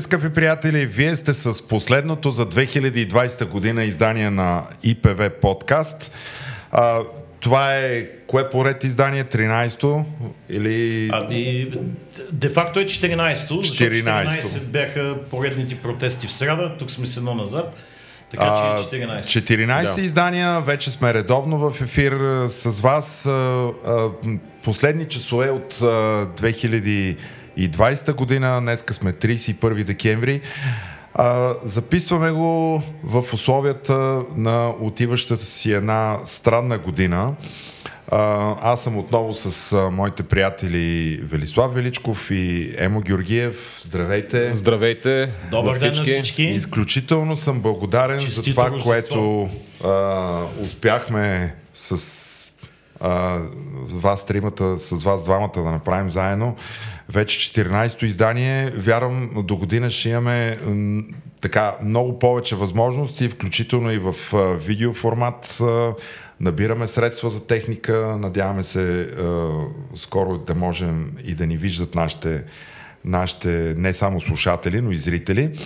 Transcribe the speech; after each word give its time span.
Здравейте, 0.00 0.26
скъпи 0.26 0.34
приятели! 0.34 0.86
Вие 0.86 1.16
сте 1.16 1.34
с 1.34 1.68
последното 1.68 2.30
за 2.30 2.46
2020 2.46 3.44
година 3.44 3.84
издание 3.84 4.30
на 4.30 4.64
ИПВ 4.82 5.30
подкаст. 5.30 6.12
А, 6.72 7.00
това 7.40 7.76
е 7.76 8.06
кое 8.26 8.50
поред 8.50 8.84
издание? 8.84 9.24
13-то? 9.24 10.04
Или... 10.50 11.08
А, 11.12 11.34
и, 11.34 11.72
де-факто 12.32 12.80
е 12.80 12.84
14-то, 12.84 13.54
14 13.54 13.62
защото 13.62 13.90
14 13.90 14.64
бяха 14.64 15.16
поредните 15.30 15.76
протести 15.76 16.26
в 16.26 16.32
среда, 16.32 16.76
тук 16.78 16.90
сме 16.90 17.06
с 17.06 17.16
едно 17.16 17.34
назад. 17.34 17.76
Така 18.30 18.44
че 18.90 18.96
14. 18.96 19.22
14 19.22 19.94
да. 19.94 20.02
издания, 20.02 20.60
вече 20.60 20.90
сме 20.90 21.14
редовно 21.14 21.70
в 21.70 21.80
ефир 21.80 22.44
с 22.46 22.80
вас. 22.80 23.28
Последни 24.62 25.04
часове 25.08 25.50
от 25.50 25.74
2000 25.74 27.16
2020 27.58 28.12
година. 28.12 28.60
Днеска 28.60 28.94
сме 28.94 29.12
31 29.12 29.84
декември. 29.84 30.40
А, 31.14 31.54
записваме 31.62 32.30
го 32.30 32.82
в 33.04 33.24
условията 33.32 34.22
на 34.36 34.68
отиващата 34.80 35.44
си 35.44 35.72
една 35.72 36.18
странна 36.24 36.78
година. 36.78 37.34
А, 38.08 38.54
аз 38.62 38.82
съм 38.82 38.98
отново 38.98 39.34
с 39.34 39.72
а, 39.72 39.90
моите 39.90 40.22
приятели 40.22 41.16
Велислав 41.22 41.74
Величков 41.74 42.30
и 42.30 42.74
Емо 42.78 43.00
Георгиев. 43.00 43.80
Здравейте! 43.84 44.54
Здравейте! 44.54 45.28
Добър 45.50 45.78
ден 45.78 45.92
на 45.96 46.04
всички! 46.04 46.42
Изключително 46.42 47.36
съм 47.36 47.60
благодарен 47.60 48.20
Честито 48.20 48.44
за 48.44 48.50
това, 48.50 48.82
което 48.82 49.48
а, 49.84 50.42
успяхме 50.64 51.54
с 51.74 52.52
а, 53.00 53.38
вас 53.92 54.26
тримата, 54.26 54.78
с 54.78 54.90
вас 54.90 55.22
двамата 55.22 55.52
да 55.56 55.70
направим 55.70 56.10
заедно 56.10 56.56
вече 57.10 57.52
14-то 57.52 58.06
издание. 58.06 58.70
Вярвам, 58.70 59.30
до 59.44 59.56
година 59.56 59.90
ще 59.90 60.08
имаме 60.08 60.58
така 61.40 61.76
много 61.82 62.18
повече 62.18 62.56
възможности, 62.56 63.28
включително 63.28 63.92
и 63.92 63.98
в 63.98 64.14
видео 64.58 64.94
формат. 64.94 65.62
Набираме 66.40 66.86
средства 66.86 67.30
за 67.30 67.46
техника. 67.46 68.16
Надяваме 68.20 68.62
се 68.62 69.08
скоро 69.96 70.38
да 70.38 70.54
можем 70.54 71.12
и 71.24 71.34
да 71.34 71.46
ни 71.46 71.56
виждат 71.56 71.94
нашите, 71.94 72.44
нашите 73.04 73.74
не 73.76 73.92
само 73.92 74.20
слушатели, 74.20 74.80
но 74.80 74.90
и 74.90 74.96
зрители. 74.96 75.58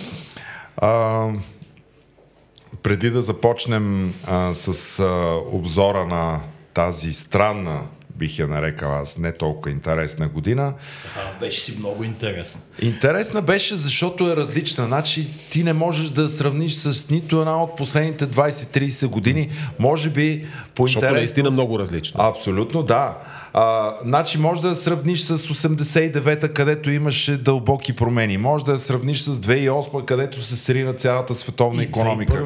преди 2.83 3.11
да 3.11 3.22
започнем 3.22 4.15
а, 4.27 4.55
с 4.55 4.98
а, 4.98 5.05
обзора 5.53 6.06
на 6.06 6.41
тази 6.75 7.12
странна 7.12 7.83
бих 8.17 8.39
я 8.39 8.48
нарекал 8.48 8.95
аз, 8.95 9.19
не 9.19 9.33
толкова 9.33 9.70
интересна 9.70 10.29
година. 10.29 10.75
А, 11.17 11.41
беше 11.41 11.61
си 11.61 11.77
много 11.79 12.05
интересна. 12.05 12.61
Интересна 12.83 13.43
беше, 13.43 13.77
защото 13.77 14.33
е 14.33 14.37
различна. 14.37 14.87
Значи 14.87 15.27
ти 15.51 15.65
не 15.65 15.73
можеш 15.73 16.11
да 16.11 16.29
сравниш 16.29 16.75
с 16.75 17.11
нито 17.11 17.41
една 17.41 17.62
от 17.62 17.77
последните 17.77 18.27
20-30 18.27 19.06
години. 19.06 19.51
Може 19.79 20.11
би 20.11 20.47
по. 20.75 20.83
Защото 20.83 21.14
наистина 21.14 21.50
много 21.50 21.78
различна. 21.78 22.28
Абсолютно, 22.28 22.83
да. 22.83 23.17
А, 23.56 23.94
значи 24.03 24.39
може 24.39 24.61
да 24.61 24.77
сравниш 24.77 25.20
с 25.20 25.39
89-та, 25.39 26.48
където 26.48 26.91
имаше 26.91 27.36
дълбоки 27.36 27.92
промени. 27.92 28.38
Може 28.38 28.65
да 28.65 28.72
я 28.72 28.78
сравниш 28.78 29.21
с 29.21 29.34
2008 29.34 30.04
където 30.04 30.43
се 30.43 30.56
срина 30.56 30.93
цялата 30.93 31.34
световна 31.34 31.82
и 31.82 31.84
економика. 31.84 32.44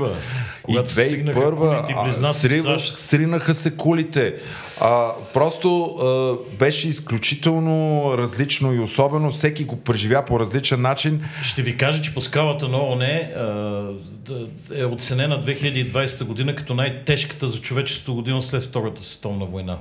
И 0.68 0.72
2001 0.72 2.96
сринаха 2.96 3.54
се 3.54 3.76
кулите. 3.76 4.34
А, 4.80 5.10
просто 5.34 5.84
а, 5.84 6.36
беше 6.58 6.88
изключително 6.88 8.04
различно 8.18 8.74
и 8.74 8.78
особено. 8.78 9.30
Всеки 9.30 9.64
го 9.64 9.76
преживя 9.76 10.24
по 10.24 10.40
различен 10.40 10.80
начин. 10.80 11.20
Ще 11.42 11.62
ви 11.62 11.76
кажа, 11.76 12.02
че 12.02 12.14
по 12.14 12.20
скалата 12.20 12.68
на 12.68 12.78
ООН 12.78 13.02
е 14.74 14.84
оценена 14.84 15.44
2020 15.44 16.24
година 16.24 16.54
като 16.54 16.74
най-тежката 16.74 17.48
за 17.48 17.60
човечеството 17.60 18.14
година 18.18 18.42
след 18.42 18.62
Втората 18.62 19.04
световна 19.04 19.44
война. 19.44 19.78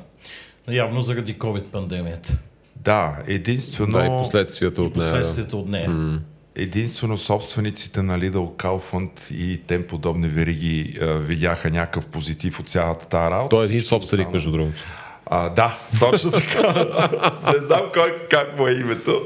Явно 0.70 1.02
заради 1.02 1.36
COVID-пандемията. 1.36 2.32
Да, 2.76 3.18
единствено... 3.28 3.92
Да, 3.92 4.06
и 4.06 4.10
последствията 4.10 4.82
от 4.82 4.96
нея. 4.96 5.12
Последствията 5.12 5.58
от 5.58 5.70
нея. 5.70 5.90
Mm. 5.90 6.20
Единствено 6.56 7.18
собствениците 7.18 8.02
на 8.02 8.20
Lidl, 8.20 8.56
Kaufland 8.56 9.32
и 9.32 9.62
тем 9.68 9.84
подобни 9.84 10.28
вериги 10.28 10.98
а, 11.02 11.06
видяха 11.06 11.70
някакъв 11.70 12.08
позитив 12.08 12.60
от 12.60 12.70
цялата 12.70 13.08
тази 13.08 13.32
работа. 13.32 13.50
Той 13.50 13.64
е 13.64 13.66
един 13.66 13.82
собственик, 13.82 14.32
между 14.32 14.52
другото. 14.52 14.78
А, 15.26 15.50
да, 15.50 15.78
точно 16.00 16.32
така. 16.32 16.62
не 17.54 17.66
знам 17.66 17.82
кой, 17.94 18.18
как 18.30 18.58
му 18.60 18.68
е 18.68 18.72
името. 18.72 19.22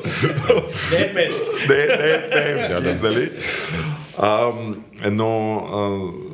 не 0.91 0.97
е 0.97 1.13
Певски. 1.13 1.45
не, 1.69 1.75
не 1.75 2.11
е 2.11 2.29
Певски, 2.31 2.97
нали? 3.03 3.31
А, 4.17 4.51
но 5.11 5.55
а, 5.55 6.30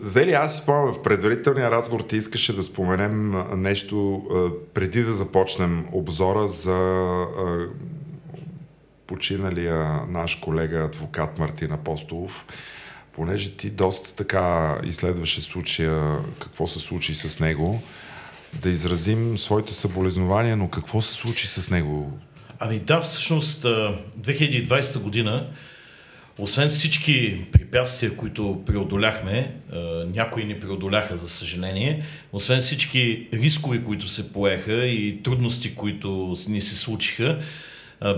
Вели, 0.00 0.32
аз 0.32 0.58
спомням 0.58 0.94
в 0.94 1.02
предварителния 1.02 1.70
разговор 1.70 2.00
ти 2.00 2.16
искаше 2.16 2.56
да 2.56 2.62
споменем 2.62 3.34
нещо 3.62 4.22
преди 4.74 5.02
да 5.02 5.12
започнем 5.12 5.86
обзора 5.92 6.48
за 6.48 7.26
починалия 9.06 10.00
наш 10.08 10.34
колега 10.34 10.84
адвокат 10.84 11.38
Мартин 11.38 11.72
Апостолов, 11.72 12.44
понеже 13.12 13.50
ти 13.50 13.70
доста 13.70 14.12
така 14.12 14.76
изследваше 14.84 15.40
случая, 15.40 16.18
какво 16.38 16.66
се 16.66 16.78
случи 16.78 17.14
с 17.14 17.40
него, 17.40 17.82
да 18.62 18.70
изразим 18.70 19.38
своите 19.38 19.74
съболезнования, 19.74 20.56
но 20.56 20.68
какво 20.68 21.02
се 21.02 21.14
случи 21.14 21.46
с 21.46 21.70
него? 21.70 22.18
Ами 22.58 22.78
да, 22.78 23.00
всъщност 23.00 23.62
2020 23.64 24.98
година 24.98 25.50
освен 26.40 26.68
всички 26.68 27.44
препятствия, 27.52 28.16
които 28.16 28.62
преодоляхме, 28.66 29.54
някои 30.14 30.44
ни 30.44 30.60
преодоляха, 30.60 31.16
за 31.16 31.28
съжаление, 31.28 32.02
освен 32.32 32.60
всички 32.60 33.28
рискови, 33.32 33.84
които 33.84 34.08
се 34.08 34.32
поеха 34.32 34.86
и 34.86 35.22
трудности, 35.22 35.74
които 35.74 36.36
ни 36.48 36.62
се 36.62 36.76
случиха, 36.76 37.38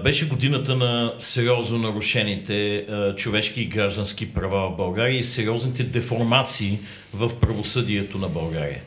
беше 0.02 0.28
годината 0.28 0.76
на 0.76 1.14
сериозно 1.18 1.78
нарушените 1.78 2.86
човешки 3.16 3.62
и 3.62 3.66
граждански 3.66 4.32
права 4.32 4.70
в 4.70 4.76
България 4.76 5.18
и 5.18 5.24
сериозните 5.24 5.82
деформации 5.82 6.78
в 7.14 7.40
правосъдието 7.40 8.18
на 8.18 8.28
България. 8.28 8.82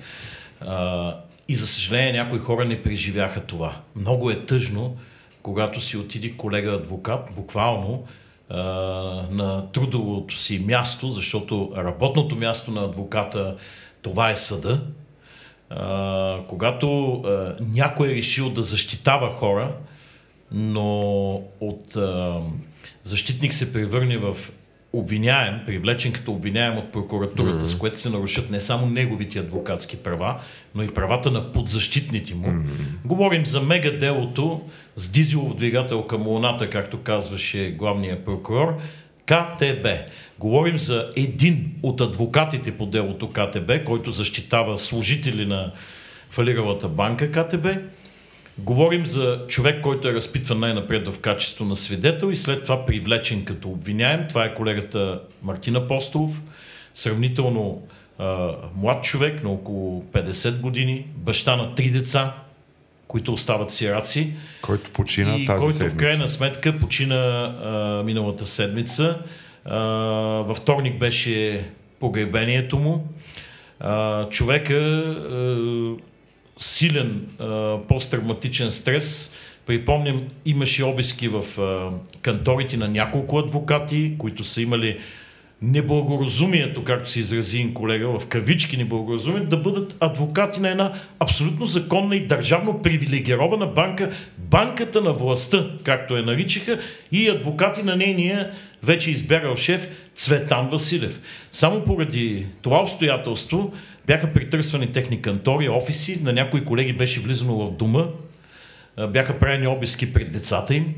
И 1.47 1.55
за 1.55 1.67
съжаление 1.67 2.13
някои 2.13 2.39
хора 2.39 2.65
не 2.65 2.83
преживяха 2.83 3.41
това. 3.41 3.81
Много 3.95 4.31
е 4.31 4.45
тъжно, 4.45 4.97
когато 5.41 5.81
си 5.81 5.97
отиди 5.97 6.37
колега 6.37 6.71
адвокат, 6.71 7.29
буквално, 7.35 8.07
на 8.49 9.71
трудовото 9.71 10.37
си 10.37 10.59
място, 10.59 11.09
защото 11.09 11.71
работното 11.77 12.35
място 12.35 12.71
на 12.71 12.81
адвоката 12.81 13.55
това 14.01 14.31
е 14.31 14.35
съда. 14.35 14.81
Когато 16.47 17.21
някой 17.59 18.11
е 18.11 18.15
решил 18.15 18.49
да 18.49 18.63
защитава 18.63 19.29
хора, 19.29 19.75
но 20.51 21.31
от 21.59 21.97
защитник 23.03 23.53
се 23.53 23.73
превърне 23.73 24.17
в 24.17 24.35
обвиняем, 24.99 25.59
привлечен 25.65 26.11
като 26.11 26.31
обвиняем 26.31 26.77
от 26.77 26.91
прокуратурата, 26.91 27.65
mm-hmm. 27.65 27.75
с 27.75 27.77
което 27.77 27.99
се 27.99 28.09
нарушат 28.09 28.51
не 28.51 28.59
само 28.59 28.85
неговите 28.85 29.39
адвокатски 29.39 29.97
права, 29.97 30.39
но 30.75 30.83
и 30.83 30.87
правата 30.87 31.31
на 31.31 31.51
подзащитните 31.51 32.35
му. 32.35 32.47
Mm-hmm. 32.47 33.05
Говорим 33.05 33.45
за 33.45 33.61
мега 33.61 33.91
делото 33.91 34.61
с 34.95 35.09
дизелов 35.09 35.55
двигател 35.55 36.03
към 36.03 36.27
луната, 36.27 36.69
както 36.69 36.97
казваше 36.97 37.71
главният 37.71 38.25
прокурор, 38.25 38.77
КТБ. 39.25 39.87
Говорим 40.39 40.77
за 40.77 41.11
един 41.15 41.71
от 41.83 42.01
адвокатите 42.01 42.77
по 42.77 42.85
делото 42.85 43.29
КТБ, 43.29 43.71
който 43.85 44.11
защитава 44.11 44.77
служители 44.77 45.45
на 45.45 45.71
фалиралата 46.29 46.87
банка 46.87 47.31
КТБ 47.31 47.67
Говорим 48.57 49.05
за 49.05 49.39
човек, 49.47 49.81
който 49.81 50.07
е 50.07 50.13
разпитван 50.13 50.59
най-напред 50.59 51.07
в 51.07 51.19
качество 51.19 51.65
на 51.65 51.75
свидетел 51.75 52.31
и 52.31 52.35
след 52.35 52.63
това 52.63 52.85
привлечен 52.85 53.45
като 53.45 53.69
обвиняем. 53.69 54.25
Това 54.29 54.45
е 54.45 54.53
колегата 54.53 55.19
Мартина 55.43 55.79
Апостолов, 55.79 56.41
сравнително 56.93 57.87
а, 58.19 58.51
млад 58.75 59.03
човек 59.03 59.43
на 59.43 59.49
около 59.49 60.03
50 60.03 60.59
години, 60.59 61.05
баща 61.15 61.55
на 61.55 61.75
три 61.75 61.89
деца, 61.89 62.33
които 63.07 63.33
остават 63.33 63.71
сираци. 63.71 64.33
Който 64.61 64.91
почина 64.91 65.35
и 65.35 65.45
тази 65.45 65.59
който 65.59 65.77
седмица. 65.77 65.95
в 65.95 65.99
крайна 65.99 66.27
сметка 66.27 66.77
почина 66.79 67.15
а, 67.15 68.03
миналата 68.03 68.45
седмица. 68.45 69.19
А, 69.65 69.79
във 70.47 70.57
вторник 70.57 70.99
беше 70.99 71.65
погребението 71.99 72.77
му. 72.77 73.07
А, 73.79 74.29
човека 74.29 74.73
а, 74.73 76.14
силен 76.57 77.27
а, 77.39 77.77
посттравматичен 77.87 78.71
стрес. 78.71 79.33
Припомням, 79.65 80.23
имаше 80.45 80.83
обиски 80.83 81.27
в 81.27 81.59
а, 81.59 81.89
канторите 82.21 82.77
на 82.77 82.87
няколко 82.87 83.39
адвокати, 83.39 84.15
които 84.17 84.43
са 84.43 84.61
имали 84.61 84.97
неблагоразумието, 85.61 86.83
както 86.83 87.09
се 87.09 87.19
изрази 87.19 87.57
един 87.57 87.73
колега, 87.73 88.19
в 88.19 88.27
кавички 88.27 88.77
неблагоразумието, 88.77 89.47
да 89.47 89.57
бъдат 89.57 89.95
адвокати 89.99 90.59
на 90.59 90.69
една 90.69 90.93
абсолютно 91.19 91.65
законна 91.65 92.15
и 92.15 92.27
държавно 92.27 92.81
привилегирована 92.81 93.65
банка, 93.67 94.11
банката 94.37 95.01
на 95.01 95.13
властта, 95.13 95.69
както 95.83 96.17
я 96.17 96.23
наричаха, 96.23 96.79
и 97.11 97.29
адвокати 97.29 97.83
на 97.83 97.95
нейния 97.95 98.51
вече 98.83 99.11
избягал 99.11 99.55
шеф 99.55 99.87
Цветан 100.15 100.69
Василев. 100.69 101.21
Само 101.51 101.83
поради 101.83 102.45
това 102.61 102.81
обстоятелство 102.81 103.73
бяха 104.07 104.33
притърсвани 104.33 104.91
техни 104.91 105.21
кантори, 105.21 105.69
офиси, 105.69 106.19
на 106.23 106.33
някои 106.33 106.65
колеги 106.65 106.93
беше 106.93 107.19
влизано 107.19 107.65
в 107.65 107.71
дома, 107.71 108.03
бяха 109.09 109.39
правени 109.39 109.67
обиски 109.67 110.13
пред 110.13 110.31
децата 110.31 110.75
им. 110.75 110.93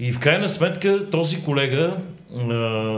И 0.00 0.12
в 0.12 0.18
крайна 0.18 0.48
сметка 0.48 1.10
този 1.10 1.42
колега, 1.42 1.96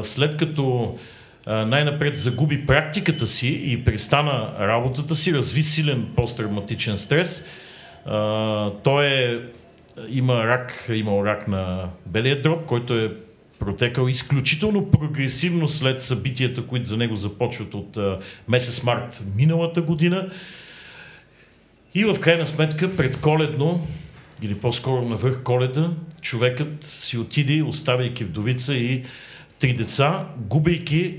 след 0.03 0.37
като 0.37 0.99
най-напред 1.47 2.19
загуби 2.19 2.67
практиката 2.67 3.27
си 3.27 3.61
и 3.65 3.85
пристана 3.85 4.53
работата 4.61 5.17
си, 5.17 5.35
разви 5.35 5.62
силен 5.62 6.06
посттравматичен 6.17 6.99
стрес, 6.99 7.47
той 8.83 9.06
е, 9.06 9.38
има 10.09 10.47
рак, 10.47 10.91
имал 10.93 11.25
рак 11.25 11.49
на 11.49 11.88
белия 12.06 12.43
дроб, 12.43 12.67
който 12.67 12.99
е 12.99 13.12
протекал 13.61 14.09
изключително 14.09 14.91
прогресивно 14.91 15.69
след 15.69 16.03
събитията, 16.03 16.67
които 16.67 16.89
за 16.89 16.97
него 16.97 17.17
започват 17.17 17.75
от 17.75 17.99
месец 18.49 18.83
март 18.83 19.23
миналата 19.37 19.83
година. 19.83 20.31
И 21.95 22.05
в 22.05 22.21
крайна 22.21 22.47
сметка 22.47 22.97
предколедно, 22.97 23.87
или 24.43 24.55
по-скоро 24.55 25.09
навърх 25.09 25.43
коледа, 25.43 25.91
човекът 26.21 26.85
си 26.85 27.19
отиде, 27.19 27.62
оставяйки 27.62 28.25
вдовица 28.25 28.75
и 28.75 29.03
три 29.59 29.73
деца, 29.73 30.27
губейки 30.39 31.17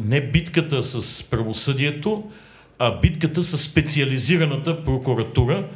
не 0.00 0.20
битката 0.20 0.82
с 0.82 1.22
правосъдието, 1.30 2.30
а 2.78 3.00
битката 3.00 3.42
с 3.42 3.58
специализираната 3.58 4.84
прокуратура, 4.84 5.68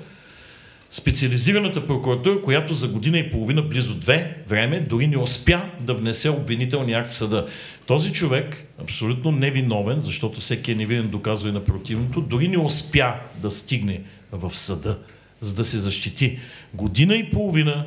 Специализираната 0.91 1.87
прокуратура, 1.87 2.43
която 2.43 2.75
за 2.75 2.89
година 2.89 3.19
и 3.19 3.31
половина, 3.31 3.63
близо 3.63 3.95
две 3.95 4.37
време, 4.49 4.81
дори 4.81 5.07
не 5.07 5.19
успя 5.19 5.63
да 5.81 5.95
внесе 5.95 6.31
обвинителния 6.31 6.99
акт 6.99 7.11
в 7.11 7.15
съда. 7.15 7.47
Този 7.87 8.13
човек, 8.13 8.67
абсолютно 8.81 9.31
невиновен, 9.31 10.01
защото 10.01 10.41
всеки 10.41 10.73
е 10.73 10.75
невинен, 10.75 11.09
доказва 11.09 11.49
и 11.49 11.53
на 11.53 11.65
противното, 11.65 12.21
дори 12.21 12.49
не 12.49 12.59
успя 12.59 13.15
да 13.37 13.51
стигне 13.51 14.01
в 14.33 14.57
съда, 14.57 14.99
за 15.41 15.55
да 15.55 15.65
се 15.65 15.79
защити. 15.79 16.39
Година 16.75 17.17
и 17.17 17.31
половина 17.31 17.87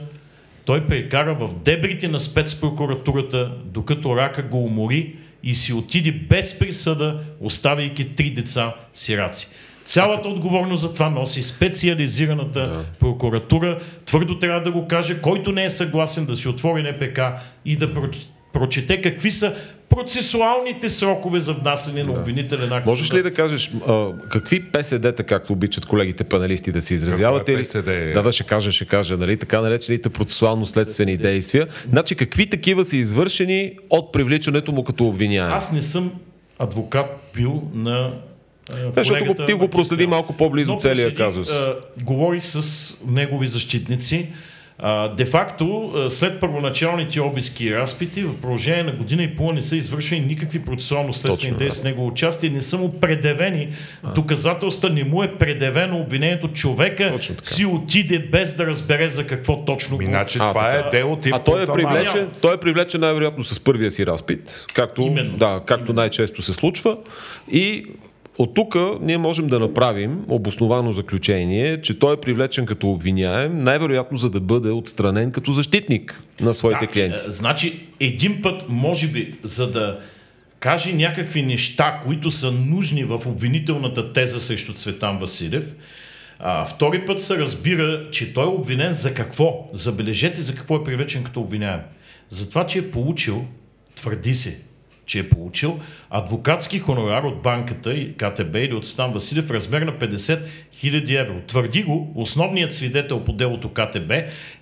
той 0.66 0.88
прекара 0.88 1.36
в 1.36 1.50
дебрите 1.64 2.08
на 2.08 2.20
спецпрокуратурата, 2.20 3.52
докато 3.66 4.16
рака 4.16 4.44
го 4.44 4.66
умори 4.66 5.16
и 5.44 5.56
си 5.56 5.74
отиде 5.74 6.12
без 6.12 6.60
присъда, 6.60 7.24
оставяйки 7.40 8.16
три 8.16 8.32
деца 8.32 8.76
сираци. 8.94 9.48
Цялата 9.92 10.28
отговорност 10.28 10.82
за 10.82 10.94
това 10.94 11.10
носи 11.10 11.44
специализираната 11.44 12.60
да. 12.60 12.86
прокуратура. 13.00 13.80
Твърдо 14.06 14.40
трябва 14.40 14.64
да 14.64 14.72
го 14.72 14.88
каже, 14.88 15.22
който 15.22 15.52
не 15.52 15.66
е 15.66 15.70
съгласен 15.70 16.26
да 16.26 16.36
си 16.36 16.48
отвори 16.48 16.84
НПК 16.84 17.20
и 17.66 17.76
да 17.76 17.90
прочете 18.54 19.02
какви 19.02 19.32
са 19.32 19.56
процесуалните 19.90 20.90
срокове 20.90 21.40
за 21.40 21.54
внасяне 21.54 22.04
на 22.04 22.12
обвинителен 22.12 22.74
акт. 22.74 22.86
Можеш 22.86 23.14
ли 23.14 23.24
да 23.24 23.34
кажеш 23.34 23.72
а, 23.88 24.08
какви 24.30 24.72
ПСД-та, 24.72 25.24
както 25.24 25.54
обичат 25.54 25.86
колегите 25.86 26.24
паналисти 26.24 26.72
да 26.72 26.82
се 26.82 26.94
изразяват? 26.94 27.50
Е 27.50 27.54
или... 27.54 27.66
Да, 28.14 28.24
да, 28.24 28.32
ще 28.32 28.44
кажа, 28.44 28.72
ще 28.72 28.86
кажа, 28.86 29.18
нали? 29.18 29.38
така 29.38 29.62
наречените 29.62 30.10
процесуално-следствени 30.10 31.18
действия. 31.18 31.68
Значи 31.90 32.16
какви 32.16 32.50
такива 32.50 32.86
са 32.86 32.98
извършени 32.98 33.78
от 33.90 34.12
привличането 34.12 34.72
му 34.72 34.84
като 34.84 35.08
обвиняем? 35.08 35.54
Аз 35.54 35.72
не 35.72 35.82
съм 35.82 36.12
адвокат 36.60 37.06
бил 37.34 37.64
на 37.74 38.12
да, 38.72 38.92
защото 38.96 39.26
го, 39.26 39.46
ти 39.46 39.54
го 39.54 39.68
проследи 39.68 40.08
малко 40.08 40.34
по-близо 40.34 40.78
целия 40.80 41.16
казус. 41.16 41.52
А, 41.52 41.76
говорих 42.04 42.46
с 42.46 42.98
негови 43.08 43.48
защитници. 43.48 44.28
Де 45.18 45.26
факто, 45.26 45.94
след 46.10 46.40
първоначалните 46.40 47.22
обиски 47.22 47.66
и 47.66 47.76
разпити, 47.76 48.24
в 48.24 48.42
продължение 48.42 48.84
на 48.84 48.92
година 48.92 49.24
и 49.24 49.36
половина 49.36 49.56
не 49.56 49.62
са 49.62 49.76
извършени 49.76 50.22
никакви 50.22 50.60
процесуално 50.60 51.14
следствени 51.14 51.58
действия 51.58 51.82
с 51.82 51.84
негово 51.84 52.08
участие, 52.08 52.50
не 52.50 52.62
са 52.62 52.78
му 52.78 53.00
предявени 53.00 53.70
а. 54.04 54.14
доказателства, 54.14 54.90
не 54.90 55.04
му 55.04 55.24
е 55.24 55.36
предявено 55.36 56.00
обвинението. 56.00 56.48
Човека 56.48 57.20
си 57.42 57.66
отиде 57.66 58.20
без 58.20 58.56
да 58.56 58.66
разбере 58.66 59.10
за 59.10 59.28
какво 59.28 59.66
точно 59.66 59.98
го... 59.98 60.04
Иначе 60.04 60.40
това 60.40 60.74
е 60.74 60.90
дело 60.90 61.16
тип. 61.16 61.34
А 61.34 61.40
той 61.40 61.64
е, 61.64 61.66
привлечен, 61.66 62.28
той 62.42 62.54
е 62.54 62.58
привлечен 62.58 63.02
най-вероятно 63.02 63.44
с 63.44 63.60
първия 63.60 63.92
си 63.92 64.06
разпит, 64.06 64.66
както, 64.74 65.02
Именно. 65.02 65.38
Да, 65.38 65.62
както 65.66 65.94
най-често 65.94 66.42
се 66.42 66.54
случва. 66.54 66.98
И 67.52 67.86
от 68.42 68.54
тук 68.56 68.76
ние 69.02 69.18
можем 69.18 69.48
да 69.48 69.60
направим 69.60 70.26
обосновано 70.28 70.92
заключение, 70.92 71.82
че 71.82 72.00
той 72.00 72.14
е 72.14 72.18
привлечен 72.18 72.66
като 72.66 72.92
обвиняем, 72.92 73.64
най-вероятно 73.64 74.18
за 74.18 74.30
да 74.30 74.40
бъде 74.40 74.70
отстранен 74.70 75.32
като 75.32 75.52
защитник 75.52 76.24
на 76.42 76.54
своите 76.54 76.86
да, 76.86 76.92
клиенти. 76.92 77.28
Е, 77.28 77.32
значи, 77.32 77.88
един 78.00 78.42
път, 78.42 78.64
може 78.70 79.08
би, 79.08 79.36
за 79.44 79.72
да 79.72 80.00
каже 80.60 80.94
някакви 80.94 81.44
неща, 81.44 82.00
които 82.04 82.32
са 82.32 82.52
нужни 82.52 83.04
в 83.04 83.22
обвинителната 83.26 84.14
теза 84.14 84.40
срещу 84.40 84.74
Цветан 84.74 85.20
Василев, 85.20 85.76
а, 86.40 86.66
втори 86.66 87.06
път 87.06 87.22
се 87.22 87.38
разбира, 87.38 88.10
че 88.12 88.34
той 88.34 88.44
е 88.44 88.48
обвинен 88.48 88.94
за 88.94 89.14
какво? 89.14 89.70
Забележете 89.74 90.42
за 90.42 90.56
какво 90.56 90.76
е 90.76 90.84
привлечен 90.84 91.24
като 91.24 91.42
обвиняем. 91.42 91.80
За 92.30 92.50
това, 92.50 92.68
че 92.68 92.80
е 92.80 92.92
получил, 92.92 93.46
твърди 93.96 94.34
се, 94.34 94.62
че 95.06 95.20
е 95.20 95.30
получил 95.30 95.80
адвокатски 96.14 96.80
хонорар 96.80 97.24
от 97.24 97.42
банката 97.42 97.94
и 97.94 98.14
КТБ 98.18 98.56
или 98.56 98.74
от 98.74 98.88
Стан 98.88 99.14
Василев 99.14 99.48
в 99.48 99.52
размер 99.52 99.82
на 99.82 99.92
50 99.92 100.40
000 100.76 101.22
евро. 101.22 101.34
Твърди 101.48 101.84
го 101.84 102.12
основният 102.16 102.74
свидетел 102.74 103.20
по 103.20 103.34
делото 103.34 103.70
КТБ 103.70 104.12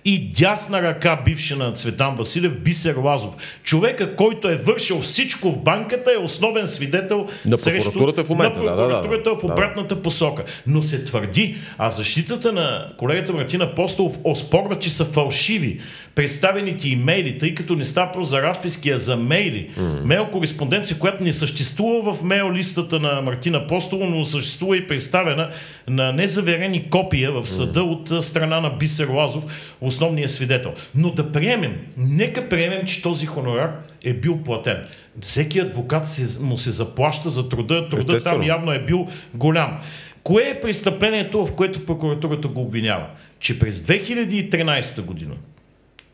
и 0.04 0.32
дясна 0.32 0.82
ръка 0.82 1.20
бивша 1.24 1.56
на 1.56 1.72
Цветан 1.72 2.16
Василев 2.16 2.60
Бисер 2.60 2.96
Лазов. 2.96 3.34
Човека, 3.62 4.16
който 4.16 4.48
е 4.48 4.56
вършил 4.56 5.00
всичко 5.00 5.52
в 5.52 5.58
банката 5.58 6.12
е 6.12 6.16
основен 6.16 6.66
свидетел 6.66 7.26
на 7.46 7.56
прокуратурата 7.56 8.24
в 8.24 8.28
момента. 8.28 8.58
На 8.58 8.64
прокуратурата 8.64 9.30
да, 9.30 9.34
да, 9.34 9.40
в 9.40 9.44
обратната 9.44 9.94
да. 9.94 10.02
посока. 10.02 10.44
Но 10.66 10.82
се 10.82 11.04
твърди, 11.04 11.56
а 11.78 11.90
защитата 11.90 12.52
на 12.52 12.92
колегата 12.98 13.32
Мартина 13.32 13.64
Апостолов 13.64 14.18
оспорва, 14.24 14.78
че 14.78 14.90
са 14.90 15.04
фалшиви 15.04 15.80
представените 16.14 16.88
имейли, 16.88 17.38
тъй 17.38 17.54
като 17.54 17.76
не 17.76 17.84
става 17.84 18.12
просто 18.12 18.30
за 18.30 18.42
разписки, 18.42 18.90
а 18.90 18.98
за 18.98 19.16
мейли. 19.16 19.70
Mm. 19.78 20.04
Мейл 20.04 20.26
кореспонденция, 20.26 20.98
която 20.98 21.24
не 21.24 21.32
съществува 21.40 22.14
в 22.14 22.22
мейл 22.22 22.52
листата 22.52 23.00
на 23.00 23.22
Мартина 23.22 23.66
Постова, 23.66 24.06
но 24.06 24.24
съществува 24.24 24.76
и 24.76 24.86
представена 24.86 25.50
на 25.88 26.12
незаверени 26.12 26.90
копия 26.90 27.32
в 27.32 27.46
съда 27.46 27.82
от 27.82 28.24
страна 28.24 28.60
на 28.60 28.70
Бисер 28.70 29.08
Лазов, 29.08 29.74
основния 29.80 30.28
свидетел. 30.28 30.74
Но 30.94 31.10
да 31.10 31.32
приемем, 31.32 31.76
нека 31.96 32.48
приемем, 32.48 32.86
че 32.86 33.02
този 33.02 33.26
хонорар 33.26 33.72
е 34.04 34.12
бил 34.12 34.38
платен. 34.42 34.78
Всеки 35.20 35.58
адвокат 35.58 36.08
се, 36.08 36.42
му 36.42 36.56
се 36.56 36.70
заплаща 36.70 37.30
за 37.30 37.48
труда, 37.48 37.88
труда 37.88 38.18
там 38.18 38.42
явно 38.42 38.72
е 38.72 38.78
бил 38.78 39.08
голям. 39.34 39.78
Кое 40.22 40.42
е 40.42 40.60
престъплението, 40.60 41.46
в 41.46 41.54
което 41.54 41.86
прокуратурата 41.86 42.48
го 42.48 42.62
обвинява? 42.62 43.06
Че 43.40 43.58
през 43.58 43.80
2013 43.80 45.02
година 45.02 45.34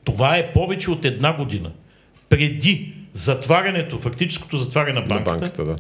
това 0.07 0.37
е 0.37 0.53
повече 0.53 0.91
от 0.91 1.05
една 1.05 1.37
година. 1.37 1.71
Преди 2.29 2.96
затварянето, 3.17 3.99
фактическото 3.99 4.57
затваряне 4.57 5.01
на 5.01 5.07
банката, 5.07 5.31
на 5.31 5.39
банката 5.39 5.65
да. 5.65 5.77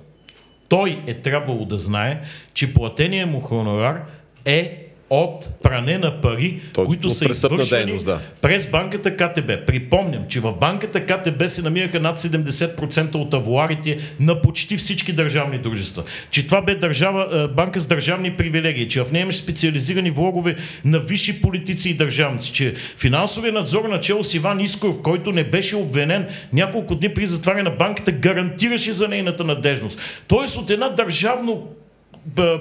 той 0.68 1.02
е 1.06 1.14
трябвало 1.14 1.64
да 1.64 1.78
знае, 1.78 2.20
че 2.54 2.74
платения 2.74 3.26
му 3.26 3.40
хонорар 3.40 4.04
е 4.44 4.85
от 5.10 5.48
пране 5.62 5.98
на 5.98 6.20
пари, 6.20 6.60
Точно, 6.72 6.86
които 6.86 7.10
са 7.10 7.28
извършени 7.30 7.84
дейност, 7.84 8.06
да. 8.06 8.20
през 8.40 8.70
банката 8.70 9.16
КТБ. 9.16 9.66
Припомням, 9.66 10.22
че 10.28 10.40
в 10.40 10.52
банката 10.52 11.06
КТБ 11.06 11.48
се 11.48 11.62
намираха 11.62 12.00
над 12.00 12.18
70% 12.18 13.14
от 13.14 13.34
авуарите 13.34 13.98
на 14.20 14.42
почти 14.42 14.76
всички 14.76 15.12
държавни 15.12 15.58
дружества. 15.58 16.02
Че 16.30 16.46
това 16.46 16.62
бе 16.62 16.74
държава, 16.74 17.48
банка 17.56 17.80
с 17.80 17.86
държавни 17.86 18.36
привилегии, 18.36 18.88
че 18.88 19.04
в 19.04 19.12
нея 19.12 19.22
имаше 19.22 19.38
специализирани 19.38 20.10
влогове 20.10 20.56
на 20.84 20.98
висши 20.98 21.42
политици 21.42 21.90
и 21.90 21.94
държавници, 21.94 22.52
че 22.52 22.74
финансовия 22.96 23.52
надзор 23.52 23.84
начало 23.84 24.22
с 24.22 24.34
Иван 24.34 24.60
Искоров, 24.60 25.02
който 25.02 25.32
не 25.32 25.44
беше 25.44 25.76
обвинен 25.76 26.26
няколко 26.52 26.94
дни 26.94 27.08
при 27.14 27.26
затваряне 27.26 27.62
на 27.62 27.70
банката, 27.70 28.12
гарантираше 28.12 28.92
за 28.92 29.08
нейната 29.08 29.44
надежност. 29.44 30.00
Тоест 30.28 30.56
от 30.56 30.70
една 30.70 30.88
държавно 30.88 31.68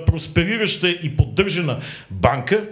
просперираща 0.06 0.90
и 0.90 1.16
поддържана 1.16 1.80
банка, 2.12 2.68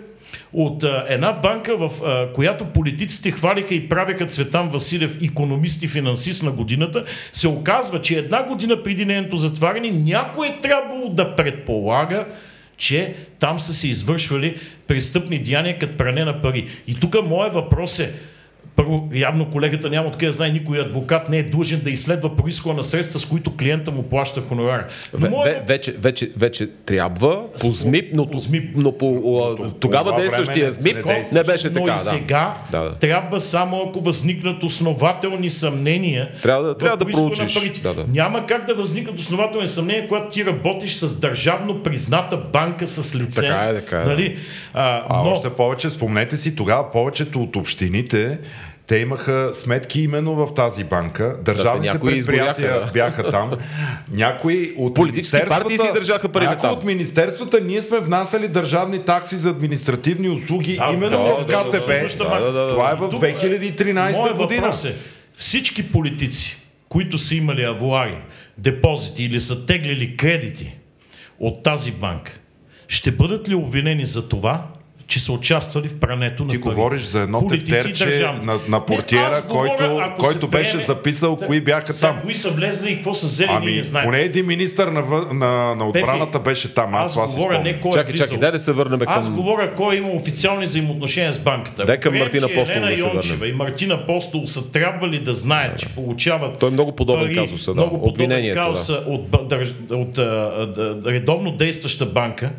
от 0.53 0.83
а, 0.83 1.05
една 1.09 1.31
банка, 1.31 1.77
в 1.77 1.91
а, 2.03 2.33
която 2.33 2.65
политиците 2.65 3.31
хвалиха 3.31 3.75
и 3.75 3.89
правеха 3.89 4.25
Цветан 4.25 4.69
Василев, 4.69 5.17
економист 5.23 5.83
и 5.83 5.87
финансист 5.87 6.43
на 6.43 6.51
годината, 6.51 7.05
се 7.33 7.47
оказва, 7.47 8.01
че 8.01 8.17
една 8.17 8.43
година 8.43 8.83
преди 8.83 9.05
нейното 9.05 9.37
затваряне 9.37 9.91
някой 9.91 10.47
е 10.47 10.61
трябвало 10.61 11.09
да 11.09 11.35
предполага, 11.35 12.25
че 12.77 13.15
там 13.39 13.59
са 13.59 13.73
се 13.73 13.87
извършвали 13.87 14.57
престъпни 14.87 15.39
деяния 15.39 15.79
като 15.79 15.97
пране 15.97 16.25
на 16.25 16.41
пари. 16.41 16.67
И 16.87 16.99
тук 16.99 17.15
моят 17.25 17.53
въпрос 17.53 17.99
е, 17.99 18.13
Първо, 18.75 19.09
явно 19.13 19.45
колегата 19.45 19.89
няма 19.89 20.07
откъде 20.07 20.31
знае, 20.31 20.49
никой 20.49 20.79
адвокат 20.79 21.29
не 21.29 21.37
е 21.37 21.43
длъжен 21.43 21.81
да 21.83 21.89
изследва 21.89 22.35
происхода 22.35 22.75
на 22.75 22.83
средства, 22.83 23.19
с 23.19 23.25
които 23.25 23.55
клиента 23.57 23.91
му 23.91 24.03
плаща 24.03 24.41
хонорар. 24.41 24.87
Но 25.19 25.29
моя... 25.29 25.63
вече, 25.67 25.91
вече, 25.91 26.29
вече 26.37 26.69
трябва 26.85 27.43
по 27.59 27.71
ЗМИП, 27.71 28.09
но 28.13 28.25
по, 28.25 28.37
ЗМИП. 28.37 28.71
Но 28.75 28.91
по, 28.91 29.21
по 29.57 29.71
тогава 29.79 30.21
действащия 30.21 30.71
ЗМИП 30.71 31.05
не, 31.05 31.25
не 31.33 31.43
беше 31.43 31.67
но 31.67 31.73
така. 31.73 31.85
Но 31.85 31.95
и 31.95 31.99
сега 31.99 32.53
да. 32.71 32.83
Да, 32.83 32.95
трябва 32.95 33.39
само 33.39 33.85
ако 33.89 34.01
възникнат 34.01 34.63
основателни 34.63 35.49
съмнения. 35.49 36.29
Трябва 36.41 36.63
да, 36.63 36.77
трябва 36.77 36.97
да 36.97 37.05
проучиш. 37.05 37.79
Да, 37.83 37.93
да. 37.93 38.05
Няма 38.07 38.45
как 38.45 38.65
да 38.65 38.75
възникнат 38.75 39.19
основателни 39.19 39.67
съмнения, 39.67 40.07
когато 40.07 40.29
ти 40.29 40.45
работиш 40.45 40.95
с 40.95 41.19
държавно 41.19 41.83
призната 41.83 42.37
банка 42.37 42.87
с 42.87 43.15
лиценз. 43.15 43.35
Така 43.35 43.65
е, 43.65 43.73
така 43.73 44.01
е. 44.01 44.05
Нали? 44.05 44.37
А, 44.73 45.03
а 45.09 45.23
но... 45.23 45.29
още 45.29 45.49
повече, 45.49 45.89
спомнете 45.89 46.37
си, 46.37 46.55
тогава 46.55 46.91
повечето 46.91 47.41
от 47.43 47.55
общините 47.55 48.39
те 48.87 48.97
имаха 48.97 49.51
сметки 49.53 50.01
именно 50.01 50.35
в 50.35 50.53
тази 50.53 50.83
банка. 50.83 51.37
Държавните 51.41 51.97
да, 51.97 51.99
предприятия 51.99 52.17
изборяха, 52.17 52.85
да. 52.85 52.91
бяха 52.91 53.31
там. 53.31 53.51
Някои 54.11 54.73
от 54.77 54.95
Политически 54.95 55.47
партии 55.47 55.77
си 55.77 55.87
държаха 55.93 56.29
пари 56.29 56.45
Някои 56.45 56.69
от 56.69 56.83
министерствата 56.83 57.61
ние 57.61 57.81
сме 57.81 57.99
внасяли 57.99 58.47
държавни 58.47 58.99
такси 58.99 59.35
за 59.35 59.49
административни 59.49 60.29
услуги 60.29 60.75
да, 60.75 60.89
именно 60.93 61.17
да, 61.17 61.57
в 61.59 61.71
КТБ. 61.71 62.17
Да, 62.17 62.39
да, 62.39 62.51
да, 62.51 62.69
Това 62.69 62.91
е 62.91 62.95
в 62.95 63.09
2013 63.09 64.37
година. 64.37 64.73
Е, 64.85 64.93
всички 65.33 65.91
политици, 65.91 66.61
които 66.89 67.17
са 67.17 67.35
имали 67.35 67.63
авуари, 67.63 68.17
депозити 68.57 69.23
или 69.23 69.41
са 69.41 69.65
теглили 69.65 70.17
кредити 70.17 70.77
от 71.39 71.63
тази 71.63 71.91
банка, 71.91 72.39
ще 72.87 73.11
бъдат 73.11 73.49
ли 73.49 73.55
обвинени 73.55 74.05
за 74.05 74.29
това, 74.29 74.67
че 75.07 75.19
са 75.19 75.33
участвали 75.33 75.87
в 75.87 75.99
прането 75.99 76.43
на 76.43 76.49
Ти 76.49 76.61
пари. 76.61 76.75
говориш 76.75 77.01
за 77.01 77.21
едно 77.21 77.47
тефтерче 77.47 78.31
на, 78.43 78.59
на 78.67 78.85
портиера, 78.85 79.35
не, 79.35 79.47
който, 79.49 79.83
говоря, 79.83 80.15
който 80.19 80.47
беше 80.47 80.71
приеме, 80.71 80.85
записал 80.85 81.35
да, 81.35 81.45
кои 81.45 81.61
бяха 81.61 81.99
там. 81.99 82.19
Кои 82.21 82.35
са 82.35 82.49
влезли 82.49 82.91
и 82.91 82.95
какво 82.95 83.13
са 83.13 83.27
взели, 83.27 83.49
ами, 83.51 83.71
ние 83.71 83.83
знаем. 83.83 84.05
Поне 84.05 84.19
един 84.19 84.45
министър 84.45 84.87
на, 84.87 85.01
на, 85.33 85.75
на 85.75 85.87
отбраната 85.87 86.31
Пепи, 86.31 86.43
беше 86.43 86.73
там, 86.73 86.95
аз, 86.95 87.07
аз 87.07 87.13
това 87.13 87.25
говоря, 87.25 87.63
не 87.63 87.79
кой 87.79 87.89
е 87.89 87.93
чакай, 87.93 88.13
чакай, 88.13 88.37
дай 88.37 88.51
да 88.51 88.59
се 88.59 88.71
върнем 88.71 88.99
към... 88.99 89.09
Аз 89.09 89.29
говоря 89.29 89.75
кой 89.75 89.95
има 89.95 90.09
официални 90.09 90.65
взаимоотношения 90.65 91.33
с 91.33 91.39
банката. 91.39 91.85
Дай 91.85 91.99
към 91.99 92.17
Мартина 92.17 92.47
Постол 92.47 92.81
да 92.81 92.97
се 92.97 93.35
върнем. 93.35 93.49
и 93.49 93.57
Мартина 93.57 94.05
Постол 94.05 94.45
са 94.45 94.71
трябвали 94.71 95.19
да 95.19 95.33
знаят, 95.33 95.79
че 95.79 95.89
получават 95.89 96.59
Той 96.59 96.69
е 96.69 96.71
много 96.71 96.95
подобен 96.95 97.35
казус. 97.35 97.67
Много 97.67 98.01
подобен 98.01 98.53
казус 98.53 98.89
от 99.89 100.17
редовно 101.05 101.51
действаща 101.51 102.05
банка 102.05 102.51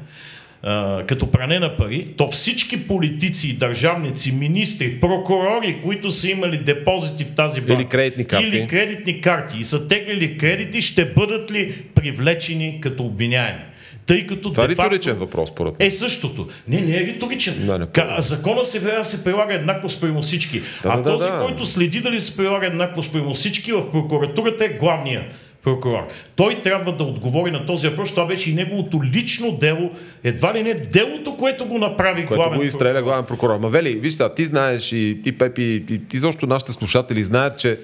като 1.06 1.30
пране 1.30 1.58
на 1.58 1.76
пари, 1.76 2.08
то 2.16 2.28
всички 2.28 2.88
политици, 2.88 3.56
държавници, 3.56 4.32
министри, 4.32 5.00
прокурори, 5.00 5.80
които 5.82 6.10
са 6.10 6.30
имали 6.30 6.58
депозити 6.58 7.24
в 7.24 7.30
тази 7.30 7.60
банка 7.60 7.74
или 7.74 7.88
кредитни 7.88 8.24
карти, 8.24 8.46
или 8.46 8.66
кредитни 8.66 9.20
карти 9.20 9.58
и 9.60 9.64
са 9.64 9.88
теглили 9.88 10.38
кредити, 10.38 10.82
ще 10.82 11.04
бъдат 11.04 11.50
ли 11.50 11.82
привлечени 11.94 12.78
като 12.80 13.04
обвиняеми? 13.04 13.60
Тъй 14.06 14.26
като 14.26 14.50
Това 14.50 14.64
е 14.64 14.68
риторичен 14.68 15.16
въпрос, 15.16 15.48
според 15.48 15.74
Е 15.80 15.90
същото. 15.90 16.48
Не, 16.68 16.80
не 16.80 16.96
е 16.96 17.00
риторичен. 17.00 17.66
Да, 17.66 17.78
не 17.78 17.86
Закона 18.22 18.64
се, 18.64 18.80
се 19.02 19.24
прилага 19.24 19.54
еднакво 19.54 19.88
спрямо 19.88 20.22
всички. 20.22 20.60
Да, 20.60 20.88
а 20.88 20.96
да, 20.96 21.02
този, 21.02 21.30
да. 21.30 21.40
който 21.46 21.64
следи 21.64 22.00
дали 22.00 22.20
се 22.20 22.36
прилага 22.36 22.66
еднакво 22.66 23.02
спрямо 23.02 23.34
всички, 23.34 23.72
в 23.72 23.90
прокуратурата 23.90 24.64
е 24.64 24.68
главния 24.68 25.24
прокурор. 25.64 26.08
Той 26.36 26.62
трябва 26.62 26.92
да 26.92 27.04
отговори 27.04 27.50
на 27.50 27.66
този 27.66 27.88
въпрос. 27.88 28.10
Това 28.10 28.26
беше 28.26 28.50
и 28.50 28.54
неговото 28.54 29.00
лично 29.04 29.52
дело. 29.52 29.90
Едва 30.24 30.54
ли 30.54 30.62
не 30.62 30.74
делото, 30.74 31.36
което 31.36 31.66
го 31.66 31.78
направи 31.78 32.26
което 32.26 32.42
главен 32.42 32.58
го 32.58 32.64
изстреля 32.64 33.02
главен 33.02 33.24
прокурор. 33.24 33.58
Мавели, 33.58 33.92
виж 33.92 34.14
сега, 34.14 34.34
ти 34.34 34.44
знаеш 34.46 34.92
и, 34.92 35.20
и 35.24 35.32
Пепи, 35.32 35.84
и, 35.90 36.00
и 36.14 36.18
защо 36.18 36.46
нашите 36.46 36.72
слушатели 36.72 37.24
знаят, 37.24 37.58
че 37.58 37.78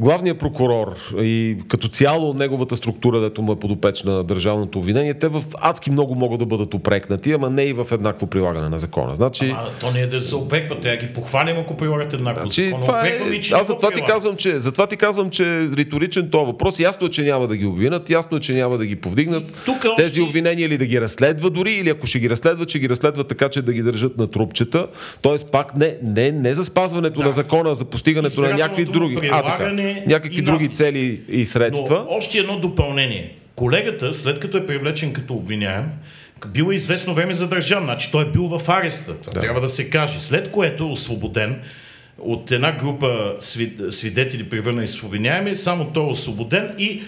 главният 0.00 0.38
прокурор 0.38 0.96
и 1.18 1.56
като 1.68 1.88
цяло 1.88 2.34
неговата 2.34 2.76
структура, 2.76 3.20
дето 3.20 3.42
му 3.42 3.52
е 3.52 3.58
подопечна 3.58 4.24
държавното 4.24 4.78
обвинение, 4.78 5.14
те 5.14 5.28
в 5.28 5.44
адски 5.60 5.90
много 5.90 6.14
могат 6.14 6.38
да 6.38 6.46
бъдат 6.46 6.74
опрекнати, 6.74 7.32
ама 7.32 7.50
не 7.50 7.64
и 7.64 7.72
в 7.72 7.86
еднакво 7.92 8.26
прилагане 8.26 8.68
на 8.68 8.78
закона. 8.78 9.16
Значи... 9.16 9.50
Ама, 9.50 9.68
то 9.80 9.90
не 9.90 10.00
е 10.00 10.06
да 10.06 10.24
се 10.24 10.36
опрекват, 10.36 10.80
те 10.80 10.96
ги 10.96 11.06
похвалим, 11.06 11.56
ако 11.58 11.76
прилагат 11.76 12.12
еднакво 12.12 12.42
значи, 12.42 12.64
закон. 12.64 12.80
Това 12.80 13.06
е... 13.06 13.40
Аз 13.52 13.66
затова 13.66 13.90
ти, 13.90 14.02
казвам, 14.02 14.36
че, 14.36 14.60
затова 14.60 14.86
ти 14.86 14.96
казвам, 14.96 15.30
че 15.30 15.68
риторичен 15.76 16.30
този 16.30 16.46
въпрос. 16.46 16.80
Ясно 16.80 17.06
е, 17.06 17.10
че 17.10 17.22
няма 17.22 17.46
да 17.46 17.56
ги 17.56 17.66
обвинат, 17.66 18.10
ясно 18.10 18.36
е, 18.36 18.40
че 18.40 18.54
няма 18.54 18.78
да 18.78 18.86
ги 18.86 18.96
повдигнат. 18.96 19.62
Тук 19.64 19.86
Тези 19.96 20.20
още... 20.20 20.28
обвинения 20.28 20.66
или 20.66 20.78
да 20.78 20.86
ги 20.86 21.00
разследва 21.00 21.50
дори, 21.50 21.72
или 21.72 21.88
ако 21.88 22.06
ще 22.06 22.18
ги 22.18 22.30
разследва, 22.30 22.66
че 22.66 22.78
ги 22.78 22.88
разследва 22.88 23.24
така, 23.24 23.48
че 23.48 23.62
да 23.62 23.72
ги 23.72 23.82
държат 23.82 24.18
на 24.18 24.26
трупчета. 24.26 24.86
Тоест 25.22 25.50
пак 25.50 25.76
не, 25.76 25.96
не, 26.02 26.32
не 26.32 26.54
за 26.54 26.64
спазването 26.64 27.20
да. 27.20 27.26
на 27.26 27.32
закона, 27.32 27.74
за 27.74 27.84
постигането 27.84 28.40
на 28.40 28.54
някакви 28.54 28.84
други. 28.84 29.30
А, 29.32 29.42
така 29.42 29.70
някакви 30.06 30.42
други 30.42 30.68
цели 30.68 31.20
и 31.28 31.46
средства. 31.46 32.06
Но 32.10 32.16
още 32.16 32.38
едно 32.38 32.58
допълнение. 32.58 33.34
Колегата, 33.54 34.14
след 34.14 34.40
като 34.40 34.56
е 34.56 34.66
привлечен 34.66 35.12
като 35.12 35.34
обвиняем, 35.34 35.84
бил 36.46 36.70
е 36.72 36.74
известно 36.74 37.14
време 37.14 37.34
задържан, 37.34 37.84
значи 37.84 38.12
той 38.12 38.22
е 38.22 38.30
бил 38.30 38.58
в 38.58 38.68
ареста. 38.68 39.16
Това 39.20 39.32
да. 39.32 39.40
трябва 39.40 39.60
да 39.60 39.68
се 39.68 39.90
каже. 39.90 40.20
След 40.20 40.50
което 40.50 40.82
е 40.82 40.86
освободен 40.86 41.60
от 42.18 42.52
една 42.52 42.72
група 42.72 43.34
свидетели, 43.90 44.48
превърнани 44.48 44.88
с 44.88 45.02
обвиняеми, 45.02 45.56
само 45.56 45.84
той 45.84 46.04
е 46.04 46.10
освободен 46.10 46.74
и 46.78 47.02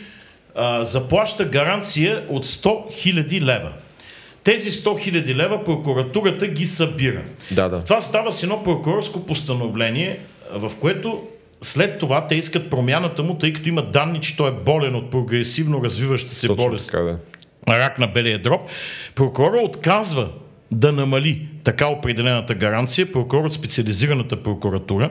а, 0.54 0.84
заплаща 0.84 1.44
гаранция 1.44 2.24
от 2.28 2.46
100 2.46 2.64
000 2.64 3.40
лева. 3.40 3.72
Тези 4.44 4.70
100 4.70 4.84
000 4.84 5.34
лева 5.34 5.64
прокуратурата 5.64 6.46
ги 6.46 6.66
събира. 6.66 7.22
Да, 7.50 7.68
да. 7.68 7.84
Това 7.84 8.00
става 8.00 8.32
с 8.32 8.42
едно 8.42 8.64
прокурорско 8.64 9.26
постановление, 9.26 10.18
в 10.54 10.72
което 10.80 11.22
след 11.62 11.98
това 11.98 12.26
те 12.26 12.34
искат 12.34 12.70
промяната 12.70 13.22
му, 13.22 13.34
тъй 13.38 13.52
като 13.52 13.68
има 13.68 13.82
данни, 13.82 14.20
че 14.20 14.36
той 14.36 14.48
е 14.48 14.52
болен 14.64 14.94
от 14.94 15.10
прогресивно 15.10 15.84
развиваща 15.84 16.34
се 16.34 16.46
Точно 16.46 16.66
болест. 16.66 16.90
Така, 16.90 17.02
да. 17.02 17.18
Рак 17.68 17.98
на 17.98 18.06
белия 18.06 18.42
дроб. 18.42 18.60
Прокурора 19.14 19.60
отказва 19.60 20.28
да 20.70 20.92
намали 20.92 21.48
така 21.64 21.86
определената 21.86 22.54
гаранция. 22.54 23.12
Прокурор 23.12 23.44
от 23.44 23.54
специализираната 23.54 24.42
прокуратура 24.42 25.10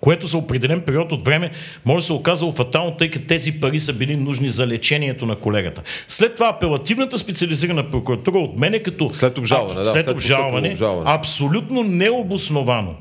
което 0.00 0.26
за 0.26 0.38
определен 0.38 0.80
период 0.80 1.12
от 1.12 1.24
време 1.24 1.50
може 1.84 2.02
да 2.02 2.06
се 2.06 2.12
оказало 2.12 2.52
фатално, 2.52 2.90
тъй 2.90 3.10
като 3.10 3.26
тези 3.26 3.60
пари 3.60 3.80
са 3.80 3.92
били 3.92 4.16
нужни 4.16 4.48
за 4.48 4.66
лечението 4.66 5.26
на 5.26 5.36
колегата. 5.36 5.82
След 6.08 6.34
това 6.34 6.48
апелативната 6.48 7.18
специализирана 7.18 7.90
прокуратура 7.90 8.38
отмене 8.38 8.78
като 8.78 9.08
след 9.12 9.38
обжалване, 9.38 9.80
а, 9.80 9.84
да, 9.84 9.90
след, 9.90 10.04
след 10.04 10.14
обжалване, 10.14 10.68
обжалване, 10.68 11.10
абсолютно 11.10 11.82
необосновано 11.82 12.94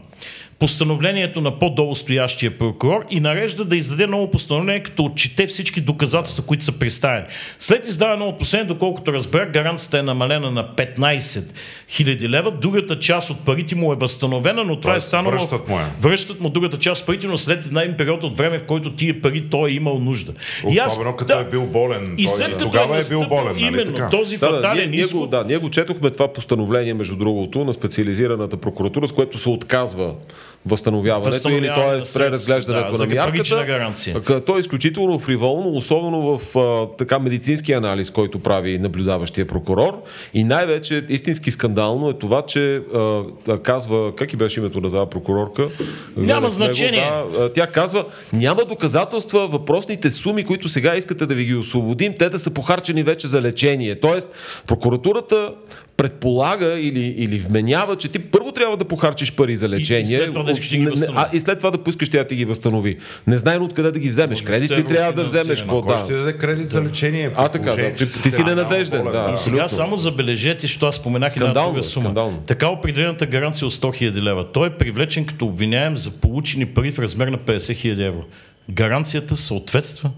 постановлението 0.60 1.42
на 1.42 1.60
по-долу 1.60 1.96
стоящия 1.96 2.58
прокурор 2.58 3.06
и 3.10 3.20
нарежда 3.20 3.66
да 3.66 3.76
издаде 3.76 4.08
ново 4.08 4.32
постановление, 4.32 4.84
като 4.84 5.04
отчете 5.06 5.48
всички 5.48 5.82
доказателства, 5.82 6.44
които 6.44 6.64
са 6.64 6.72
представени. 6.72 7.26
След 7.60 7.88
издаване 7.88 8.20
ново 8.20 8.38
постановление, 8.38 8.74
доколкото 8.74 9.14
разбрах, 9.14 9.52
гаранцията 9.52 10.00
е 10.00 10.02
намалена 10.02 10.52
на 10.52 10.68
15 10.76 11.44
000 11.90 12.30
лева, 12.30 12.52
другата 12.52 13.00
част 13.00 13.30
от 13.30 13.46
парите 13.46 13.76
му 13.76 13.94
е 13.94 13.96
възстановена, 13.96 14.64
но 14.64 14.80
това 14.80 14.96
е 14.96 15.00
станало... 15.00 15.32
Връщат 15.32 15.68
му 15.68 15.80
е. 15.80 15.84
Връщат 16.02 16.40
му 16.40 16.50
другата 16.50 16.78
част 16.78 17.02
от 17.02 17.08
парите, 17.08 17.28
но 17.28 17.38
след 17.38 17.66
един 17.66 17.98
период 17.98 18.24
от 18.24 18.38
време, 18.38 18.60
в 18.60 18.64
който 18.64 18.96
тия 18.96 19.22
пари 19.22 19.50
той 19.50 19.70
е 19.70 19.74
имал 19.74 20.00
нужда. 20.00 20.34
Особено 20.64 21.10
аз, 21.10 21.18
като 21.18 21.34
да, 21.34 21.40
е 21.40 21.44
бил 21.44 21.66
болен. 21.66 22.16
И 22.18 22.28
след 22.28 22.52
като 22.52 22.66
тогава 22.66 22.98
е, 22.98 23.00
е 23.00 23.04
бил 23.10 23.26
болен. 23.30 23.54
Нали 23.54 23.66
именно 23.66 23.94
така? 23.94 24.10
този 24.10 24.38
да, 24.38 24.48
фатален 24.48 24.86
да, 24.86 24.92
ние, 24.92 25.00
изход... 25.00 25.20
Ние 25.20 25.26
го, 25.26 25.28
да, 25.28 25.44
ние 25.44 25.58
го 25.58 25.70
четохме 25.70 26.10
това 26.10 26.34
постановление, 26.34 26.94
между 26.94 27.16
другото, 27.16 27.66
на 27.66 27.74
специализираната 27.74 28.58
прокуратура, 28.58 29.08
с 29.08 29.12
което 29.12 29.38
се 29.38 29.50
отказва 29.50 30.16
възстановяването 30.66 31.50
или 31.50 31.68
т.е. 31.68 32.14
преразглеждането 32.14 32.92
да, 32.92 32.98
на 32.98 33.16
мярката. 33.16 33.64
гаранция. 33.66 34.22
То 34.22 34.58
е 34.58 34.60
изключително 34.60 35.20
фриволно, 35.20 35.70
особено 35.70 36.38
в 36.38 36.60
а, 36.60 36.98
така 36.98 37.20
медицински 37.20 37.74
анализ, 37.74 38.12
който 38.12 38.40
прави 38.40 38.80
наблюдаващия 38.80 39.48
прокурор. 39.48 40.04
И 40.34 40.44
най-вече 40.44 41.06
истински 41.10 41.52
скандално 41.52 42.10
е 42.10 42.14
това, 42.14 42.42
че 42.42 42.76
а, 42.76 43.24
казва, 43.64 44.16
как 44.16 44.34
и 44.34 44.38
беше 44.38 44.60
името 44.60 44.82
на 44.82 44.92
тази 44.92 45.10
прокурорка? 45.10 45.70
Няма 46.18 46.50
значение. 46.50 47.12
Него, 47.12 47.40
да, 47.40 47.54
тя 47.54 47.68
казва, 47.68 48.06
няма 48.34 48.66
доказателства 48.66 49.48
въпросните 49.48 50.12
суми, 50.12 50.44
които 50.44 50.70
сега 50.70 50.96
искате 50.96 51.26
да 51.26 51.36
ви 51.36 51.46
ги 51.46 51.56
освободим, 51.56 52.14
те 52.20 52.30
да 52.30 52.40
са 52.40 52.52
похарчени 52.52 53.04
вече 53.04 53.28
за 53.28 53.42
лечение. 53.42 54.00
Тоест, 54.00 54.28
прокуратурата 54.68 55.52
предполага 55.98 56.80
или, 56.80 57.16
или 57.18 57.40
вменява, 57.40 57.96
че 57.96 58.08
ти 58.08 58.20
първо 58.20 58.52
трябва 58.52 58.78
да 58.78 58.86
похарчиш 58.86 59.32
пари 59.32 59.58
за 59.58 59.70
лечение. 59.70 60.04
И, 60.04 60.18
след 60.18 60.32
това 60.32 60.44
да 60.44 60.52
искаш 60.52 60.70
ги 60.70 60.90
а, 61.16 61.30
и 61.34 61.40
след 61.40 61.58
това 61.58 61.72
да 61.72 61.78
поискаш 61.78 62.10
тя 62.10 62.24
ти 62.24 62.36
ги 62.36 62.46
възстанови. 62.46 62.98
Не 63.28 63.38
знае 63.38 63.58
откъде 63.58 63.92
да 63.92 64.00
ги 64.00 64.10
вземеш. 64.10 64.42
Кредит 64.42 64.72
ли 64.72 64.84
трябва 64.84 65.14
да 65.14 65.24
вземеш? 65.24 65.62
Какво, 65.62 65.82
да. 65.82 65.98
ще 65.98 66.14
даде 66.14 66.34
кредит 66.34 66.70
за 66.70 66.84
лечение? 66.84 67.32
А, 67.36 67.48
така, 67.48 67.76
да. 67.76 67.94
Ти, 67.94 68.22
ти 68.22 68.32
си 68.32 68.44
ненадежден. 68.44 69.04
Да, 69.04 69.32
и 69.36 69.38
сега 69.38 69.68
само 69.68 69.98
забележете, 69.98 70.68
що 70.68 70.86
аз 70.86 70.96
споменах 70.96 71.36
една 71.36 71.54
друга 71.54 71.84
сума. 71.84 72.04
Скандално. 72.04 72.38
Така 72.46 72.68
определената 72.68 73.26
гаранция 73.26 73.68
от 73.68 73.74
100 73.74 74.12
000 74.12 74.22
лева. 74.22 74.52
Той 74.52 74.68
е 74.68 74.72
привлечен 74.72 75.26
като 75.26 75.46
обвиняем 75.46 75.98
за 75.98 76.12
получени 76.12 76.66
пари 76.66 76.92
в 76.92 77.00
размер 77.00 77.28
на 77.28 77.38
50 77.38 77.58
000 77.58 78.08
евро. 78.08 78.24
Гаранцията 78.70 79.38
съответства 79.38 80.12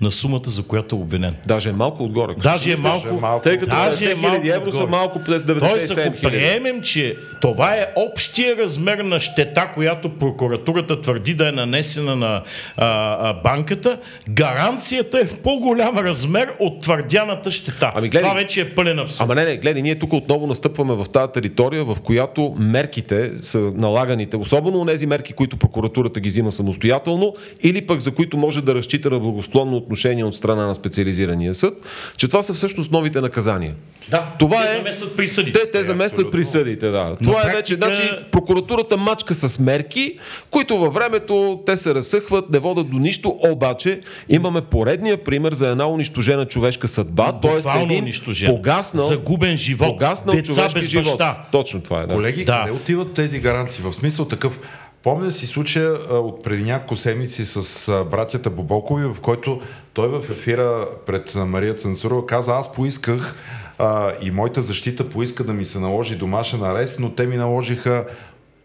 на 0.00 0.10
сумата, 0.10 0.42
за 0.46 0.62
която 0.62 0.96
е 0.96 0.98
обвинен. 0.98 1.36
Даже 1.46 1.68
е 1.68 1.72
малко 1.72 2.04
отгоре. 2.04 2.34
Даже 2.42 2.72
е 2.72 2.76
малко, 2.76 3.08
е 3.08 3.12
малко 3.12 3.42
тъй 3.42 3.58
като 3.58 3.74
даже 3.74 4.10
е 4.10 4.14
малко 4.14 4.46
евро 4.46 4.72
са 4.72 4.86
малко 4.86 5.20
през 5.24 5.42
97 5.42 5.68
Тоест, 5.70 5.98
ако 5.98 6.20
приемем, 6.22 6.82
че 6.82 7.16
това 7.40 7.74
е 7.74 7.86
общия 7.96 8.56
размер 8.56 8.98
на 8.98 9.20
щета, 9.20 9.70
която 9.74 10.18
прокуратурата 10.18 11.00
твърди 11.00 11.34
да 11.34 11.48
е 11.48 11.52
нанесена 11.52 12.16
на 12.16 12.42
а, 12.76 12.86
а, 13.20 13.32
банката, 13.32 13.98
гаранцията 14.30 15.20
е 15.20 15.24
в 15.24 15.38
по-голям 15.38 15.98
размер 15.98 16.52
от 16.58 16.80
твърдяната 16.80 17.50
щета. 17.50 17.92
Ами, 17.94 18.08
гледай, 18.08 18.30
това 18.30 18.40
вече 18.40 18.60
е 18.60 18.74
пълен 18.74 18.98
абсурд. 18.98 19.20
Ама 19.20 19.34
не, 19.34 19.44
не, 19.44 19.56
гледай, 19.56 19.82
ние 19.82 19.98
тук 19.98 20.12
отново 20.12 20.46
настъпваме 20.46 20.94
в 20.94 21.06
тази 21.12 21.32
територия, 21.32 21.84
в 21.84 21.96
която 22.02 22.54
мерките 22.58 23.30
са 23.38 23.58
налаганите, 23.58 24.36
особено 24.36 24.86
тези 24.86 25.06
мерки, 25.06 25.32
които 25.32 25.56
прокуратурата 25.56 26.20
ги 26.20 26.28
взима 26.28 26.52
самостоятелно, 26.52 27.34
или 27.62 27.86
пък 27.86 28.00
за 28.00 28.10
които 28.10 28.36
може 28.36 28.62
да 28.62 28.74
разчита 28.74 29.10
на 29.10 29.20
благосклонно 29.20 29.86
отношение 29.90 30.24
от 30.24 30.36
страна 30.36 30.66
на 30.66 30.74
специализирания 30.74 31.54
съд, 31.54 31.74
че 32.16 32.28
това 32.28 32.42
са 32.42 32.54
всъщност 32.54 32.92
новите 32.92 33.20
наказания. 33.20 33.74
Да, 34.10 34.26
това 34.38 34.62
те 34.62 34.72
е, 34.72 34.76
заместват 34.76 35.16
присъдите. 35.16 35.60
Те, 35.60 35.70
те 35.70 35.84
заместват 35.84 36.30
присъдите, 36.32 36.90
да. 36.90 37.04
Но 37.04 37.16
това 37.16 37.32
практика... 37.32 37.52
е 37.52 37.56
вече, 37.56 37.74
значи, 37.74 38.10
прокуратурата 38.30 38.96
мачка 38.96 39.34
с 39.34 39.58
мерки, 39.58 40.18
които 40.50 40.78
във 40.78 40.94
времето 40.94 41.62
те 41.66 41.76
се 41.76 41.94
разсъхват, 41.94 42.50
не 42.50 42.58
водят 42.58 42.90
до 42.90 42.98
нищо, 42.98 43.38
обаче 43.50 44.00
имаме 44.28 44.60
поредния 44.60 45.24
пример 45.24 45.52
за 45.52 45.68
една 45.68 45.88
унищожена 45.88 46.46
човешка 46.46 46.88
съдба, 46.88 47.40
т.е. 47.40 47.82
един 47.82 48.02
унищожен. 48.02 48.54
погаснал, 48.54 49.06
загубен 49.06 49.56
живот, 49.56 49.88
погаснал 49.88 50.34
деца 50.34 50.52
човешки 50.52 50.78
без 50.78 50.88
живот. 50.88 51.22
Точно 51.52 51.80
това 51.80 52.02
е. 52.02 52.06
Да. 52.06 52.14
Колеги, 52.14 52.44
да. 52.44 52.58
къде 52.58 52.70
отиват 52.76 53.12
тези 53.12 53.40
гаранции? 53.40 53.84
В 53.84 53.92
смисъл 53.92 54.24
такъв, 54.24 54.58
Помня 55.02 55.32
си 55.32 55.46
случая 55.46 55.92
от 56.10 56.44
преди 56.44 56.62
няколко 56.62 56.96
седмици 56.96 57.44
с 57.44 58.04
братята 58.10 58.50
Бобокови, 58.50 59.04
в 59.04 59.16
който 59.22 59.60
той 59.92 60.08
в 60.08 60.30
ефира 60.30 60.88
пред 61.06 61.34
Мария 61.34 61.74
Цензурова 61.74 62.26
каза, 62.26 62.52
аз 62.52 62.72
поисках 62.72 63.36
а, 63.78 64.12
и 64.22 64.30
моята 64.30 64.62
защита 64.62 65.08
поиска 65.08 65.44
да 65.44 65.52
ми 65.52 65.64
се 65.64 65.78
наложи 65.78 66.16
домашен 66.16 66.62
арест, 66.62 67.00
но 67.00 67.14
те 67.14 67.26
ми 67.26 67.36
наложиха 67.36 68.04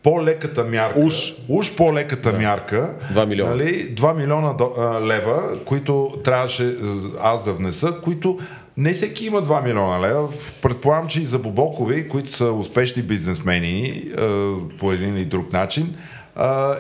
по-леката 0.04 0.64
мярка, 0.64 1.00
уж, 1.00 1.16
уж 1.50 1.76
по-леката 1.76 2.32
да. 2.32 2.38
мярка, 2.38 2.96
2 3.14 3.26
милиона, 3.26 3.52
нали, 3.52 3.96
2 3.96 4.16
милиона 4.16 4.54
до, 4.54 4.74
а, 4.78 5.08
лева, 5.08 5.58
които 5.66 6.14
трябваше 6.24 6.76
аз 7.22 7.46
да 7.46 7.54
внеса, 7.54 7.94
които 8.04 8.40
не 8.78 8.94
всеки 8.94 9.26
има 9.26 9.42
2 9.42 9.64
милиона 9.64 10.08
лева. 10.08 10.30
Предполагам, 10.62 11.08
че 11.08 11.22
и 11.22 11.26
за 11.26 11.40
Бобокови, 11.40 12.10
които 12.10 12.32
са 12.32 12.52
успешни 12.52 13.02
бизнесмени 13.02 14.04
а, 14.18 14.54
по 14.80 14.92
един 14.92 15.18
или 15.18 15.26
друг 15.26 15.54
начин, 15.54 15.96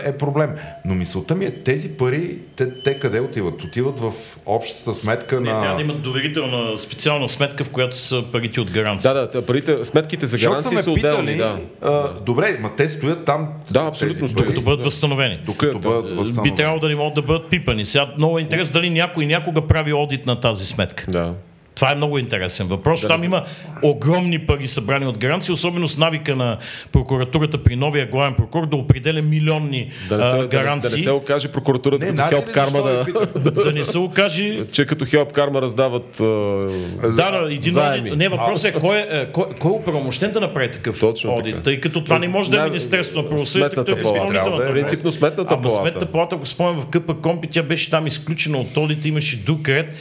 е 0.06 0.18
проблем. 0.18 0.50
Но 0.86 0.96
мисълта 0.96 1.36
ми 1.36 1.46
е, 1.46 1.52
тези 1.52 1.98
пари, 1.98 2.38
те, 2.56 2.74
те 2.84 3.00
къде 3.00 3.20
отиват? 3.20 3.64
Отиват 3.64 4.00
в 4.00 4.12
общата 4.46 4.94
сметка 4.94 5.42
не, 5.42 5.54
на... 5.54 5.60
трябва 5.60 5.76
да 5.76 5.82
имат 5.82 6.02
доверителна 6.02 6.78
специална 6.78 7.30
сметка, 7.30 7.64
в 7.64 7.70
която 7.70 8.00
са 8.00 8.24
парите 8.32 8.62
от 8.62 8.72
гаранция. 8.72 9.14
Да, 9.14 9.28
да, 9.28 9.46
парите, 9.46 9.86
сметките 9.86 10.28
за 10.28 10.38
гаранции 10.38 10.78
са 10.78 10.92
отделни. 10.92 11.36
Да. 11.36 11.58
А, 11.82 12.20
добре, 12.22 12.58
ма 12.62 12.72
те 12.78 12.88
стоят 12.88 13.26
там. 13.26 13.50
Да, 13.72 13.80
абсолютно. 13.80 14.28
Докато 14.28 14.62
бъдат 14.62 14.80
да. 14.80 14.86
възстановени. 14.86 15.40
Докато 15.46 15.80
бъдат 15.80 16.12
възстановени. 16.12 16.52
Би 16.52 16.56
трябвало 16.56 16.80
да 16.80 16.88
не 16.88 16.96
могат 16.96 17.14
да 17.14 17.22
бъдат 17.22 17.50
пипани. 17.50 17.86
Сега 17.86 18.08
много 18.18 18.40
е 18.40 18.42
интересно 18.42 18.74
дали 18.74 18.90
някой 18.90 19.26
някога 19.26 19.68
прави 19.68 19.94
одит 19.94 20.26
на 20.26 20.40
тази 20.40 20.66
сметка. 20.66 21.06
Да. 21.08 21.34
Това 21.76 21.92
е 21.92 21.96
много 21.96 22.18
интересен 22.18 22.68
въпрос. 22.68 23.02
Да, 23.02 23.08
там 23.08 23.20
да. 23.20 23.26
има 23.26 23.44
огромни 23.82 24.40
пари 24.40 24.68
събрани 24.68 25.06
от 25.06 25.18
гаранции, 25.18 25.54
особено 25.54 25.88
с 25.88 25.98
навика 25.98 26.36
на 26.36 26.58
прокуратурата 26.92 27.64
при 27.64 27.76
новия 27.76 28.08
главен 28.08 28.34
прокурор 28.34 28.68
да 28.68 28.76
определя 28.76 29.22
милионни 29.22 29.92
да 30.10 30.26
се, 30.26 30.36
а, 30.36 30.48
гаранции. 30.48 30.90
Да, 30.90 30.96
да 30.96 30.98
не 30.98 31.04
се 31.04 31.12
окаже 31.12 31.48
прокуратурата 31.48 32.06
не, 32.06 32.12
като 32.12 32.30
Хелп 32.30 32.52
Карма 32.52 32.82
да... 33.36 33.52
да 33.52 33.72
не 33.72 33.86
се 33.86 33.98
окаже... 33.98 34.66
че 34.72 34.86
като 34.86 35.06
Хелп 35.06 35.32
Карма 35.32 35.62
раздават 35.62 36.20
а... 36.20 36.24
Да, 37.04 37.32
да, 37.32 37.54
един 37.54 37.74
заеми. 37.74 38.12
Не, 38.12 38.30
въпросът 38.30 38.76
е 38.76 38.80
кой 38.80 38.98
е, 38.98 39.26
кой, 39.32 39.46
кой 39.60 39.72
е 39.72 39.76
управомощен 39.76 40.32
да 40.32 40.40
направи 40.42 40.72
такъв 40.72 41.00
Точно 41.00 41.36
одит, 41.36 41.54
така. 41.54 41.64
тъй 41.64 41.82
като 41.82 42.04
това 42.04 42.20
не 42.20 42.28
може 42.28 42.52
да 42.52 42.62
е 42.62 42.64
Министерството 42.64 43.22
на 43.22 43.28
правосъдието, 43.28 43.76
като 43.76 43.92
е 43.92 44.02
изпълнителната. 44.02 44.72
Принципно 44.72 45.12
сметната 45.12 45.56
палата. 45.58 45.82
сметната 45.82 46.06
палата, 46.06 46.36
го 46.36 46.46
спомням 46.46 46.82
в 46.82 46.86
КП 46.86 47.14
Компи, 47.14 47.48
тя 47.48 47.64
беше 47.64 47.90
там 47.90 48.08
изключена 48.08 48.58
от 48.58 48.78
одита, 48.78 49.08
имаше 49.08 49.38
друг 49.38 49.70
ред 49.70 49.96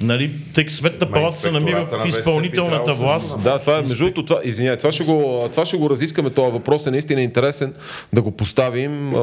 Нали, 0.00 0.30
тъй 0.54 0.64
като 0.64 0.76
сметната 0.76 1.12
палата 1.12 1.38
се 1.38 1.50
намира 1.50 1.86
в 2.04 2.06
изпълнителната 2.06 2.94
власт. 2.94 3.42
Да, 3.42 3.58
това 3.58 3.78
е 3.78 3.80
между 3.80 3.96
другото, 3.96 4.24
това, 4.24 4.40
извиняй, 4.44 4.76
това 4.76 4.92
ще, 4.92 5.04
го, 5.04 5.48
това 5.50 5.66
ще 5.66 5.76
го 5.76 5.90
разискаме, 5.90 6.30
този 6.30 6.52
въпрос 6.52 6.86
е 6.86 6.90
наистина 6.90 7.22
интересен 7.22 7.72
да 8.12 8.22
го 8.22 8.30
поставим 8.30 9.14
а, 9.14 9.20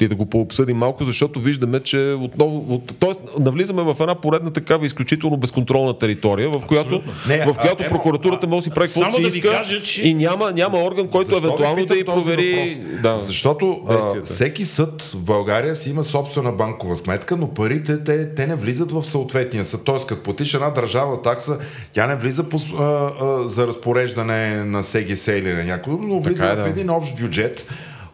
и 0.00 0.08
да 0.08 0.14
го 0.14 0.26
пообсъдим 0.26 0.76
малко, 0.76 1.04
защото 1.04 1.40
виждаме, 1.40 1.80
че 1.80 2.16
отново, 2.20 2.74
от, 2.74 2.94
тоест, 2.98 3.20
навлизаме 3.38 3.82
в 3.82 3.96
една 4.00 4.14
поредна 4.14 4.50
такава 4.50 4.86
изключително 4.86 5.36
безконтролна 5.36 5.98
територия, 5.98 6.50
в 6.50 6.62
която, 6.66 7.02
Не, 7.28 7.46
в 7.46 7.54
която 7.60 7.84
а, 7.86 7.88
прокуратурата 7.88 8.46
може 8.46 8.58
да 8.58 8.62
си 8.64 8.70
прави 8.70 8.88
каквото 8.88 9.16
си 9.16 9.38
иска 9.38 9.50
кажа, 9.50 9.80
че... 9.80 10.08
и 10.08 10.14
няма, 10.14 10.52
няма 10.52 10.78
орган, 10.78 11.08
който 11.08 11.30
Защо 11.30 11.46
евентуално 11.46 11.86
да 11.86 11.98
и 11.98 12.04
провери. 12.04 12.80
Да, 13.02 13.18
защото 13.18 13.80
а, 13.88 14.22
всеки 14.24 14.64
съд 14.64 15.02
в 15.02 15.20
България 15.20 15.76
си 15.76 15.90
има 15.90 16.04
собствена 16.04 16.52
банкова 16.52 16.96
сметка, 16.96 17.36
но 17.36 17.48
парите 17.48 18.04
те, 18.04 18.34
те 18.34 18.46
не 18.46 18.54
влизат 18.54 18.92
в 18.92 19.04
съответния 19.04 19.65
са. 19.66 19.84
Т.е. 19.84 20.06
като 20.06 20.22
платиш 20.22 20.54
една 20.54 20.70
държавна 20.70 21.22
такса, 21.22 21.58
тя 21.92 22.06
не 22.06 22.16
влиза 22.16 22.48
по, 22.48 22.56
а, 22.56 22.82
а, 22.82 23.48
за 23.48 23.66
разпореждане 23.66 24.64
на 24.64 24.82
СГС 24.82 25.26
или 25.26 25.54
на 25.54 25.64
някой, 25.64 25.94
но 26.02 26.20
влиза 26.20 26.46
е, 26.46 26.56
да. 26.56 26.64
в 26.64 26.66
един 26.66 26.90
общ 26.90 27.16
бюджет 27.16 27.66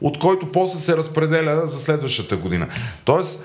от 0.02 0.18
който 0.18 0.46
после 0.46 0.80
се 0.80 0.96
разпределя 0.96 1.66
за 1.66 1.80
следващата 1.80 2.36
година. 2.36 2.68
Тоест, 3.04 3.44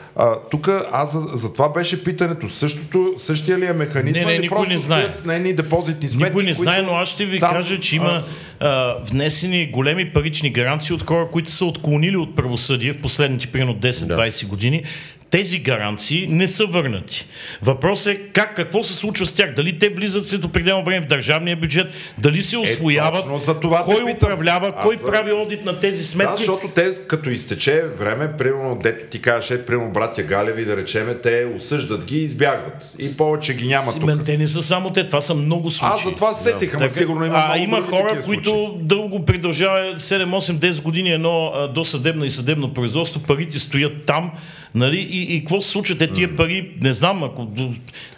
тук 0.52 0.70
аз 0.92 1.12
за, 1.12 1.20
за 1.20 1.54
това 1.54 1.70
беше 1.70 2.04
питането. 2.04 2.50
Същото, 2.50 3.14
същия 3.18 3.58
ли 3.58 3.66
е 3.66 3.74
механизъм? 3.74 4.24
Не, 4.24 4.34
не, 4.34 4.40
никой 4.40 4.68
не 4.68 4.78
знае. 4.78 5.16
На 5.26 5.36
едни 5.36 5.54
депозитни 5.54 6.10
сметки, 6.10 6.30
Никой 6.30 6.44
не 6.44 6.56
които... 6.56 6.72
знае, 6.72 6.82
но 6.82 6.94
аз 6.94 7.10
ще 7.10 7.26
ви 7.26 7.40
там, 7.40 7.52
кажа, 7.52 7.80
че 7.80 7.96
има 7.96 8.24
а, 8.60 8.96
внесени 9.04 9.68
големи 9.74 10.14
парични 10.14 10.50
гаранции 10.50 10.96
от 10.96 11.04
хора, 11.04 11.28
които 11.32 11.52
са 11.52 11.66
отклонили 11.66 12.18
от 12.18 12.36
правосъдие 12.36 12.94
в 12.94 13.02
последните 13.02 13.48
примерно 13.48 13.76
10-20 13.76 14.42
да. 14.42 14.48
години, 14.48 14.84
тези 15.30 15.60
гаранции 15.60 16.28
не 16.30 16.48
са 16.48 16.66
върнати. 16.66 17.26
Въпрос 17.62 18.06
е 18.06 18.16
как, 18.16 18.56
какво 18.56 18.84
се 18.84 18.94
случва 18.94 19.26
с 19.26 19.34
тях. 19.34 19.54
Дали 19.54 19.80
те 19.80 19.90
влизат 19.90 20.28
след 20.28 20.44
определено 20.44 20.84
време 20.84 21.06
в 21.06 21.08
държавния 21.08 21.56
бюджет, 21.56 21.88
дали 22.18 22.44
се 22.44 22.58
освояват, 22.58 23.26
е, 23.36 23.40
за 23.40 23.60
това 23.60 23.84
кой 23.84 24.12
управлява, 24.12 24.72
кой 24.72 24.98
за... 24.98 25.06
прави 25.06 25.32
одит 25.32 25.66
на 25.66 25.80
тези 25.80 26.04
сметки. 26.04 26.32
Да, 26.32 26.38
защото 26.38 26.68
те 26.68 26.92
като 27.08 27.30
изтече 27.30 27.84
време, 28.00 28.38
примерно, 28.38 28.80
дето 28.84 29.06
ти 29.10 29.22
кажеш, 29.22 29.52
е, 29.52 29.66
примерно 29.66 29.92
братя 29.92 30.24
Галеви, 30.24 30.66
да 30.66 30.78
речеме, 30.78 31.16
те 31.16 31.48
осъждат 31.56 32.06
ги 32.06 32.18
и 32.18 32.24
избягват. 32.24 32.92
И 33.00 33.18
повече 33.18 33.54
ги 33.54 33.68
няма 33.68 33.94
тук. 33.94 34.26
Те 34.26 34.38
не 34.38 34.48
са 34.48 34.64
само 34.64 34.94
те, 34.94 35.08
това 35.08 35.22
са 35.22 35.34
много 35.34 35.70
случаи. 35.70 35.96
Аз 35.96 36.04
за 36.04 36.12
това 36.12 36.34
сетих, 36.34 36.76
ама 36.76 36.90
сигурно 36.90 37.26
има 37.26 37.46
А 37.50 37.58
има 37.58 37.82
хора, 37.82 38.20
които 38.26 38.78
дълго 38.82 39.26
продължава 39.26 39.94
7-8-10 39.96 40.82
години 40.82 41.12
едно 41.12 41.52
досъдебно 41.74 42.26
и 42.26 42.32
съдебно 42.32 42.74
производство, 42.74 43.20
парите 43.20 43.60
стоят 43.60 44.06
там, 44.06 44.32
Нали? 44.78 44.98
И, 45.12 45.36
и 45.36 45.40
какво 45.40 45.62
се 45.62 45.70
случва? 45.70 45.98
Те 45.98 46.12
тия 46.12 46.36
пари, 46.36 46.72
не 46.84 46.94
знам, 46.94 47.24
ако 47.24 47.48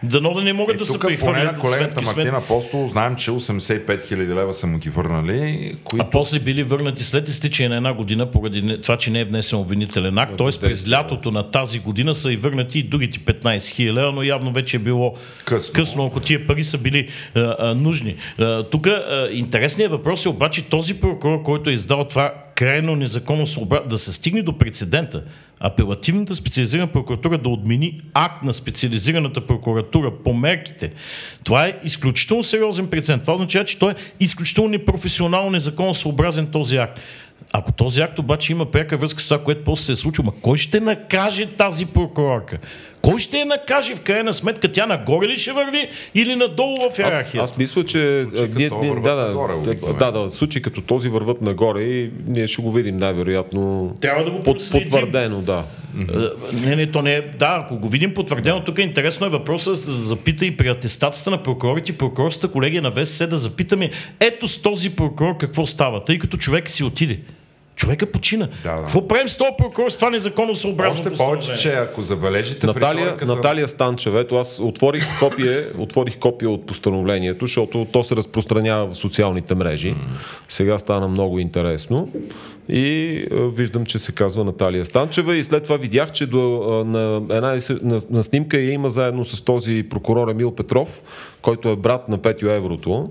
дано 0.03 0.33
да 0.33 0.41
не 0.41 0.53
могат 0.53 0.75
е, 0.75 0.77
да 0.77 0.85
се 0.85 0.99
прехвърлят. 0.99 1.53
на 1.53 1.59
колегата 1.59 2.01
Мартин 2.01 2.35
Апостол 2.35 2.87
знаем, 2.87 3.15
че 3.15 3.31
85 3.31 4.07
хиляди 4.07 4.33
лева 4.33 4.53
са 4.53 4.67
му 4.67 4.77
ги 4.77 4.89
върнали. 4.89 5.71
Които... 5.83 6.05
А 6.05 6.09
после 6.09 6.39
били 6.39 6.63
върнати 6.63 7.03
след 7.03 7.29
изтичане 7.29 7.69
на 7.69 7.75
една 7.75 7.93
година, 7.93 8.31
поради 8.31 8.81
това, 8.81 8.97
че 8.97 9.11
не 9.11 9.19
е 9.19 9.25
внесен 9.25 9.59
обвинителен 9.59 10.17
акт. 10.17 10.37
Т.е. 10.37 10.59
през 10.61 10.89
лятото 10.89 11.31
на 11.31 11.51
тази 11.51 11.79
година 11.79 12.15
са 12.15 12.33
и 12.33 12.35
върнати 12.35 12.79
и 12.79 12.83
другите 12.83 13.19
15 13.19 13.69
хиляди 13.69 13.93
лева, 13.99 14.11
но 14.11 14.23
явно 14.23 14.51
вече 14.51 14.77
е 14.77 14.79
било 14.79 15.13
късно, 15.45 15.73
късно 15.73 16.05
ако 16.05 16.19
тия 16.19 16.47
пари 16.47 16.63
са 16.63 16.77
били 16.77 17.07
а, 17.35 17.55
а, 17.59 17.75
нужни. 17.75 18.15
Тук 18.71 18.87
интересният 19.31 19.91
въпрос 19.91 20.25
е 20.25 20.29
обаче 20.29 20.65
този 20.65 20.93
прокурор, 20.93 21.43
който 21.43 21.69
е 21.69 21.73
издал 21.73 22.03
това 22.03 22.33
крайно 22.55 22.95
незаконно 22.95 23.45
да 23.85 23.97
се 23.97 24.13
стигне 24.13 24.41
до 24.41 24.57
прецедента 24.57 25.23
апелативната 25.59 26.35
специализирана 26.49 26.87
прокуратура 26.87 27.37
да 27.37 27.49
отмени 27.49 28.01
акт 28.13 28.43
на 28.43 28.53
специализираната 28.53 29.41
прокуратура 29.41 30.11
по 30.23 30.33
мерките, 30.33 30.91
това 31.43 31.65
е 31.65 31.75
изключително 31.83 32.43
сериозен 32.43 32.87
прецедент. 32.87 33.21
Това 33.21 33.33
означава, 33.33 33.65
че 33.65 33.79
той 33.79 33.91
е 33.91 33.95
изключително 34.19 34.69
непрофесионално, 34.69 35.51
незаконно 35.51 35.93
съобразен 35.93 36.47
този 36.47 36.77
акт. 36.77 36.99
Ако 37.53 37.71
този 37.71 38.01
акт 38.01 38.19
обаче 38.19 38.51
има 38.51 38.65
пряка 38.65 38.97
връзка 38.97 39.21
с 39.21 39.27
това, 39.27 39.43
което 39.43 39.63
после 39.63 39.83
се 39.83 39.91
е 39.91 39.95
случило, 39.95 40.25
ма 40.25 40.31
кой 40.41 40.57
ще 40.57 40.79
накаже 40.79 41.45
тази 41.45 41.85
прокурорка? 41.85 42.57
Кой 43.01 43.19
ще 43.19 43.37
я 43.37 43.45
накаже 43.45 43.95
в 43.95 44.01
крайна 44.01 44.33
сметка? 44.33 44.71
Тя 44.71 44.85
нагоре 44.85 45.27
ли 45.27 45.37
ще 45.37 45.51
върви 45.51 45.89
или 46.15 46.35
надолу 46.35 46.75
в 46.91 46.99
иерархията? 46.99 47.37
Аз, 47.37 47.51
аз 47.51 47.57
мисля, 47.57 47.85
че 47.85 48.25
ние, 48.55 48.69
ние, 48.81 48.95
да, 48.95 49.15
да, 49.15 49.27
нагоре, 49.27 49.53
да, 49.99 50.11
да, 50.11 50.31
случаи 50.31 50.61
като 50.61 50.81
този 50.81 51.09
върват 51.09 51.41
нагоре 51.41 51.81
и 51.81 52.11
ние 52.27 52.47
ще 52.47 52.61
го 52.61 52.71
видим 52.71 52.97
най-вероятно 52.97 53.95
Трябва 54.01 54.23
да 54.23 54.31
го 54.31 54.43
под, 54.43 54.71
потвърдено, 54.71 55.41
да. 55.41 55.65
Не, 56.61 56.75
не, 56.75 56.91
то 56.91 57.01
не 57.01 57.13
е. 57.13 57.21
Да, 57.21 57.61
ако 57.63 57.77
го 57.77 57.89
видим 57.89 58.13
потвърдено, 58.13 58.63
тук 58.63 58.79
е 58.79 58.81
интересно 58.81 59.25
е 59.25 59.29
въпросът 59.29 59.85
да 59.85 59.91
запита 59.91 60.45
и 60.45 60.57
при 60.57 60.67
атестацията 60.67 61.31
на 61.31 61.43
прокурорите, 61.43 61.97
прокурорската 61.97 62.51
колегия 62.51 62.81
на 62.81 62.91
ВСС 62.91 63.27
да 63.27 63.37
запитаме 63.37 63.89
ето 64.19 64.47
с 64.47 64.61
този 64.61 64.95
прокурор 64.95 65.37
какво 65.37 65.65
става, 65.65 66.05
тъй 66.05 66.19
като 66.19 66.37
човек 66.37 66.69
си 66.69 66.83
отиде. 66.83 67.19
Човека 67.79 68.05
почина. 68.05 68.47
Да, 68.63 68.75
да. 68.75 68.81
Какво 68.81 69.07
правим 69.07 69.29
с 69.29 69.37
този 69.37 69.51
прокурор 69.57 69.89
с 69.89 69.95
това 69.95 70.09
незаконно 70.09 70.55
съобразно 70.55 71.01
Още 71.01 71.17
повече, 71.17 71.55
че 71.55 71.73
ако 71.73 72.01
забележите 72.01 72.67
Наталия, 72.67 73.05
риториката... 73.05 73.35
Наталия 73.35 73.67
Станчева, 73.67 74.19
ето 74.19 74.35
аз 74.35 74.59
отворих 74.59 75.19
копие, 75.19 75.67
отворих 75.77 76.19
копие 76.19 76.47
от 76.47 76.65
постановлението, 76.65 77.45
защото 77.45 77.87
то 77.91 78.03
се 78.03 78.15
разпространява 78.15 78.93
в 78.93 78.97
социалните 78.97 79.55
мрежи. 79.55 79.95
Сега 80.49 80.79
стана 80.79 81.07
много 81.07 81.39
интересно. 81.39 82.09
И 82.69 83.23
виждам, 83.31 83.85
че 83.85 83.99
се 83.99 84.11
казва 84.11 84.43
Наталия 84.43 84.85
Станчева 84.85 85.35
и 85.35 85.43
след 85.43 85.63
това 85.63 85.77
видях, 85.77 86.11
че 86.11 86.25
до, 86.25 86.39
на, 86.87 87.15
една, 87.35 87.59
на, 87.81 88.01
на 88.09 88.23
снимка 88.23 88.57
я 88.57 88.71
има 88.71 88.89
заедно 88.89 89.25
с 89.25 89.41
този 89.41 89.83
прокурор 89.89 90.27
Емил 90.27 90.55
Петров, 90.55 91.01
който 91.41 91.69
е 91.69 91.75
брат 91.75 92.09
на 92.09 92.17
Петю 92.17 92.49
Еврото 92.49 93.09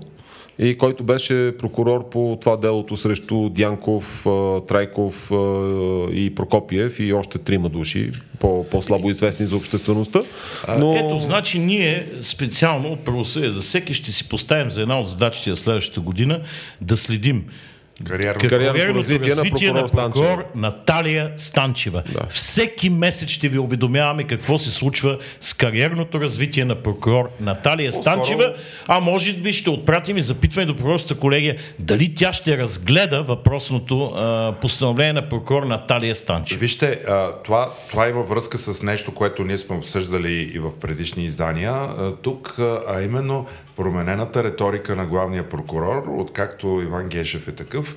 и 0.59 0.77
който 0.77 1.03
беше 1.03 1.57
прокурор 1.57 2.09
по 2.09 2.37
това 2.41 2.57
делото 2.57 2.97
срещу 2.97 3.49
Дянков, 3.49 4.25
Трайков 4.67 5.31
и 6.13 6.33
Прокопиев 6.35 6.99
и 6.99 7.13
още 7.13 7.37
трима 7.37 7.69
души, 7.69 8.11
по-слабо 8.71 9.09
известни 9.09 9.47
за 9.47 9.55
обществеността. 9.55 10.21
Но... 10.79 10.95
Ето, 10.95 11.19
значи 11.19 11.59
ние 11.59 12.11
специално 12.21 12.91
от 12.91 12.99
правосъдие 12.99 13.51
за 13.51 13.61
всеки 13.61 13.93
ще 13.93 14.11
си 14.11 14.29
поставим 14.29 14.71
за 14.71 14.81
една 14.81 14.99
от 14.99 15.09
задачите 15.09 15.49
за 15.49 15.55
следващата 15.55 15.99
година 15.99 16.39
да 16.81 16.97
следим 16.97 17.45
Кариерно, 18.07 18.49
кариерно 18.49 18.99
развитие, 18.99 19.31
развитие 19.31 19.71
на 19.71 19.87
прокурор, 19.87 19.95
на 19.95 20.11
прокурор 20.11 20.45
Наталия 20.55 21.31
Станчева. 21.37 22.03
Да. 22.13 22.25
Всеки 22.29 22.89
месец 22.89 23.29
ще 23.29 23.49
ви 23.49 23.59
уведомяваме 23.59 24.23
какво 24.23 24.57
се 24.57 24.71
случва 24.71 25.17
с 25.41 25.53
кариерното 25.53 26.21
развитие 26.21 26.65
на 26.65 26.75
прокурор 26.75 27.29
Наталия 27.39 27.91
По-скоро... 27.91 28.03
Станчева, 28.03 28.53
а 28.87 28.99
може 28.99 29.33
би 29.33 29.53
ще 29.53 29.69
отпратим 29.69 30.17
и 30.17 30.21
запитване 30.21 30.65
до 30.65 30.75
прокурорската 30.75 31.15
колегия 31.15 31.55
дали 31.79 32.13
тя 32.15 32.33
ще 32.33 32.57
разгледа 32.57 33.23
въпросното 33.23 34.05
а, 34.05 34.53
постановление 34.61 35.13
на 35.13 35.29
прокурор 35.29 35.63
Наталия 35.63 36.15
Станчева. 36.15 36.59
Вижте, 36.59 37.01
а, 37.07 37.31
това, 37.43 37.69
това 37.89 38.09
има 38.09 38.21
връзка 38.21 38.57
с 38.57 38.83
нещо, 38.83 39.13
което 39.13 39.43
ние 39.43 39.57
сме 39.57 39.75
обсъждали 39.75 40.51
и 40.53 40.59
в 40.59 40.79
предишни 40.79 41.25
издания. 41.25 41.71
А, 41.71 42.15
тук, 42.15 42.55
а 42.87 43.01
именно 43.01 43.45
променената 43.75 44.43
риторика 44.43 44.95
на 44.95 45.05
главния 45.05 45.49
прокурор, 45.49 46.03
откакто 46.07 46.81
Иван 46.83 47.07
Гешев 47.07 47.47
е 47.47 47.51
такъв, 47.51 47.88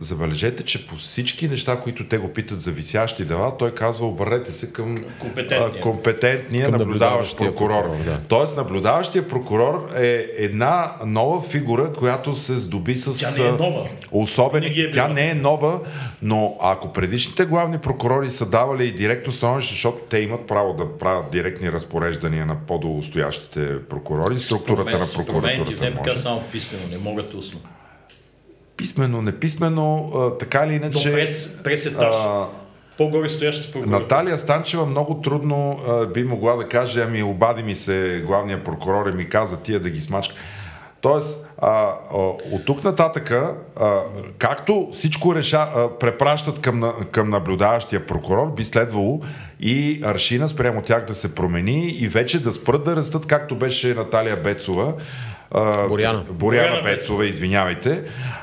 забележете, 0.00 0.62
че 0.62 0.86
по 0.86 0.96
всички 0.96 1.48
неща, 1.48 1.76
които 1.76 2.08
те 2.08 2.18
го 2.18 2.32
питат 2.32 2.60
за 2.60 2.70
висящи 2.70 3.24
дела, 3.24 3.56
той 3.58 3.70
казва 3.70 4.06
обърнете 4.06 4.52
се 4.52 4.72
към 4.72 5.04
компетентния, 5.18 5.80
компетентния 5.80 6.70
към 6.70 6.78
наблюдаващ 6.78 7.36
прокурор. 7.36 7.82
прокурор 7.82 8.04
да. 8.04 8.20
Тоест 8.28 8.56
наблюдаващия 8.56 9.28
прокурор 9.28 9.90
е 9.96 10.26
една 10.36 10.92
нова 11.06 11.42
фигура, 11.42 11.92
която 11.92 12.34
се 12.34 12.56
здоби 12.56 12.96
с 12.96 13.18
Тя 13.18 13.42
не 13.42 13.48
е 13.48 13.52
нова. 13.52 13.88
особени... 14.12 14.70
Не 14.70 14.82
е 14.82 14.90
Тя 14.90 15.08
не 15.08 15.30
е 15.30 15.34
нова, 15.34 15.80
но 16.22 16.56
ако 16.60 16.92
предишните 16.92 17.44
главни 17.44 17.78
прокурори 17.78 18.30
са 18.30 18.46
давали 18.46 18.86
и 18.86 18.92
директно 18.92 19.32
становище, 19.32 19.74
защото 19.74 19.98
те 19.98 20.18
имат 20.18 20.46
право 20.46 20.74
да 20.74 20.98
правят 20.98 21.30
директни 21.30 21.72
разпореждания 21.72 22.46
на 22.46 22.56
по-долостоящите 22.66 23.82
прокурори, 23.88 24.38
структурата 24.38 24.98
на 24.98 25.06
прокуратурата. 25.14 25.92
Може. 25.96 26.16
само 26.16 26.42
писмено, 26.52 26.84
не 26.90 26.98
могат 26.98 27.34
устно 27.34 27.60
писмено, 28.84 29.22
неписмено, 29.22 30.12
а, 30.14 30.38
така 30.38 30.66
или 30.66 30.74
иначе... 30.74 31.08
Но 31.08 31.14
през, 31.14 31.62
през 31.62 31.86
етаж. 31.86 32.14
А, 32.14 32.46
по-горе 32.98 33.28
стояща 33.28 33.72
прокурор. 33.72 34.00
Наталия 34.00 34.38
Станчева 34.38 34.86
много 34.86 35.20
трудно 35.20 35.80
а, 35.88 36.06
би 36.06 36.24
могла 36.24 36.56
да 36.56 36.68
каже, 36.68 37.02
ами 37.02 37.22
обади 37.22 37.62
ми 37.62 37.74
се 37.74 38.22
главния 38.26 38.64
прокурор 38.64 39.06
и 39.12 39.16
ми 39.16 39.28
каза 39.28 39.56
тия 39.56 39.80
да 39.80 39.90
ги 39.90 40.00
смачка. 40.00 40.34
Тоест, 41.00 41.46
а, 41.58 41.68
а, 41.68 42.16
от 42.52 42.64
тук 42.66 42.84
нататъка, 42.84 43.54
а, 43.80 44.00
както 44.38 44.88
всичко 44.92 45.34
реша, 45.34 45.66
а, 45.74 45.98
препращат 45.98 46.60
към, 46.60 46.92
към 47.10 47.30
наблюдаващия 47.30 48.06
прокурор, 48.06 48.54
би 48.54 48.64
следвало 48.64 49.20
и 49.60 50.00
аршина 50.04 50.48
спрямо 50.48 50.82
тях 50.82 51.06
да 51.06 51.14
се 51.14 51.34
промени 51.34 51.88
и 51.88 52.08
вече 52.08 52.42
да 52.42 52.52
спрат 52.52 52.84
да 52.84 52.96
растат, 52.96 53.26
както 53.26 53.56
беше 53.56 53.94
Наталия 53.94 54.36
Бецова, 54.36 54.92
Боряна. 55.88 56.24
Боряна 56.30 56.82
Бецова, 56.82 57.26
извинявайте, 57.26 58.02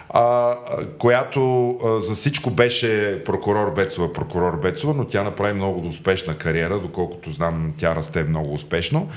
а, 0.09 0.55
която 0.97 1.69
а, 1.69 2.01
за 2.01 2.13
всичко 2.13 2.51
беше 2.51 3.21
прокурор 3.23 3.73
Бецова, 3.73 4.13
прокурор 4.13 4.59
Бецова, 4.61 4.93
но 4.93 5.05
тя 5.05 5.23
направи 5.23 5.53
много 5.53 5.87
успешна 5.87 6.37
кариера, 6.37 6.79
доколкото 6.79 7.31
знам, 7.31 7.73
тя 7.77 7.95
расте 7.95 8.23
много 8.23 8.53
успешно. 8.53 9.09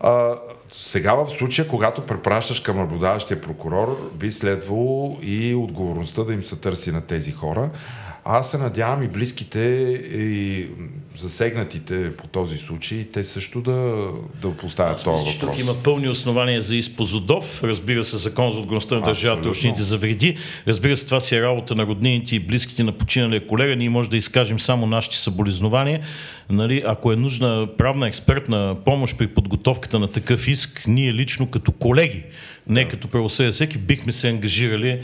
А, 0.00 0.34
сега 0.72 1.14
в 1.14 1.30
случая, 1.30 1.68
когато 1.68 2.02
препращаш 2.02 2.60
към 2.60 2.76
наблюдаващия 2.76 3.40
прокурор, 3.40 4.10
би 4.14 4.32
следвало 4.32 5.18
и 5.22 5.54
отговорността 5.54 6.24
да 6.24 6.32
им 6.32 6.44
се 6.44 6.56
търси 6.56 6.92
на 6.92 7.00
тези 7.00 7.32
хора. 7.32 7.70
Аз 8.24 8.50
се 8.50 8.58
надявам 8.58 9.02
и 9.02 9.08
близките 9.08 9.60
и 10.14 10.68
засегнатите 11.16 12.16
по 12.16 12.26
този 12.26 12.58
случай, 12.58 13.04
те 13.12 13.24
също 13.24 13.60
да, 13.60 14.08
да 14.42 14.56
поставят 14.56 14.94
Аз 14.94 15.02
този 15.02 15.24
въпрос. 15.24 15.38
Тук 15.38 15.58
има 15.58 15.74
пълни 15.82 16.08
основания 16.08 16.62
за 16.62 16.76
изпозодов. 16.76 17.64
Разбира 17.64 18.04
се, 18.04 18.16
закон 18.16 18.50
за 18.50 18.58
отговорността 18.58 18.94
на 18.94 19.00
държавата 19.00 19.48
и 19.48 19.50
общините 19.50 19.82
за 19.82 19.98
вреди. 19.98 20.36
Разбира 20.68 20.96
се, 20.96 21.04
това 21.04 21.20
си 21.20 21.36
е 21.36 21.42
работа 21.42 21.74
на 21.74 21.86
роднините 21.86 22.36
и 22.36 22.40
близките 22.40 22.84
на 22.84 22.92
починалия 22.92 23.46
колега. 23.46 23.76
Ние 23.76 23.90
може 23.90 24.10
да 24.10 24.16
изкажем 24.16 24.60
само 24.60 24.86
нашите 24.86 25.16
съболезнования. 25.16 26.00
Нали, 26.50 26.82
ако 26.86 27.12
е 27.12 27.16
нужна 27.16 27.68
правна 27.78 28.08
експертна 28.08 28.76
помощ 28.84 29.18
при 29.18 29.26
подготовката 29.26 29.98
на 29.98 30.08
такъв 30.08 30.48
иск, 30.48 30.82
ние 30.86 31.14
лично 31.14 31.50
като 31.50 31.72
колеги, 31.72 32.22
не 32.68 32.84
да. 32.84 32.90
като 32.90 33.08
правосъдие 33.08 33.52
всеки, 33.52 33.78
бихме 33.78 34.12
се 34.12 34.28
ангажирали, 34.28 35.00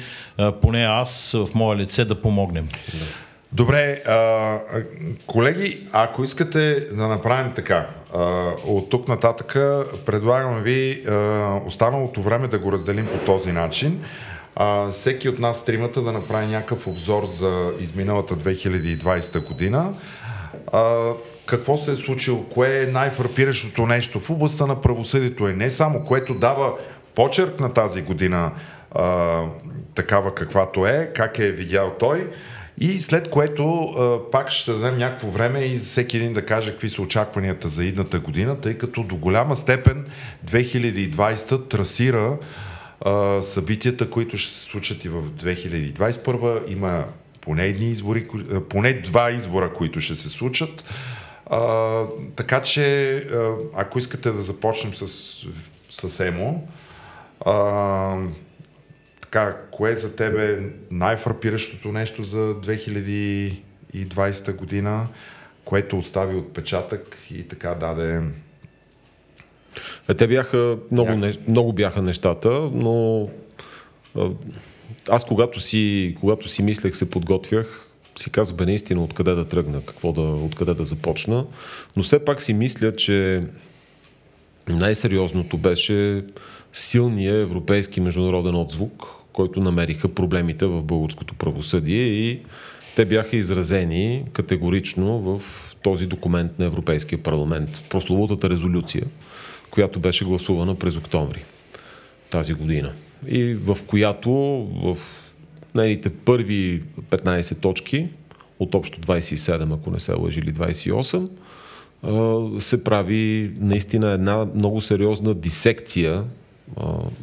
поне 0.62 0.85
аз 0.85 1.33
в 1.33 1.55
мое 1.55 1.77
лице, 1.77 2.05
да 2.05 2.23
помогнем. 2.23 2.68
Да. 2.94 3.30
Добре, 3.53 4.03
а, 4.07 4.59
колеги, 5.27 5.89
ако 5.93 6.25
искате 6.25 6.87
да 6.93 7.09
направим 7.09 7.53
така, 7.55 7.87
а, 8.15 8.21
от 8.67 8.91
тук 8.91 9.09
нататък 9.09 9.53
предлагам 10.07 10.63
ви 10.63 11.05
а, 11.09 11.13
останалото 11.67 12.23
време 12.23 12.49
да 12.49 12.59
го 12.59 12.73
разделим 12.73 13.07
по 13.07 13.19
този 13.19 13.53
начин. 13.53 14.05
А, 14.57 14.91
всеки 14.91 15.29
от 15.29 15.39
нас 15.39 15.65
тримата 15.65 16.03
да 16.03 16.13
направи 16.13 16.47
някакъв 16.47 16.87
обзор 16.87 17.27
за 17.27 17.73
изминалата 17.81 18.35
2020 18.37 19.47
година. 19.49 19.95
А, 20.73 21.13
какво 21.47 21.77
се 21.77 21.93
е 21.93 21.97
случило, 21.97 22.45
кое 22.45 22.83
е 22.83 22.87
най-фрапиращото 22.87 23.87
нещо 23.87 24.21
в 24.21 24.31
областта 24.31 24.67
на 24.67 24.81
правосъдието 24.81 25.49
е 25.49 25.53
не 25.53 25.71
само, 25.71 26.05
което 26.05 26.35
дава 26.35 26.73
почерк 27.15 27.61
на 27.61 27.73
тази 27.73 28.03
година 28.03 28.53
а, 28.95 29.43
такава 29.95 30.35
каквато 30.35 30.87
е, 30.87 31.11
как 31.15 31.39
е 31.39 31.51
видял 31.51 31.95
той, 31.99 32.31
и 32.81 33.01
след 33.01 33.31
което 33.31 33.95
пак 34.33 34.51
ще 34.51 34.73
дадем 34.73 34.99
някакво 34.99 35.31
време 35.31 35.64
и 35.64 35.77
всеки 35.77 36.16
един 36.16 36.33
да 36.33 36.47
каже 36.47 36.71
какви 36.71 36.88
са 36.88 37.03
очакванията 37.03 37.69
за 37.69 37.85
идната 37.85 38.19
година, 38.19 38.61
тъй 38.61 38.79
като 38.79 39.03
до 39.03 39.16
голяма 39.16 39.57
степен 39.57 40.07
2020 40.47 41.69
трасира 41.69 42.38
събитията, 43.43 44.11
които 44.11 44.37
ще 44.37 44.55
се 44.55 44.61
случат 44.61 45.05
и 45.05 45.09
в 45.09 45.23
2021. 45.23 46.73
Има 46.73 47.05
поне, 47.40 47.64
едни 47.64 47.90
избори, 47.90 48.27
поне 48.69 48.93
два 48.93 49.31
избора, 49.31 49.73
които 49.73 50.01
ще 50.01 50.14
се 50.14 50.31
случат. 50.31 50.85
А, 51.47 52.05
така 52.37 52.62
че, 52.62 53.27
ако 53.75 53.99
искате 53.99 54.31
да 54.31 54.43
започнем 54.43 54.95
с, 54.95 55.07
с 55.90 56.21
Емо, 56.21 56.69
а, 57.47 58.16
така, 59.31 59.57
кое 59.71 59.90
е 59.90 59.97
за 59.97 60.16
тебе 60.16 60.71
най-фрапиращото 60.90 61.93
нещо 61.93 62.23
за 62.23 62.37
2020 62.37 64.55
година, 64.55 65.09
което 65.64 65.99
остави 65.99 66.37
отпечатък 66.37 67.16
и 67.31 67.49
така 67.49 67.75
даде 67.75 68.23
те 70.19 70.27
бяха, 70.27 70.79
много, 70.90 71.11
не, 71.11 71.35
много 71.49 71.73
бяха 71.73 72.03
нещата, 72.03 72.51
но 72.75 73.29
аз 75.11 75.25
когато 75.25 75.61
си, 75.61 76.16
когато 76.21 76.49
си 76.49 76.62
мислех, 76.62 76.97
се 76.97 77.11
подготвях, 77.11 77.87
си 78.16 78.31
казах, 78.31 78.57
бе, 78.57 78.66
наистина, 78.66 79.05
откъде 79.05 79.35
да 79.35 79.45
тръгна, 79.45 79.81
какво 79.87 80.12
да, 80.12 80.21
откъде 80.21 80.75
да 80.75 80.85
започна. 80.85 81.47
Но 81.97 82.03
все 82.03 82.25
пак 82.25 82.43
си 82.43 82.53
мисля, 82.53 82.97
че 82.97 83.43
най-сериозното 84.69 85.59
беше 85.59 86.25
силния 86.73 87.35
европейски 87.35 88.01
международен 88.01 88.55
отзвук, 88.55 89.20
който 89.33 89.61
намериха 89.61 90.09
проблемите 90.09 90.66
в 90.66 90.83
българското 90.83 91.35
правосъдие 91.35 92.03
и 92.03 92.40
те 92.97 93.05
бяха 93.05 93.37
изразени 93.37 94.25
категорично 94.33 95.19
в 95.19 95.43
този 95.83 96.07
документ 96.07 96.59
на 96.59 96.64
Европейския 96.64 97.23
парламент, 97.23 97.85
прословутата 97.90 98.51
резолюция, 98.51 99.05
която 99.71 100.01
беше 100.01 100.25
гласувана 100.25 100.75
през 100.75 100.97
октомври 100.97 101.45
тази 102.31 102.53
година. 102.53 102.93
И 103.29 103.55
в 103.55 103.79
която 103.87 104.31
в 104.85 104.97
нейните 105.75 106.11
първи 106.11 106.83
15 107.11 107.61
точки, 107.61 108.09
от 108.59 108.75
общо 108.75 109.01
27, 109.01 109.75
ако 109.75 109.90
не 109.90 110.01
се 110.01 110.12
лъжи, 110.12 110.40
или 110.40 110.53
28, 110.53 111.29
се 112.59 112.85
прави 112.85 113.53
наистина 113.61 114.11
една 114.11 114.47
много 114.55 114.81
сериозна 114.81 115.35
дисекция 115.35 116.25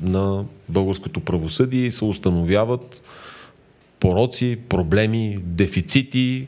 на 0.02 0.44
българското 0.70 1.20
правосъдие 1.20 1.86
и 1.86 1.92
се 1.92 2.06
установяват 2.06 3.02
пороци, 4.00 4.58
проблеми, 4.70 5.38
дефицити, 5.42 6.48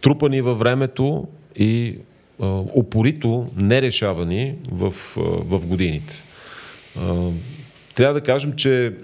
трупани 0.00 0.40
във 0.40 0.58
времето 0.58 1.28
и 1.56 1.98
а, 2.40 2.46
упорито 2.74 3.46
нерешавани 3.56 4.54
в, 4.70 4.94
в 5.16 5.66
годините. 5.66 6.22
Трябва 7.94 8.14
да 8.14 8.20
кажем, 8.20 8.52
че 8.52 8.94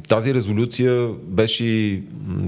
тази 0.00 0.34
резолюция 0.34 1.08
беше 1.22 2.00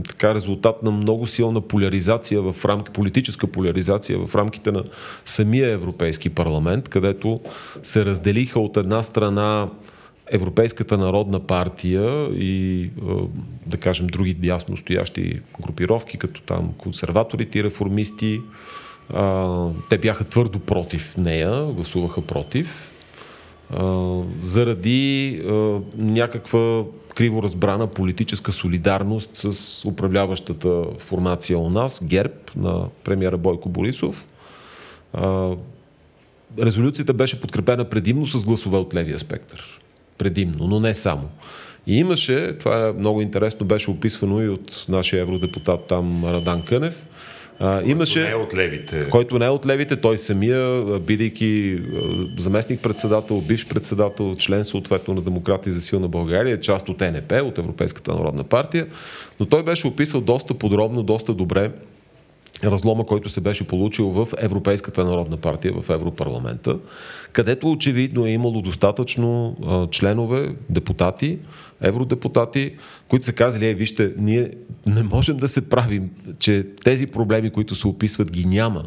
така 0.08 0.34
резултат 0.34 0.82
на 0.82 0.90
много 0.90 1.26
силна 1.26 1.60
поляризация 1.60 2.42
в 2.42 2.64
рамки, 2.64 2.92
политическа 2.92 3.46
поляризация 3.46 4.18
в 4.26 4.34
рамките 4.34 4.72
на 4.72 4.84
самия 5.24 5.70
Европейски 5.70 6.28
парламент, 6.28 6.88
където 6.88 7.40
се 7.82 8.04
разделиха 8.04 8.60
от 8.60 8.76
една 8.76 9.02
страна 9.02 9.68
Европейската 10.30 10.98
народна 10.98 11.40
партия 11.40 12.28
и, 12.30 12.90
да 13.66 13.76
кажем, 13.76 14.06
други 14.06 14.34
дясно 14.34 14.76
стоящи 14.76 15.40
групировки, 15.62 16.18
като 16.18 16.40
там 16.40 16.72
консерваторите 16.78 17.58
и 17.58 17.64
реформисти, 17.64 18.40
те 19.90 19.98
бяха 19.98 20.24
твърдо 20.24 20.58
против 20.58 21.16
нея, 21.16 21.64
гласуваха 21.64 22.20
против, 22.20 22.93
заради 24.40 25.42
някаква 25.96 26.84
криво 27.14 27.42
разбрана 27.42 27.86
политическа 27.86 28.52
солидарност 28.52 29.30
с 29.32 29.84
управляващата 29.84 30.84
формация 30.98 31.58
у 31.58 31.70
нас, 31.70 32.00
ГЕРБ, 32.02 32.34
на 32.56 32.86
премиера 33.04 33.38
Бойко 33.38 33.68
Борисов. 33.68 34.26
Резолюцията 36.60 37.14
беше 37.14 37.40
подкрепена 37.40 37.84
предимно 37.84 38.26
с 38.26 38.44
гласове 38.44 38.76
от 38.76 38.94
левия 38.94 39.18
спектър. 39.18 39.80
Предимно, 40.18 40.66
но 40.66 40.80
не 40.80 40.94
само. 40.94 41.28
И 41.86 41.98
имаше, 41.98 42.58
това 42.58 42.88
е 42.88 42.92
много 42.92 43.20
интересно, 43.20 43.66
беше 43.66 43.90
описвано 43.90 44.42
и 44.42 44.48
от 44.48 44.86
нашия 44.88 45.22
евродепутат 45.22 45.86
там 45.86 46.24
Радан 46.24 46.62
Кънев, 46.62 47.06
а, 47.60 47.82
имаше, 47.84 48.20
който 48.20 48.26
не 48.26 48.32
е 48.32 48.44
от 48.44 48.54
левите. 48.54 49.08
Който 49.10 49.38
не 49.38 49.46
е 49.46 49.48
от 49.48 49.66
левите, 49.66 49.96
той 49.96 50.18
самия, 50.18 50.82
бидейки 50.98 51.78
заместник-председател, 52.38 53.40
бивш 53.40 53.66
председател, 53.68 54.34
член 54.34 54.64
съответно 54.64 55.14
на 55.14 55.20
Демократи 55.20 55.72
за 55.72 55.80
силна 55.80 56.08
България, 56.08 56.60
част 56.60 56.88
от 56.88 57.00
НП, 57.00 57.32
от 57.32 57.58
Европейската 57.58 58.14
народна 58.14 58.44
партия, 58.44 58.86
но 59.40 59.46
той 59.46 59.62
беше 59.62 59.86
описал 59.86 60.20
доста 60.20 60.54
подробно, 60.54 61.02
доста 61.02 61.34
добре 61.34 61.70
разлома, 62.64 63.04
който 63.04 63.28
се 63.28 63.40
беше 63.40 63.66
получил 63.66 64.10
в 64.10 64.28
Европейската 64.38 65.04
народна 65.04 65.36
партия, 65.36 65.72
в 65.82 65.90
Европарламента, 65.90 66.78
където 67.32 67.70
очевидно 67.70 68.26
е 68.26 68.30
имало 68.30 68.62
достатъчно 68.62 69.56
членове, 69.90 70.54
депутати, 70.70 71.38
евродепутати, 71.80 72.76
които 73.08 73.24
са 73.24 73.32
казали, 73.32 73.68
е, 73.68 73.74
вижте, 73.74 74.12
ние 74.18 74.50
не 74.86 75.02
можем 75.02 75.36
да 75.36 75.48
се 75.48 75.68
правим, 75.68 76.10
че 76.38 76.66
тези 76.84 77.06
проблеми, 77.06 77.50
които 77.50 77.74
се 77.74 77.88
описват, 77.88 78.30
ги 78.30 78.44
няма. 78.44 78.84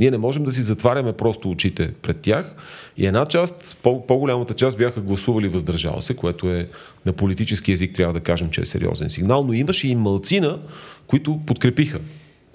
Ние 0.00 0.10
не 0.10 0.18
можем 0.18 0.44
да 0.44 0.52
си 0.52 0.62
затваряме 0.62 1.12
просто 1.12 1.50
очите 1.50 1.92
пред 2.02 2.20
тях. 2.20 2.54
И 2.96 3.06
една 3.06 3.26
част, 3.26 3.76
по-голямата 3.82 4.54
част 4.54 4.78
бяха 4.78 5.00
гласували 5.00 5.48
въздържава 5.48 6.02
се, 6.02 6.16
което 6.16 6.50
е 6.50 6.68
на 7.06 7.12
политически 7.12 7.70
язик, 7.70 7.94
трябва 7.94 8.14
да 8.14 8.20
кажем, 8.20 8.50
че 8.50 8.60
е 8.60 8.64
сериозен 8.64 9.10
сигнал, 9.10 9.44
но 9.46 9.52
имаше 9.52 9.88
и 9.88 9.94
мълцина, 9.94 10.58
които 11.06 11.40
подкрепиха 11.46 12.00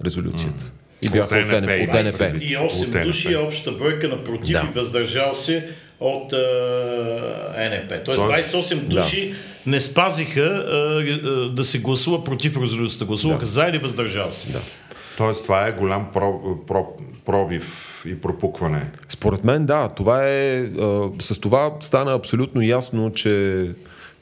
резолюцията. 0.04 0.70
И 1.02 1.08
бяха 1.08 1.36
от, 1.36 1.62
НП. 1.62 1.70
От 1.82 2.04
НП. 2.04 2.42
И 2.42 2.56
8 2.56 3.04
души 3.04 3.32
е 3.32 3.36
общата 3.36 3.72
бройка 3.72 4.08
на 4.08 4.24
против 4.24 4.52
да. 4.52 4.68
и 4.70 4.74
въздържал 4.74 5.34
се 5.34 5.68
от 6.00 6.32
uh, 6.32 7.84
НП. 7.84 8.04
Тоест 8.04 8.22
28 8.22 8.74
души 8.76 9.28
да. 9.28 9.70
не 9.70 9.80
спазиха 9.80 10.40
uh, 10.40 11.24
uh, 11.24 11.54
да 11.54 11.64
се 11.64 11.78
гласува 11.78 12.24
против 12.24 12.56
резолюцията. 12.56 13.04
Гласуваха 13.04 13.40
да. 13.40 13.46
за 13.46 13.64
или 13.64 13.78
въздържал 13.78 14.30
се. 14.30 14.52
Да. 14.52 14.60
Тоест 15.16 15.42
това 15.42 15.66
е 15.66 15.72
голям 15.72 16.10
про, 16.12 16.56
про, 16.66 16.86
пробив 17.24 18.02
и 18.06 18.20
пропукване. 18.20 18.90
Според 19.08 19.44
мен 19.44 19.66
да. 19.66 19.88
Това 19.88 20.28
е, 20.28 20.70
с 21.20 21.40
това 21.40 21.72
стана 21.80 22.12
абсолютно 22.12 22.62
ясно, 22.62 23.12
че 23.12 23.66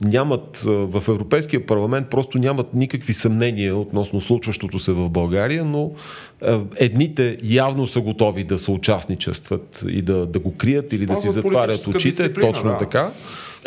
нямат 0.05 0.63
в 0.67 1.03
Европейския 1.09 1.67
парламент 1.67 2.11
просто 2.11 2.39
нямат 2.39 2.75
никакви 2.75 3.13
съмнения 3.13 3.77
относно 3.77 4.21
случващото 4.21 4.79
се 4.79 4.93
в 4.93 5.09
България, 5.09 5.65
но 5.65 5.91
едните 6.77 7.37
явно 7.43 7.87
са 7.87 8.01
готови 8.01 8.45
да 8.45 8.59
се 8.59 8.71
участничестват 8.71 9.85
и 9.89 10.03
да, 10.03 10.27
да 10.27 10.39
го 10.39 10.57
крият 10.57 10.93
или 10.93 11.07
да 11.07 11.17
си 11.17 11.29
затварят 11.29 11.87
очите, 11.87 12.33
точно 12.33 12.71
да. 12.71 12.79
така, 12.79 13.11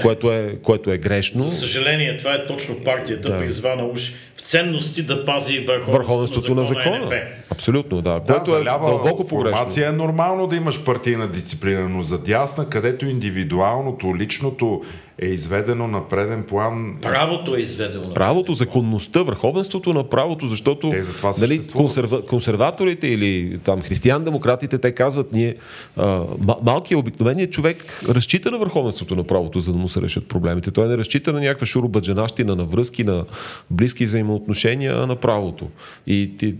което 0.02 0.32
е, 0.32 0.56
което 0.64 0.92
е 0.92 0.98
грешно. 0.98 1.44
За 1.44 1.58
съжаление, 1.58 2.18
това 2.18 2.34
е 2.34 2.48
точно 2.48 2.76
партията, 2.84 3.32
да. 3.32 3.40
призвана 3.40 3.86
уж 3.86 4.14
ценности 4.46 5.04
да 5.04 5.26
пази 5.26 5.60
върховенството, 5.60 5.98
върховенството 5.98 6.56
на 6.56 6.66
закона. 6.66 6.98
На 6.98 7.02
закона. 7.02 7.22
Абсолютно, 7.50 8.02
да. 8.02 8.20
да 8.20 8.34
което 8.34 8.58
е 8.58 8.64
дълбоко 8.64 9.28
погрешно. 9.28 9.84
Е 9.84 9.92
нормално 9.92 10.48
да 10.48 10.56
имаш 10.56 10.84
партийна 10.84 11.28
дисциплина, 11.28 11.90
но 11.90 12.04
за 12.04 12.18
дясна, 12.18 12.70
където 12.70 13.06
индивидуалното, 13.06 14.18
личното 14.18 14.82
е 15.20 15.26
изведено 15.26 15.88
на 15.88 16.10
преден 16.10 16.44
план. 16.44 16.98
Правото 17.02 17.56
е 17.56 17.60
изведено. 17.60 18.14
Правото, 18.14 18.54
законността, 18.54 19.22
върховенството 19.22 19.94
на 19.94 20.10
правото, 20.10 20.48
защото 20.48 20.90
те 20.90 21.04
за 21.04 21.14
това 21.14 21.32
нали, 21.40 21.68
консерва, 21.76 22.26
консерваторите 22.26 23.08
или 23.08 23.58
там 23.64 23.82
християн-демократите, 23.82 24.78
те 24.78 24.92
казват, 24.92 25.34
ние 25.34 25.56
а, 25.98 26.22
малкият 26.64 27.00
обикновеният 27.00 27.52
човек 27.52 28.04
разчита 28.10 28.52
на 28.52 28.58
върховенството 28.58 29.16
на 29.16 29.24
правото, 29.24 29.60
за 29.60 29.72
да 29.72 29.78
му 29.78 29.88
се 29.88 30.02
решат 30.02 30.28
проблемите. 30.28 30.72
Той 30.72 30.88
не 30.88 30.98
разчита 30.98 31.34
на 31.34 31.42
някаква 31.42 31.66
шурубаджанащина, 31.66 32.56
на 32.56 32.66
връзки, 32.66 33.04
на 33.04 33.26
близки 33.72 34.06
взаимоотношения, 34.06 34.94
а 34.96 35.08
на 35.08 35.16
правото. 35.16 35.68
И 36.08 36.32
ти, 36.38 36.56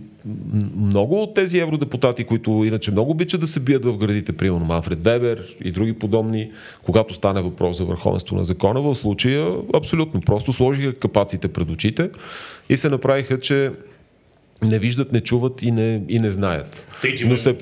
много 0.76 1.22
от 1.22 1.34
тези 1.34 1.58
евродепутати, 1.58 2.24
които 2.24 2.50
иначе 2.50 2.90
много 2.90 3.10
обичат 3.10 3.40
да 3.40 3.46
се 3.46 3.60
бият 3.60 3.84
в 3.84 3.96
градите, 3.96 4.32
примерно 4.32 4.64
Манфред 4.64 5.02
Вебер 5.02 5.56
и 5.64 5.72
други 5.72 5.92
подобни, 5.92 6.50
когато 6.82 7.14
стане 7.14 7.42
въпрос 7.42 7.76
за 7.76 7.84
върховенство 7.84 8.36
на 8.36 8.44
закона, 8.44 8.80
в 8.80 8.94
случая 8.94 9.46
абсолютно 9.74 10.20
просто 10.20 10.52
сложиха 10.52 10.94
капаците 10.94 11.48
пред 11.48 11.70
очите 11.70 12.10
и 12.68 12.76
се 12.76 12.88
направиха, 12.88 13.40
че 13.40 13.70
не 14.62 14.78
виждат, 14.78 15.12
не 15.12 15.20
чуват 15.20 15.62
и 15.62 15.70
не, 15.70 16.02
и 16.08 16.18
не 16.18 16.30
знаят. 16.30 16.88
Но 17.28 17.36
се, 17.36 17.56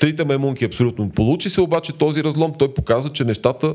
трите 0.00 0.24
маймунки 0.24 0.64
абсолютно. 0.64 1.10
Получи 1.10 1.50
се 1.50 1.60
обаче 1.60 1.92
този 1.92 2.24
разлом, 2.24 2.52
той 2.58 2.74
показа, 2.74 3.08
че 3.08 3.24
нещата 3.24 3.74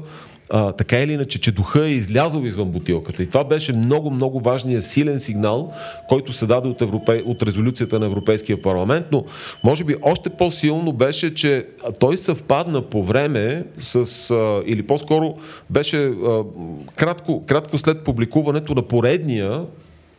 а, 0.49 0.71
така 0.71 0.99
или 0.99 1.13
иначе, 1.13 1.41
че 1.41 1.51
духа 1.51 1.85
е 1.85 1.89
излязъл 1.89 2.41
извън 2.41 2.69
бутилката. 2.69 3.23
И 3.23 3.27
това 3.27 3.43
беше 3.43 3.73
много, 3.73 4.11
много 4.11 4.39
важният 4.39 4.83
силен 4.83 5.19
сигнал, 5.19 5.73
който 6.07 6.33
се 6.33 6.45
даде 6.45 6.67
от, 6.67 6.81
Европе... 6.81 7.23
от 7.25 7.43
резолюцията 7.43 7.99
на 7.99 8.05
Европейския 8.05 8.61
парламент, 8.61 9.05
но 9.11 9.25
може 9.63 9.83
би 9.83 9.95
още 10.01 10.29
по-силно 10.29 10.93
беше, 10.93 11.33
че 11.33 11.65
той 11.99 12.17
съвпадна 12.17 12.81
по 12.81 13.03
време 13.03 13.63
с, 13.79 14.31
а, 14.31 14.63
или 14.65 14.87
по-скоро 14.87 15.37
беше 15.69 15.97
а, 16.05 16.43
кратко, 16.95 17.45
кратко 17.45 17.77
след 17.77 18.03
публикуването 18.03 18.75
на 18.75 18.81
поредния 18.81 19.65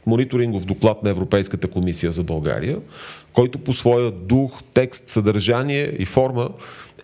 мониторингов 0.07 0.64
доклад 0.64 1.03
на 1.03 1.11
Европейската 1.11 1.69
комисия 1.69 2.12
за 2.12 2.23
България, 2.23 2.79
който 3.33 3.59
по 3.59 3.73
своя 3.73 4.11
дух, 4.11 4.62
текст, 4.75 5.09
съдържание 5.09 5.93
и 5.99 6.05
форма 6.05 6.51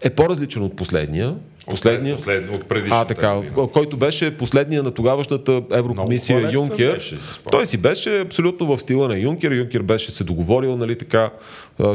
е 0.02 0.10
по-различен 0.10 0.62
от 0.62 0.76
последния. 0.76 1.34
Последния, 1.70 2.16
послед, 2.16 2.50
от 2.54 2.64
а, 2.90 3.04
така, 3.04 3.34
година. 3.34 3.68
който 3.72 3.96
беше 3.96 4.36
последния 4.36 4.82
на 4.82 4.90
тогавашната 4.90 5.62
Еврокомисия 5.72 6.52
Юнкер. 6.52 6.94
Беше, 6.94 7.18
Той 7.50 7.66
си 7.66 7.76
беше 7.76 8.20
абсолютно 8.20 8.66
в 8.66 8.78
стила 8.78 9.08
на 9.08 9.18
Юнкер. 9.18 9.52
Юнкер 9.52 9.82
беше 9.82 10.10
се 10.10 10.24
договорил, 10.24 10.76
нали 10.76 10.98
така, 10.98 11.30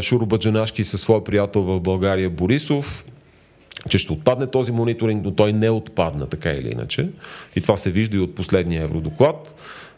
Шурубаджанашки 0.01 0.83
със 0.83 1.01
своя 1.01 1.23
приятел 1.23 1.61
в 1.61 1.79
България 1.79 2.29
Борисов 2.29 3.05
че 3.89 3.97
ще 3.97 4.13
отпадне 4.13 4.47
този 4.47 4.71
мониторинг, 4.71 5.25
но 5.25 5.31
той 5.31 5.53
не 5.53 5.69
отпадна 5.69 6.27
така 6.27 6.51
или 6.51 6.69
иначе. 6.71 7.09
И 7.55 7.61
това 7.61 7.77
се 7.77 7.91
вижда 7.91 8.17
и 8.17 8.19
от 8.19 8.35
последния 8.35 8.83
евродоклад. 8.83 9.55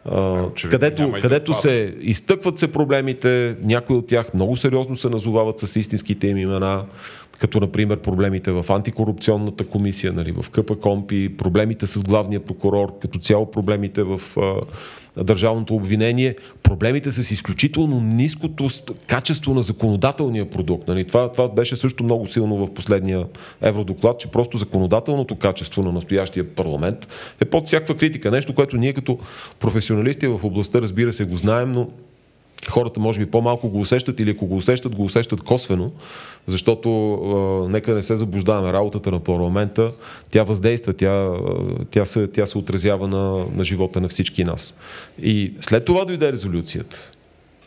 Uh, 0.09 0.69
където, 0.69 1.13
където 1.21 1.53
се 1.53 1.95
изтъкват 2.01 2.59
се 2.59 2.71
проблемите, 2.71 3.55
някои 3.61 3.95
от 3.95 4.07
тях 4.07 4.33
много 4.33 4.55
сериозно 4.55 4.95
се 4.95 5.09
назовават 5.09 5.59
с 5.59 5.75
истинските 5.75 6.27
им 6.27 6.37
имена 6.37 6.83
като 7.43 7.59
например 7.59 7.97
проблемите 7.97 8.51
в 8.51 8.65
антикорупционната 8.69 9.67
комисия, 9.67 10.13
нали, 10.13 10.31
в 10.31 10.49
КПКОМПИ, 10.49 11.37
проблемите 11.37 11.87
с 11.87 12.03
главния 12.03 12.39
прокурор, 12.39 12.99
като 12.99 13.19
цяло 13.19 13.51
проблемите 13.51 14.03
в 14.03 14.21
а, 14.37 14.53
държавното 15.23 15.75
обвинение, 15.75 16.35
проблемите 16.63 17.11
с 17.11 17.31
изключително 17.31 17.99
ниското 17.99 18.67
качество 19.07 19.53
на 19.53 19.63
законодателния 19.63 20.49
продукт. 20.49 20.87
Нали. 20.87 21.07
Това, 21.07 21.31
това 21.31 21.49
беше 21.49 21.75
също 21.75 22.03
много 22.03 22.27
силно 22.27 22.65
в 22.65 22.73
последния 22.73 23.25
евродоклад, 23.61 24.19
че 24.19 24.31
просто 24.31 24.57
законодателното 24.57 25.35
качество 25.35 25.83
на 25.83 25.91
настоящия 25.91 26.55
парламент 26.55 27.07
е 27.41 27.45
под 27.45 27.67
всякаква 27.67 27.97
критика. 27.97 28.31
Нещо, 28.31 28.55
което 28.55 28.77
ние 28.77 28.93
като 28.93 29.19
професионалисти 29.59 30.27
в 30.27 30.39
областта, 30.43 30.81
разбира 30.81 31.13
се, 31.13 31.25
го 31.25 31.37
знаем, 31.37 31.71
но 31.71 31.87
хората 32.69 32.99
може 32.99 33.19
би 33.19 33.25
по-малко 33.25 33.69
го 33.69 33.79
усещат 33.79 34.19
или 34.19 34.29
ако 34.31 34.45
го 34.45 34.55
усещат, 34.55 34.95
го 34.95 35.03
усещат 35.03 35.41
косвено, 35.41 35.91
защото 36.47 37.13
а, 37.13 37.69
нека 37.69 37.95
не 37.95 38.01
се 38.01 38.15
заблуждаваме 38.15 38.73
работата 38.73 39.11
на 39.11 39.19
парламента, 39.19 39.91
тя 40.31 40.43
въздейства, 40.43 40.93
тя, 40.93 41.31
тя, 41.91 42.05
се, 42.05 42.27
тя 42.27 42.45
се 42.45 42.57
отразява 42.57 43.07
на, 43.07 43.45
на 43.55 43.63
живота 43.63 44.01
на 44.01 44.07
всички 44.07 44.43
нас. 44.43 44.77
И 45.21 45.53
след 45.61 45.85
това 45.85 46.05
дойде 46.05 46.31
резолюцията 46.31 47.11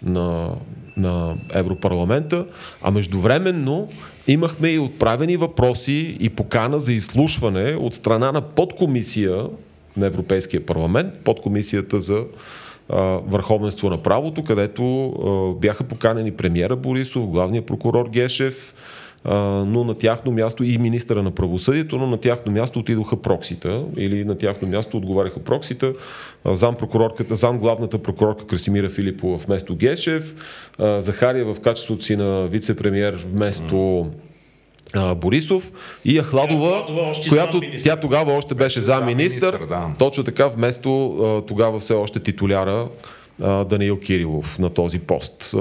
на, 0.03 0.51
на 0.97 1.35
Европарламента, 1.53 2.47
а 2.83 2.91
междувременно 2.91 3.89
имахме 4.27 4.69
и 4.69 4.79
отправени 4.79 5.37
въпроси 5.37 6.17
и 6.21 6.29
покана 6.29 6.81
за 6.81 6.93
изслушване 6.93 7.77
от 7.81 7.95
страна 7.95 8.33
на 8.33 8.41
подкомисия 8.41 9.47
на 9.97 10.07
Европейския 10.07 10.67
парламент, 10.67 11.15
подкомисията 11.25 12.01
за 12.01 12.25
върховенство 13.27 13.90
на 13.90 13.99
правото, 13.99 14.42
където 14.42 15.57
бяха 15.61 15.85
поканени 15.85 16.33
премиера 16.33 16.77
Борисов, 16.77 17.27
главния 17.27 17.66
прокурор 17.66 18.09
Гешев, 18.09 18.75
но 19.66 19.85
на 19.85 19.94
тяхно 19.94 20.33
място 20.33 20.64
и 20.64 20.79
министъра 20.79 21.22
на 21.22 21.31
правосъдието, 21.31 21.96
но 21.96 22.07
на 22.07 22.16
тяхно 22.16 22.53
място 22.53 22.79
отидоха 22.79 23.16
проксита 23.16 23.85
или 23.96 24.25
на 24.25 24.38
тяхно 24.38 24.68
място 24.68 24.96
отговаряха 24.96 25.40
проксита. 25.40 25.94
Зам, 26.44 26.77
зам 27.31 27.59
главната 27.59 27.99
прокурорка 27.99 28.46
Красимира 28.46 28.88
Филипова 28.88 29.37
вместо 29.37 29.77
Гешев, 29.77 30.35
Захария 30.79 31.44
в 31.44 31.61
качеството 31.61 32.05
си 32.05 32.16
на 32.16 32.49
вице-премьер 32.49 33.27
вместо 33.33 34.07
Борисов 35.17 35.71
и 36.05 36.21
Ахладова, 36.21 36.87
която 37.29 37.61
тя 37.83 37.97
тогава 37.97 38.33
още 38.33 38.55
беше 38.55 38.81
замминистър, 38.81 39.59
да. 39.69 39.89
точно 39.99 40.25
така 40.25 40.49
вместо 40.49 41.45
тогава 41.49 41.79
все 41.79 41.95
още 41.95 42.21
титуляра 42.21 42.89
Даниил 43.41 44.01
Кирилов 44.01 44.59
на 44.59 44.71
този 44.71 44.99
пост. 44.99 45.55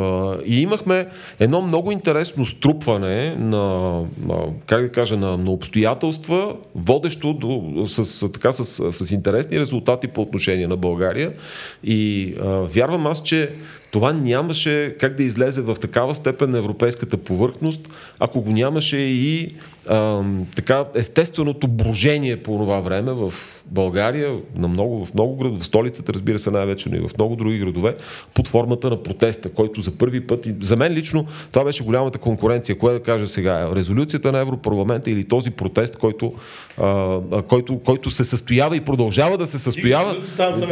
И 0.45 0.61
имахме 0.61 1.07
едно 1.39 1.61
много 1.61 1.91
интересно 1.91 2.45
струпване 2.45 3.35
на, 3.35 4.01
как 4.65 4.81
да 4.81 4.91
кажа, 4.91 5.17
на, 5.17 5.37
на 5.37 5.51
обстоятелства, 5.51 6.55
водещо 6.75 7.33
до, 7.33 7.83
с, 7.87 8.31
така, 8.31 8.51
с, 8.51 8.93
с 8.93 9.11
интересни 9.11 9.59
резултати 9.59 10.07
по 10.07 10.21
отношение 10.21 10.67
на 10.67 10.77
България. 10.77 11.33
И 11.83 12.33
а, 12.41 12.45
вярвам 12.47 13.07
аз, 13.07 13.23
че 13.23 13.51
това 13.95 14.13
нямаше 14.13 14.95
как 14.99 15.15
да 15.15 15.23
излезе 15.23 15.61
в 15.61 15.75
такава 15.75 16.15
степен 16.15 16.51
на 16.51 16.57
европейската 16.57 17.17
повърхност, 17.17 17.89
ако 18.19 18.41
го 18.41 18.51
нямаше 18.51 18.97
и 18.97 19.55
а, 19.89 20.23
така 20.55 20.85
естественото 20.95 21.67
брожение 21.67 22.37
по 22.37 22.51
това 22.57 22.79
време 22.79 23.11
в 23.11 23.33
България, 23.65 24.37
на 24.55 24.67
много, 24.67 25.05
в 25.05 25.13
много 25.13 25.35
градове, 25.35 25.59
в 25.59 25.65
столицата, 25.65 26.13
разбира 26.13 26.39
се, 26.39 26.51
най-вече, 26.51 26.89
но 26.89 26.95
и 26.95 26.99
в 26.99 27.09
много 27.17 27.35
други 27.35 27.59
градове, 27.59 27.95
под 28.33 28.47
формата 28.47 28.89
на 28.89 29.03
протеста, 29.03 29.49
който 29.49 29.81
за 29.81 29.91
първи 29.91 30.27
път, 30.27 30.45
и 30.45 30.55
за 30.61 30.75
мен 30.75 30.93
лично, 30.93 31.25
това 31.51 31.65
беше 31.65 31.83
голямата 31.83 32.19
конкуренция. 32.19 32.77
Кое 32.77 32.93
да 32.93 32.99
кажа 32.99 33.27
сега? 33.27 33.69
Резолюцията 33.75 34.31
на 34.31 34.39
Европарламента 34.39 35.11
или 35.11 35.23
този 35.23 35.51
протест, 35.51 35.97
който, 35.97 36.33
а, 36.77 37.19
който, 37.47 37.79
който 37.79 38.11
се 38.11 38.23
състоява 38.23 38.77
и 38.77 38.81
продължава 38.81 39.37
да 39.37 39.45
се 39.45 39.59
състоява. 39.59 40.21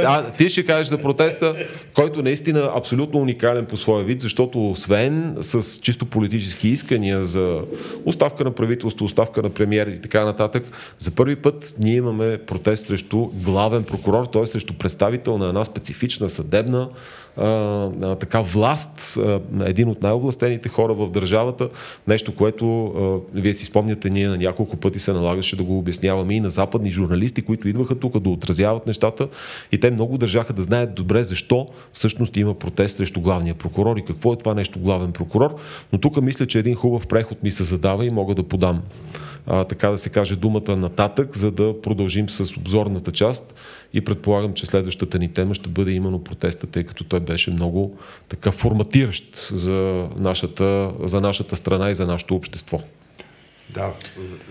А, 0.06 0.32
ти 0.32 0.50
ще 0.50 0.66
кажеш 0.66 0.88
за 0.88 0.98
протеста, 0.98 1.56
който 1.94 2.22
наистина 2.22 2.72
абсолютно 2.76 3.13
уникален 3.18 3.66
по 3.66 3.78
своя 3.78 4.04
вид, 4.04 4.22
защото 4.22 4.72
освен 4.72 5.38
с 5.42 5.80
чисто 5.80 6.06
политически 6.06 6.68
искания 6.68 7.26
за 7.26 7.62
оставка 8.06 8.44
на 8.44 8.52
правителство, 8.52 9.06
оставка 9.06 9.42
на 9.42 9.50
премьер 9.50 9.88
и 9.88 10.02
така 10.02 10.26
нататък, 10.26 10.64
за 11.00 11.12
първи 11.12 11.36
път 11.36 11.76
ние 11.80 11.96
имаме 11.96 12.38
протест 12.38 12.88
срещу 12.88 13.30
главен 13.34 13.84
прокурор, 13.84 14.26
т.е. 14.26 14.46
срещу 14.46 14.74
представител 14.74 15.38
на 15.38 15.48
една 15.48 15.64
специфична 15.64 16.30
съдебна 16.30 16.90
а, 17.38 18.16
така 18.16 18.42
власт, 18.42 19.18
а, 19.18 19.40
един 19.66 19.90
от 19.90 20.02
най-областените 20.02 20.70
хора 20.70 20.94
в 20.94 21.10
държавата, 21.10 21.70
нещо, 22.08 22.36
което 22.36 22.86
а, 22.86 23.40
вие 23.40 23.54
си 23.54 23.66
спомняте, 23.66 24.10
ние 24.10 24.28
на 24.28 24.38
няколко 24.38 24.78
пъти 24.78 25.00
се 25.00 25.14
налагаше 25.14 25.56
да 25.56 25.64
го 25.64 25.78
обясняваме 25.78 26.34
и 26.34 26.40
на 26.40 26.50
западни 26.50 26.92
журналисти, 26.92 27.42
които 27.42 27.68
идваха 27.68 28.00
тук 28.00 28.20
да 28.20 28.30
отразяват 28.30 28.88
нещата. 28.88 29.28
И 29.72 29.80
те 29.80 29.92
много 29.92 30.18
държаха 30.18 30.54
да 30.54 30.62
знаят 30.64 30.94
добре 30.94 31.24
защо 31.24 31.68
всъщност 31.94 32.38
има 32.38 32.54
протест 32.54 32.98
срещу 32.98 33.22
главния 33.22 33.56
прокурор 33.56 33.98
и 33.98 34.06
какво 34.06 34.34
е 34.34 34.38
това 34.38 34.54
нещо 34.54 34.80
главен 34.80 35.12
прокурор. 35.12 35.56
Но 35.94 36.00
тук 36.00 36.22
мисля, 36.22 36.46
че 36.46 36.60
един 36.60 36.76
хубав 36.76 37.08
преход 37.08 37.44
ми 37.44 37.52
се 37.52 37.64
задава 37.64 38.06
и 38.06 38.10
мога 38.10 38.36
да 38.36 38.44
подам 38.44 38.82
а, 39.48 39.64
така 39.64 39.90
да 39.90 39.98
се 39.98 40.10
каже, 40.10 40.36
думата 40.36 40.76
нататък, 40.78 41.38
за 41.38 41.52
да 41.52 41.82
продължим 41.82 42.30
с 42.30 42.58
обзорната 42.58 43.12
част 43.12 43.54
и 43.94 44.02
предполагам, 44.02 44.54
че 44.54 44.66
следващата 44.66 45.20
ни 45.20 45.30
тема 45.30 45.56
ще 45.56 45.70
бъде 45.70 45.92
именно 45.92 46.24
протеста, 46.24 46.68
тъй 46.68 46.84
като 46.84 47.04
той 47.04 47.20
беше 47.20 47.52
много 47.52 47.98
така 48.30 48.52
форматиращ 48.52 49.50
за 49.54 50.08
нашата, 50.16 50.92
за 51.04 51.22
нашата 51.22 51.56
страна 51.56 51.90
и 51.90 51.96
за 51.96 52.08
нашето 52.08 52.36
общество. 52.36 52.80
Да, 53.74 53.92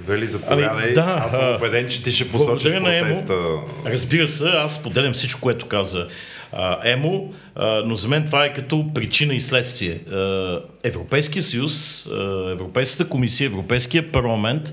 Вели, 0.07 0.27
заповядай. 0.27 0.69
Ами, 0.71 0.95
да, 0.95 1.23
аз 1.27 1.33
съм 1.33 1.55
убеден, 1.57 1.89
че 1.89 2.03
ти 2.03 2.13
ще 2.13 2.31
посочиш 2.31 2.73
протеста. 2.73 3.33
Емо, 3.33 3.65
разбира 3.87 4.29
се, 4.29 4.49
аз 4.49 4.83
поделям 4.83 5.13
всичко, 5.13 5.41
което 5.41 5.67
каза 5.67 6.09
а, 6.53 6.79
Емо, 6.85 7.35
а, 7.55 7.83
но 7.87 7.95
за 7.95 8.09
мен 8.09 8.25
това 8.27 8.45
е 8.45 8.53
като 8.53 8.87
причина 8.95 9.35
и 9.35 9.41
следствие. 9.41 10.01
А, 10.13 10.61
Европейския 10.83 11.43
съюз, 11.43 12.07
а, 12.07 12.51
Европейската 12.51 13.09
комисия, 13.09 13.47
Европейския 13.47 14.13
парламент 14.13 14.73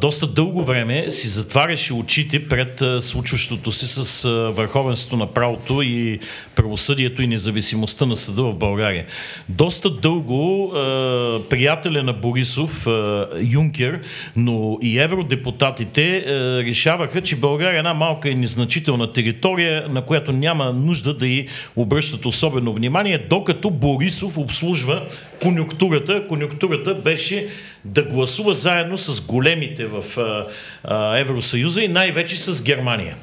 доста 0.00 0.26
дълго 0.26 0.64
време 0.64 1.10
си 1.10 1.28
затваряше 1.28 1.94
очите 1.94 2.48
пред 2.48 2.82
случващото 3.00 3.72
се 3.72 3.86
с 3.86 4.28
върховенството 4.56 5.16
на 5.16 5.26
правото 5.26 5.82
и 5.82 6.18
правосъдието 6.54 7.22
и 7.22 7.26
независимостта 7.26 8.06
на 8.06 8.16
съда 8.16 8.42
в 8.42 8.54
България. 8.56 9.06
Доста 9.48 9.90
дълго 9.90 10.70
приятеля 11.50 12.02
на 12.02 12.12
Борисов, 12.12 12.86
Юнкер, 13.52 14.00
но 14.36 14.78
и 14.82 14.98
евродепутатите 14.98 16.24
решаваха, 16.64 17.22
че 17.22 17.36
България 17.36 17.74
е 17.74 17.78
една 17.78 17.94
малка 17.94 18.28
и 18.28 18.34
незначителна 18.34 19.12
територия, 19.12 19.86
на 19.88 20.02
която 20.02 20.32
няма 20.32 20.72
нужда 20.72 21.14
да 21.14 21.26
й 21.26 21.46
обръщат 21.76 22.26
особено 22.26 22.72
внимание, 22.72 23.26
докато 23.30 23.70
Борисов 23.70 24.38
обслужва 24.38 25.02
конюнктурата. 25.42 26.26
Конюнктурата 26.28 26.94
беше 26.94 27.48
да 27.84 28.02
гласува 28.02 28.54
заедно 28.54 28.98
с 28.98 29.26
големите 29.36 29.86
в 29.86 30.04
Евросъюза 31.16 31.82
и 31.82 31.88
най-вече 31.88 32.36
с 32.36 32.62
Германия. 32.62 33.16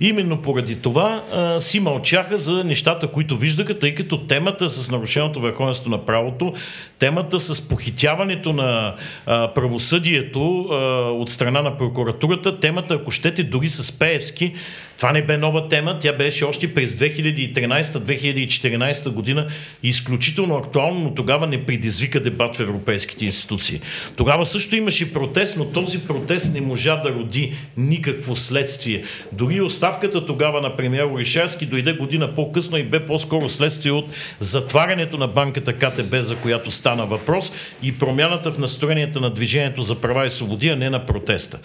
Именно 0.00 0.42
поради 0.42 0.76
това 0.76 1.22
а, 1.32 1.60
си 1.60 1.80
мълчаха 1.80 2.38
за 2.38 2.64
нещата, 2.64 3.08
които 3.08 3.36
виждаха, 3.36 3.78
тъй 3.78 3.94
като 3.94 4.26
темата 4.26 4.70
с 4.70 4.90
нарушеното 4.90 5.40
върховенство 5.40 5.90
на 5.90 6.06
правото, 6.06 6.54
темата 6.98 7.40
с 7.40 7.68
похитяването 7.68 8.52
на 8.52 8.94
а, 9.26 9.54
правосъдието 9.54 10.60
а, 10.60 10.74
от 11.10 11.30
страна 11.30 11.62
на 11.62 11.76
прокуратурата, 11.76 12.60
темата, 12.60 12.94
ако 12.94 13.10
щете, 13.10 13.42
дори 13.42 13.68
с 13.68 13.98
Пеевски, 13.98 14.54
това 14.98 15.12
не 15.12 15.22
бе 15.22 15.38
нова 15.38 15.68
тема, 15.68 15.98
тя 15.98 16.12
беше 16.12 16.44
още 16.44 16.74
през 16.74 16.92
2013-2014 16.92 19.08
година 19.08 19.46
изключително 19.82 20.56
актуално, 20.56 21.00
но 21.00 21.14
тогава 21.14 21.46
не 21.46 21.66
предизвика 21.66 22.22
дебат 22.22 22.56
в 22.56 22.60
европейските 22.60 23.24
институции. 23.24 23.80
Тогава 24.16 24.46
също 24.46 24.76
имаше 24.76 25.12
протест, 25.12 25.56
но 25.56 25.64
този 25.64 26.06
протест 26.06 26.54
не 26.54 26.60
можа 26.60 26.96
да 26.96 27.10
роди 27.10 27.54
никакво 27.76 28.36
следствие. 28.36 29.02
Дори 29.32 29.60
оставката 29.60 30.26
тогава 30.26 30.60
на 30.60 30.76
премьер 30.76 31.04
Орешарски 31.04 31.66
дойде 31.66 31.92
година 31.92 32.34
по-късно 32.34 32.78
и 32.78 32.82
бе 32.82 33.06
по-скоро 33.06 33.48
следствие 33.48 33.92
от 33.92 34.06
затварянето 34.40 35.18
на 35.18 35.26
банката 35.26 35.72
КТБ, 35.72 36.14
за 36.20 36.36
която 36.36 36.70
стана 36.88 37.06
въпрос 37.06 37.52
и 37.82 37.98
промяната 37.98 38.52
в 38.52 38.58
настроенията 38.58 39.20
на 39.20 39.30
движението 39.30 39.82
за 39.82 39.94
права 39.94 40.26
и 40.26 40.30
свободи, 40.30 40.68
а 40.68 40.76
не 40.76 40.90
на 40.90 41.06
протеста. 41.06 41.58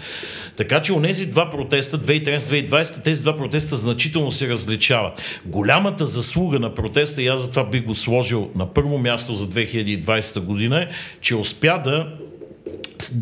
Така 0.55 0.81
че 0.81 0.93
у 0.93 0.99
нези 0.99 1.25
два 1.25 1.49
протеста, 1.49 1.99
2013-2020, 1.99 3.03
тези 3.03 3.21
два 3.21 3.36
протеста 3.36 3.77
значително 3.77 4.31
се 4.31 4.49
различават. 4.49 5.21
Голямата 5.45 6.05
заслуга 6.05 6.59
на 6.59 6.73
протеста, 6.73 7.21
и 7.21 7.27
аз 7.27 7.41
затова 7.41 7.63
бих 7.63 7.83
го 7.83 7.95
сложил 7.95 8.49
на 8.55 8.73
първо 8.73 8.97
място 8.97 9.33
за 9.33 9.47
2020 9.47 10.39
година, 10.39 10.81
е, 10.81 10.88
че 11.21 11.36
успя 11.36 11.81
да 11.83 12.07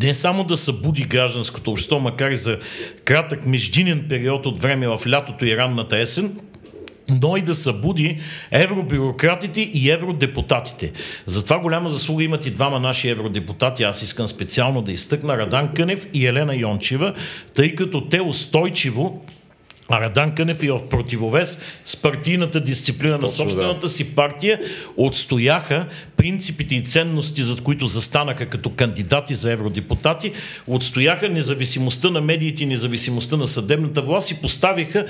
не 0.01 0.13
само 0.13 0.43
да 0.43 0.57
събуди 0.57 1.03
гражданското 1.03 1.71
общество, 1.71 1.99
макар 1.99 2.31
и 2.31 2.37
за 2.37 2.59
кратък 3.05 3.45
междинен 3.45 4.05
период 4.09 4.45
от 4.45 4.61
време 4.61 4.87
в 4.87 4.99
лятото 5.07 5.45
и 5.45 5.57
ранната 5.57 5.97
есен, 5.97 6.39
но 7.21 7.37
и 7.37 7.41
да 7.41 7.55
събуди 7.55 8.19
евробюрократите 8.51 9.61
и 9.61 9.89
евродепутатите. 9.89 10.91
Затова 11.25 11.59
голяма 11.59 11.89
заслуга 11.89 12.23
имат 12.23 12.45
и 12.45 12.51
двама 12.51 12.79
наши 12.79 13.09
евродепутати. 13.09 13.83
Аз 13.83 14.01
искам 14.01 14.27
специално 14.27 14.81
да 14.81 14.91
изтъкна 14.91 15.37
Радан 15.37 15.73
Кънев 15.73 16.07
и 16.13 16.27
Елена 16.27 16.55
Йончева, 16.55 17.13
тъй 17.55 17.75
като 17.75 18.01
те 18.01 18.21
устойчиво 18.21 19.25
а 19.93 20.01
Радан 20.01 20.35
Кънев 20.35 20.63
и 20.63 20.69
в 20.69 20.89
противовес 20.89 21.61
с 21.85 21.95
партийната 21.95 22.59
дисциплина 22.59 23.19
Точно, 23.19 23.43
на 23.43 23.49
собствената 23.49 23.79
да. 23.79 23.89
си 23.89 24.15
партия 24.15 24.59
отстояха 24.97 25.85
принципите 26.17 26.75
и 26.75 26.83
ценности, 26.83 27.43
за 27.43 27.55
които 27.55 27.85
застанаха 27.85 28.45
като 28.45 28.69
кандидати 28.69 29.35
за 29.35 29.51
евродепутати, 29.51 30.31
отстояха 30.67 31.29
независимостта 31.29 32.09
на 32.09 32.21
медиите 32.21 32.65
независимостта 32.65 33.37
на 33.37 33.47
съдебната 33.47 34.01
власт 34.01 34.31
и 34.31 34.41
поставиха 34.41 35.05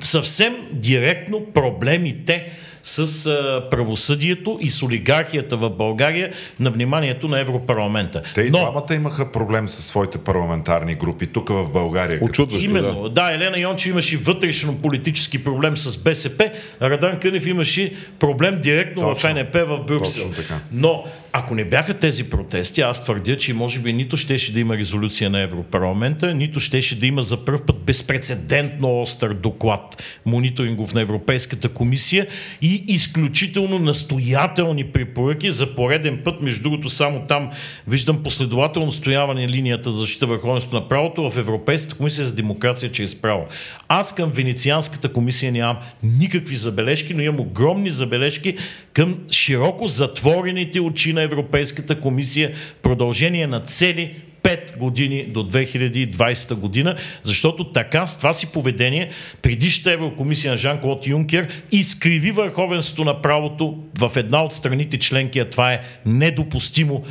съвсем 0.00 0.56
директно 0.72 1.46
проблемите 1.54 2.52
с 2.82 3.26
а, 3.26 3.68
правосъдието 3.70 4.58
и 4.62 4.70
с 4.70 4.82
олигархията 4.82 5.56
в 5.56 5.70
България 5.70 6.32
на 6.60 6.70
вниманието 6.70 7.28
на 7.28 7.40
Европарламента. 7.40 8.22
Те 8.34 8.42
и 8.42 8.50
Но... 8.50 8.58
двамата 8.58 8.94
имаха 8.94 9.32
проблем 9.32 9.68
с 9.68 9.82
своите 9.82 10.18
парламентарни 10.18 10.94
групи 10.94 11.26
тук 11.26 11.48
в 11.48 11.68
България. 11.72 12.18
Очудващо, 12.22 12.70
Именно. 12.70 13.02
Да. 13.02 13.08
да, 13.08 13.34
Елена 13.34 13.58
Йонче 13.58 13.88
имаше 13.88 14.16
вътрешно 14.16 14.76
политически 14.76 15.44
проблем 15.44 15.76
с 15.76 16.02
БСП, 16.02 16.50
Радан 16.82 17.20
Кънев 17.20 17.46
имаше 17.46 17.92
проблем 18.18 18.60
директно 18.60 19.02
точно, 19.02 19.34
в 19.34 19.34
НП 19.34 19.54
в 19.54 19.84
Брюксел. 19.86 20.30
Но 20.72 21.04
ако 21.34 21.54
не 21.54 21.64
бяха 21.64 21.98
тези 21.98 22.30
протести, 22.30 22.80
аз 22.80 23.04
твърдя, 23.04 23.36
че 23.36 23.54
може 23.54 23.80
би 23.80 23.92
нито 23.92 24.16
щеше 24.16 24.52
да 24.52 24.60
има 24.60 24.76
резолюция 24.76 25.30
на 25.30 25.40
Европарламента, 25.40 26.34
нито 26.34 26.60
щеше 26.60 26.98
да 26.98 27.06
има 27.06 27.22
за 27.22 27.44
първ 27.44 27.66
път 27.66 27.76
безпредседентно 27.76 29.00
остър 29.00 29.34
доклад 29.34 30.02
мониторингов 30.26 30.94
на 30.94 31.00
Европейската 31.00 31.68
комисия 31.68 32.26
и 32.62 32.84
изключително 32.88 33.78
настоятелни 33.78 34.84
препоръки 34.84 35.50
за 35.50 35.74
пореден 35.74 36.20
път. 36.24 36.40
Между 36.40 36.62
другото, 36.62 36.90
само 36.90 37.20
там 37.28 37.50
виждам 37.88 38.22
последователно 38.22 38.92
стояване 38.92 39.48
линията 39.48 39.92
за 39.92 39.98
защита 39.98 40.26
върховенството 40.26 40.76
на 40.76 40.88
правото 40.88 41.30
в 41.30 41.38
Европейската 41.38 41.96
комисия 41.96 42.24
за 42.24 42.34
демокрация 42.34 42.92
чрез 42.92 43.14
право. 43.14 43.46
Аз 43.88 44.14
към 44.14 44.30
Венецианската 44.30 45.12
комисия 45.12 45.52
нямам 45.52 45.76
никакви 46.02 46.56
забележки, 46.56 47.14
но 47.14 47.22
имам 47.22 47.40
огромни 47.40 47.90
забележки 47.90 48.56
към 48.92 49.18
широко 49.30 49.86
затворените 49.86 50.80
очи 50.80 51.12
на 51.12 51.21
Европейската 51.22 52.00
комисия 52.00 52.52
продължение 52.82 53.46
на 53.46 53.60
цели 53.60 54.14
5 54.42 54.76
години 54.76 55.24
до 55.24 55.50
2020 55.50 56.54
година, 56.54 56.94
защото 57.22 57.64
така 57.64 58.06
с 58.06 58.18
това 58.18 58.32
си 58.32 58.46
поведение 58.46 59.10
предишната 59.42 59.92
Еврокомисия 59.92 60.52
на 60.52 60.58
Жан-Клод 60.58 61.06
Юнкер 61.06 61.48
изкриви 61.72 62.30
върховенството 62.30 63.04
на 63.04 63.22
правото 63.22 63.78
в 63.98 64.12
една 64.16 64.44
от 64.44 64.52
страните 64.52 64.98
членки, 64.98 65.38
а 65.38 65.50
това 65.50 65.72
е 65.72 65.80
недопустимо 66.06 67.04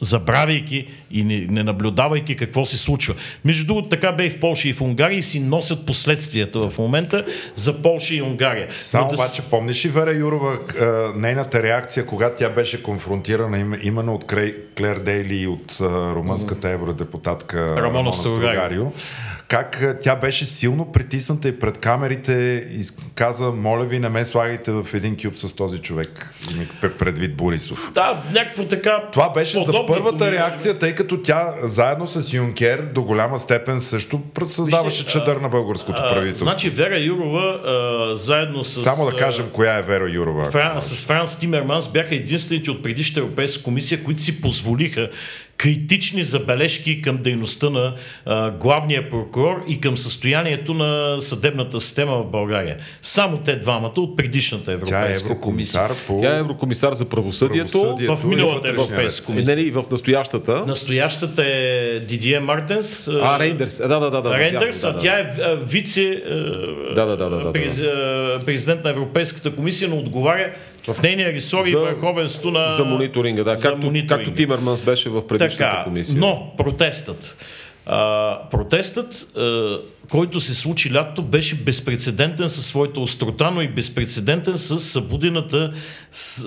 забравяйки 0.00 0.88
и 1.10 1.24
не, 1.24 1.46
не 1.50 1.62
наблюдавайки 1.62 2.36
какво 2.36 2.64
се 2.64 2.78
случва. 2.78 3.14
Между 3.44 3.66
другото, 3.66 3.88
така 3.88 4.12
бе 4.12 4.24
и 4.24 4.30
в 4.30 4.40
Польша 4.40 4.68
и 4.68 4.72
в 4.72 4.82
Унгария 4.82 5.18
и 5.18 5.22
си 5.22 5.40
носят 5.40 5.86
последствията 5.86 6.70
в 6.70 6.78
момента 6.78 7.26
за 7.54 7.82
Польша 7.82 8.14
и 8.14 8.22
Унгария. 8.22 8.68
Само 8.80 9.08
да... 9.08 9.14
обаче, 9.14 9.42
помниш 9.42 9.84
ли 9.84 9.88
Вера 9.88 10.16
Юрова, 10.16 10.58
нейната 11.16 11.62
реакция, 11.62 12.06
когато 12.06 12.38
тя 12.38 12.50
беше 12.50 12.82
конфронтирана 12.82 13.78
именно 13.82 14.14
от 14.14 14.24
Клер 14.78 14.98
Дейли 14.98 15.36
и 15.36 15.46
от 15.46 15.76
румънската 15.80 16.70
евродепутатка 16.70 17.82
Рамона 17.82 18.12
Строгарио, 18.12 18.92
как 19.48 19.98
тя 20.02 20.16
беше 20.16 20.46
силно 20.46 20.92
притисната 20.92 21.48
и 21.48 21.58
пред 21.58 21.78
камерите 21.78 22.66
и 22.70 22.84
каза, 23.14 23.50
моля 23.50 23.84
ви, 23.84 23.98
не 23.98 24.08
ме 24.08 24.24
слагайте 24.24 24.70
в 24.72 24.86
един 24.94 25.16
кюб 25.16 25.36
с 25.36 25.52
този 25.52 25.78
човек, 25.78 26.34
предвид 26.98 27.36
Борисов. 27.36 27.90
Да, 27.94 28.22
някакво 28.32 28.64
така. 28.64 29.02
Това 29.12 29.32
беше 29.32 29.60
за 29.60 29.86
първата 29.86 30.32
реакция, 30.32 30.78
тъй 30.78 30.94
като 30.94 31.22
тя 31.22 31.54
заедно 31.62 32.06
с 32.06 32.32
Юнкер 32.32 32.82
до 32.82 33.02
голяма 33.02 33.38
степен 33.38 33.80
също 33.80 34.20
създаваше 34.48 35.04
Вижте, 35.04 35.12
чадър 35.12 35.36
на 35.36 35.48
българското 35.48 36.02
а, 36.04 36.08
правителство. 36.08 36.44
Значи 36.44 36.70
Вера 36.70 36.98
Юрова 36.98 37.60
а, 37.64 38.16
заедно 38.16 38.64
с... 38.64 38.82
Само 38.82 39.06
да 39.10 39.16
кажем 39.16 39.46
коя 39.52 39.78
е 39.78 39.82
Вера 39.82 40.10
Юрова. 40.10 40.50
Фран, 40.50 40.82
с 40.82 41.04
Франс 41.04 41.38
Тимерманс 41.38 41.88
бяха 41.88 42.14
единствените 42.14 42.70
от 42.70 42.82
предишната 42.82 43.20
Европейска 43.20 43.62
комисия, 43.62 44.04
които 44.04 44.22
си 44.22 44.40
позволиха 44.40 45.10
критични 45.56 46.24
забележки 46.24 47.02
към 47.02 47.16
дейността 47.16 47.70
на 47.70 47.94
а, 48.26 48.50
главния 48.50 49.10
прокурор 49.10 49.64
и 49.68 49.80
към 49.80 49.96
състоянието 49.96 50.74
на 50.74 51.20
съдебната 51.20 51.80
система 51.80 52.16
в 52.16 52.30
България. 52.30 52.76
Само 53.02 53.38
те 53.38 53.56
двамата 53.56 53.92
от 53.96 54.16
предишната 54.16 54.72
Европейска 54.72 55.28
Тя 55.28 55.34
е 55.34 55.40
комисия. 55.40 55.90
По... 56.06 56.20
Тя 56.20 56.36
е 56.36 56.38
еврокомисар 56.38 56.92
за 56.92 57.04
правосъдието, 57.04 57.82
правосъдието 57.82 58.16
в 58.16 58.24
миналата 58.24 58.68
Европейска 58.68 59.26
комисия. 59.26 59.56
Не, 59.56 59.62
и 59.62 59.70
в 59.70 59.84
настоящата. 59.90 60.64
Настоящата 60.66 61.44
е 61.46 62.00
Дидие 62.00 62.40
Мартенс. 62.40 63.08
А, 63.08 63.38
Рейндърс. 63.38 63.78
Да, 63.78 63.88
да, 63.88 64.10
да. 64.10 64.22
да 64.22 64.38
Рейндърс, 64.38 64.80
да, 64.80 64.92
да, 64.92 64.98
а 64.98 65.00
тя 65.00 65.18
е 65.18 65.26
вице 65.56 66.22
да, 66.94 67.06
да, 67.06 67.16
да, 67.16 67.30
да, 67.30 67.52
да, 67.52 67.52
президент 68.46 68.84
на 68.84 68.90
Европейската 68.90 69.54
комисия, 69.54 69.88
но 69.88 69.96
отговаря 69.96 70.50
в 70.86 71.02
нейния 71.02 71.32
ресор 71.32 71.66
и 71.66 71.74
върховенство 71.74 72.50
на... 72.50 72.68
За 72.68 72.84
мониторинга, 72.84 73.44
да. 73.44 73.56
Както, 73.56 73.86
мониторинга. 73.86 74.16
както 74.16 74.34
Тимърманс 74.34 74.84
беше 74.84 75.10
в 75.10 75.26
предишната 75.26 75.70
така, 75.70 75.84
комисия. 75.84 76.18
Но 76.18 76.52
протестът. 76.56 77.36
А, 77.86 78.38
протестът 78.50 79.36
а, 79.36 79.78
който 80.10 80.40
се 80.40 80.54
случи 80.54 80.92
лято, 80.92 81.22
беше 81.22 81.54
безпредседентен 81.54 82.50
със 82.50 82.66
своята 82.66 83.00
острота, 83.00 83.50
но 83.50 83.62
и 83.62 83.68
безпредседентен 83.68 84.58
с 84.58 84.78
събудената 84.78 85.72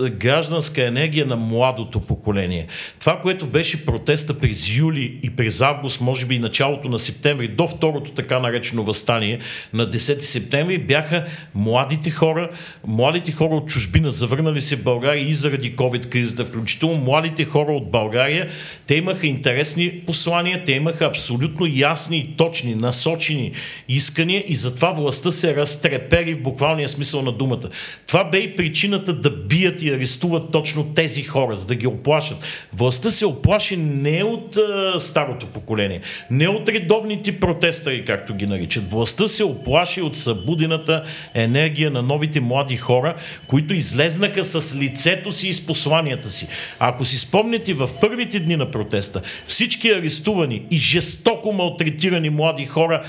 гражданска 0.10 0.86
енергия 0.86 1.26
на 1.26 1.36
младото 1.36 2.00
поколение. 2.00 2.68
Това, 3.00 3.22
което 3.22 3.46
беше 3.46 3.86
протеста 3.86 4.40
през 4.40 4.78
юли 4.78 5.20
и 5.24 5.30
през 5.30 5.62
август, 5.62 6.02
може 6.02 6.26
би 6.26 6.36
и 6.36 6.40
началото 6.40 6.90
на 6.90 7.00
септември, 7.00 7.48
до 7.48 7.68
второто 7.68 8.12
така 8.12 8.40
наречено 8.40 8.84
възстание 8.84 9.40
на 9.74 9.92
10 9.92 10.20
септември, 10.20 10.78
бяха 10.78 11.26
младите 11.56 12.10
хора, 12.10 12.50
младите 12.88 13.32
хора 13.32 13.56
от 13.56 13.70
чужбина, 13.70 14.12
завърнали 14.12 14.62
се 14.62 14.76
в 14.76 14.84
България 14.84 15.30
и 15.30 15.34
заради 15.34 15.76
COVID-кризата, 15.76 16.46
включително 16.46 16.96
младите 16.96 17.46
хора 17.46 17.72
от 17.72 17.92
България, 17.92 18.50
те 18.88 18.96
имаха 18.96 19.28
интересни 19.28 20.02
послания, 20.08 20.64
те 20.66 20.72
имаха 20.72 21.06
абсолютно 21.06 21.66
ясни 21.70 22.18
и 22.18 22.36
точни, 22.38 22.76
насочени 22.76 23.49
искания 23.90 24.44
и 24.48 24.56
затова 24.56 24.92
властта 24.92 25.32
се 25.32 25.56
разтрепери 25.56 26.34
в 26.34 26.42
буквалния 26.42 26.90
смисъл 26.90 27.22
на 27.22 27.32
думата. 27.32 27.70
Това 28.08 28.24
бе 28.24 28.38
и 28.38 28.56
причината 28.56 29.14
да 29.14 29.30
бият 29.30 29.82
и 29.82 29.90
арестуват 29.90 30.52
точно 30.52 30.94
тези 30.94 31.24
хора, 31.24 31.56
за 31.56 31.66
да 31.66 31.76
ги 31.76 31.88
оплашат. 31.88 32.38
Властта 32.74 33.12
се 33.12 33.26
оплаши 33.26 33.78
не 33.78 34.24
от 34.24 34.58
а, 34.58 35.00
старото 35.00 35.46
поколение, 35.46 36.02
не 36.32 36.48
от 36.48 36.70
редовните 36.70 37.40
протестари, 37.40 38.06
както 38.06 38.34
ги 38.34 38.48
наричат. 38.48 38.92
Властта 38.92 39.28
се 39.28 39.44
оплаши 39.44 40.02
от 40.02 40.18
събудената 40.18 41.04
енергия 41.34 41.92
на 41.92 42.02
новите 42.02 42.40
млади 42.40 42.78
хора, 42.78 43.16
които 43.48 43.74
излезнаха 43.74 44.44
с 44.44 44.76
лицето 44.76 45.32
си 45.32 45.48
и 45.48 45.54
с 45.54 45.66
посланията 45.66 46.30
си. 46.30 46.48
Ако 46.80 47.06
си 47.06 47.18
спомняте, 47.18 47.74
в 47.74 47.90
първите 48.02 48.40
дни 48.40 48.56
на 48.56 48.72
протеста 48.72 49.22
всички 49.48 49.90
арестувани 49.90 50.64
и 50.72 50.78
жестоко 50.78 51.52
малтретирани 51.52 52.30
млади 52.30 52.66
хора 52.66 53.04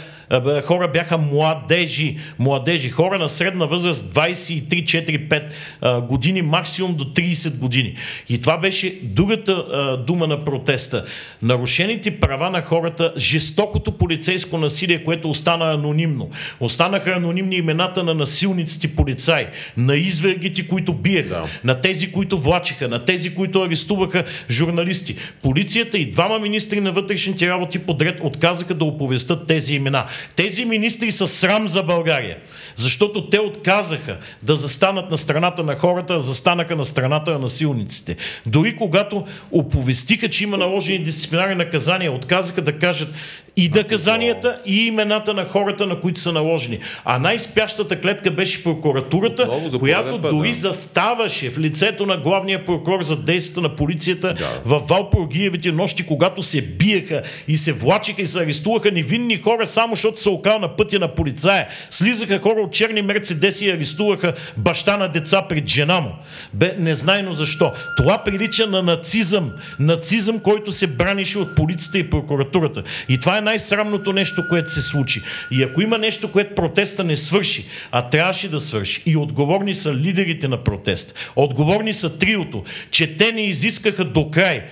хора 0.64 0.88
бяха 0.88 1.18
младежи, 1.18 2.16
младежи, 2.38 2.90
хора 2.90 3.18
на 3.18 3.28
средна 3.28 3.66
възраст 3.66 4.14
23-4-5 4.14 6.00
години, 6.00 6.42
максимум 6.42 6.94
до 6.94 7.04
30 7.04 7.58
години. 7.58 7.94
И 8.28 8.40
това 8.40 8.58
беше 8.58 8.98
другата 9.02 9.64
дума 10.06 10.26
на 10.26 10.44
протеста. 10.44 11.04
Нарушените 11.42 12.20
права 12.20 12.50
на 12.50 12.62
хората, 12.62 13.12
жестокото 13.16 13.92
полицейско 13.92 14.58
насилие, 14.58 15.04
което 15.04 15.30
остана 15.30 15.72
анонимно. 15.72 16.30
Останаха 16.60 17.10
анонимни 17.10 17.56
имената 17.56 18.04
на 18.04 18.14
насилниците 18.14 18.88
полицаи, 18.88 19.46
на 19.76 19.96
извергите, 19.96 20.68
които 20.68 20.92
биеха, 20.92 21.28
да. 21.28 21.44
на 21.64 21.80
тези, 21.80 22.12
които 22.12 22.38
влачиха, 22.38 22.88
на 22.88 23.04
тези, 23.04 23.34
които 23.34 23.62
арестуваха 23.62 24.24
журналисти. 24.50 25.16
Полицията 25.42 25.98
и 25.98 26.10
двама 26.10 26.38
министри 26.38 26.80
на 26.80 26.92
вътрешните 26.92 27.48
работи 27.48 27.78
подред 27.78 28.20
отказаха 28.22 28.74
да 28.74 28.84
оповестят 28.84 29.46
тези 29.46 29.74
имена. 29.74 30.06
Тези 30.36 30.64
министри 30.64 31.12
са 31.12 31.26
срам 31.26 31.68
за 31.68 31.82
България, 31.82 32.36
защото 32.76 33.28
те 33.30 33.40
отказаха 33.40 34.18
да 34.42 34.56
застанат 34.56 35.10
на 35.10 35.18
страната 35.18 35.62
на 35.62 35.76
хората, 35.76 36.14
а 36.14 36.20
застанаха 36.20 36.76
на 36.76 36.84
страната 36.84 37.30
на 37.30 37.38
насилниците. 37.38 38.16
Дори 38.46 38.76
когато 38.76 39.24
оповестиха, 39.50 40.28
че 40.28 40.44
има 40.44 40.56
наложени 40.56 40.98
дисциплинарни 40.98 41.54
наказания, 41.54 42.12
отказаха 42.12 42.62
да 42.62 42.78
кажат 42.78 43.14
и 43.56 43.68
наказанията, 43.68 44.58
и 44.66 44.86
имената 44.86 45.34
на 45.34 45.44
хората, 45.44 45.86
на 45.86 46.00
които 46.00 46.20
са 46.20 46.32
наложени. 46.32 46.78
А 47.04 47.18
най-спящата 47.18 48.00
клетка 48.00 48.30
беше 48.30 48.64
прокуратурата, 48.64 49.48
която 49.78 50.20
път, 50.20 50.30
дори 50.30 50.48
да. 50.48 50.54
заставаше 50.54 51.50
в 51.50 51.58
лицето 51.58 52.06
на 52.06 52.16
главния 52.16 52.64
прокурор 52.64 53.02
за 53.02 53.16
действията 53.16 53.60
на 53.60 53.76
полицията 53.76 54.34
да. 54.34 54.60
в 54.64 54.82
Валпургиевите 54.88 55.72
нощи, 55.72 56.06
когато 56.06 56.42
се 56.42 56.62
биеха 56.62 57.22
и 57.48 57.56
се 57.56 57.72
влачиха 57.72 58.22
и 58.22 58.26
се 58.26 58.40
арестуваха 58.42 58.90
невинни 58.90 59.36
хора, 59.36 59.66
само 59.66 59.94
защото 59.94 60.09
се 60.18 60.28
окал 60.28 60.58
на 60.58 60.76
пътя 60.76 60.98
на 60.98 61.14
полицая. 61.14 61.68
Слизаха 61.90 62.38
хора 62.38 62.60
от 62.60 62.72
черни 62.72 63.02
мерцедеси 63.02 63.66
и 63.66 63.70
арестуваха 63.70 64.32
баща 64.56 64.96
на 64.96 65.08
деца 65.08 65.42
пред 65.48 65.68
жена 65.68 66.00
му. 66.00 66.10
Бе, 66.54 66.74
незнайно 66.78 67.32
защо. 67.32 67.72
Това 67.96 68.24
прилича 68.24 68.66
на 68.66 68.82
нацизъм. 68.82 69.52
Нацизъм, 69.78 70.40
който 70.40 70.72
се 70.72 70.86
бранише 70.86 71.38
от 71.38 71.54
полицията 71.54 71.98
и 71.98 72.10
прокуратурата. 72.10 72.82
И 73.08 73.18
това 73.18 73.38
е 73.38 73.40
най-срамното 73.40 74.12
нещо, 74.12 74.48
което 74.48 74.72
се 74.72 74.82
случи. 74.82 75.22
И 75.50 75.62
ако 75.62 75.80
има 75.80 75.98
нещо, 75.98 76.32
което 76.32 76.54
протеста 76.54 77.04
не 77.04 77.16
свърши, 77.16 77.66
а 77.92 78.02
трябваше 78.02 78.50
да 78.50 78.60
свърши, 78.60 79.02
и 79.06 79.16
отговорни 79.16 79.74
са 79.74 79.94
лидерите 79.94 80.48
на 80.48 80.64
протест, 80.64 81.32
отговорни 81.36 81.94
са 81.94 82.18
триото, 82.18 82.64
че 82.90 83.16
те 83.16 83.32
не 83.32 83.40
изискаха 83.40 84.04
до 84.04 84.30
край 84.30 84.64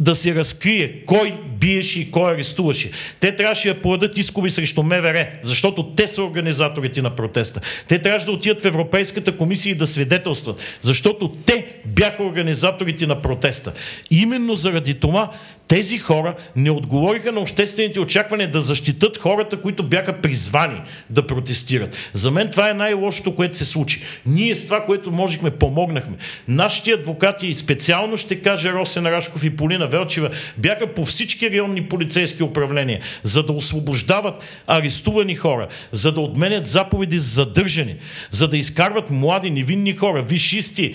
да 0.00 0.14
се 0.14 0.34
разкрие 0.34 1.02
кой 1.06 1.38
биеше 1.60 2.00
и 2.00 2.10
кой 2.10 2.34
арестуваше. 2.34 2.90
Те 3.20 3.36
трябваше 3.36 3.74
да 3.74 3.82
подадат 3.82 4.18
искови 4.18 4.50
срещу 4.50 4.82
МВР, 4.82 5.26
защото 5.42 5.86
те 5.86 6.06
са 6.06 6.22
организаторите 6.22 7.02
на 7.02 7.16
протеста. 7.16 7.60
Те 7.88 7.98
трябваше 8.02 8.26
да 8.26 8.32
отидат 8.32 8.62
в 8.62 8.66
Европейската 8.66 9.36
комисия 9.36 9.70
и 9.70 9.74
да 9.74 9.86
свидетелстват, 9.86 10.60
защото 10.82 11.28
те 11.28 11.66
бяха 11.84 12.22
организаторите 12.22 13.06
на 13.06 13.22
протеста. 13.22 13.72
Именно 14.10 14.54
заради 14.54 14.94
това 14.94 15.30
тези 15.68 15.98
хора 15.98 16.34
не 16.56 16.70
отговориха 16.70 17.32
на 17.32 17.40
обществените 17.40 18.00
очаквания 18.00 18.50
да 18.50 18.60
защитат 18.60 19.18
хората, 19.18 19.60
които 19.60 19.82
бяха 19.82 20.20
призвани 20.20 20.80
да 21.10 21.26
протестират. 21.26 21.96
За 22.12 22.30
мен 22.30 22.50
това 22.50 22.70
е 22.70 22.74
най-лошото, 22.74 23.34
което 23.34 23.56
се 23.56 23.64
случи. 23.64 24.02
Ние 24.26 24.54
с 24.54 24.64
това, 24.64 24.84
което 24.84 25.10
можехме, 25.10 25.50
помогнахме. 25.50 26.16
Нашите 26.48 26.90
адвокати, 26.90 27.54
специално 27.54 28.16
ще 28.16 28.42
кажа 28.42 28.72
Росен 28.72 29.06
Рашков 29.06 29.44
и 29.44 29.56
Полина 29.56 29.86
Велчева, 29.86 30.30
бяха 30.58 30.86
по 30.86 31.04
всички 31.04 31.50
районни 31.50 31.88
полицейски 31.88 32.42
управления, 32.42 33.00
за 33.22 33.42
да 33.42 33.52
освобождават 33.52 34.34
арестувани 34.66 35.34
хора, 35.34 35.68
за 35.92 36.12
да 36.12 36.20
отменят 36.20 36.66
заповеди 36.66 37.18
за 37.18 37.30
задържане, 37.30 37.96
за 38.30 38.48
да 38.48 38.56
изкарват 38.56 39.10
млади, 39.10 39.50
невинни 39.50 39.92
хора, 39.92 40.22
вишисти, 40.22 40.94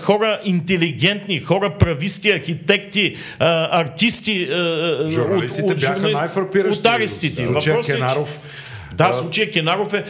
хора 0.00 0.40
интелигентни, 0.44 1.40
хора 1.40 1.78
прависти, 1.78 2.30
архитекти, 2.30 3.16
артисти, 3.38 3.99
артисти. 4.00 4.48
Журналистите 5.08 5.64
от, 5.64 5.70
от, 5.70 5.80
бяха 5.80 6.08
най-фрапиращи. 6.08 6.88
От. 6.88 7.46
Въпросът 7.46 7.88
е, 7.88 7.92
Кенаров. 7.92 8.40
Да, 9.04 9.12
в 9.12 9.18
случая 9.18 9.50
Кенаров 9.50 9.94
е. 9.94 10.04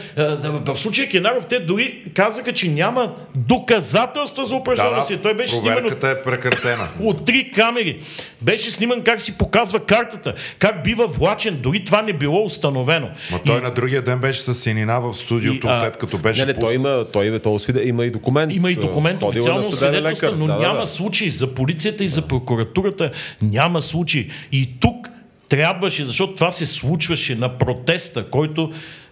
В 0.65 0.77
случая 0.77 1.09
Кенаров 1.09 1.45
те 1.45 1.59
дори 1.59 2.03
казаха, 2.13 2.53
че 2.53 2.69
няма 2.69 3.11
доказателства 3.35 4.45
за 4.45 4.55
упражнение 4.55 4.93
да, 5.09 5.15
да, 5.15 5.21
Той 5.21 5.33
беше 5.33 5.55
сниман 5.55 5.85
от, 5.85 6.03
е 6.03 6.21
прекратена. 6.21 6.87
От 6.99 7.25
три 7.25 7.51
камери. 7.51 7.99
Беше 8.41 8.71
сниман 8.71 9.01
как 9.01 9.21
си 9.21 9.37
показва 9.37 9.79
картата, 9.79 10.33
как 10.59 10.83
бива 10.83 11.07
влачен. 11.07 11.59
Дори 11.61 11.85
това 11.85 12.01
не 12.01 12.13
било 12.13 12.43
установено. 12.43 13.09
Ма 13.31 13.39
той 13.45 13.57
и... 13.57 13.61
на 13.61 13.71
другия 13.71 14.01
ден 14.01 14.19
беше 14.19 14.41
с 14.41 14.55
синина 14.55 14.99
в 14.99 15.13
студиото, 15.13 15.67
и, 15.67 15.71
след 15.81 15.97
като 15.97 16.17
беше. 16.17 16.45
Не, 16.45 16.53
не, 16.53 16.59
той 16.59 16.73
има, 16.73 17.05
той, 17.13 17.39
той, 17.39 17.59
той 17.59 17.81
има 17.83 18.05
и 18.05 18.11
документ. 18.11 18.53
Има 18.53 18.71
и 18.71 18.75
документ, 18.75 19.23
официално 19.23 19.63
свидетелство, 19.63 20.31
но 20.37 20.47
да, 20.47 20.57
няма 20.59 20.79
да. 20.79 20.87
случай 20.87 21.29
за 21.29 21.55
полицията 21.55 22.03
и 22.03 22.07
за 22.07 22.21
прокуратурата. 22.21 23.11
Няма 23.41 23.81
случай. 23.81 24.27
И 24.51 24.69
тук 24.79 25.07
трябваше, 25.51 26.05
защото 26.05 26.35
това 26.35 26.51
се 26.51 26.65
случваше 26.65 27.35
на 27.35 27.57
протеста, 27.57 28.29
който 28.29 28.71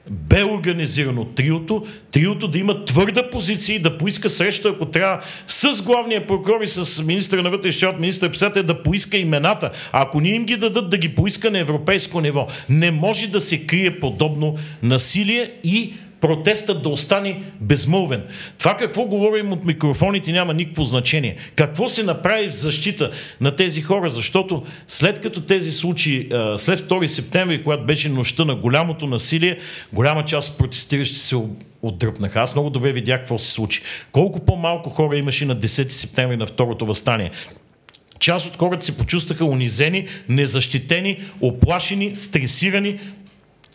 бе 0.09 0.43
организирано 0.43 1.25
триото, 1.25 1.87
триото 2.11 2.47
да 2.47 2.57
има 2.57 2.85
твърда 2.85 3.29
позиция 3.29 3.75
и 3.75 3.79
да 3.79 3.97
поиска 3.97 4.29
среща, 4.29 4.69
ако 4.69 4.85
трябва, 4.85 5.21
с 5.47 5.83
главния 5.83 6.27
прокурор 6.27 6.61
и 6.61 6.67
с 6.67 7.03
министра 7.03 7.41
на 7.41 7.49
вътрешния 7.49 7.89
от 7.89 7.99
министър 7.99 8.29
председател 8.29 8.63
да 8.63 8.83
поиска 8.83 9.17
имената. 9.17 9.71
Ако 9.91 10.21
не 10.21 10.29
им 10.29 10.45
ги 10.45 10.57
дадат, 10.57 10.89
да 10.89 10.97
ги 10.97 11.15
поиска 11.15 11.51
на 11.51 11.59
европейско 11.59 12.21
ниво. 12.21 12.47
Не 12.69 12.91
може 12.91 13.27
да 13.27 13.41
се 13.41 13.65
крие 13.65 13.99
подобно 13.99 14.55
насилие 14.83 15.51
и 15.63 15.93
протестът 16.22 16.84
да 16.84 16.89
остане 16.89 17.43
безмълвен. 17.61 18.24
Това 18.57 18.78
какво 18.78 19.03
говорим 19.03 19.51
от 19.51 19.65
микрофоните 19.65 20.32
няма 20.32 20.53
никакво 20.53 20.84
значение. 20.84 21.36
Какво 21.55 21.89
се 21.89 22.03
направи 22.03 22.47
в 22.47 22.55
защита 22.55 23.11
на 23.41 23.55
тези 23.55 23.82
хора, 23.82 24.09
защото 24.09 24.63
след 24.88 25.22
като 25.22 25.41
тези 25.41 25.72
случаи, 25.72 26.30
след 26.57 26.80
2 26.80 27.05
септември, 27.05 27.63
когато 27.63 27.86
беше 27.86 28.09
нощта 28.09 28.45
на 28.45 28.55
голямото 28.55 29.07
насилие, 29.07 29.57
голяма 29.93 30.26
част 30.26 30.51
от 30.51 30.57
протестиращи 30.57 31.15
се 31.15 31.36
отдръпнаха. 31.82 32.39
Аз 32.39 32.55
много 32.55 32.70
добре 32.70 32.91
видях 32.91 33.20
какво 33.20 33.38
се 33.38 33.51
случи. 33.51 33.82
Колко 34.11 34.39
по-малко 34.39 34.89
хора 34.89 35.17
имаше 35.17 35.45
на 35.45 35.57
10 35.57 35.89
септември 35.89 36.38
на 36.38 36.45
второто 36.45 36.86
възстание. 36.86 37.32
Част 38.20 38.47
от 38.47 38.57
хората 38.57 38.86
се 38.86 38.97
почувстваха 38.97 39.45
унизени, 39.45 40.07
незащитени, 40.30 41.17
оплашени, 41.41 42.15
стресирани, 42.15 42.99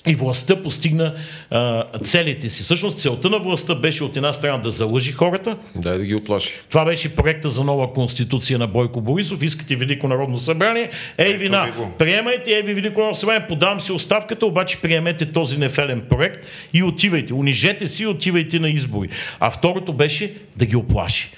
и 0.06 0.14
властта 0.14 0.62
постигна 0.62 1.14
а, 1.50 1.84
целите 2.04 2.48
си. 2.48 2.62
Всъщност 2.62 2.98
целта 2.98 3.30
на 3.30 3.38
властта 3.38 3.74
беше 3.74 4.04
от 4.04 4.16
една 4.16 4.32
страна 4.32 4.58
да 4.58 4.70
залъжи 4.70 5.12
хората. 5.12 5.56
Да, 5.76 5.98
да 5.98 6.04
ги 6.04 6.14
оплаши. 6.14 6.50
Това 6.68 6.84
беше 6.84 7.16
проекта 7.16 7.48
за 7.48 7.64
нова 7.64 7.92
конституция 7.92 8.58
на 8.58 8.66
Бойко 8.66 9.00
Борисов. 9.00 9.42
Искате 9.42 9.76
Велико 9.76 10.08
народно 10.08 10.38
събрание. 10.38 10.90
Ей 11.18 11.34
вина, 11.34 11.72
приемайте, 11.98 12.50
ей 12.50 12.62
ви 12.62 12.74
Велико 12.74 13.00
народно 13.00 13.14
събрание, 13.14 13.46
подавам 13.48 13.80
си 13.80 13.92
оставката, 13.92 14.46
обаче 14.46 14.80
приемете 14.80 15.32
този 15.32 15.58
нефелен 15.58 16.00
проект 16.08 16.46
и 16.74 16.82
отивайте. 16.82 17.34
Унижете 17.34 17.86
си 17.86 18.02
и 18.02 18.06
отивайте 18.06 18.58
на 18.58 18.70
избори. 18.70 19.08
А 19.40 19.50
второто 19.50 19.92
беше 19.92 20.34
да 20.56 20.66
ги 20.66 20.76
оплаши 20.76 21.30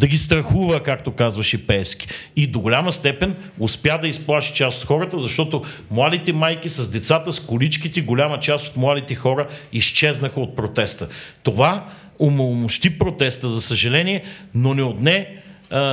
да 0.00 0.06
ги 0.06 0.18
страхува, 0.18 0.82
както 0.82 1.12
казваше 1.12 1.66
Певски. 1.66 2.08
И 2.36 2.46
до 2.46 2.60
голяма 2.60 2.92
степен 2.92 3.36
успя 3.58 3.98
да 4.02 4.08
изплаши 4.08 4.54
част 4.54 4.82
от 4.82 4.88
хората, 4.88 5.18
защото 5.20 5.62
младите 5.90 6.32
майки 6.32 6.68
с 6.68 6.90
децата, 6.90 7.32
с 7.32 7.40
количките, 7.40 8.00
голяма 8.00 8.40
част 8.40 8.70
от 8.70 8.76
младите 8.76 9.14
хора 9.14 9.46
изчезнаха 9.72 10.40
от 10.40 10.56
протеста. 10.56 11.08
Това 11.42 11.88
умомощи 12.18 12.98
протеста, 12.98 13.48
за 13.48 13.60
съжаление, 13.60 14.22
но 14.54 14.74
не 14.74 14.82
отне 14.82 15.28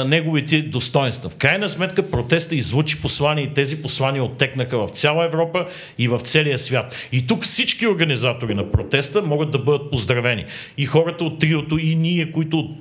неговите 0.06 0.62
достоинства. 0.62 1.30
В 1.30 1.36
крайна 1.36 1.70
сметка 1.70 2.12
протеста 2.12 2.56
излучи 2.56 3.02
послания 3.02 3.46
и 3.46 3.54
тези 3.54 3.82
послания 3.82 4.24
оттекнаха 4.24 4.88
в 4.88 4.90
цяла 4.90 5.26
Европа 5.26 5.68
и 5.98 6.08
в 6.08 6.20
целия 6.20 6.60
свят. 6.60 6.96
И 7.12 7.28
тук 7.28 7.44
всички 7.44 7.88
организатори 7.88 8.54
на 8.54 8.72
протеста 8.72 9.22
могат 9.22 9.52
да 9.52 9.60
бъдат 9.60 9.92
поздравени. 9.92 10.46
И 10.78 10.86
хората 10.86 11.24
от 11.24 11.40
триото, 11.40 11.78
и 11.78 11.96
ние, 11.96 12.32
които 12.32 12.76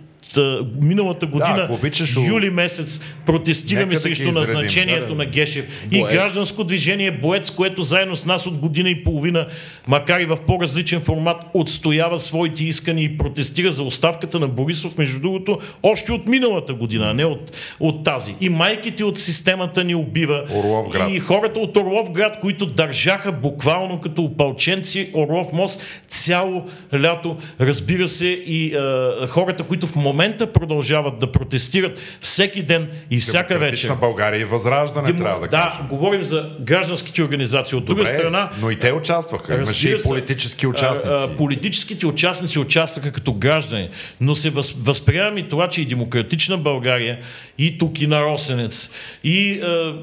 миналата 0.80 1.26
година, 1.26 1.66
да, 1.68 1.74
обичаш, 1.74 2.16
юли 2.28 2.50
месец, 2.50 3.00
протестираме 3.26 3.96
срещу 3.96 4.32
да 4.32 4.40
назначението 4.40 5.08
да, 5.08 5.14
на 5.14 5.26
Гешев. 5.26 5.66
Боец. 5.86 6.12
И 6.12 6.16
гражданско 6.16 6.64
движение 6.64 7.10
Боец, 7.10 7.50
което 7.50 7.82
заедно 7.82 8.16
с 8.16 8.24
нас 8.24 8.46
от 8.46 8.56
година 8.56 8.90
и 8.90 9.04
половина, 9.04 9.46
макар 9.86 10.20
и 10.20 10.26
в 10.26 10.38
по-различен 10.46 11.00
формат, 11.00 11.36
отстоява 11.54 12.18
своите 12.18 12.64
искания 12.64 13.04
и 13.04 13.18
протестира 13.18 13.72
за 13.72 13.82
оставката 13.82 14.40
на 14.40 14.48
Борисов, 14.48 14.98
между 14.98 15.20
другото, 15.20 15.58
още 15.82 16.12
от 16.12 16.26
миналата 16.26 16.74
година, 16.74 17.10
а 17.10 17.14
не 17.14 17.24
от, 17.24 17.52
от 17.80 18.04
тази. 18.04 18.34
И 18.40 18.48
майките 18.48 19.04
от 19.04 19.20
системата 19.20 19.84
ни 19.84 19.94
убива. 19.94 20.44
Орловград. 20.54 21.10
И 21.12 21.20
хората 21.20 21.60
от 21.60 21.76
Орловград, 21.76 22.40
които 22.40 22.66
държаха 22.66 23.32
буквално 23.32 24.00
като 24.00 24.22
опалченци 24.22 25.10
Орлов 25.14 25.52
мост 25.52 25.82
цяло 26.08 26.66
лято. 26.94 27.36
Разбира 27.60 28.08
се, 28.08 28.26
и 28.26 28.74
а, 28.74 29.26
хората, 29.28 29.62
които 29.62 29.86
в 29.86 29.96
момента 29.96 30.13
момента 30.14 30.52
продължават 30.52 31.18
да 31.18 31.32
протестират 31.32 31.98
всеки 32.20 32.62
ден 32.62 32.88
и 33.10 33.20
всяка 33.20 33.58
вечер. 33.58 33.88
на 33.88 33.94
България 33.94 34.40
и 34.40 34.44
Възраждане, 34.44 35.06
Демо... 35.06 35.18
трябва 35.18 35.40
да 35.40 35.48
кажем. 35.48 35.82
Да, 35.82 35.88
говорим 35.88 36.22
за 36.22 36.50
гражданските 36.60 37.22
организации. 37.22 37.78
От 37.78 37.84
друга 37.84 38.06
страна... 38.06 38.50
Но 38.60 38.70
и 38.70 38.76
те 38.76 38.92
участваха. 38.92 39.54
Имаше 39.54 39.90
и 39.90 39.96
политически 40.04 40.66
участници. 40.66 41.08
А, 41.10 41.24
а, 41.24 41.36
политическите 41.36 42.06
участници 42.06 42.58
участваха 42.58 43.12
като 43.12 43.32
граждани. 43.32 43.88
Но 44.20 44.34
се 44.34 44.50
въз, 44.50 44.70
възприемам 44.70 45.38
и 45.38 45.48
това, 45.48 45.68
че 45.68 45.82
и 45.82 45.86
демократична 45.86 46.58
България, 46.58 47.18
и 47.58 47.78
тук, 47.78 48.00
и 48.00 48.06
на 48.06 48.22
Росенец, 48.22 48.90
и, 49.24 49.60
а, 49.60 49.94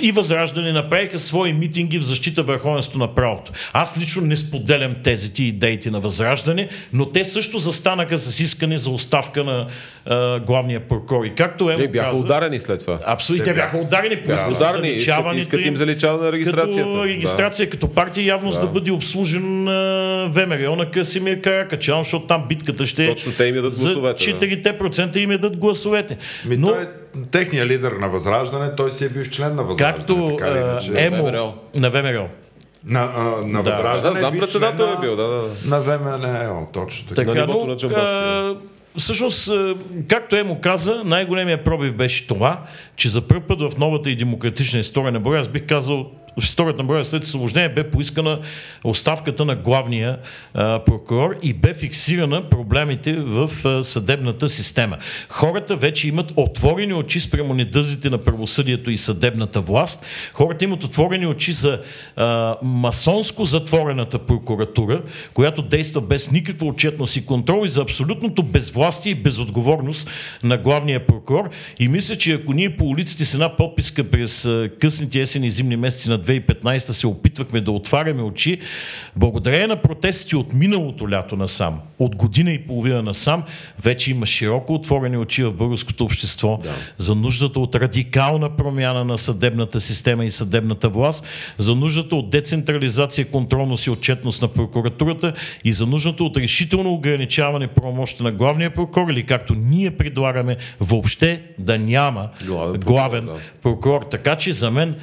и 0.00 0.12
Възраждане 0.12 0.72
направиха 0.72 1.18
свои 1.18 1.52
митинги 1.52 1.98
в 1.98 2.02
защита 2.02 2.42
върховенството 2.42 2.98
на 2.98 3.14
правото. 3.14 3.52
Аз 3.72 3.98
лично 3.98 4.22
не 4.22 4.36
споделям 4.36 4.94
тезите 5.04 5.42
и 5.42 5.48
идеите 5.48 5.90
на 5.90 6.00
Възраждане, 6.00 6.68
но 6.92 7.06
те 7.06 7.24
също 7.24 7.58
застанаха 7.58 8.18
с 8.18 8.40
искане 8.40 8.78
за 8.78 8.90
оставка 8.90 9.44
на 9.58 9.66
а, 10.06 10.40
главния 10.40 10.80
прокурор. 10.80 11.24
И 11.24 11.34
както 11.34 11.70
Емо 11.70 11.78
Те 11.78 11.88
бяха 11.88 12.10
каза, 12.10 12.24
ударени 12.24 12.60
след 12.60 12.80
това. 12.80 12.98
Абсолютно, 13.06 13.44
те 13.44 13.54
бяха 13.54 13.78
ударени, 13.78 14.16
поиска 14.16 14.54
се 14.54 14.64
заличаването 14.64 15.38
искат, 15.38 15.60
искат 15.60 15.66
им 15.66 15.76
заличаване 15.76 16.24
на 16.24 16.32
регистрацията. 16.32 16.90
Като 16.90 17.04
регистрация, 17.04 17.66
да. 17.66 17.70
като 17.70 17.88
партия 17.88 18.24
явност 18.26 18.60
да. 18.60 18.66
да 18.66 18.72
бъде 18.72 18.90
обслужен 18.90 19.64
на 19.64 20.28
ВМРО 20.30 20.76
на 20.76 20.90
Късимир 20.90 21.40
Каракачан, 21.40 22.02
защото 22.02 22.26
там 22.26 22.44
битката 22.48 22.86
ще 22.86 23.04
е 23.04 23.08
Точно 23.08 23.32
те 23.32 23.44
им 23.44 23.56
ядат 23.56 23.74
гласовете. 23.78 24.24
За 24.24 24.30
4% 24.30 25.16
им 25.16 25.32
ядат 25.32 25.56
гласовете. 25.56 26.16
Ми, 26.46 26.56
Но, 26.56 26.68
той 26.68 26.82
е 26.82 26.86
техният 27.30 27.68
лидер 27.68 27.92
на 27.92 28.08
Възраждане, 28.08 28.74
той 28.76 28.90
си 28.90 29.04
е 29.04 29.08
бил 29.08 29.24
член 29.24 29.54
на 29.54 29.62
Възраждане. 29.62 29.98
Както 29.98 30.36
така, 30.38 30.76
Емо, 30.94 31.30
на 31.74 31.90
ВМРО. 31.90 32.28
На, 32.84 33.12
а, 33.16 33.46
на 33.46 33.62
да, 33.62 33.70
Възраждане. 33.70 34.20
Да, 34.20 34.30
председател 34.30 34.84
е 34.84 35.00
бил, 35.00 35.16
да, 35.16 35.26
да. 35.26 35.42
На 35.64 35.80
ВМРО, 35.80 36.68
точно 36.72 37.08
така. 37.08 37.32
така 37.32 37.40
на 37.40 37.46
но, 37.46 37.66
на 37.66 38.56
Всъщност, 38.96 39.48
е, 39.48 39.74
както 40.08 40.36
Емо 40.36 40.60
каза, 40.60 41.02
най-големия 41.04 41.64
пробив 41.64 41.94
беше 41.94 42.26
това, 42.26 42.66
че 42.96 43.08
за 43.08 43.20
първ 43.20 43.40
път 43.40 43.60
в 43.60 43.78
новата 43.78 44.10
и 44.10 44.16
демократична 44.16 44.80
история 44.80 45.12
на 45.12 45.20
България, 45.20 45.42
аз 45.42 45.48
бих 45.48 45.66
казал 45.66 46.10
в 46.40 46.44
историята 46.44 46.82
на 46.82 46.86
България 46.86 47.04
след 47.04 47.24
освобождение 47.24 47.68
бе 47.68 47.90
поискана 47.90 48.40
оставката 48.84 49.44
на 49.44 49.56
главния 49.56 50.18
а, 50.54 50.84
прокурор 50.84 51.36
и 51.42 51.52
бе 51.52 51.74
фиксирана 51.74 52.48
проблемите 52.48 53.12
в 53.12 53.50
а, 53.64 53.82
съдебната 53.82 54.48
система. 54.48 54.98
Хората 55.28 55.76
вече 55.76 56.08
имат 56.08 56.32
отворени 56.36 56.92
очи 56.92 57.20
спрямо 57.20 57.54
недъзите 57.54 58.10
на 58.10 58.18
правосъдието 58.18 58.90
и 58.90 58.98
съдебната 58.98 59.60
власт. 59.60 60.04
Хората 60.32 60.64
имат 60.64 60.84
отворени 60.84 61.26
очи 61.26 61.52
за 61.52 61.80
а, 62.16 62.56
масонско 62.62 63.44
затворената 63.44 64.18
прокуратура, 64.18 65.02
която 65.34 65.62
действа 65.62 66.00
без 66.00 66.30
никаква 66.30 66.66
отчетност 66.66 67.16
и 67.16 67.26
контрол 67.26 67.64
и 67.64 67.68
за 67.68 67.82
абсолютното 67.82 68.42
безвластие 68.42 69.12
и 69.12 69.14
безотговорност 69.14 70.10
на 70.42 70.58
главния 70.58 71.06
прокурор. 71.06 71.50
И 71.78 71.88
мисля, 71.88 72.16
че 72.16 72.32
ако 72.32 72.52
ние 72.52 72.76
по 72.76 72.84
улиците 72.84 73.24
с 73.24 73.34
една 73.34 73.56
подписка 73.56 74.04
през 74.04 74.48
късните 74.80 75.20
есени 75.20 75.46
и 75.46 75.50
зимни 75.50 75.76
месеци 75.76 76.08
на 76.08 76.18
2015 76.28 76.78
се 76.78 77.06
опитвахме 77.06 77.60
да 77.60 77.70
отваряме 77.70 78.22
очи, 78.22 78.60
благодарение 79.16 79.66
на 79.66 79.76
протестите 79.76 80.36
от 80.36 80.52
миналото 80.52 81.10
лято 81.10 81.36
насам, 81.36 81.80
от 81.98 82.16
година 82.16 82.50
и 82.50 82.66
половина 82.66 83.02
насам, 83.02 83.42
вече 83.82 84.10
има 84.10 84.26
широко 84.26 84.74
отворени 84.74 85.16
очи 85.16 85.44
в 85.44 85.52
българското 85.52 86.04
общество 86.04 86.60
да. 86.62 86.74
за 86.98 87.14
нуждата 87.14 87.60
от 87.60 87.74
радикална 87.74 88.56
промяна 88.56 89.04
на 89.04 89.18
съдебната 89.18 89.80
система 89.80 90.24
и 90.24 90.30
съдебната 90.30 90.88
власт, 90.88 91.24
за 91.58 91.74
нуждата 91.74 92.16
от 92.16 92.30
децентрализация, 92.30 93.30
контролност 93.30 93.86
и 93.86 93.90
отчетност 93.90 94.42
на 94.42 94.48
прокуратурата 94.48 95.32
и 95.64 95.72
за 95.72 95.86
нуждата 95.86 96.24
от 96.24 96.36
решително 96.36 96.92
ограничаване 96.92 97.66
правомощта 97.66 98.24
на 98.24 98.32
главния 98.32 98.74
прокурор 98.74 99.10
или 99.10 99.22
както 99.22 99.54
ние 99.54 99.90
предлагаме 99.90 100.56
въобще 100.80 101.42
да 101.58 101.78
няма 101.78 102.28
главен, 102.46 102.80
главен 102.80 103.24
прокурор, 103.24 103.38
да. 103.38 103.60
прокурор. 103.62 104.06
Така 104.10 104.36
че 104.36 104.52
за 104.52 104.70
мен 104.70 104.94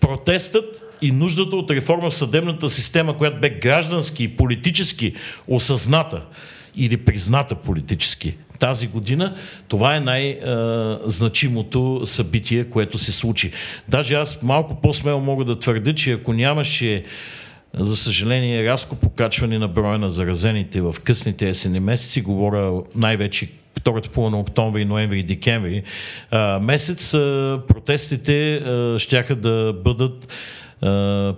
протестът 0.00 0.84
и 1.02 1.12
нуждата 1.12 1.56
от 1.56 1.70
реформа 1.70 2.10
в 2.10 2.14
съдебната 2.14 2.68
система, 2.68 3.16
която 3.16 3.40
бе 3.40 3.50
граждански 3.50 4.24
и 4.24 4.36
политически 4.36 5.14
осъзната 5.48 6.22
или 6.76 6.96
призната 6.96 7.54
политически 7.54 8.34
тази 8.58 8.86
година, 8.86 9.36
това 9.68 9.96
е 9.96 10.00
най-значимото 10.00 12.00
събитие, 12.04 12.64
което 12.64 12.98
се 12.98 13.12
случи. 13.12 13.52
Даже 13.88 14.14
аз 14.14 14.42
малко 14.42 14.80
по-смело 14.80 15.20
мога 15.20 15.44
да 15.44 15.58
твърдя, 15.58 15.94
че 15.94 16.12
ако 16.12 16.32
нямаше 16.32 17.04
за 17.74 17.96
съжаление, 17.96 18.64
рязко 18.64 18.96
покачване 18.96 19.58
на 19.58 19.68
броя 19.68 19.98
на 19.98 20.10
заразените 20.10 20.80
в 20.80 20.96
късните 21.04 21.48
есени 21.48 21.80
месеци, 21.80 22.22
говоря 22.22 22.82
най-вече 22.94 23.48
втората 23.78 24.08
половина 24.08 24.40
октомври, 24.40 24.84
ноември 24.84 25.18
и 25.18 25.22
декември 25.22 25.82
месец, 26.60 27.10
протестите 27.68 28.62
щяха 28.98 29.36
да 29.36 29.74
бъдат 29.84 30.28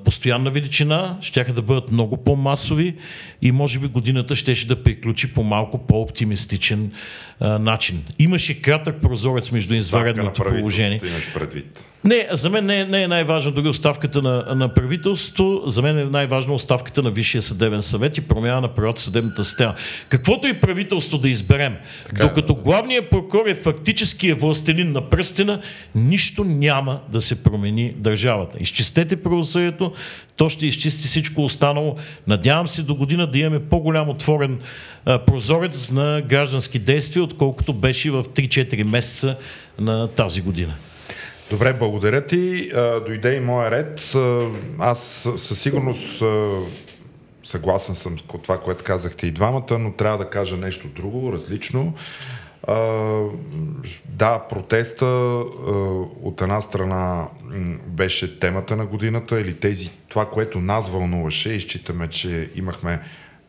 постоянна 0.05 0.51
величина, 0.51 1.18
ще 1.20 1.45
да 1.45 1.62
бъдат 1.62 1.93
много 1.93 2.16
по-масови 2.16 2.95
и 3.43 3.53
може 3.53 3.78
би 3.78 3.86
годината 3.86 4.36
щеше 4.36 4.66
да 4.66 4.82
приключи 4.82 5.34
по 5.34 5.43
малко 5.43 5.86
по-оптимистичен 5.86 6.93
а, 7.41 7.59
начин. 7.59 8.05
Имаше 8.18 8.62
кратък 8.62 9.01
прозорец 9.01 9.51
между 9.51 9.74
изваредното 9.74 10.45
положение. 10.45 11.01
Имаш 11.05 11.34
предвид. 11.34 11.91
Не, 12.05 12.28
за 12.32 12.51
мен 12.51 12.66
не, 12.66 12.84
не 12.84 13.03
е 13.03 13.09
най-важна 13.09 13.53
дори 13.53 13.68
оставката 13.68 14.22
на, 14.22 14.55
на 14.55 14.74
правителството, 14.74 15.62
за 15.66 15.82
мен 15.82 15.99
е 15.99 16.05
най-важна 16.05 16.55
оставката 16.55 17.03
на 17.03 17.11
Висшия 17.11 17.43
съдебен 17.43 17.82
съвет 17.82 18.18
и 18.18 18.20
промяна 18.20 18.61
на 18.61 18.68
правилата 18.68 19.01
съдебната 19.01 19.45
система. 19.45 19.74
Каквото 20.09 20.49
и 20.49 20.61
правителство 20.61 21.18
да 21.18 21.28
изберем, 21.28 21.76
така, 22.07 22.26
докато 22.26 22.55
да. 22.55 22.61
главният 22.61 23.11
прокурор 23.11 23.47
е 23.47 23.55
фактически 23.55 24.28
е 24.28 24.34
властелин 24.34 24.93
на 24.93 25.11
пръстена, 25.11 25.61
нищо 25.95 26.45
няма 26.45 27.01
да 27.09 27.20
се 27.20 27.43
промени 27.43 27.95
държавата. 27.97 28.59
Изчистете 28.61 29.22
правосъдието, 29.22 29.93
то 30.41 30.49
ще 30.49 30.66
изчисти 30.66 31.09
всичко 31.09 31.45
останало. 31.45 31.97
Надявам 32.26 32.68
се 32.68 32.82
до 32.82 32.95
година 32.95 33.30
да 33.30 33.38
имаме 33.38 33.61
по-голям 33.61 34.09
отворен 34.09 34.61
а, 35.05 35.18
прозорец 35.18 35.91
на 35.91 36.22
граждански 36.28 36.78
действия, 36.78 37.22
отколкото 37.22 37.72
беше 37.72 38.11
в 38.11 38.24
3-4 38.24 38.82
месеца 38.82 39.36
на 39.78 40.09
тази 40.09 40.41
година. 40.41 40.74
Добре, 41.51 41.72
благодаря 41.72 42.26
ти. 42.26 42.70
Дойде 43.07 43.34
и 43.34 43.41
моя 43.41 43.70
ред. 43.70 44.16
Аз 44.78 45.28
със 45.36 45.61
сигурност 45.61 46.22
съгласен 47.43 47.95
съм 47.95 48.18
с 48.18 48.22
това, 48.43 48.61
което 48.61 48.84
казахте 48.84 49.26
и 49.26 49.30
двамата, 49.30 49.78
но 49.78 49.93
трябва 49.93 50.18
да 50.18 50.30
кажа 50.30 50.57
нещо 50.57 50.88
друго, 50.97 51.32
различно. 51.32 51.95
Да, 54.04 54.38
протеста 54.50 55.06
от 56.22 56.40
една 56.42 56.61
страна 56.61 57.28
беше 57.86 58.40
темата 58.40 58.76
на 58.76 58.86
годината 58.86 59.40
или 59.40 59.56
тези, 59.56 59.90
това, 60.08 60.30
което 60.30 60.61
нас 60.61 60.90
вълнуваше. 60.90 61.50
И 61.52 61.61
считаме, 61.61 62.08
че 62.08 62.50
имахме 62.54 63.00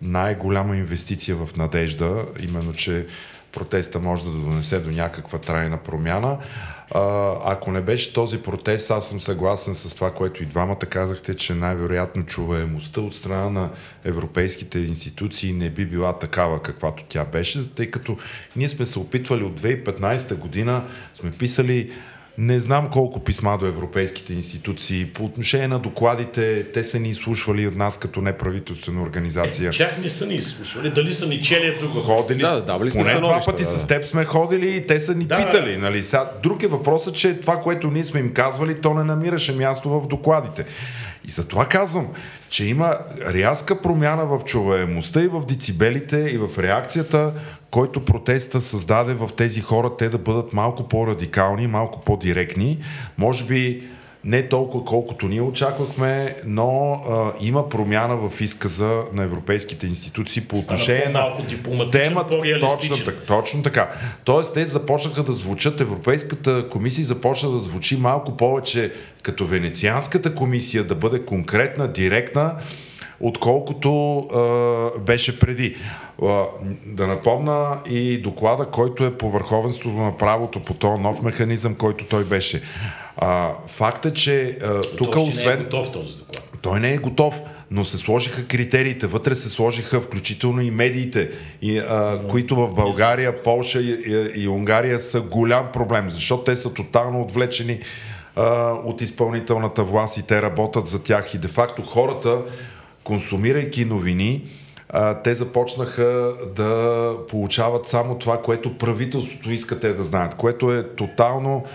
най-голяма 0.02 0.78
инвестиция 0.78 1.36
в 1.36 1.56
надежда, 1.58 2.26
именно, 2.44 2.74
че 2.74 3.06
протеста 3.52 4.00
може 4.00 4.24
да 4.24 4.30
донесе 4.30 4.80
до 4.80 4.92
някаква 4.92 5.40
трайна 5.40 5.78
промяна. 5.78 6.38
А, 6.92 7.36
ако 7.46 7.72
не 7.72 7.82
беше 7.82 8.14
този 8.14 8.42
протест, 8.42 8.92
аз 8.92 9.10
съм 9.10 9.20
съгласен 9.20 9.76
с 9.76 9.96
това, 9.96 10.12
което 10.12 10.44
и 10.44 10.46
двамата 10.46 10.80
казахте, 10.80 11.34
че 11.34 11.54
най-вероятно 11.54 12.26
чуваемостта 12.26 13.02
от 13.02 13.16
страна 13.16 13.50
на 13.50 13.70
европейските 14.06 14.80
институции 14.80 15.54
не 15.54 15.70
би 15.70 15.86
била 15.86 16.20
такава, 16.20 16.62
каквато 16.62 17.04
тя 17.10 17.26
беше, 17.26 17.76
тъй 17.76 17.92
като 17.92 18.18
ние 18.56 18.70
сме 18.70 18.86
се 18.86 19.00
опитвали 19.00 19.44
от 19.44 19.62
2015 19.62 20.36
година, 20.36 20.88
сме 21.14 21.32
писали 21.32 21.92
не 22.38 22.60
знам 22.60 22.90
колко 22.90 23.20
писма 23.20 23.58
до 23.58 23.66
европейските 23.66 24.34
институции. 24.34 25.06
По 25.06 25.26
отношение 25.26 25.68
на 25.68 25.80
докладите, 25.80 26.64
те 26.74 26.84
са 26.84 27.00
ни 27.00 27.10
изслушвали 27.10 27.68
от 27.68 27.76
нас 27.76 27.98
като 27.98 28.22
неправителствена 28.22 29.04
организация. 29.04 29.70
Е, 29.70 29.72
чак 29.72 30.04
не 30.04 30.10
са 30.10 30.26
ни 30.26 30.34
изслушвали. 30.34 30.90
Дали 30.90 31.14
са 31.14 31.28
ни 31.28 31.42
чели 31.42 31.78
друго? 31.80 32.00
Ходили, 32.00 32.42
да, 32.42 32.62
давали 32.62 32.92
сме 32.92 33.04
поне 33.04 33.16
два 33.16 33.42
пъти 33.46 33.64
да. 33.64 33.70
с 33.70 33.88
теб 33.88 34.04
сме 34.04 34.26
ходили 34.26 34.76
и 34.76 34.88
те 34.88 35.00
са 35.00 35.16
ни 35.16 35.26
да, 35.26 35.36
питали. 35.36 35.78
Нали? 35.78 36.04
Сега, 36.04 36.32
друг 36.44 36.64
е 36.64 36.68
въпросът, 36.68 37.16
че 37.16 37.34
това, 37.34 37.60
което 37.60 37.92
ние 37.92 38.04
сме 38.04 38.20
им 38.20 38.34
казвали, 38.34 38.82
то 38.82 38.94
не 38.94 39.04
намираше 39.04 39.56
място 39.56 39.90
в 39.90 40.08
докладите. 40.08 40.66
И 41.28 41.32
за 41.32 41.48
това 41.48 41.66
казвам, 41.66 42.08
че 42.50 42.66
има 42.66 42.98
рязка 43.28 43.82
промяна 43.82 44.26
в 44.26 44.42
чуваемостта 44.46 45.24
и 45.24 45.28
в 45.28 45.46
децибелите 45.46 46.18
и 46.18 46.38
в 46.38 46.60
реакцията, 46.60 47.34
който 47.72 48.06
протеста 48.06 48.62
създаде 48.62 49.14
в 49.14 49.30
тези 49.38 49.62
хора, 49.62 49.98
те 49.98 50.10
да 50.10 50.18
бъдат 50.18 50.54
малко 50.54 50.88
по-радикални, 50.88 51.68
малко 51.68 52.02
по-директни. 52.02 52.80
Може 53.18 53.46
би 53.46 53.90
не 54.24 54.50
толкова 54.50 54.86
колкото 54.86 55.28
ние 55.28 55.42
очаквахме, 55.42 56.36
но 56.46 57.02
а, 57.10 57.34
има 57.42 57.70
промяна 57.70 58.18
в 58.18 58.42
изказа 58.42 59.02
на 59.14 59.24
европейските 59.24 59.88
институции 59.88 60.42
по 60.42 60.58
отношение 60.58 61.10
на 61.10 61.92
темата. 61.92 62.42
Точно, 62.60 62.96
точно 63.28 63.64
така. 63.64 63.90
Тоест, 64.24 64.54
те 64.54 64.66
започнаха 64.66 65.24
да 65.24 65.32
звучат, 65.32 65.82
Европейската 65.82 66.70
комисия 66.70 67.06
започна 67.06 67.52
да 67.52 67.60
звучи 67.60 67.98
малко 67.98 68.38
повече 68.38 68.92
като 69.24 69.46
Венецианската 69.46 70.36
комисия, 70.36 70.84
да 70.84 70.96
бъде 70.96 71.26
конкретна, 71.26 71.88
директна 71.88 72.56
отколкото 73.22 74.18
а, 74.18 75.00
беше 75.00 75.40
преди. 75.40 75.76
А, 76.24 76.44
да 76.86 77.08
напомна 77.08 77.80
и 77.90 78.18
доклада, 78.18 78.66
който 78.66 79.06
е 79.06 79.18
по 79.18 79.32
върховенството 79.32 79.98
на 79.98 80.18
правото, 80.18 80.60
по 80.60 80.74
този 80.74 81.02
нов 81.02 81.22
механизъм, 81.22 81.76
който 81.76 82.06
той 82.06 82.24
беше. 82.24 82.62
А, 83.22 83.50
факт 83.68 84.06
е, 84.06 84.14
че 84.14 84.58
тук 84.98 85.16
освен... 85.16 85.58
Не 85.58 85.62
е 85.62 85.64
готов 85.64 85.92
този 85.92 86.18
доклад. 86.18 86.50
Той 86.62 86.80
не 86.80 86.94
е 86.94 86.98
готов 86.98 87.42
но 87.72 87.86
се 87.86 87.98
сложиха 87.98 88.48
критериите, 88.48 89.08
вътре 89.08 89.36
се 89.36 89.50
сложиха 89.50 90.02
включително 90.02 90.62
и 90.62 90.72
медиите, 90.72 91.32
и, 91.62 91.80
а, 91.80 92.22
които 92.30 92.56
в 92.56 92.74
България, 92.74 93.44
Полша 93.44 93.80
и, 93.80 94.04
и, 94.08 94.44
и 94.44 94.48
Унгария 94.48 95.00
са 95.00 95.22
голям 95.22 95.72
проблем, 95.74 96.10
защото 96.10 96.44
те 96.44 96.56
са 96.56 96.74
тотално 96.74 97.22
отвлечени 97.22 97.80
а, 98.36 98.72
от 98.72 99.02
изпълнителната 99.02 99.84
власт 99.84 100.18
и 100.18 100.22
те 100.22 100.42
работят 100.42 100.88
за 100.88 101.04
тях. 101.04 101.34
И 101.34 101.38
де-факто 101.38 101.82
хората 101.82 102.42
консумирайки 103.04 103.86
новини, 103.86 104.44
те 105.24 105.36
започнаха 105.36 106.34
да 106.56 107.14
получават 107.30 107.88
само 107.88 108.18
това, 108.18 108.42
което 108.42 108.78
правителството 108.78 109.52
иска 109.52 109.80
те 109.80 109.94
да 109.94 110.04
знаят, 110.04 110.36
което 110.36 110.72
е 110.72 110.84
тотално 110.84 111.66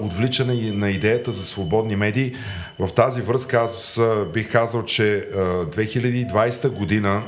отвличане 0.00 0.70
на 0.72 0.90
идеята 0.90 1.32
за 1.32 1.44
свободни 1.44 1.96
медии. 1.96 2.34
В 2.78 2.92
тази 2.94 3.22
връзка 3.22 3.60
аз 3.60 4.00
бих 4.32 4.52
казал, 4.52 4.84
че 4.84 5.28
2020 5.34 6.68
година, 6.68 7.22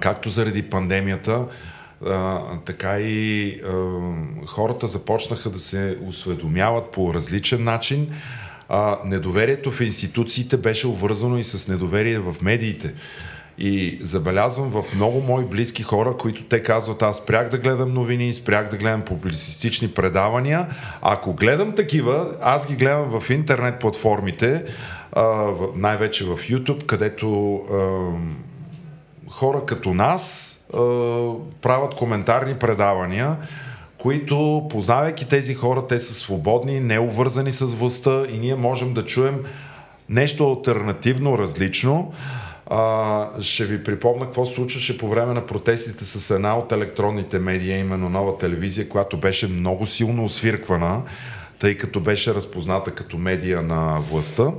както 0.00 0.30
заради 0.30 0.62
пандемията, 0.62 1.46
така 2.64 2.98
и 3.00 3.60
хората 4.46 4.86
започнаха 4.86 5.50
да 5.50 5.58
се 5.58 5.98
осведомяват 6.08 6.90
по 6.90 7.14
различен 7.14 7.64
начин 7.64 8.10
недоверието 9.04 9.70
в 9.70 9.80
институциите 9.80 10.56
беше 10.56 10.86
обвързано 10.86 11.38
и 11.38 11.44
с 11.44 11.68
недоверие 11.68 12.18
в 12.18 12.36
медиите. 12.42 12.94
И 13.58 13.98
забелязвам 14.00 14.70
в 14.70 14.84
много 14.94 15.20
мои 15.20 15.44
близки 15.44 15.82
хора, 15.82 16.16
които 16.16 16.42
те 16.42 16.62
казват, 16.62 17.02
аз 17.02 17.16
спрях 17.16 17.48
да 17.48 17.58
гледам 17.58 17.94
новини, 17.94 18.34
спрях 18.34 18.70
да 18.70 18.76
гледам 18.76 19.02
публицистични 19.02 19.88
предавания. 19.88 20.66
Ако 21.02 21.32
гледам 21.32 21.72
такива, 21.72 22.32
аз 22.42 22.66
ги 22.66 22.74
гледам 22.76 23.20
в 23.20 23.30
интернет 23.30 23.80
платформите, 23.80 24.64
най-вече 25.76 26.24
в 26.24 26.36
YouTube, 26.36 26.86
където 26.86 27.60
хора 29.28 29.62
като 29.66 29.94
нас 29.94 30.50
правят 31.62 31.94
коментарни 31.94 32.54
предавания, 32.54 33.36
които, 33.98 34.66
познавайки 34.70 35.28
тези 35.28 35.54
хора, 35.54 35.86
те 35.86 35.98
са 35.98 36.14
свободни, 36.14 36.80
не 36.80 36.98
обвързани 36.98 37.50
с 37.50 37.64
властта 37.64 38.22
и 38.34 38.38
ние 38.38 38.54
можем 38.54 38.94
да 38.94 39.04
чуем 39.04 39.40
нещо 40.08 40.48
альтернативно, 40.48 41.38
различно. 41.38 42.12
А, 42.66 43.26
ще 43.40 43.64
ви 43.64 43.84
припомня 43.84 44.24
какво 44.24 44.44
случваше 44.44 44.98
по 44.98 45.08
време 45.08 45.34
на 45.34 45.46
протестите 45.46 46.04
с 46.04 46.34
една 46.34 46.58
от 46.58 46.72
електронните 46.72 47.38
медии, 47.38 47.78
именно 47.78 48.08
нова 48.08 48.38
телевизия, 48.38 48.88
която 48.88 49.16
беше 49.16 49.48
много 49.48 49.86
силно 49.86 50.24
освирквана, 50.24 51.02
тъй 51.58 51.76
като 51.76 52.00
беше 52.00 52.34
разпозната 52.34 52.90
като 52.90 53.18
медия 53.18 53.62
на 53.62 54.00
властта. 54.10 54.52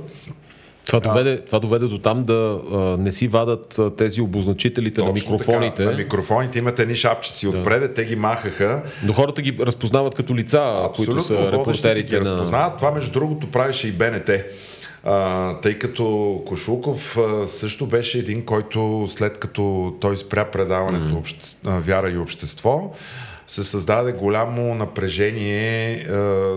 Това 0.86 1.00
доведе, 1.00 1.40
това 1.40 1.58
доведе 1.58 1.86
до 1.86 1.98
там 1.98 2.22
да 2.22 2.60
а, 2.72 2.76
не 2.78 3.12
си 3.12 3.28
вадат 3.28 3.78
а, 3.78 3.96
тези 3.96 4.20
обозначителите 4.20 4.94
Точно 4.94 5.06
на 5.06 5.12
микрофоните. 5.12 5.76
Така, 5.76 5.90
на 5.90 5.96
микрофоните 5.96 6.58
имат 6.58 6.78
едни 6.78 6.94
шапчици 6.94 7.50
да. 7.50 7.58
отпред, 7.58 7.94
те 7.94 8.04
ги 8.04 8.16
махаха. 8.16 8.82
Но 9.04 9.12
хората 9.12 9.42
ги 9.42 9.56
разпознават 9.60 10.14
като 10.14 10.36
лица, 10.36 10.82
Абсолютно, 10.84 11.14
които 11.14 11.28
са 11.28 11.52
репортерите 11.52 12.08
ги 12.08 12.14
на... 12.14 12.20
разпознават. 12.20 12.78
Това 12.78 12.90
между 12.90 13.12
другото 13.12 13.50
правеше 13.50 13.88
и 13.88 13.92
БНТ. 13.92 14.30
А, 15.08 15.54
тъй 15.60 15.78
като 15.78 16.42
Кошулков 16.46 17.16
а, 17.18 17.48
също 17.48 17.86
беше 17.86 18.18
един, 18.18 18.44
който 18.44 19.04
след 19.08 19.38
като 19.38 19.94
той 20.00 20.16
спря 20.16 20.44
предаването 20.50 21.14
mm. 21.14 21.18
обще, 21.18 21.56
а, 21.64 21.80
Вяра 21.80 22.10
и 22.10 22.18
общество, 22.18 22.92
се 23.46 23.64
създаде 23.64 24.12
голямо 24.12 24.74
напрежение 24.74 25.92
е, 25.92 26.06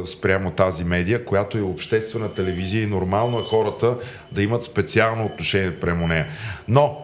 спрямо 0.06 0.52
тази 0.52 0.84
медия, 0.84 1.26
която 1.26 1.58
е 1.58 1.62
обществена 1.62 2.34
телевизия 2.34 2.84
и 2.84 2.86
нормално 2.86 3.40
е 3.40 3.44
хората 3.44 3.98
да 4.32 4.44
имат 4.44 4.64
специално 4.64 5.26
отношение 5.26 5.80
прямо 5.80 6.08
нея. 6.08 6.28
Но 6.68 6.98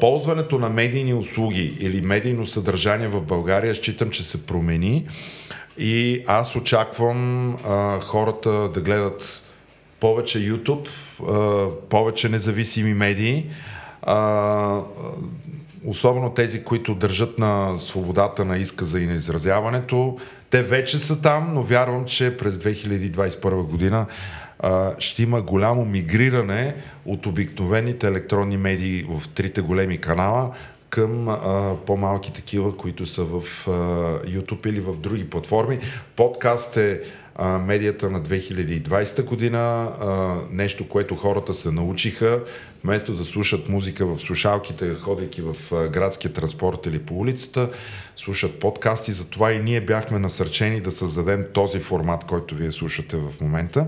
ползването 0.00 0.58
на 0.58 0.68
медийни 0.68 1.14
услуги 1.14 1.76
или 1.80 2.00
медийно 2.00 2.46
съдържание 2.46 3.08
в 3.08 3.20
България 3.20 3.74
считам, 3.74 4.10
че 4.10 4.22
се 4.24 4.46
промени 4.46 5.06
и 5.78 6.24
аз 6.26 6.56
очаквам 6.56 7.50
а, 7.54 8.00
хората 8.00 8.50
да 8.68 8.80
гледат 8.80 9.41
повече 10.02 10.38
YouTube, 10.38 10.88
повече 11.88 12.28
независими 12.28 12.94
медии, 12.94 13.46
особено 15.86 16.30
тези, 16.34 16.64
които 16.64 16.94
държат 16.94 17.38
на 17.38 17.76
свободата 17.76 18.44
на 18.44 18.58
изказа 18.58 19.00
и 19.00 19.06
на 19.06 19.14
изразяването. 19.14 20.18
Те 20.50 20.62
вече 20.62 20.98
са 20.98 21.20
там, 21.20 21.50
но 21.54 21.62
вярвам, 21.62 22.04
че 22.04 22.36
през 22.36 22.54
2021 22.54 23.62
година 23.62 24.06
ще 24.98 25.22
има 25.22 25.42
голямо 25.42 25.84
мигриране 25.84 26.74
от 27.06 27.26
обикновените 27.26 28.06
електронни 28.06 28.56
медии 28.56 29.06
в 29.08 29.28
трите 29.28 29.60
големи 29.60 29.98
канала 29.98 30.50
към 30.90 31.28
а, 31.28 31.76
по-малки 31.86 32.32
такива, 32.32 32.76
които 32.76 33.06
са 33.06 33.24
в 33.24 33.42
а, 33.68 33.70
YouTube 34.26 34.66
или 34.66 34.80
в 34.80 34.96
други 34.96 35.30
платформи. 35.30 35.78
Подкаст 36.16 36.76
е 36.76 37.00
а, 37.36 37.58
медията 37.58 38.10
на 38.10 38.22
2020 38.22 39.24
година, 39.24 39.58
а, 39.58 40.36
нещо, 40.50 40.88
което 40.88 41.14
хората 41.14 41.54
се 41.54 41.70
научиха, 41.70 42.40
вместо 42.84 43.14
да 43.14 43.24
слушат 43.24 43.68
музика 43.68 44.06
в 44.06 44.18
слушалките, 44.18 44.94
ходейки 44.94 45.42
в 45.42 45.56
а, 45.72 45.88
градския 45.88 46.32
транспорт 46.32 46.86
или 46.86 46.98
по 46.98 47.18
улицата, 47.18 47.70
слушат 48.16 48.60
подкасти. 48.60 49.12
Затова 49.12 49.52
и 49.52 49.62
ние 49.62 49.80
бяхме 49.80 50.18
насърчени 50.18 50.80
да 50.80 50.90
създадем 50.90 51.44
този 51.52 51.80
формат, 51.80 52.24
който 52.24 52.54
вие 52.54 52.70
слушате 52.70 53.16
в 53.16 53.40
момента. 53.40 53.86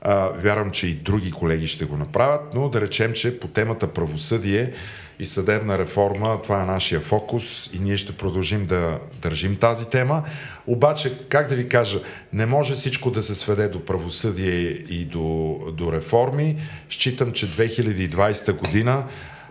А, 0.00 0.28
вярвам, 0.28 0.70
че 0.70 0.86
и 0.86 0.94
други 0.94 1.30
колеги 1.30 1.66
ще 1.66 1.84
го 1.84 1.96
направят, 1.96 2.54
но 2.54 2.68
да 2.68 2.80
речем, 2.80 3.12
че 3.12 3.40
по 3.40 3.48
темата 3.48 3.86
правосъдие 3.86 4.72
и 5.18 5.24
съдебна 5.24 5.78
реформа, 5.78 6.42
това 6.42 6.62
е 6.62 6.66
нашия 6.66 7.00
фокус 7.00 7.70
и 7.74 7.78
ние 7.78 7.96
ще 7.96 8.16
продължим 8.16 8.66
да 8.66 8.98
държим 9.22 9.56
тази 9.56 9.90
тема. 9.90 10.22
Обаче, 10.66 11.18
как 11.28 11.48
да 11.48 11.54
ви 11.54 11.68
кажа, 11.68 12.00
не 12.32 12.46
може 12.46 12.74
всичко 12.74 13.10
да 13.10 13.22
се 13.22 13.34
сведе 13.34 13.68
до 13.68 13.84
правосъдие 13.84 14.60
и 14.70 15.04
до, 15.04 15.58
до 15.72 15.92
реформи. 15.92 16.56
Считам, 16.88 17.32
че 17.32 17.46
2020 17.46 18.52
година 18.52 19.04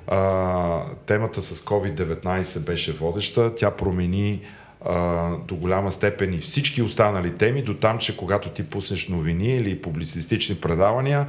а, 0.07 0.81
темата 1.05 1.41
с 1.41 1.61
COVID-19 1.61 2.59
беше 2.59 2.93
водеща. 2.93 3.55
Тя 3.55 3.71
промени 3.71 4.41
до 5.47 5.55
голяма 5.55 5.91
степен 5.91 6.33
и 6.33 6.37
всички 6.37 6.81
останали 6.81 7.35
теми, 7.35 7.61
до 7.61 7.73
там, 7.73 7.97
че 7.97 8.17
когато 8.17 8.49
ти 8.49 8.63
пуснеш 8.63 9.07
новини 9.07 9.55
или 9.55 9.81
публицистични 9.81 10.55
предавания, 10.55 11.27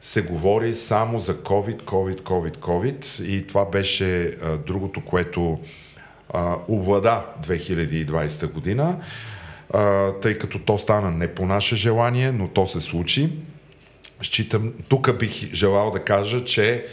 се 0.00 0.22
говори 0.22 0.74
само 0.74 1.18
за 1.18 1.34
COVID, 1.34 1.82
COVID, 1.82 2.20
COVID, 2.20 2.56
COVID 2.56 3.24
и 3.24 3.46
това 3.46 3.64
беше 3.64 4.26
а, 4.26 4.56
другото, 4.56 5.00
което 5.00 5.60
а, 6.32 6.56
облада 6.68 7.24
2020 7.46 8.52
година, 8.52 9.00
а, 9.74 10.12
тъй 10.12 10.38
като 10.38 10.58
то 10.58 10.78
стана 10.78 11.10
не 11.10 11.34
по 11.34 11.46
наше 11.46 11.76
желание, 11.76 12.32
но 12.32 12.48
то 12.48 12.66
се 12.66 12.80
случи. 12.80 13.32
Считам, 14.22 14.72
тук 14.88 15.18
бих 15.18 15.52
желал 15.52 15.90
да 15.90 16.00
кажа, 16.00 16.44
че 16.44 16.84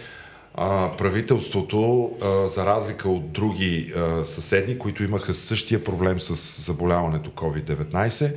правителството, 0.98 2.12
за 2.48 2.66
разлика 2.66 3.10
от 3.10 3.32
други 3.32 3.94
съседни, 4.24 4.78
които 4.78 5.04
имаха 5.04 5.34
същия 5.34 5.84
проблем 5.84 6.20
с 6.20 6.62
заболяването 6.66 7.30
COVID-19, 7.30 8.34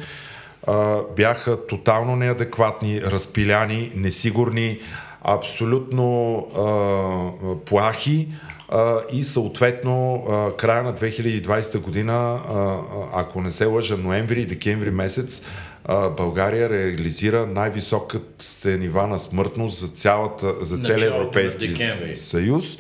а, 0.67 1.01
бяха 1.17 1.67
тотално 1.67 2.17
неадекватни, 2.17 3.01
разпиляни, 3.01 3.93
несигурни, 3.95 4.79
абсолютно 5.25 6.47
плахи 7.67 8.29
и 9.13 9.25
съответно 9.25 10.25
края 10.59 10.83
на 10.83 10.95
2020 10.95 11.79
година, 11.79 12.41
ако 13.15 13.41
не 13.41 13.51
се 13.51 13.65
лъжа, 13.65 13.97
ноември 13.97 14.41
и 14.41 14.47
декември 14.47 14.91
месец, 14.91 15.43
а, 15.85 16.11
България 16.11 16.71
реализира 16.71 17.47
най-високите 17.47 18.77
нива 18.77 19.07
на 19.07 19.19
смъртност 19.19 19.79
за, 19.79 19.89
цялата, 19.89 20.65
за 20.65 20.79
целия 20.79 21.07
Европейски 21.07 21.77
съюз. 22.17 22.79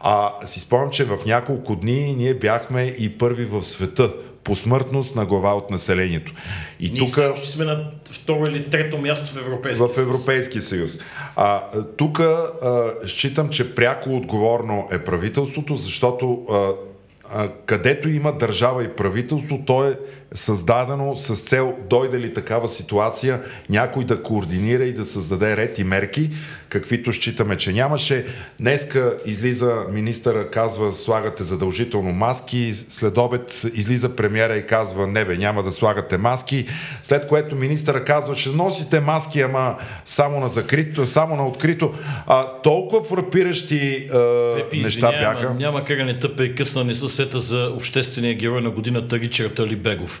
А 0.00 0.32
си 0.44 0.60
спомням, 0.60 0.90
че 0.90 1.04
в 1.04 1.18
няколко 1.26 1.76
дни 1.76 2.14
ние 2.18 2.34
бяхме 2.34 2.82
и 2.98 3.18
първи 3.18 3.44
в 3.44 3.62
света 3.62 4.12
по 4.44 4.56
смъртност 4.56 5.14
на 5.14 5.26
глава 5.26 5.54
от 5.54 5.70
населението. 5.70 6.32
И 6.80 6.90
Ние 6.90 6.98
тук 6.98 7.36
ще 7.36 7.48
сме 7.48 7.64
на 7.64 7.90
второ 8.10 8.42
или 8.48 8.70
трето 8.70 8.98
място 8.98 9.34
в 9.34 9.38
Европейския 9.38 9.76
съюз. 9.76 9.96
В 9.96 10.00
Европейския 10.00 10.62
съюз. 10.62 10.98
А, 11.36 11.62
тук 11.96 12.20
считам, 13.06 13.48
че 13.48 13.74
пряко 13.74 14.16
отговорно 14.16 14.88
е 14.92 14.98
правителството, 14.98 15.74
защото 15.74 16.44
а, 16.50 16.72
а, 17.30 17.48
където 17.66 18.08
има 18.08 18.32
държава 18.32 18.84
и 18.84 18.88
правителство, 18.88 19.62
то 19.66 19.88
е 19.88 19.98
създадено 20.34 21.16
с 21.16 21.36
цел, 21.36 21.74
дойде 21.90 22.18
ли 22.18 22.32
такава 22.32 22.68
ситуация, 22.68 23.42
някой 23.70 24.04
да 24.04 24.22
координира 24.22 24.84
и 24.84 24.92
да 24.92 25.06
създаде 25.06 25.56
ред 25.56 25.78
и 25.78 25.84
мерки, 25.84 26.30
каквито 26.68 27.12
считаме, 27.12 27.56
че 27.56 27.72
нямаше. 27.72 28.26
Днеска 28.60 29.16
излиза 29.26 29.84
министъра, 29.92 30.50
казва, 30.50 30.92
слагате 30.92 31.44
задължително 31.44 32.12
маски, 32.12 32.74
след 32.88 33.18
обед 33.18 33.62
излиза 33.74 34.16
премиера 34.16 34.56
и 34.56 34.66
казва, 34.66 35.06
не 35.06 35.24
бе, 35.24 35.36
няма 35.36 35.62
да 35.62 35.72
слагате 35.72 36.18
маски, 36.18 36.66
след 37.02 37.26
което 37.26 37.56
министъра 37.56 38.04
казва, 38.04 38.34
че 38.34 38.50
носите 38.50 39.00
маски, 39.00 39.40
ама 39.40 39.76
само 40.04 40.40
на 40.40 40.48
закрито, 40.48 41.06
само 41.06 41.36
на 41.36 41.46
открито. 41.46 41.94
А, 42.26 42.46
толкова 42.62 43.04
фрапиращи 43.04 44.08
а, 44.12 44.18
Епи, 44.58 44.80
неща 44.80 45.10
няма, 45.10 45.18
бяха. 45.18 45.54
Няма 45.54 45.84
как 45.84 45.98
да 45.98 46.04
не 46.04 46.18
тъпе 46.18 46.42
и 46.42 46.54
късна 46.54 46.84
не 46.84 46.94
се 46.94 47.08
сета 47.08 47.40
за 47.40 47.72
обществения 47.76 48.34
герой 48.34 48.62
на 48.62 48.70
годината 48.70 49.18
Ричард 49.18 49.58
Алибегов 49.58 50.20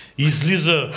излиза 0.17 0.89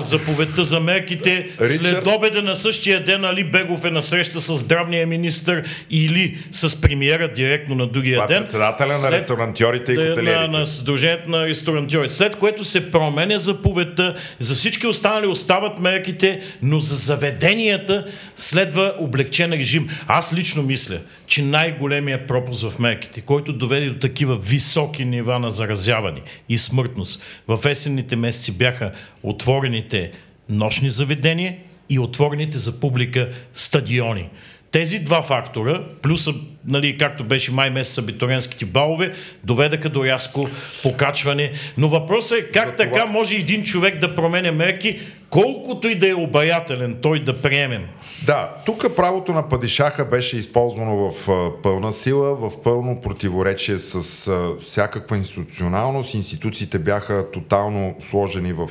заповедта 0.00 0.64
за 0.64 0.80
мерките. 0.80 1.48
Ричард... 1.60 1.86
След 1.86 2.06
обеда 2.06 2.42
на 2.42 2.54
същия 2.54 3.04
ден 3.04 3.24
Али 3.24 3.44
Бегов 3.44 3.84
е 3.84 3.90
на 3.90 4.02
среща 4.02 4.40
с 4.40 4.56
здравния 4.56 5.06
министр 5.06 5.62
или 5.90 6.38
с 6.52 6.80
премиера 6.80 7.32
директно 7.32 7.74
на 7.74 7.86
другия 7.86 8.16
Това 8.16 8.24
е 8.24 8.28
ден. 8.28 8.42
председателя 8.42 8.98
След... 8.98 9.10
на 9.10 9.16
ресторантьорите 9.16 9.92
и 9.92 9.96
хотелерите. 9.96 10.48
На, 10.48 10.48
на 10.48 10.66
Сдружението 10.66 11.30
на 11.30 11.46
ресторантьорите. 11.46 12.14
След 12.14 12.36
което 12.36 12.64
се 12.64 12.90
променя 12.90 13.38
заповедта. 13.38 14.14
За 14.38 14.54
всички 14.54 14.86
останали 14.86 15.26
остават 15.26 15.78
мерките, 15.78 16.40
но 16.62 16.80
за 16.80 16.96
заведенията 16.96 18.06
следва 18.36 18.94
облегчен 18.98 19.52
режим. 19.52 19.88
Аз 20.06 20.34
лично 20.34 20.62
мисля, 20.62 20.98
че 21.26 21.42
най-големия 21.42 22.26
пропуск 22.26 22.70
в 22.70 22.78
мерките, 22.78 23.20
който 23.20 23.52
доведе 23.52 23.86
до 23.86 23.98
такива 23.98 24.36
високи 24.36 25.04
нива 25.04 25.38
на 25.38 25.50
заразяване 25.50 26.20
и 26.48 26.58
смъртност 26.58 27.22
в 27.48 27.58
есенните 27.66 28.16
месеци 28.16 28.52
бяха 28.62 28.92
отворените 29.22 30.10
нощни 30.48 30.90
заведения 30.90 31.56
и 31.90 31.98
отворените 31.98 32.58
за 32.58 32.80
публика 32.80 33.28
стадиони. 33.52 34.28
Тези 34.70 34.98
два 34.98 35.22
фактора, 35.22 35.82
плюс, 36.02 36.28
нали, 36.66 36.98
както 36.98 37.24
беше 37.24 37.52
май 37.52 37.70
месец 37.70 37.98
абитуренските 37.98 38.64
балове, 38.64 39.12
доведаха 39.44 39.88
до 39.88 40.04
рязко 40.04 40.48
покачване. 40.82 41.52
Но 41.78 41.88
въпросът 41.88 42.38
е 42.38 42.50
как 42.50 42.68
За 42.68 42.76
така 42.76 43.00
това... 43.00 43.06
може 43.06 43.36
един 43.36 43.62
човек 43.62 43.98
да 43.98 44.14
променя 44.14 44.52
мерки, 44.52 45.00
колкото 45.30 45.88
и 45.88 45.94
да 45.94 46.08
е 46.08 46.14
обаятелен 46.14 46.96
той 47.02 47.24
да 47.24 47.42
приемем. 47.42 47.86
Да, 48.26 48.56
тук 48.66 48.96
правото 48.96 49.32
на 49.32 49.48
падишаха 49.48 50.04
беше 50.04 50.36
използвано 50.36 50.96
в 50.96 51.28
пълна 51.62 51.92
сила, 51.92 52.34
в 52.34 52.62
пълно 52.62 53.00
противоречие 53.00 53.78
с 53.78 54.30
всякаква 54.60 55.16
институционалност. 55.16 56.14
Институциите 56.14 56.78
бяха 56.78 57.30
тотално 57.30 57.96
сложени 58.00 58.52
в 58.52 58.70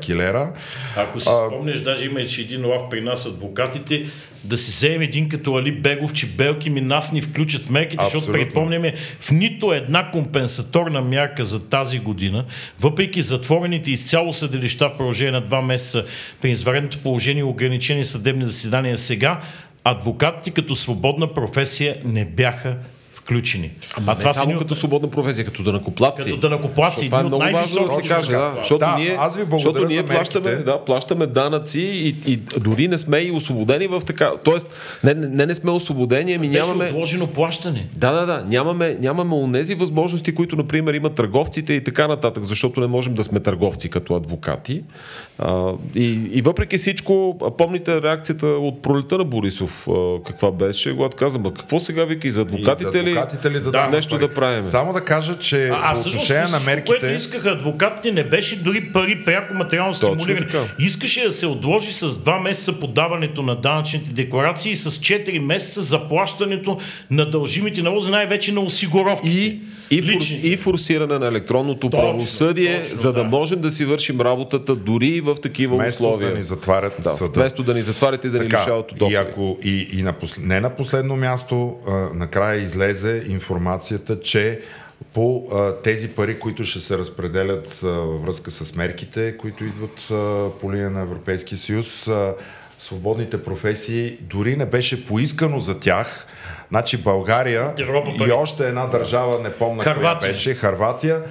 килера. 0.00 0.52
Ако 0.96 1.20
си 1.20 1.28
спомнеш, 1.46 1.80
даже 1.80 2.06
имаше 2.06 2.40
един 2.40 2.66
лав 2.66 2.82
при 2.90 3.00
нас 3.00 3.26
адвокатите, 3.26 4.06
да 4.46 4.58
си 4.58 4.70
вземем 4.70 5.02
един 5.02 5.28
като 5.28 5.54
Али 5.54 5.72
Бегов, 5.72 6.12
че 6.12 6.26
белки 6.26 6.70
ми 6.70 6.80
нас 6.80 7.12
ни 7.12 7.22
включат 7.22 7.62
в 7.62 7.70
мерките, 7.70 8.04
защото 8.04 8.32
припомняме 8.32 8.94
в 9.20 9.30
нито 9.30 9.72
една 9.72 10.10
компенсаторна 10.10 11.00
мярка 11.00 11.44
за 11.44 11.68
тази 11.68 11.98
година, 11.98 12.44
въпреки 12.80 13.22
затворените 13.22 13.90
изцяло 13.90 14.32
съдилища 14.32 14.88
в 14.88 14.96
продължение 14.96 15.32
на 15.32 15.40
два 15.40 15.62
месеца 15.62 16.04
при 16.42 16.50
извареното 16.50 16.98
положение 16.98 17.40
и 17.40 17.44
ограничени 17.44 18.04
съдебни 18.04 18.46
заседания 18.46 18.98
сега, 18.98 19.40
адвокатите 19.84 20.50
като 20.50 20.76
свободна 20.76 21.34
професия 21.34 21.96
не 22.04 22.24
бяха 22.24 22.76
включени. 23.26 23.70
Ама 23.96 24.12
а 24.12 24.14
не 24.14 24.20
това 24.20 24.32
само 24.32 24.52
ни... 24.52 24.58
като 24.58 24.74
свободна 24.74 25.10
професия, 25.10 25.44
като 25.44 25.62
да 25.62 25.72
накоплаци. 25.72 26.24
Като 26.24 26.36
да 26.36 26.50
накоплаци. 26.50 27.06
Това 27.06 27.20
е 27.20 27.22
много 27.22 27.44
важно 27.52 27.84
да 27.84 27.94
се 27.94 28.02
каже, 28.08 28.30
да, 28.30 28.54
защото 28.58 28.78
да, 28.78 28.96
ние, 28.98 29.16
аз 29.20 29.36
ви 29.36 29.44
защото 29.50 29.86
ние 29.86 30.02
плащаме, 30.02 30.50
да, 30.50 30.84
плащаме 30.84 31.26
данъци 31.26 31.80
и, 31.80 32.32
и, 32.32 32.36
дори 32.36 32.88
не 32.88 32.98
сме 32.98 33.18
и 33.18 33.30
освободени 33.30 33.86
в 33.86 34.02
така. 34.06 34.32
Тоест, 34.44 34.74
не, 35.04 35.14
не, 35.14 35.46
не 35.46 35.54
сме 35.54 35.70
освободени, 35.70 36.34
ами 36.34 36.48
нямаме. 36.48 36.84
отложено 36.84 37.26
плащане. 37.26 37.88
Да, 37.96 38.12
да, 38.12 38.26
да. 38.26 38.44
Нямаме, 38.48 38.96
нямаме 39.00 39.34
онези 39.34 39.74
възможности, 39.74 40.34
които, 40.34 40.56
например, 40.56 40.94
имат 40.94 41.14
търговците 41.14 41.72
и 41.72 41.84
така 41.84 42.08
нататък, 42.08 42.44
защото 42.44 42.80
не 42.80 42.86
можем 42.86 43.14
да 43.14 43.24
сме 43.24 43.40
търговци 43.40 43.88
като 43.88 44.14
адвокати. 44.14 44.82
А, 45.38 45.72
и, 45.94 46.20
и 46.32 46.42
въпреки 46.42 46.78
всичко, 46.78 47.38
помните 47.58 48.02
реакцията 48.02 48.46
от 48.46 48.82
пролета 48.82 49.18
на 49.18 49.24
Борисов, 49.24 49.88
а, 49.88 50.22
каква 50.26 50.50
беше, 50.50 50.96
когато 50.96 51.16
каза, 51.16 51.38
какво 51.56 51.80
сега 51.80 52.04
вика 52.04 52.28
и 52.28 52.30
за 52.30 52.40
адвокатите 52.40 53.04
ли? 53.04 53.15
Адвокатите 53.18 53.50
ли 53.50 53.60
да, 53.60 53.70
да 53.70 53.86
нещо 53.86 54.10
пари. 54.10 54.28
да 54.28 54.34
правим. 54.34 54.62
Само 54.62 54.92
да 54.92 55.00
кажа, 55.00 55.38
че 55.38 55.68
а, 55.68 55.92
по 55.92 56.00
отношение 56.00 56.44
на 56.50 56.60
мерките... 56.60 56.86
което 56.86 57.06
искаха 57.06 57.50
адвокатите 57.50 58.12
не 58.12 58.24
беше 58.24 58.56
дори 58.56 58.92
пари 58.92 59.24
пряко 59.24 59.54
материално 59.54 59.94
стимулиране. 59.94 60.68
Искаше 60.78 61.24
да 61.24 61.32
се 61.32 61.46
отложи 61.46 61.92
с 61.92 62.18
два 62.18 62.38
месеца 62.38 62.72
подаването 62.72 63.42
на 63.42 63.56
данъчните 63.56 64.12
декларации 64.12 64.72
и 64.72 64.76
с 64.76 64.90
4 64.90 65.38
месеца 65.38 65.82
заплащането 65.82 66.78
на 67.10 67.30
дължимите 67.30 67.82
налози, 67.82 68.10
най-вече 68.10 68.52
на 68.52 68.60
осигуровки. 68.60 69.28
И 69.28 69.60
и, 69.90 70.02
фор, 70.02 70.20
и 70.42 70.56
форсиране 70.56 71.18
на 71.18 71.26
електронното 71.26 71.90
точно, 71.90 72.00
правосъдие, 72.00 72.82
точно, 72.82 72.96
за 72.96 73.12
да, 73.12 73.22
да 73.22 73.28
можем 73.28 73.60
да 73.60 73.70
си 73.70 73.84
вършим 73.84 74.20
работата 74.20 74.76
дори 74.76 75.20
в 75.20 75.36
такива 75.42 75.76
вместо 75.76 76.02
условия. 76.02 76.30
да 76.30 76.36
ни 76.36 76.42
затварят 76.42 76.94
да, 77.02 77.10
съда. 77.10 77.40
Вместо 77.40 77.62
да 77.62 77.74
ни 77.74 77.82
затварят 77.82 78.24
и 78.24 78.28
да 78.28 78.38
така, 78.38 78.56
ни 78.56 78.62
лишават 78.62 78.92
от 78.92 79.10
И, 79.10 79.14
ако, 79.14 79.58
и, 79.62 79.88
и 79.92 80.02
на 80.02 80.12
посл... 80.12 80.40
не 80.42 80.60
на 80.60 80.70
последно 80.70 81.16
място, 81.16 81.76
а, 81.88 81.92
накрая 82.14 82.62
излезе 82.62 83.24
информацията, 83.28 84.20
че 84.20 84.60
по 85.14 85.48
а, 85.52 85.72
тези 85.72 86.08
пари, 86.08 86.38
които 86.38 86.64
ще 86.64 86.80
се 86.80 86.98
разпределят 86.98 87.80
а, 87.82 87.86
във 87.86 88.22
връзка 88.22 88.50
с 88.50 88.74
мерките, 88.74 89.36
които 89.36 89.64
идват 89.64 90.10
а, 90.10 90.50
по 90.60 90.72
линия 90.72 90.90
на 90.90 91.00
Европейския 91.00 91.58
съюз, 91.58 92.08
а, 92.08 92.34
свободните 92.78 93.42
професии, 93.42 94.18
дори 94.20 94.56
не 94.56 94.66
беше 94.66 95.06
поискано 95.06 95.58
за 95.58 95.80
тях. 95.80 96.26
Значи 96.68 97.02
България 97.02 97.74
Европа, 97.78 98.10
и 98.28 98.32
още 98.32 98.68
една 98.68 98.86
държава, 98.86 99.38
не 99.42 99.52
помня 99.52 99.84
коя 99.84 100.14
беше, 100.14 100.54
Харватия, 100.54 101.22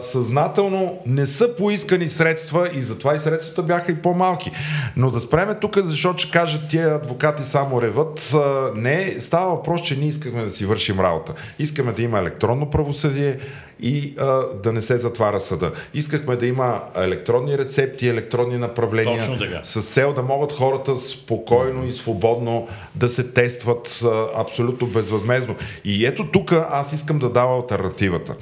съзнателно 0.00 0.98
не 1.06 1.26
са 1.26 1.56
поискани 1.56 2.08
средства 2.08 2.68
и 2.74 2.82
затова 2.82 3.14
и 3.14 3.18
средствата 3.18 3.62
бяха 3.62 3.92
и 3.92 3.94
по-малки. 3.94 4.50
Но 4.96 5.10
да 5.10 5.20
спреме 5.20 5.54
тук, 5.54 5.78
защото 5.78 6.18
ще 6.18 6.30
кажат 6.30 6.68
тия 6.70 6.94
адвокати 6.94 7.44
само 7.44 7.82
реват. 7.82 8.34
Не, 8.76 9.16
става 9.20 9.54
въпрос, 9.54 9.82
че 9.82 9.96
ние 9.96 10.08
искаме 10.08 10.44
да 10.44 10.50
си 10.50 10.66
вършим 10.66 11.00
работа. 11.00 11.34
Искаме 11.58 11.92
да 11.92 12.02
има 12.02 12.18
електронно 12.18 12.70
правосъдие 12.70 13.38
и 13.80 14.14
а, 14.20 14.42
да 14.62 14.72
не 14.72 14.80
се 14.80 14.98
затваря 14.98 15.40
съда. 15.40 15.72
Искахме 15.94 16.36
да 16.36 16.46
има 16.46 16.82
електронни 16.96 17.58
рецепти, 17.58 18.08
електронни 18.08 18.58
направления 18.58 19.60
с 19.62 19.82
цел 19.82 20.12
да 20.12 20.22
могат 20.22 20.52
хората 20.52 20.96
спокойно 20.96 21.86
и 21.86 21.92
свободно 21.92 22.68
да 22.94 23.08
се 23.08 23.24
тестват 23.24 24.00
а, 24.04 24.26
абсолютно 24.36 24.86
безвъзмезно. 24.86 25.56
И 25.84 26.06
ето 26.06 26.30
тук 26.30 26.52
аз 26.70 26.92
искам 26.92 27.18
да 27.18 27.30
дава 27.30 27.56
альтернативата. 27.56 28.34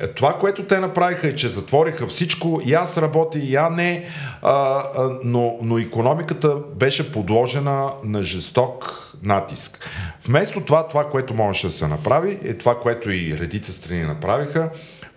Е, 0.00 0.06
това, 0.06 0.38
което 0.38 0.64
те 0.64 0.80
направиха 0.80 1.28
е, 1.28 1.34
че 1.34 1.48
затвориха 1.48 2.06
всичко, 2.06 2.62
и 2.64 2.74
аз 2.74 2.98
работя, 2.98 3.38
и 3.38 3.54
я 3.54 3.70
не, 3.70 4.04
а, 4.42 4.52
а, 4.52 5.10
но, 5.24 5.58
но 5.62 5.78
економиката 5.78 6.56
беше 6.74 7.12
подложена 7.12 7.90
на 8.04 8.22
жесток 8.22 9.02
натиск. 9.22 9.90
Вместо 10.26 10.60
това, 10.60 10.88
това, 10.88 11.10
което 11.10 11.34
можеше 11.34 11.66
да 11.66 11.72
се 11.72 11.86
направи, 11.86 12.38
е 12.44 12.54
това, 12.54 12.80
което 12.80 13.10
и 13.10 13.38
редица 13.38 13.72
страни 13.72 14.02
направиха, 14.02 14.70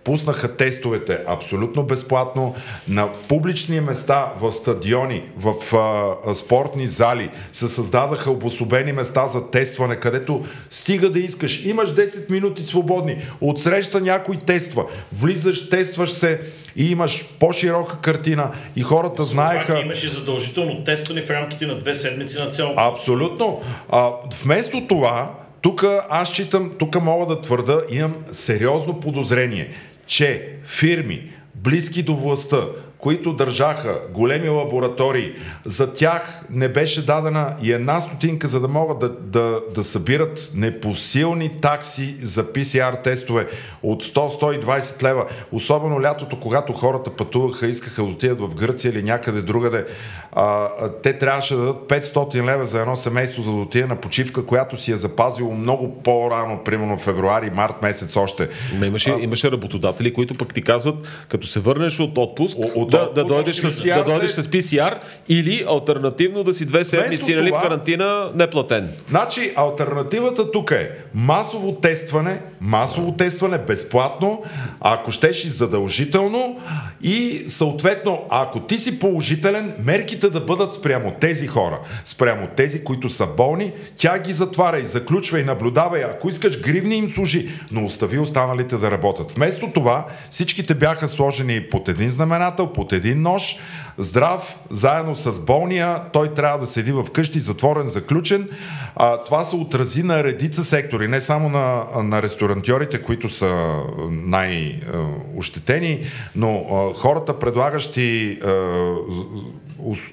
Пуснаха 0.04 0.56
тестовете 0.56 1.18
абсолютно 1.26 1.82
безплатно 1.82 2.54
на 2.88 3.08
публични 3.28 3.80
места 3.80 4.32
в 4.40 4.52
стадиони, 4.52 5.22
в 5.36 5.76
а, 5.76 6.34
спортни 6.34 6.86
зали. 6.86 7.30
Се 7.52 7.68
създадаха 7.68 8.30
обособени 8.30 8.92
места 8.92 9.26
за 9.26 9.50
тестване, 9.50 9.96
където 9.96 10.44
стига 10.70 11.10
да 11.10 11.18
искаш. 11.18 11.64
Имаш 11.64 11.94
10 11.94 12.30
минути 12.30 12.62
свободни. 12.62 13.22
Отсреща 13.40 14.00
някой 14.00 14.36
тества. 14.36 14.84
Влизаш, 15.12 15.70
тестваш 15.70 16.10
се 16.10 16.40
и 16.76 16.90
имаш 16.90 17.24
по-широка 17.40 17.98
картина 18.00 18.50
и 18.76 18.82
хората 18.82 19.24
знаеха... 19.24 19.80
Имаше 19.80 20.08
задължително 20.08 20.84
тестване 20.84 21.22
в 21.22 21.30
рамките 21.30 21.66
на 21.66 21.78
две 21.78 21.94
седмици 21.94 22.38
на 22.38 22.50
цяло. 22.50 22.74
Абсолютно. 22.76 23.62
А, 23.88 24.10
вместо 24.42 24.86
това, 24.86 25.34
тук 25.62 25.84
аз 26.10 26.28
считам, 26.28 26.72
тук 26.78 27.02
мога 27.02 27.34
да 27.34 27.42
твърда, 27.42 27.78
имам 27.90 28.14
сериозно 28.32 29.00
подозрение, 29.00 29.70
че 30.10 30.58
фирми, 30.64 31.32
близки 31.54 32.02
до 32.02 32.14
властта, 32.14 32.68
които 33.00 33.32
държаха 33.32 34.00
големи 34.12 34.48
лаборатории, 34.48 35.32
за 35.64 35.92
тях 35.92 36.40
не 36.50 36.68
беше 36.68 37.06
дадена 37.06 37.56
и 37.62 37.72
една 37.72 38.00
стотинка, 38.00 38.48
за 38.48 38.60
да 38.60 38.68
могат 38.68 38.98
да, 38.98 39.08
да, 39.08 39.60
да 39.74 39.84
събират 39.84 40.50
непосилни 40.54 41.60
такси 41.60 42.16
за 42.20 42.44
PCR 42.44 43.04
тестове 43.04 43.46
от 43.82 44.04
100-120 44.04 45.02
лева. 45.02 45.24
Особено 45.52 46.02
лятото, 46.02 46.40
когато 46.40 46.72
хората 46.72 47.10
пътуваха, 47.16 47.66
искаха 47.66 48.02
да 48.02 48.08
отидат 48.08 48.40
в 48.40 48.54
Гърция 48.54 48.90
или 48.90 49.02
някъде 49.02 49.42
другаде, 49.42 49.86
а, 50.32 50.68
те 51.02 51.18
трябваше 51.18 51.54
да 51.54 51.60
дадат 51.60 51.88
500 51.88 52.46
лева 52.46 52.66
за 52.66 52.80
едно 52.80 52.96
семейство, 52.96 53.42
за 53.42 53.50
да 53.50 53.56
отиде 53.56 53.86
на 53.86 53.96
почивка, 53.96 54.46
която 54.46 54.76
си 54.76 54.92
е 54.92 54.96
запазило 54.96 55.54
много 55.54 56.02
по-рано, 56.02 56.60
примерно 56.64 56.98
в 56.98 57.00
февруари, 57.00 57.50
март 57.50 57.82
месец 57.82 58.16
още. 58.16 58.48
Но 58.78 58.84
имаше, 58.84 59.10
а, 59.10 59.20
имаше 59.20 59.50
работодатели, 59.50 60.12
които 60.12 60.34
пък 60.34 60.54
ти 60.54 60.62
казват, 60.62 61.26
като 61.28 61.46
се 61.46 61.60
върнеш 61.60 62.00
от 62.00 62.18
отпуск, 62.18 62.56
от 62.74 62.89
да, 62.90 63.12
да, 63.14 63.24
дойдеш 63.24 63.56
с, 63.56 63.82
да 63.84 64.04
дойдеш 64.04 64.30
с 64.30 64.42
PCR 64.42 64.98
или 65.28 65.64
альтернативно 65.68 66.44
да 66.44 66.54
си 66.54 66.64
две 66.64 66.84
седмици 66.84 67.34
нали, 67.34 67.50
в 67.50 67.62
карантина 67.62 68.30
неплатен. 68.34 68.88
Значи 69.10 69.52
альтернативата 69.56 70.52
тук 70.52 70.70
е 70.70 70.90
масово 71.14 71.72
тестване, 71.72 72.40
масово 72.60 73.12
тестване 73.12 73.58
безплатно, 73.58 74.42
ако 74.80 75.10
щеш 75.10 75.44
и 75.44 75.48
задължително 75.48 76.60
и 77.02 77.44
съответно, 77.46 78.26
ако 78.28 78.60
ти 78.60 78.78
си 78.78 78.98
положителен, 78.98 79.74
мерките 79.84 80.30
да 80.30 80.40
бъдат 80.40 80.74
спрямо 80.74 81.12
тези 81.20 81.46
хора, 81.46 81.78
спрямо 82.04 82.48
тези, 82.56 82.84
които 82.84 83.08
са 83.08 83.26
болни, 83.26 83.72
тя 83.96 84.18
ги 84.18 84.32
затваря 84.32 84.78
и 84.78 84.84
заключва 84.84 85.40
и 85.40 85.44
наблюдава 85.44 85.98
и 85.98 86.02
ако 86.02 86.28
искаш 86.28 86.60
гривни 86.60 86.96
им 86.96 87.08
служи, 87.08 87.50
но 87.70 87.84
остави 87.84 88.18
останалите 88.18 88.76
да 88.76 88.90
работят. 88.90 89.32
Вместо 89.32 89.70
това 89.72 90.06
всичките 90.30 90.74
бяха 90.74 91.08
сложени 91.08 91.60
под 91.70 91.88
един 91.88 92.08
знаменател, 92.08 92.72
под 92.80 92.92
един 92.92 93.22
нож, 93.22 93.56
здрав, 93.98 94.58
заедно 94.70 95.14
с 95.14 95.40
болния, 95.40 96.02
той 96.12 96.34
трябва 96.34 96.58
да 96.58 96.66
седи 96.66 96.92
в 96.92 97.04
къщи, 97.12 97.40
затворен, 97.40 97.88
заключен. 97.88 98.48
А, 98.96 99.24
това 99.24 99.44
се 99.44 99.56
отрази 99.56 100.02
на 100.02 100.24
редица 100.24 100.64
сектори, 100.64 101.08
не 101.08 101.20
само 101.20 101.48
на, 101.48 101.84
на 102.02 102.22
ресторантьорите, 102.22 103.02
които 103.02 103.28
са 103.28 103.82
най-ощетени, 104.10 106.00
но 106.36 106.66
а, 106.70 106.98
хората, 106.98 107.38
предлагащи 107.38 108.38
а, 108.44 108.50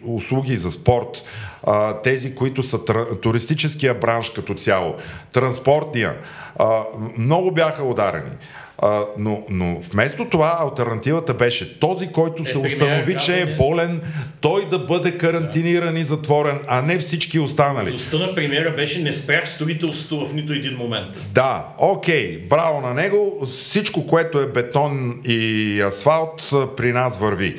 услуги 0.05 0.57
за 0.57 0.71
спорт, 0.71 1.23
тези, 2.03 2.35
които 2.35 2.63
са 2.63 2.79
туристическия 3.21 3.93
бранш 3.93 4.29
като 4.29 4.53
цяло, 4.53 4.95
транспортния, 5.31 6.17
много 7.17 7.51
бяха 7.51 7.83
ударени. 7.83 8.31
А, 8.81 9.01
но, 9.17 9.43
но 9.49 9.79
вместо 9.91 10.25
това 10.25 10.57
альтернативата 10.61 11.33
беше 11.33 11.79
този, 11.79 12.07
който 12.07 12.43
е, 12.43 12.45
се 12.45 12.57
установи, 12.57 13.17
че 13.17 13.41
е 13.41 13.55
болен, 13.55 14.01
той 14.41 14.69
да 14.69 14.79
бъде 14.79 15.17
карантиниран 15.17 15.93
да. 15.93 15.99
и 15.99 16.03
затворен, 16.03 16.59
а 16.67 16.81
не 16.81 16.97
всички 16.97 17.39
останали. 17.39 17.91
Доста 17.91 18.19
на 18.19 18.35
премиера 18.35 18.75
беше 18.75 19.01
не 19.01 19.13
спрях 19.13 19.49
строителството 19.49 20.25
в 20.25 20.33
нито 20.33 20.53
един 20.53 20.77
момент. 20.77 21.25
Да, 21.33 21.65
окей, 21.77 22.37
браво 22.49 22.81
на 22.81 22.93
него. 22.93 23.45
Всичко, 23.45 24.07
което 24.07 24.39
е 24.39 24.47
бетон 24.47 25.21
и 25.25 25.81
асфалт, 25.81 26.49
при 26.77 26.91
нас 26.91 27.17
върви. 27.17 27.55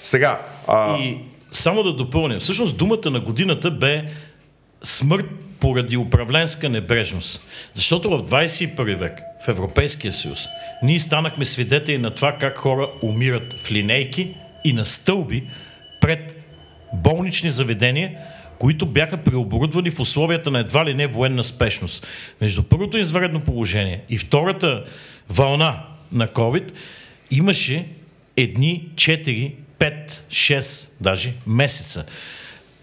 Сега. 0.00 0.40
А... 0.68 0.98
И 0.98 1.18
само 1.50 1.82
да 1.82 1.92
допълня, 1.92 2.36
всъщност 2.40 2.76
думата 2.76 3.10
на 3.10 3.20
годината 3.20 3.70
бе 3.70 4.02
смърт 4.82 5.26
поради 5.60 5.96
управленска 5.96 6.68
небрежност. 6.68 7.40
Защото 7.72 8.10
в 8.10 8.22
21 8.22 8.96
век, 8.96 9.20
в 9.44 9.48
Европейския 9.48 10.12
съюз, 10.12 10.46
ние 10.82 10.98
станахме 10.98 11.44
свидетели 11.44 11.98
на 11.98 12.14
това 12.14 12.36
как 12.38 12.56
хора 12.56 12.88
умират 13.02 13.60
в 13.60 13.70
линейки 13.70 14.34
и 14.64 14.72
на 14.72 14.84
стълби 14.84 15.42
пред 16.00 16.44
болнични 16.92 17.50
заведения, 17.50 18.18
които 18.58 18.86
бяха 18.86 19.16
преоборудвани 19.16 19.90
в 19.90 20.00
условията 20.00 20.50
на 20.50 20.58
едва 20.58 20.84
ли 20.84 20.94
не 20.94 21.06
военна 21.06 21.44
спешност. 21.44 22.06
Между 22.40 22.62
първото 22.62 22.98
извредно 22.98 23.40
положение 23.40 24.00
и 24.08 24.18
втората 24.18 24.84
вълна 25.28 25.82
на 26.12 26.28
COVID 26.28 26.72
имаше 27.30 27.86
едни 28.36 28.88
4, 28.94 29.52
5, 29.78 30.10
6 30.30 30.90
даже 31.00 31.32
месеца. 31.46 32.04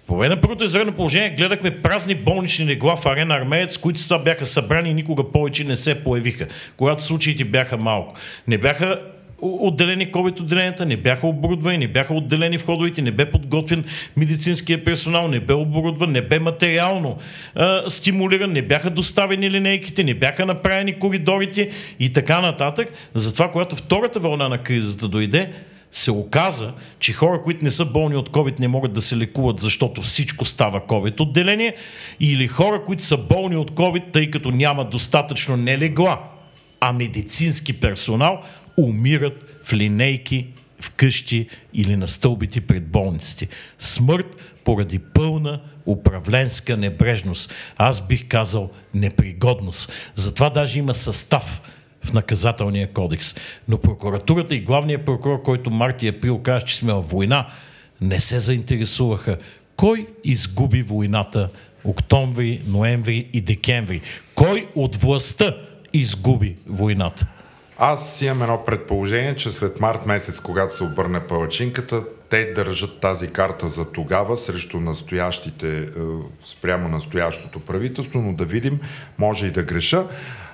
По 0.09 0.17
време 0.17 0.35
на 0.35 0.41
първото 0.41 0.63
извънредно 0.63 0.93
положение 0.93 1.29
гледахме 1.29 1.81
празни 1.81 2.15
болнични 2.15 2.65
легла 2.65 2.95
в 2.95 3.05
арена 3.05 3.35
Армеец, 3.35 3.77
които 3.77 4.03
това 4.03 4.19
бяха 4.19 4.45
събрани 4.45 4.89
и 4.89 4.93
никога 4.93 5.31
повече 5.31 5.63
не 5.63 5.75
се 5.75 6.03
появиха, 6.03 6.47
когато 6.77 7.03
случаите 7.03 7.45
бяха 7.45 7.77
малко. 7.77 8.15
Не 8.47 8.57
бяха 8.57 8.99
отделени 9.41 10.11
COVID 10.11 10.39
отделенията, 10.39 10.85
не 10.85 10.97
бяха 10.97 11.27
оборудвани, 11.27 11.77
не 11.77 11.87
бяха 11.87 12.13
отделени 12.13 12.57
входовете, 12.57 13.01
не 13.01 13.11
бе 13.11 13.31
подготвен 13.31 13.83
медицинския 14.17 14.83
персонал, 14.83 15.27
не 15.27 15.39
бе 15.39 15.53
оборудван, 15.53 16.11
не 16.11 16.21
бе 16.21 16.39
материално 16.39 17.17
а, 17.55 17.89
стимулиран, 17.89 18.51
не 18.51 18.61
бяха 18.61 18.89
доставени 18.89 19.51
линейките, 19.51 20.03
не 20.03 20.13
бяха 20.13 20.45
направени 20.45 20.99
коридорите 20.99 21.69
и 21.99 22.13
така 22.13 22.41
нататък. 22.41 22.93
Затова, 23.13 23.51
когато 23.51 23.75
втората 23.75 24.19
вълна 24.19 24.49
на 24.49 24.57
кризата 24.57 25.07
дойде, 25.07 25.49
се 25.91 26.11
оказа, 26.11 26.73
че 26.99 27.13
хора, 27.13 27.41
които 27.41 27.65
не 27.65 27.71
са 27.71 27.85
болни 27.85 28.15
от 28.15 28.29
COVID, 28.29 28.59
не 28.59 28.67
могат 28.67 28.93
да 28.93 29.01
се 29.01 29.17
лекуват, 29.17 29.59
защото 29.59 30.01
всичко 30.01 30.45
става 30.45 30.81
COVID 30.81 31.19
отделение, 31.19 31.75
или 32.19 32.47
хора, 32.47 32.83
които 32.85 33.03
са 33.03 33.17
болни 33.17 33.55
от 33.57 33.71
COVID, 33.71 34.13
тъй 34.13 34.31
като 34.31 34.51
няма 34.51 34.85
достатъчно 34.85 35.57
не 35.57 35.77
легла, 35.77 36.23
а 36.79 36.93
медицински 36.93 37.79
персонал, 37.79 38.41
умират 38.77 39.59
в 39.63 39.73
линейки, 39.73 40.47
в 40.81 40.91
къщи 40.91 41.47
или 41.73 41.95
на 41.95 42.07
стълбите 42.07 42.61
пред 42.61 42.87
болниците. 42.87 43.47
Смърт 43.77 44.35
поради 44.63 44.99
пълна 44.99 45.61
управленска 45.85 46.77
небрежност. 46.77 47.53
Аз 47.77 48.07
бих 48.07 48.27
казал 48.27 48.69
непригодност. 48.93 49.91
Затова 50.15 50.49
даже 50.49 50.79
има 50.79 50.93
състав– 50.93 51.61
в 52.05 52.13
наказателния 52.13 52.87
кодекс. 52.87 53.35
Но 53.67 53.77
прокуратурата 53.77 54.55
и 54.55 54.59
главният 54.59 55.05
прокурор, 55.05 55.41
който 55.41 55.71
март 55.71 56.03
и 56.03 56.07
април 56.07 56.39
каза, 56.39 56.65
че 56.65 56.75
сме 56.75 56.93
в 56.93 57.01
война, 57.01 57.47
не 58.01 58.19
се 58.19 58.39
заинтересуваха. 58.39 59.37
Кой 59.75 60.07
изгуби 60.23 60.81
войната 60.81 61.49
октомври, 61.83 62.61
ноември 62.67 63.29
и 63.33 63.41
декември? 63.41 64.01
Кой 64.35 64.67
от 64.75 64.95
властта 64.95 65.55
изгуби 65.93 66.55
войната? 66.67 67.27
Аз 67.77 68.21
имам 68.21 68.41
едно 68.41 68.63
предположение, 68.65 69.35
че 69.35 69.51
след 69.51 69.79
март 69.79 70.05
месец, 70.05 70.39
когато 70.39 70.75
се 70.75 70.83
обърне 70.83 71.27
палачинката, 71.27 72.03
те 72.29 72.53
държат 72.53 72.99
тази 72.99 73.27
карта 73.27 73.67
за 73.67 73.91
тогава 73.91 74.37
срещу 74.37 74.79
настоящите, 74.79 75.77
е, 75.77 75.87
спрямо 76.43 76.89
настоящото 76.89 77.59
правителство, 77.59 78.21
но 78.21 78.33
да 78.33 78.45
видим, 78.45 78.79
може 79.17 79.45
и 79.45 79.51
да 79.51 79.63
греша. 79.63 80.07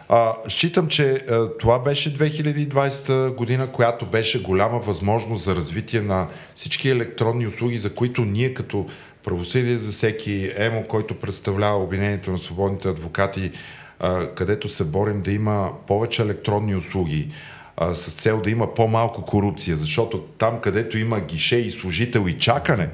А, 0.10 0.34
считам, 0.48 0.88
че 0.88 1.12
а, 1.12 1.58
това 1.58 1.80
беше 1.80 2.18
2020 2.18 3.36
година, 3.36 3.68
която 3.68 4.06
беше 4.06 4.42
голяма 4.42 4.80
възможност 4.80 5.44
за 5.44 5.56
развитие 5.56 6.02
на 6.02 6.28
всички 6.56 6.90
електронни 6.90 7.48
услуги, 7.48 7.78
за 7.78 7.94
които 7.94 8.26
ние 8.26 8.54
като 8.54 8.86
правосъдие 9.24 9.78
за 9.78 9.92
всеки 9.92 10.52
ЕМО, 10.56 10.84
който 10.88 11.20
представлява 11.20 11.84
Обединението 11.84 12.32
на 12.32 12.38
свободните 12.38 12.88
адвокати, 12.88 13.52
а, 14.00 14.28
където 14.28 14.70
се 14.70 14.84
борим 14.84 15.22
да 15.22 15.32
има 15.32 15.72
повече 15.88 16.22
електронни 16.22 16.76
услуги, 16.76 17.30
а, 17.78 17.96
с 17.96 18.14
цел 18.14 18.42
да 18.42 18.50
има 18.50 18.74
по-малко 18.74 19.22
корупция, 19.22 19.78
защото 19.78 20.20
там, 20.20 20.60
където 20.62 20.98
има 20.98 21.20
гише 21.20 21.56
и 21.56 21.72
служител 21.72 22.26
и 22.28 22.38
чакане, 22.38 22.90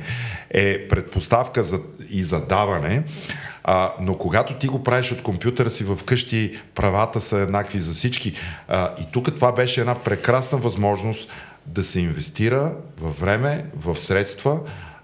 е 0.49 0.87
предпоставка 0.87 1.63
за, 1.63 1.79
и 2.09 2.23
задаване. 2.23 3.03
А, 3.63 3.93
но 4.01 4.17
когато 4.17 4.53
ти 4.53 4.67
го 4.67 4.83
правиш 4.83 5.11
от 5.11 5.23
компютъра 5.23 5.69
си 5.69 5.83
вкъщи, 5.97 6.61
правата 6.75 7.21
са 7.21 7.37
еднакви 7.37 7.79
за 7.79 7.93
всички. 7.93 8.33
А, 8.67 8.95
и 9.01 9.05
тук 9.11 9.35
това 9.35 9.51
беше 9.51 9.81
една 9.81 9.95
прекрасна 9.95 10.57
възможност 10.57 11.29
да 11.65 11.83
се 11.83 11.99
инвестира 11.99 12.75
във 13.01 13.19
време, 13.19 13.65
в 13.75 13.99
средства, 13.99 14.59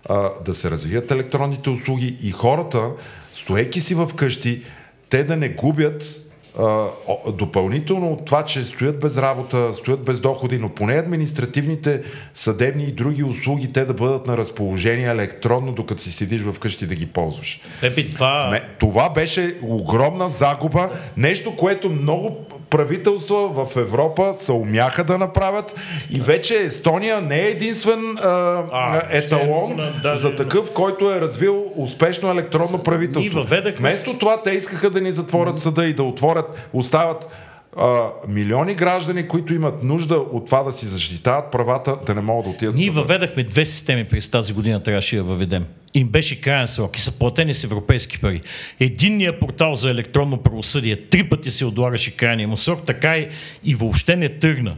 а, 0.09 0.29
да 0.45 0.53
се 0.53 0.71
развият 0.71 1.11
електронните 1.11 1.69
услуги 1.69 2.17
и 2.21 2.31
хората, 2.31 2.91
стоеки 3.33 3.81
си 3.81 3.95
вкъщи, 4.09 4.63
те 5.09 5.23
да 5.23 5.35
не 5.35 5.49
губят 5.49 6.26
допълнително 7.33 8.11
от 8.11 8.25
това, 8.25 8.45
че 8.45 8.63
стоят 8.63 8.99
без 8.99 9.17
работа, 9.17 9.73
стоят 9.73 10.03
без 10.03 10.19
доходи, 10.19 10.57
но 10.57 10.69
поне 10.69 10.93
административните, 10.93 12.01
съдебни 12.33 12.83
и 12.83 12.91
други 12.91 13.23
услуги, 13.23 13.73
те 13.73 13.85
да 13.85 13.93
бъдат 13.93 14.27
на 14.27 14.37
разположение 14.37 15.07
електронно, 15.07 15.71
докато 15.71 16.01
си 16.01 16.11
седиш 16.11 16.41
вкъщи 16.41 16.87
да 16.87 16.95
ги 16.95 17.05
ползваш. 17.05 17.61
Епи, 17.81 18.13
това... 18.13 18.59
Това 18.79 19.09
беше 19.09 19.57
огромна 19.61 20.29
загуба, 20.29 20.89
нещо, 21.17 21.55
което 21.55 21.89
много 21.89 22.45
правителства 22.69 23.65
в 23.65 23.75
Европа 23.75 24.33
се 24.33 24.51
умяха 24.51 25.03
да 25.03 25.17
направят. 25.17 25.75
И 26.11 26.21
вече 26.21 26.53
Естония 26.55 27.21
не 27.21 27.39
е 27.39 27.49
единствен 27.49 28.17
а, 28.17 28.29
а, 28.71 29.01
еталон 29.09 29.73
ще, 29.73 30.01
да, 30.09 30.15
за 30.15 30.35
такъв, 30.35 30.71
който 30.73 31.11
е 31.11 31.21
развил 31.21 31.65
успешно 31.75 32.31
електронно 32.31 32.83
правителство. 32.83 33.45
Вместо 33.77 34.17
това 34.17 34.41
те 34.43 34.51
искаха 34.51 34.89
да 34.89 35.01
ни 35.01 35.11
затворят 35.11 35.59
съда 35.59 35.85
и 35.85 35.93
да 35.93 36.03
отворят, 36.03 36.69
остават 36.73 37.29
а, 37.79 38.09
милиони 38.27 38.73
граждани, 38.73 39.27
които 39.27 39.53
имат 39.53 39.83
нужда 39.83 40.15
от 40.15 40.45
това 40.45 40.63
да 40.63 40.71
си 40.71 40.85
защитават 40.85 41.51
правата, 41.51 41.97
да 42.05 42.15
не 42.15 42.21
могат 42.21 42.45
да 42.45 42.49
отидат. 42.49 42.75
Ние 42.75 42.89
въведахме 42.89 43.43
две 43.43 43.65
системи 43.65 44.03
през 44.03 44.29
тази 44.29 44.53
година, 44.53 44.83
трябваше 44.83 45.15
да 45.15 45.23
въведем. 45.23 45.65
Им 45.93 46.07
беше 46.07 46.41
крайен 46.41 46.67
срок 46.67 46.97
и 46.97 47.01
са 47.01 47.11
платени 47.11 47.53
с 47.53 47.63
европейски 47.63 48.19
пари. 48.19 48.41
Единният 48.79 49.39
портал 49.39 49.75
за 49.75 49.89
електронно 49.89 50.37
правосъдие 50.37 50.95
три 50.95 51.29
пъти 51.29 51.51
се 51.51 51.65
отлагаше 51.65 52.15
крайния 52.15 52.47
му 52.47 52.57
срок, 52.57 52.85
така 52.85 53.17
и, 53.17 53.27
и 53.63 53.75
въобще 53.75 54.15
не 54.15 54.29
тръгна. 54.29 54.75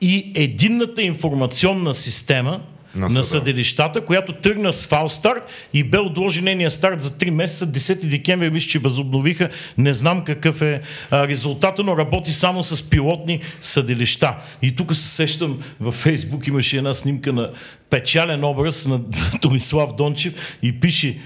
И 0.00 0.32
единната 0.34 1.02
информационна 1.02 1.94
система 1.94 2.60
на, 2.96 3.08
на 3.08 3.24
съдилищата, 3.24 4.00
която 4.00 4.32
тръгна 4.32 4.72
с 4.72 4.86
фал 4.86 5.08
старт 5.08 5.46
и 5.72 5.84
бе 5.84 5.98
отложен 5.98 6.44
нейния 6.44 6.70
старт 6.70 7.02
за 7.02 7.10
3 7.10 7.30
месеца. 7.30 7.66
10 7.66 8.06
декември 8.06 8.50
мисля, 8.50 8.68
че 8.68 8.78
възобновиха. 8.78 9.48
Не 9.78 9.94
знам 9.94 10.24
какъв 10.24 10.62
е 10.62 10.80
а, 11.10 11.28
резултата, 11.28 11.82
но 11.82 11.96
работи 11.96 12.32
само 12.32 12.62
с 12.62 12.90
пилотни 12.90 13.40
съдилища. 13.60 14.34
И 14.62 14.76
тук 14.76 14.96
се 14.96 15.08
сещам 15.08 15.58
във 15.80 15.94
Фейсбук 15.94 16.46
имаше 16.46 16.76
една 16.76 16.94
снимка 16.94 17.32
на 17.32 17.50
печален 17.90 18.44
образ 18.44 18.86
на 18.86 19.00
Томислав 19.40 19.96
Дончев 19.96 20.58
и 20.62 20.80
пише 20.80 21.18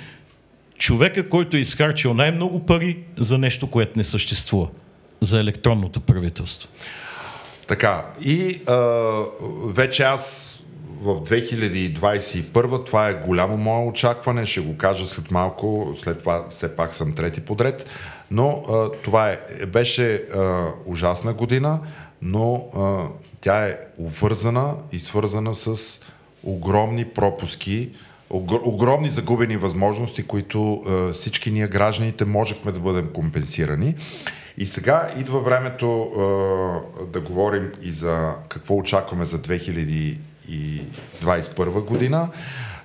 човека, 0.78 1.28
който 1.28 1.56
е 1.56 1.60
изхарчил 1.60 2.14
най-много 2.14 2.66
пари 2.66 2.98
за 3.18 3.38
нещо, 3.38 3.66
което 3.66 3.92
не 3.96 4.04
съществува. 4.04 4.68
За 5.20 5.40
електронното 5.40 6.00
правителство. 6.00 6.68
Така, 7.68 8.06
и 8.24 8.60
а, 8.68 8.76
вече 9.66 10.02
аз 10.02 10.49
в 11.00 11.20
2021 11.20 12.86
това 12.86 13.08
е 13.08 13.14
голямо 13.14 13.56
мое 13.56 13.86
очакване, 13.86 14.46
ще 14.46 14.60
го 14.60 14.76
кажа 14.76 15.06
след 15.06 15.30
малко, 15.30 15.92
след 16.02 16.18
това 16.18 16.46
все 16.50 16.76
пак 16.76 16.94
съм 16.94 17.14
трети 17.14 17.40
подред, 17.40 17.86
но 18.30 18.62
а, 18.68 18.90
това 19.02 19.30
е, 19.30 19.38
беше 19.66 20.14
а, 20.14 20.66
ужасна 20.86 21.32
година, 21.32 21.80
но 22.22 22.68
а, 22.76 23.04
тя 23.40 23.66
е 23.66 23.78
увързана 23.98 24.74
и 24.92 24.98
свързана 24.98 25.54
с 25.54 26.00
огромни 26.44 27.04
пропуски, 27.04 27.90
огромни 28.64 29.08
загубени 29.08 29.56
възможности, 29.56 30.22
които 30.22 30.72
а, 30.72 31.12
всички 31.12 31.50
ние 31.50 31.66
гражданите 31.66 32.24
можехме 32.24 32.72
да 32.72 32.80
бъдем 32.80 33.10
компенсирани. 33.12 33.94
И 34.58 34.66
сега 34.66 35.10
идва 35.18 35.40
времето 35.40 36.02
а, 36.02 37.04
да 37.12 37.20
говорим 37.20 37.72
и 37.82 37.92
за 37.92 38.34
какво 38.48 38.76
очакваме 38.76 39.24
за 39.24 39.42
2021 41.22 41.84
година. 41.84 42.28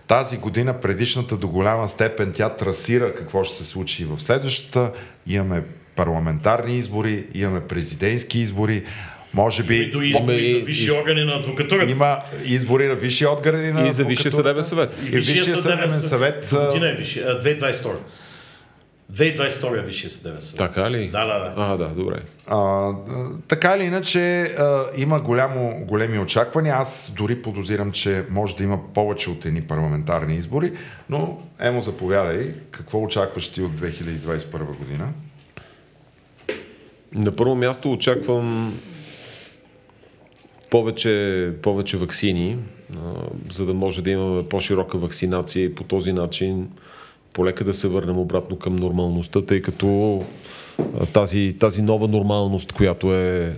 Тази 0.08 0.38
година, 0.38 0.80
предишната 0.80 1.38
до 1.38 1.48
голяма 1.48 1.88
степен, 1.88 2.32
тя 2.34 2.50
трасира 2.50 3.16
какво 3.16 3.44
ще 3.44 3.58
се 3.58 3.64
случи 3.64 4.06
в 4.06 4.22
следващата. 4.22 4.92
Имаме 5.28 5.64
парламентарни 5.96 6.78
избори, 6.78 7.26
имаме 7.34 7.62
президентски 7.62 8.40
избори. 8.40 8.84
Може 9.34 9.64
би. 9.64 9.76
И 9.76 9.92
до 9.92 10.02
избори 10.02 10.52
за 10.52 10.66
висши 10.66 10.92
органи 10.92 11.26
на 11.26 11.34
адвокатурата. 11.34 11.92
Има 11.92 12.18
избори 12.46 12.88
на 12.88 12.96
висши 12.96 13.26
органи 13.26 13.72
на 13.72 13.88
И 13.88 13.94
за 13.94 14.04
Висшия 14.04 14.32
съдебен 14.32 14.64
съвет. 14.64 15.04
И 15.08 15.12
Висшия 15.12 15.58
съдебен 15.58 15.90
съвет. 15.90 16.54
Година 16.68 16.90
е 16.90 16.96
висши, 16.96 17.20
2022. 17.20 17.96
2022 19.14 19.86
Висшия 19.86 20.10
съдебен 20.10 20.42
съвет. 20.42 20.58
Така 20.58 20.92
ли? 20.92 21.08
Да, 21.08 21.26
да, 21.26 21.40
да. 21.40 21.54
А, 21.58 21.78
да, 21.78 21.88
добре. 21.88 22.20
А, 22.48 22.92
така 23.48 23.76
или 23.76 23.84
иначе, 23.84 24.42
а, 24.42 24.84
има 24.98 25.20
голямо, 25.20 25.86
големи 25.88 26.20
очаквания. 26.20 26.76
Аз 26.76 27.14
дори 27.18 27.42
подозирам, 27.42 27.92
че 27.92 28.26
може 28.30 28.56
да 28.56 28.64
има 28.64 28.94
повече 28.94 29.30
от 29.30 29.46
едни 29.46 29.62
парламентарни 29.62 30.36
избори, 30.36 30.72
но 31.10 31.42
Емо, 31.60 31.82
заповядай. 31.82 32.54
Какво 32.72 33.04
очакваш 33.04 33.48
ти 33.48 33.62
от 33.62 33.72
2021 33.72 34.78
година? 34.78 35.10
На 37.14 37.36
първо 37.36 37.56
място 37.56 37.92
очаквам 37.92 38.74
повече, 40.72 41.54
повече 41.62 41.98
вакцини, 41.98 42.58
а, 42.94 42.98
за 43.52 43.66
да 43.66 43.74
може 43.74 44.02
да 44.02 44.10
имаме 44.10 44.50
по-широка 44.50 44.98
вакцинация 44.98 45.64
и 45.64 45.76
по 45.76 45.84
този 45.84 46.14
начин 46.14 46.70
полека 47.36 47.64
да 47.64 47.74
се 47.74 47.88
върнем 47.88 48.18
обратно 48.18 48.60
към 48.60 48.76
нормалността, 48.76 49.42
тъй 49.42 49.62
като 49.62 50.24
тази, 51.14 51.56
тази 51.60 51.82
нова 51.82 52.08
нормалност, 52.08 52.72
която 52.72 53.16
е 53.16 53.54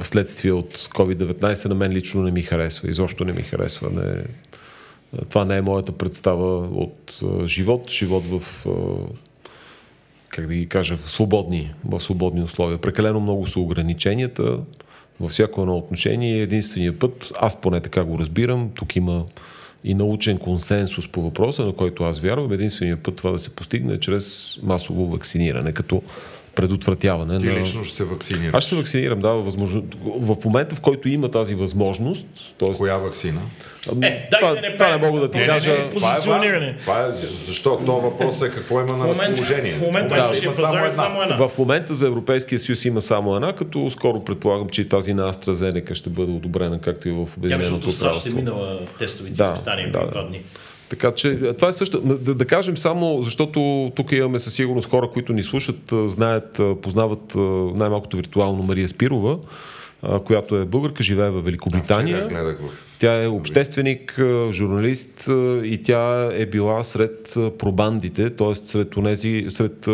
вследствие 0.00 0.52
от 0.52 0.74
COVID-19, 0.74 1.68
на 1.68 1.74
мен 1.74 1.92
лично 1.92 2.22
не 2.22 2.30
ми 2.30 2.42
харесва. 2.42 2.90
Изобщо 2.90 3.24
не 3.24 3.32
ми 3.32 3.42
харесва. 3.42 3.90
Не, 3.90 4.24
това 5.28 5.44
не 5.44 5.56
е 5.56 5.62
моята 5.62 5.92
представа 5.92 6.56
от 6.58 7.20
живот. 7.46 7.90
Живот 7.90 8.24
в 8.26 8.66
как 10.28 10.46
да 10.46 10.54
ги 10.54 10.68
кажа, 10.68 10.96
в 10.96 11.10
свободни, 11.10 11.74
в 11.84 12.00
свободни 12.00 12.42
условия. 12.42 12.78
Прекалено 12.78 13.20
много 13.20 13.46
са 13.46 13.60
ограниченията 13.60 14.58
във 15.20 15.30
всяко 15.30 15.60
едно 15.60 15.76
отношение. 15.76 16.42
Единственият 16.42 16.98
път, 16.98 17.32
аз 17.40 17.60
поне 17.60 17.80
така 17.80 18.04
го 18.04 18.18
разбирам, 18.18 18.70
тук 18.74 18.96
има 18.96 19.24
и 19.84 19.94
научен 19.94 20.38
консенсус 20.38 21.08
по 21.08 21.22
въпроса, 21.22 21.66
на 21.66 21.72
който 21.72 22.04
аз 22.04 22.20
вярвам, 22.20 22.52
единственият 22.52 23.02
път 23.02 23.16
това 23.16 23.30
да 23.30 23.38
се 23.38 23.50
постигне 23.50 23.94
е 23.94 24.00
чрез 24.00 24.56
масово 24.62 25.06
вакциниране, 25.06 25.72
като 25.72 26.02
предотвратяване. 26.54 27.38
Ти 27.38 27.46
на... 27.46 27.60
лично 27.60 27.84
ще 27.84 27.96
се 27.96 28.04
вакцинираш. 28.04 28.54
Аз 28.54 28.64
ще 28.64 28.70
се 28.70 28.76
вакцинирам, 28.76 29.18
да, 29.18 29.28
възможно... 29.28 29.84
в 30.04 30.36
момента, 30.44 30.76
в 30.76 30.80
който 30.80 31.08
има 31.08 31.30
тази 31.30 31.54
възможност. 31.54 32.26
Тоест... 32.58 32.78
Коя 32.78 32.96
вакцина? 32.96 33.40
Е, 34.02 34.28
това, 34.38 34.54
да 34.54 34.60
не 34.60 34.76
това 34.76 34.96
не 34.96 35.06
мога 35.06 35.20
да 35.20 35.30
ти 35.30 35.38
не, 35.38 35.46
кажа. 35.46 35.70
Не, 35.70 35.78
не, 35.78 35.90
позициониране. 35.90 36.76
Това 36.80 37.00
е, 37.00 37.12
защо? 37.46 37.80
То 37.86 37.92
въпрос 37.92 38.42
е 38.42 38.50
какво 38.50 38.80
има 38.80 38.96
на 38.96 39.08
разположение. 39.08 39.72
В 39.72 39.80
момента 39.80 40.14
да, 40.14 40.38
има 40.42 40.52
само, 40.52 40.76
една. 40.76 40.90
само 40.90 41.22
една. 41.22 41.48
В 41.48 41.58
момента 41.58 41.94
за 41.94 42.06
Европейския 42.06 42.58
съюз 42.58 42.84
има 42.84 43.00
само 43.00 43.36
една, 43.36 43.52
като 43.52 43.90
скоро 43.90 44.24
предполагам, 44.24 44.68
че 44.68 44.80
и 44.80 44.88
тази 44.88 45.14
на 45.14 45.32
AstraZeneca 45.32 45.94
ще 45.94 46.10
бъде 46.10 46.32
одобрена, 46.32 46.80
както 46.80 47.08
и 47.08 47.12
в 47.12 47.28
Обединеното 47.36 47.80
кралство. 47.80 48.08
Тя, 48.08 48.14
защото 48.14 48.36
минала 48.36 48.78
тестовите 48.98 49.36
да, 49.36 49.44
изпитания 49.44 49.92
да, 49.92 50.06
два 50.06 50.22
дни. 50.22 50.40
Така 50.92 51.12
че 51.12 51.38
това 51.58 51.68
е 51.68 51.72
също. 51.72 52.00
Да, 52.00 52.34
да 52.34 52.44
кажем 52.44 52.76
само, 52.76 53.22
защото 53.22 53.92
тук 53.96 54.12
имаме 54.12 54.38
със 54.38 54.54
сигурност 54.54 54.90
хора, 54.90 55.10
които 55.12 55.32
ни 55.32 55.42
слушат, 55.42 55.92
знаят, 56.06 56.60
познават 56.82 57.34
най-малкото 57.74 58.16
виртуално 58.16 58.62
Мария 58.62 58.88
Спирова, 58.88 59.38
която 60.24 60.56
е 60.56 60.64
българка, 60.64 61.02
живее 61.02 61.30
в 61.30 61.42
Великобритания. 61.42 62.28
Да, 62.28 62.56
тя 62.98 63.22
е 63.22 63.26
общественик, 63.26 64.18
журналист 64.50 65.28
и 65.64 65.80
тя 65.84 66.30
е 66.32 66.46
била 66.46 66.84
сред 66.84 67.34
пробандите, 67.58 68.30
т.е. 68.30 68.54
сред, 68.54 68.96
онези, 68.96 69.46
сред 69.48 69.88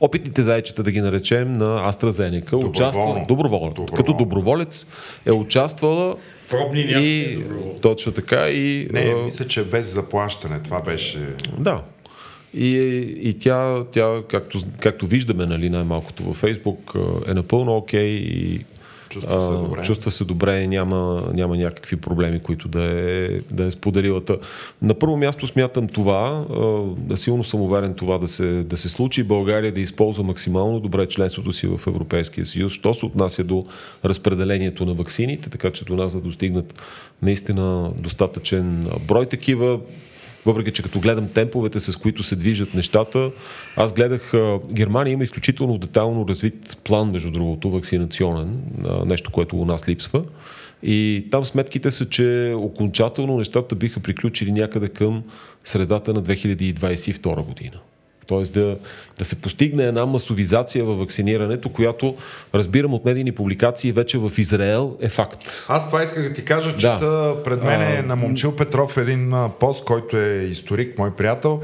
опитните 0.00 0.42
зайчета, 0.42 0.82
да 0.82 0.90
ги 0.90 1.00
наречем, 1.00 1.52
на 1.52 1.92
AstraZeneca. 1.92 2.50
Доброволно. 2.50 2.70
Участва, 2.70 3.24
доброволно. 3.28 3.68
доброволно. 3.74 3.96
Като 3.96 4.12
доброволец 4.12 4.86
е 5.26 5.32
участвала 5.32 6.16
Пробни 6.50 6.86
и, 6.88 7.38
точно 7.82 8.12
така 8.12 8.48
и... 8.48 8.88
Не, 8.92 9.14
мисля, 9.14 9.46
че 9.46 9.64
без 9.64 9.94
заплащане. 9.94 10.62
Това 10.62 10.80
беше... 10.80 11.34
Да. 11.58 11.82
И, 12.54 12.76
и 13.22 13.38
тя, 13.38 13.84
тя 13.92 14.22
както, 14.28 14.58
както 14.80 15.06
виждаме, 15.06 15.46
нали, 15.46 15.70
най-малкото 15.70 16.22
във 16.22 16.36
Фейсбук, 16.36 16.94
е 17.28 17.34
напълно 17.34 17.76
окей 17.76 18.08
okay 18.08 18.18
и 18.18 18.64
Чувства 19.08 19.40
се 19.40 19.62
добре. 19.62 19.82
Чувства 19.82 20.10
се 20.10 20.24
добре, 20.24 20.66
няма, 20.66 21.28
няма 21.34 21.56
някакви 21.56 21.96
проблеми, 21.96 22.40
които 22.40 22.68
да 22.68 22.82
е, 22.82 23.40
да 23.50 23.64
е 23.64 23.70
споделила. 23.70 24.22
На 24.82 24.94
първо 24.94 25.16
място 25.16 25.46
смятам 25.46 25.88
това, 25.88 26.44
да 26.96 27.16
силно 27.16 27.44
съм 27.44 27.60
уверен 27.60 27.94
това 27.94 28.18
да 28.18 28.28
се, 28.28 28.62
да 28.62 28.76
се 28.76 28.88
случи. 28.88 29.22
България 29.22 29.72
да 29.72 29.80
използва 29.80 30.24
максимално 30.24 30.80
добре 30.80 31.06
членството 31.06 31.52
си 31.52 31.66
в 31.66 31.80
Европейския 31.86 32.46
съюз, 32.46 32.72
що 32.72 32.94
се 32.94 33.06
отнася 33.06 33.44
до 33.44 33.64
разпределението 34.04 34.86
на 34.86 34.94
ваксините, 34.94 35.50
така 35.50 35.70
че 35.70 35.84
до 35.84 35.96
нас 35.96 36.12
да 36.12 36.20
достигнат 36.20 36.82
наистина 37.22 37.90
достатъчен 37.96 38.88
брой 39.08 39.26
такива. 39.26 39.78
Въпреки, 40.46 40.70
че 40.70 40.82
като 40.82 41.00
гледам 41.00 41.28
темповете, 41.28 41.80
с 41.80 41.96
които 41.96 42.22
се 42.22 42.36
движат 42.36 42.74
нещата, 42.74 43.30
аз 43.76 43.92
гледах, 43.92 44.32
Германия 44.72 45.12
има 45.12 45.22
изключително 45.22 45.78
детайлно 45.78 46.28
развит 46.28 46.76
план, 46.84 47.10
между 47.10 47.30
другото, 47.30 47.70
вакцинационен, 47.70 48.62
нещо, 49.06 49.30
което 49.30 49.56
у 49.56 49.64
нас 49.64 49.88
липсва. 49.88 50.24
И 50.82 51.26
там 51.30 51.44
сметките 51.44 51.90
са, 51.90 52.08
че 52.08 52.54
окончателно 52.56 53.38
нещата 53.38 53.74
биха 53.74 54.00
приключили 54.00 54.52
някъде 54.52 54.88
към 54.88 55.22
средата 55.64 56.14
на 56.14 56.22
2022 56.22 57.44
година. 57.44 57.80
Тоест 58.28 58.52
да, 58.52 58.76
да 59.18 59.24
се 59.24 59.40
постигне 59.40 59.84
една 59.84 60.06
масовизация 60.06 60.84
във 60.84 60.98
вакцинирането, 60.98 61.68
която 61.68 62.16
разбирам 62.54 62.94
от 62.94 63.04
медийни 63.04 63.32
публикации 63.32 63.92
вече 63.92 64.18
в 64.18 64.32
Израел 64.38 64.96
е 65.00 65.08
факт. 65.08 65.44
Аз 65.68 65.86
това 65.86 66.02
исках 66.02 66.28
да 66.28 66.34
ти 66.34 66.44
кажа, 66.44 66.76
че 66.76 66.86
да. 66.86 67.36
пред 67.44 67.64
мен 67.64 67.82
е 67.82 68.02
на 68.02 68.16
Момчил 68.16 68.56
Петров 68.56 68.96
един 68.96 69.34
пост, 69.60 69.84
който 69.84 70.16
е 70.16 70.46
историк, 70.50 70.98
мой 70.98 71.10
приятел. 71.10 71.60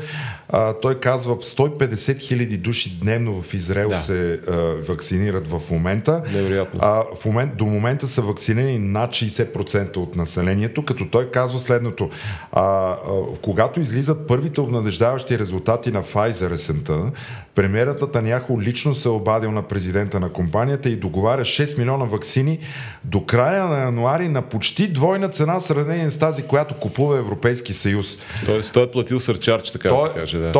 А, 0.49 0.73
той 0.73 0.95
казва 0.95 1.37
150 1.37 2.19
хиляди 2.19 2.57
души 2.57 2.99
дневно 3.03 3.43
в 3.43 3.55
Израел 3.55 3.89
да. 3.89 3.99
се 3.99 4.41
а, 4.49 4.57
вакцинират 4.89 5.49
в 5.49 5.61
момента. 5.71 6.23
Невероятно. 6.33 6.81
А, 6.83 7.05
в 7.21 7.25
момент, 7.25 7.57
до 7.57 7.67
момента 7.67 8.07
са 8.07 8.23
вакцинирани 8.23 8.79
над 8.79 9.11
60% 9.11 9.97
от 9.97 10.17
населението, 10.17 10.85
като 10.85 11.09
той 11.09 11.31
казва 11.31 11.59
следното. 11.59 12.11
А, 12.53 12.63
а, 12.63 12.97
когато 13.43 13.81
излизат 13.81 14.27
първите 14.27 14.61
обнадеждаващи 14.61 15.39
резултати 15.39 15.91
на 15.91 16.03
Pfizer 16.03 16.54
есента, 16.55 17.11
премиерът 17.55 18.01
Татаняхо 18.01 18.61
лично 18.61 18.95
се 18.95 19.09
е 19.09 19.11
обадил 19.11 19.53
на 19.53 19.63
президента 19.63 20.21
на 20.21 20.29
компанията 20.29 20.89
и 20.89 20.97
договаря 20.97 21.43
6 21.43 21.79
милиона 21.79 22.05
вакцини 22.05 22.59
до 23.05 23.25
края 23.25 23.65
на 23.65 23.81
януари 23.81 24.29
на 24.29 24.43
почти 24.43 24.89
двойна 24.89 25.29
цена 25.29 25.61
сравнение 25.61 26.11
с 26.11 26.19
тази, 26.19 26.43
която 26.43 26.75
купува 26.75 27.19
Европейски 27.19 27.73
съюз. 27.73 28.19
Тоест 28.47 28.73
той 28.73 28.83
е 28.83 28.91
платил 28.91 29.21
сърчарч, 29.21 29.71
така 29.71 29.89
той, 29.89 30.03
да 30.03 30.15
се 30.15 30.21
каже. 30.21 30.39
Да. 30.39 30.53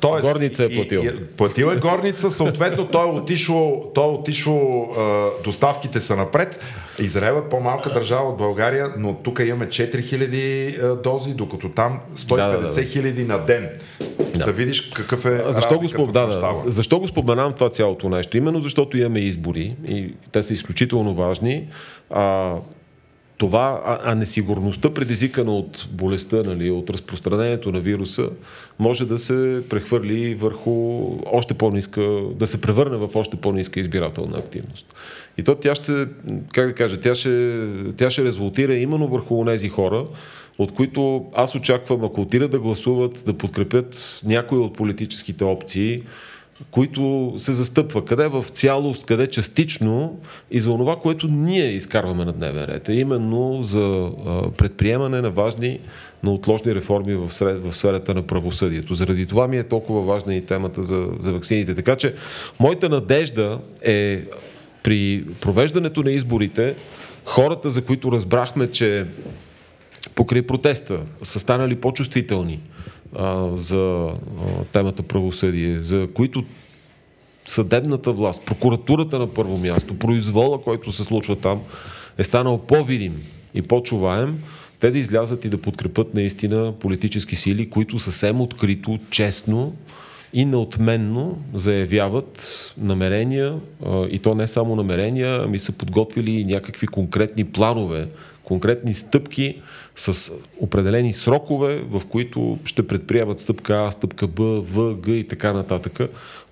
Тоест, 0.00 0.22
горница 0.22 0.64
е 0.64 0.68
платил. 0.74 1.00
И, 1.00 1.06
и, 1.06 1.24
платил 1.36 1.66
е 1.66 1.76
горница, 1.76 2.30
съответно 2.30 2.86
той 2.86 3.08
е 3.08 3.10
отишло, 3.10 3.92
той 3.94 4.04
е 4.04 4.08
отишло 4.08 4.88
е, 4.98 5.42
доставките 5.44 6.00
са 6.00 6.16
напред. 6.16 6.60
Израел 6.98 7.42
е 7.46 7.48
по-малка 7.48 7.92
държава 7.92 8.28
от 8.28 8.36
България, 8.36 8.92
но 8.98 9.14
тук 9.14 9.40
имаме 9.46 9.66
4000 9.66 11.02
дози, 11.02 11.34
докато 11.34 11.68
там 11.68 12.00
150 12.14 12.92
хиляди 12.92 13.24
да, 13.24 13.26
да, 13.26 13.34
да. 13.34 13.38
на 13.38 13.46
ден. 13.46 13.70
Да. 14.38 14.44
да 14.44 14.52
видиш 14.52 14.90
какъв 14.90 15.24
е 15.24 15.42
защо 15.48 15.78
го, 15.78 15.88
спом... 15.88 16.12
да, 16.12 16.26
да. 16.26 16.52
защо 16.54 17.00
го 17.00 17.06
споменавам 17.08 17.52
това 17.52 17.70
цялото 17.70 18.08
нещо? 18.08 18.36
Именно 18.36 18.60
защото 18.60 18.98
имаме 18.98 19.18
избори 19.18 19.74
и 19.88 20.14
те 20.32 20.42
са 20.42 20.54
изключително 20.54 21.14
важни. 21.14 21.68
А, 22.10 22.54
това, 23.38 23.80
а, 23.84 23.98
а 24.04 24.14
несигурността, 24.14 24.94
предизвикана 24.94 25.56
от 25.56 25.88
болестта, 25.92 26.36
нали, 26.36 26.70
от 26.70 26.90
разпространението 26.90 27.72
на 27.72 27.80
вируса, 27.80 28.30
може 28.78 29.06
да 29.06 29.18
се 29.18 29.62
прехвърли 29.70 30.34
върху 30.34 31.02
още 31.26 31.54
по-ниска, 31.54 32.20
да 32.34 32.46
се 32.46 32.60
превърне 32.60 32.96
в 32.96 33.08
още 33.14 33.36
по-ниска 33.36 33.80
избирателна 33.80 34.38
активност. 34.38 34.94
И 35.38 35.42
то 35.42 35.54
тя 35.54 35.74
ще, 35.74 36.06
как 36.54 36.66
да 36.66 36.74
кажа, 36.74 37.00
тя 37.00 37.14
ще, 37.14 37.66
тя 37.96 38.10
ще 38.10 38.24
резултира 38.24 38.76
именно 38.76 39.08
върху 39.08 39.44
тези 39.44 39.68
хора, 39.68 40.04
от 40.58 40.72
които 40.72 41.26
аз 41.34 41.54
очаквам, 41.54 42.04
ако 42.04 42.20
отидат 42.20 42.50
да 42.50 42.58
гласуват, 42.58 43.22
да 43.26 43.32
подкрепят 43.32 44.20
някои 44.24 44.58
от 44.58 44.74
политическите 44.76 45.44
опции, 45.44 45.98
които 46.70 47.34
се 47.36 47.52
застъпва. 47.52 48.04
Къде 48.04 48.28
в 48.28 48.44
цялост, 48.48 49.06
къде 49.06 49.26
частично 49.26 50.20
и 50.50 50.60
за 50.60 50.70
това, 50.70 50.96
което 50.96 51.28
ние 51.28 51.70
изкарваме 51.70 52.24
на 52.24 52.32
дневен 52.32 52.64
ред. 52.64 52.88
Е 52.88 52.92
именно 52.92 53.62
за 53.62 54.10
предприемане 54.56 55.20
на 55.20 55.30
важни, 55.30 55.78
на 56.22 56.32
отложни 56.32 56.74
реформи 56.74 57.14
в, 57.14 57.30
сред, 57.30 57.64
в 57.64 57.72
сферата 57.72 58.14
на 58.14 58.22
правосъдието. 58.22 58.94
Заради 58.94 59.26
това 59.26 59.48
ми 59.48 59.58
е 59.58 59.62
толкова 59.62 60.02
важна 60.02 60.34
и 60.34 60.46
темата 60.46 60.84
за, 60.84 61.08
за 61.20 61.32
вакцините. 61.32 61.74
Така 61.74 61.96
че, 61.96 62.14
моята 62.60 62.88
надежда 62.88 63.58
е 63.82 64.22
при 64.82 65.24
провеждането 65.40 66.02
на 66.02 66.10
изборите, 66.10 66.74
хората, 67.24 67.70
за 67.70 67.84
които 67.84 68.12
разбрахме, 68.12 68.68
че 68.70 69.06
покрай 70.14 70.42
протеста 70.42 70.98
са 71.22 71.38
станали 71.38 71.76
по-чувствителни, 71.76 72.60
а, 73.14 73.48
за 73.56 74.08
а, 74.08 74.64
темата 74.72 75.02
правосъдие, 75.02 75.80
за 75.80 76.08
които 76.14 76.44
съдебната 77.46 78.12
власт, 78.12 78.42
прокуратурата 78.46 79.18
на 79.18 79.26
първо 79.26 79.58
място, 79.58 79.98
произвола, 79.98 80.60
който 80.62 80.92
се 80.92 81.04
случва 81.04 81.36
там, 81.36 81.60
е 82.18 82.24
станал 82.24 82.58
по-видим 82.58 83.22
и 83.54 83.62
по-чуваем, 83.62 84.42
те 84.80 84.90
да 84.90 84.98
излязат 84.98 85.44
и 85.44 85.48
да 85.48 85.58
подкрепят 85.58 86.14
наистина 86.14 86.72
политически 86.80 87.36
сили, 87.36 87.70
които 87.70 87.98
съвсем 87.98 88.40
открито, 88.40 88.98
честно 89.10 89.74
и 90.32 90.44
неотменно 90.44 91.38
заявяват 91.54 92.74
намерения, 92.78 93.54
и 94.10 94.18
то 94.18 94.34
не 94.34 94.46
само 94.46 94.76
намерения, 94.76 95.40
ами 95.44 95.58
са 95.58 95.72
подготвили 95.72 96.44
някакви 96.44 96.86
конкретни 96.86 97.44
планове, 97.44 98.08
конкретни 98.46 98.94
стъпки 98.94 99.60
с 99.96 100.32
определени 100.60 101.12
срокове, 101.12 101.82
в 101.90 102.02
които 102.08 102.58
ще 102.64 102.86
предприемат 102.86 103.40
стъпка 103.40 103.84
А, 103.86 103.92
стъпка 103.92 104.26
Б, 104.26 104.44
В, 104.60 104.96
Г 105.02 105.10
и 105.10 105.28
така 105.28 105.52
нататък 105.52 106.00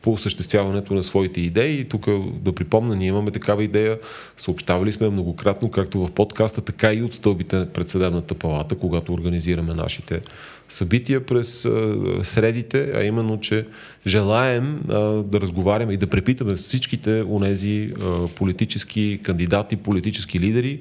по 0.02 0.12
осъществяването 0.12 0.94
на 0.94 1.02
своите 1.02 1.40
идеи. 1.40 1.80
И 1.80 1.84
тук 1.84 2.06
да 2.42 2.52
припомня, 2.52 2.96
ние 2.96 3.08
имаме 3.08 3.30
такава 3.30 3.64
идея, 3.64 3.98
съобщавали 4.36 4.92
сме 4.92 5.10
многократно, 5.10 5.70
както 5.70 6.06
в 6.06 6.10
подкаста, 6.10 6.60
така 6.60 6.92
и 6.92 7.02
от 7.02 7.14
стълбите 7.14 7.66
пред 7.74 7.88
съдебната 7.88 8.34
палата, 8.34 8.74
когато 8.74 9.12
организираме 9.12 9.74
нашите 9.74 10.20
събития 10.68 11.26
през 11.26 11.64
а, 11.64 11.94
средите, 12.22 12.92
а 12.94 13.04
именно, 13.04 13.40
че 13.40 13.66
желаем 14.06 14.80
а, 14.88 14.98
да 15.22 15.40
разговаряме 15.40 15.92
и 15.92 15.96
да 15.96 16.06
препитаме 16.06 16.54
всичките 16.54 17.24
онези 17.28 17.92
а, 18.02 18.28
политически 18.28 19.20
кандидати, 19.22 19.76
политически 19.76 20.40
лидери, 20.40 20.80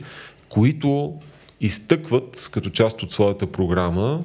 които 0.54 1.14
изтъкват 1.62 2.50
като 2.52 2.70
част 2.70 3.04
от 3.04 3.12
своята 3.12 3.48
програма 3.48 4.24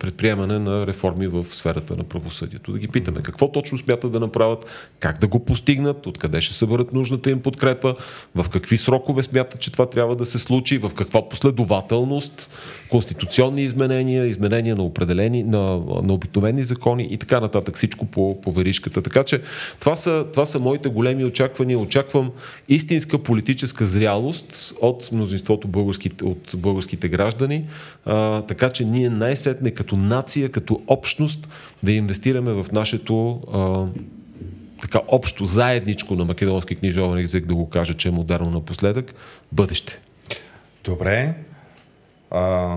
предприемане 0.00 0.58
на 0.58 0.86
реформи 0.86 1.26
в 1.26 1.46
сферата 1.50 1.96
на 1.96 2.04
правосъдието. 2.04 2.72
Да 2.72 2.78
ги 2.78 2.88
питаме 2.88 3.22
какво 3.22 3.52
точно 3.52 3.78
смятат 3.78 4.12
да 4.12 4.20
направят, 4.20 4.66
как 5.00 5.18
да 5.18 5.26
го 5.26 5.44
постигнат, 5.44 6.06
откъде 6.06 6.40
ще 6.40 6.54
съберат 6.54 6.92
нужната 6.92 7.30
им 7.30 7.42
подкрепа, 7.42 7.94
в 8.34 8.48
какви 8.48 8.76
срокове 8.76 9.22
смятат, 9.22 9.60
че 9.60 9.72
това 9.72 9.86
трябва 9.86 10.16
да 10.16 10.24
се 10.24 10.38
случи, 10.38 10.78
в 10.78 10.90
каква 10.94 11.28
последователност, 11.28 12.50
конституционни 12.88 13.62
изменения, 13.62 14.26
изменения 14.26 14.76
на 14.76 14.82
определени, 14.82 15.42
на, 15.42 15.60
на 16.02 16.12
обикновени 16.12 16.64
закони 16.64 17.08
и 17.10 17.16
така 17.16 17.40
нататък. 17.40 17.76
Всичко 17.76 18.06
по, 18.06 18.40
по 18.40 18.52
веришката. 18.52 19.02
Така 19.02 19.24
че 19.24 19.40
това 19.80 19.96
са, 19.96 20.26
това 20.32 20.46
са 20.46 20.58
моите 20.58 20.88
големи 20.88 21.24
очаквания. 21.24 21.78
Очаквам 21.78 22.30
истинска 22.68 23.18
политическа 23.18 23.86
зрялост 23.86 24.74
от 24.80 25.08
мнозинството 25.12 25.68
българските, 25.68 26.24
от 26.24 26.50
българските 26.56 27.08
граждани, 27.08 27.64
а, 28.06 28.42
така 28.42 28.70
че 28.70 28.84
ние 28.84 29.08
най-сетне 29.08 29.70
като 29.70 29.89
като 29.90 30.04
нация, 30.04 30.50
като 30.50 30.82
общност 30.86 31.48
да 31.82 31.92
инвестираме 31.92 32.52
в 32.52 32.66
нашето 32.72 33.40
а, 33.52 33.86
така 34.80 35.00
общо, 35.08 35.46
заедничко 35.46 36.14
на 36.14 36.24
македонски 36.24 36.76
книжовен 36.76 37.24
език, 37.24 37.46
да 37.46 37.54
го 37.54 37.70
кажа, 37.70 37.94
че 37.94 38.08
е 38.08 38.10
модерно 38.10 38.50
напоследък, 38.50 39.14
бъдеще. 39.52 40.00
Добре. 40.84 41.34
А, 42.30 42.76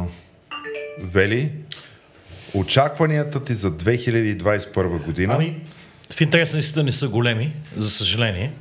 Вели, 1.03 1.52
очакванията 2.53 3.44
ти 3.44 3.53
за 3.53 3.72
2021 3.72 5.06
година? 5.06 5.34
Ами, 5.38 5.61
в 6.10 6.22
интерес 6.22 6.76
на 6.76 6.84
не 6.84 6.91
са 6.91 7.10
големи, 7.10 7.53
за 7.77 7.90
съжаление. 7.90 8.52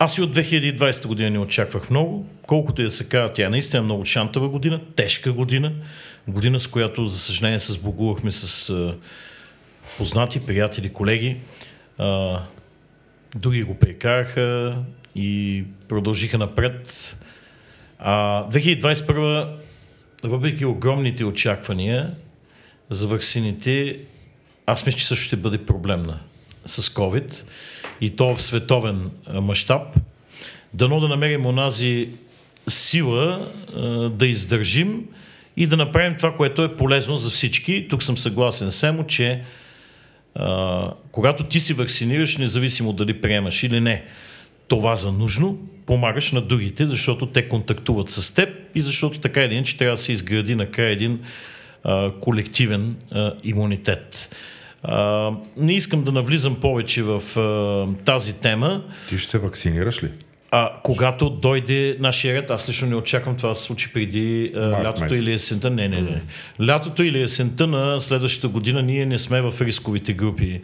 Аз 0.00 0.18
и 0.18 0.22
от 0.22 0.36
2020 0.36 1.06
година 1.06 1.30
не 1.30 1.38
очаквах 1.38 1.90
много. 1.90 2.26
Колкото 2.46 2.82
и 2.82 2.84
да 2.84 2.90
се 2.90 3.08
казва, 3.08 3.32
тя 3.32 3.46
е 3.46 3.48
наистина 3.48 3.82
много 3.82 4.04
шантава 4.04 4.48
година, 4.48 4.80
тежка 4.96 5.32
година. 5.32 5.72
Година, 6.28 6.60
с 6.60 6.66
която, 6.66 7.06
за 7.06 7.18
съжаление, 7.18 7.60
се 7.60 7.72
сбогувахме 7.72 8.32
с 8.32 8.70
а, 8.70 8.94
познати, 9.96 10.40
приятели, 10.40 10.92
колеги. 10.92 11.36
А, 11.98 12.40
други 13.36 13.62
го 13.62 13.74
прекараха 13.74 14.76
и 15.14 15.64
продължиха 15.88 16.38
напред. 16.38 17.16
А 17.98 18.44
2021, 18.50 19.48
въпреки 20.24 20.64
огромните 20.64 21.24
очаквания 21.24 22.14
за 22.90 23.06
ваксините, 23.06 23.98
аз 24.66 24.86
мисля, 24.86 24.98
че 24.98 25.06
също 25.06 25.24
ще 25.24 25.36
бъде 25.36 25.66
проблемна 25.66 26.18
с 26.66 26.82
COVID 26.82 27.42
и 28.00 28.16
то 28.16 28.34
в 28.34 28.42
световен 28.42 29.10
мащаб. 29.32 29.82
Дано 30.74 31.00
да 31.00 31.08
намерим 31.08 31.46
онази 31.46 32.08
сила 32.68 33.48
да 34.12 34.26
издържим 34.26 35.04
и 35.56 35.66
да 35.66 35.76
направим 35.76 36.16
това, 36.16 36.34
което 36.34 36.62
е 36.62 36.76
полезно 36.76 37.16
за 37.16 37.30
всички. 37.30 37.86
Тук 37.90 38.02
съм 38.02 38.18
съгласен 38.18 38.72
само, 38.72 39.06
че 39.06 39.42
когато 41.12 41.44
ти 41.44 41.60
си 41.60 41.72
вакцинираш, 41.72 42.36
независимо 42.36 42.92
дали 42.92 43.20
приемаш 43.20 43.62
или 43.62 43.80
не 43.80 44.04
това 44.68 44.96
за 44.96 45.12
нужно, 45.12 45.58
помагаш 45.86 46.32
на 46.32 46.40
другите, 46.40 46.88
защото 46.88 47.26
те 47.26 47.48
контактуват 47.48 48.10
с 48.10 48.34
теб 48.34 48.48
и 48.74 48.80
защото 48.80 49.18
така 49.18 49.42
един, 49.42 49.64
че 49.64 49.76
трябва 49.76 49.96
да 49.96 50.02
се 50.02 50.12
изгради 50.12 50.54
накрая 50.54 50.90
един 50.90 51.20
колективен 52.20 52.96
а, 53.10 53.32
имунитет. 53.44 54.36
Не 55.56 55.72
искам 55.72 56.02
да 56.02 56.12
навлизам 56.12 56.54
повече 56.60 57.02
в 57.02 57.38
а, 57.38 58.04
тази 58.04 58.32
тема. 58.32 58.82
Ти 59.08 59.18
ще 59.18 59.30
се 59.30 59.38
вакцинираш 59.38 60.02
ли? 60.02 60.10
А, 60.50 60.70
когато 60.82 61.30
дойде 61.30 61.96
нашия 62.00 62.34
ред, 62.34 62.50
аз 62.50 62.68
лично 62.68 62.88
не 62.88 62.96
очаквам 62.96 63.36
това 63.36 63.48
да 63.48 63.54
се 63.54 63.62
случи 63.62 63.92
преди 63.92 64.52
а, 64.56 64.60
лятото 64.60 65.04
месец. 65.04 65.18
или 65.18 65.32
есента. 65.32 65.70
Не, 65.70 65.88
не, 65.88 66.00
не. 66.00 66.20
Лятото 66.66 67.02
или 67.02 67.22
есента 67.22 67.66
на 67.66 68.00
следващата 68.00 68.48
година 68.48 68.82
ние 68.82 69.06
не 69.06 69.18
сме 69.18 69.40
в 69.40 69.54
рисковите 69.60 70.12
групи. 70.12 70.60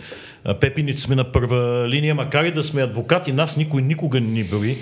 Пепи, 0.60 0.82
нито 0.82 1.00
сме 1.00 1.16
на 1.16 1.32
първа 1.32 1.88
линия, 1.88 2.14
макар 2.14 2.44
и 2.44 2.52
да 2.52 2.62
сме 2.62 2.82
адвокати, 2.82 3.32
нас 3.32 3.56
никой 3.56 3.82
никога 3.82 4.20
не 4.20 4.26
ни 4.26 4.44
бори 4.44 4.76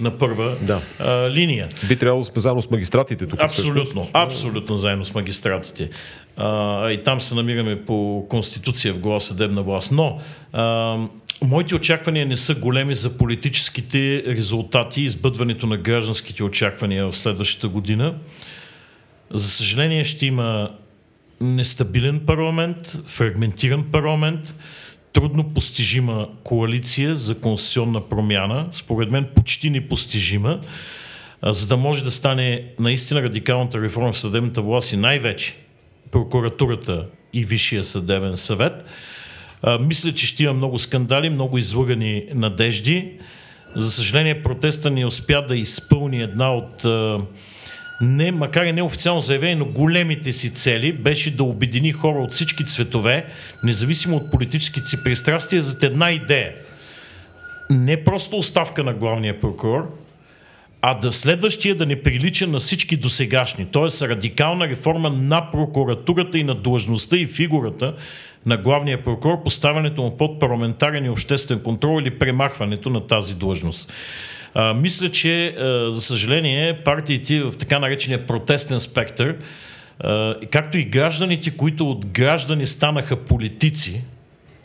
на 0.00 0.18
първа 0.18 0.56
да. 0.62 0.80
а, 0.98 1.30
линия. 1.30 1.68
Би 1.88 1.96
трябвало 1.96 2.24
сме 2.24 2.40
заедно 2.40 2.62
с 2.62 2.70
магистратите 2.70 3.26
тук. 3.26 3.40
Абсолютно, 3.42 3.84
всъщност. 3.84 4.10
абсолютно 4.12 4.76
заедно 4.76 5.04
с 5.04 5.14
магистратите. 5.14 5.90
А, 6.36 6.90
и 6.90 7.02
там 7.02 7.20
се 7.20 7.34
намираме 7.34 7.84
по 7.84 8.26
конституция 8.28 8.94
в 8.94 8.98
глава 8.98 9.20
съдебна 9.20 9.62
власт. 9.62 9.92
Но 9.92 10.20
а, 10.52 10.96
Моите 11.42 11.74
очаквания 11.74 12.26
не 12.26 12.36
са 12.36 12.54
големи 12.54 12.94
за 12.94 13.18
политическите 13.18 14.24
резултати 14.26 15.00
и 15.00 15.04
избъдването 15.04 15.66
на 15.66 15.76
гражданските 15.76 16.44
очаквания 16.44 17.06
в 17.06 17.16
следващата 17.16 17.68
година. 17.68 18.14
За 19.30 19.48
съжаление 19.48 20.04
ще 20.04 20.26
има 20.26 20.70
нестабилен 21.40 22.20
парламент, 22.20 22.96
фрагментиран 23.06 23.84
парламент, 23.92 24.54
трудно 25.12 25.54
постижима 25.54 26.28
коалиция 26.44 27.16
за 27.16 27.40
конституционна 27.40 28.08
промяна, 28.08 28.66
според 28.70 29.10
мен 29.10 29.26
почти 29.34 29.70
непостижима, 29.70 30.60
за 31.42 31.66
да 31.66 31.76
може 31.76 32.04
да 32.04 32.10
стане 32.10 32.64
наистина 32.78 33.22
радикалната 33.22 33.80
реформа 33.80 34.12
в 34.12 34.18
съдебната 34.18 34.62
власт 34.62 34.92
и 34.92 34.96
най-вече 34.96 35.56
прокуратурата 36.10 37.06
и 37.32 37.44
Висшия 37.44 37.84
съдебен 37.84 38.36
съвет– 38.36 38.84
мисля, 39.80 40.12
че 40.12 40.26
ще 40.26 40.42
има 40.42 40.52
много 40.52 40.78
скандали, 40.78 41.30
много 41.30 41.58
излъгани 41.58 42.24
надежди. 42.34 43.12
За 43.76 43.90
съжаление, 43.90 44.42
протеста 44.42 44.90
не 44.90 45.06
успя 45.06 45.46
да 45.48 45.56
изпълни 45.56 46.22
една 46.22 46.54
от 46.54 46.86
не, 48.00 48.32
макар 48.32 48.64
и 48.64 48.72
неофициално 48.72 49.20
заявение, 49.20 49.56
но 49.56 49.64
големите 49.64 50.32
си 50.32 50.54
цели 50.54 50.92
беше 50.92 51.36
да 51.36 51.44
обедини 51.44 51.92
хора 51.92 52.18
от 52.18 52.32
всички 52.32 52.64
цветове, 52.64 53.26
независимо 53.64 54.16
от 54.16 54.30
политическите 54.30 54.88
си 54.88 55.02
пристрастия, 55.04 55.62
за 55.62 55.86
една 55.86 56.10
идея. 56.10 56.52
Не 57.70 58.04
просто 58.04 58.36
оставка 58.36 58.84
на 58.84 58.94
главния 58.94 59.40
прокурор, 59.40 59.98
а 60.82 60.94
да 60.94 61.12
следващия 61.12 61.74
да 61.74 61.86
не 61.86 62.02
прилича 62.02 62.46
на 62.46 62.58
всички 62.58 62.96
досегашни. 62.96 63.66
т.е. 63.66 64.08
радикална 64.08 64.68
реформа 64.68 65.10
на 65.10 65.50
прокуратурата 65.50 66.38
и 66.38 66.44
на 66.44 66.54
длъжността 66.54 67.16
и 67.16 67.26
фигурата 67.26 67.94
на 68.46 68.56
главния 68.56 69.02
прокурор, 69.02 69.42
поставянето 69.42 70.02
му 70.02 70.16
под 70.16 70.40
парламентарен 70.40 71.04
и 71.04 71.10
обществен 71.10 71.60
контрол 71.60 72.00
или 72.00 72.18
премахването 72.18 72.90
на 72.90 73.06
тази 73.06 73.34
длъжност. 73.34 73.92
А, 74.54 74.74
мисля, 74.74 75.10
че, 75.10 75.46
а, 75.46 75.90
за 75.92 76.00
съжаление, 76.00 76.78
партиите 76.84 77.42
в 77.42 77.52
така 77.58 77.78
наречения 77.78 78.26
протестен 78.26 78.80
спектър, 78.80 79.36
а, 80.00 80.34
както 80.50 80.78
и 80.78 80.84
гражданите, 80.84 81.56
които 81.56 81.90
от 81.90 82.06
граждани 82.06 82.66
станаха 82.66 83.16
политици, 83.16 84.04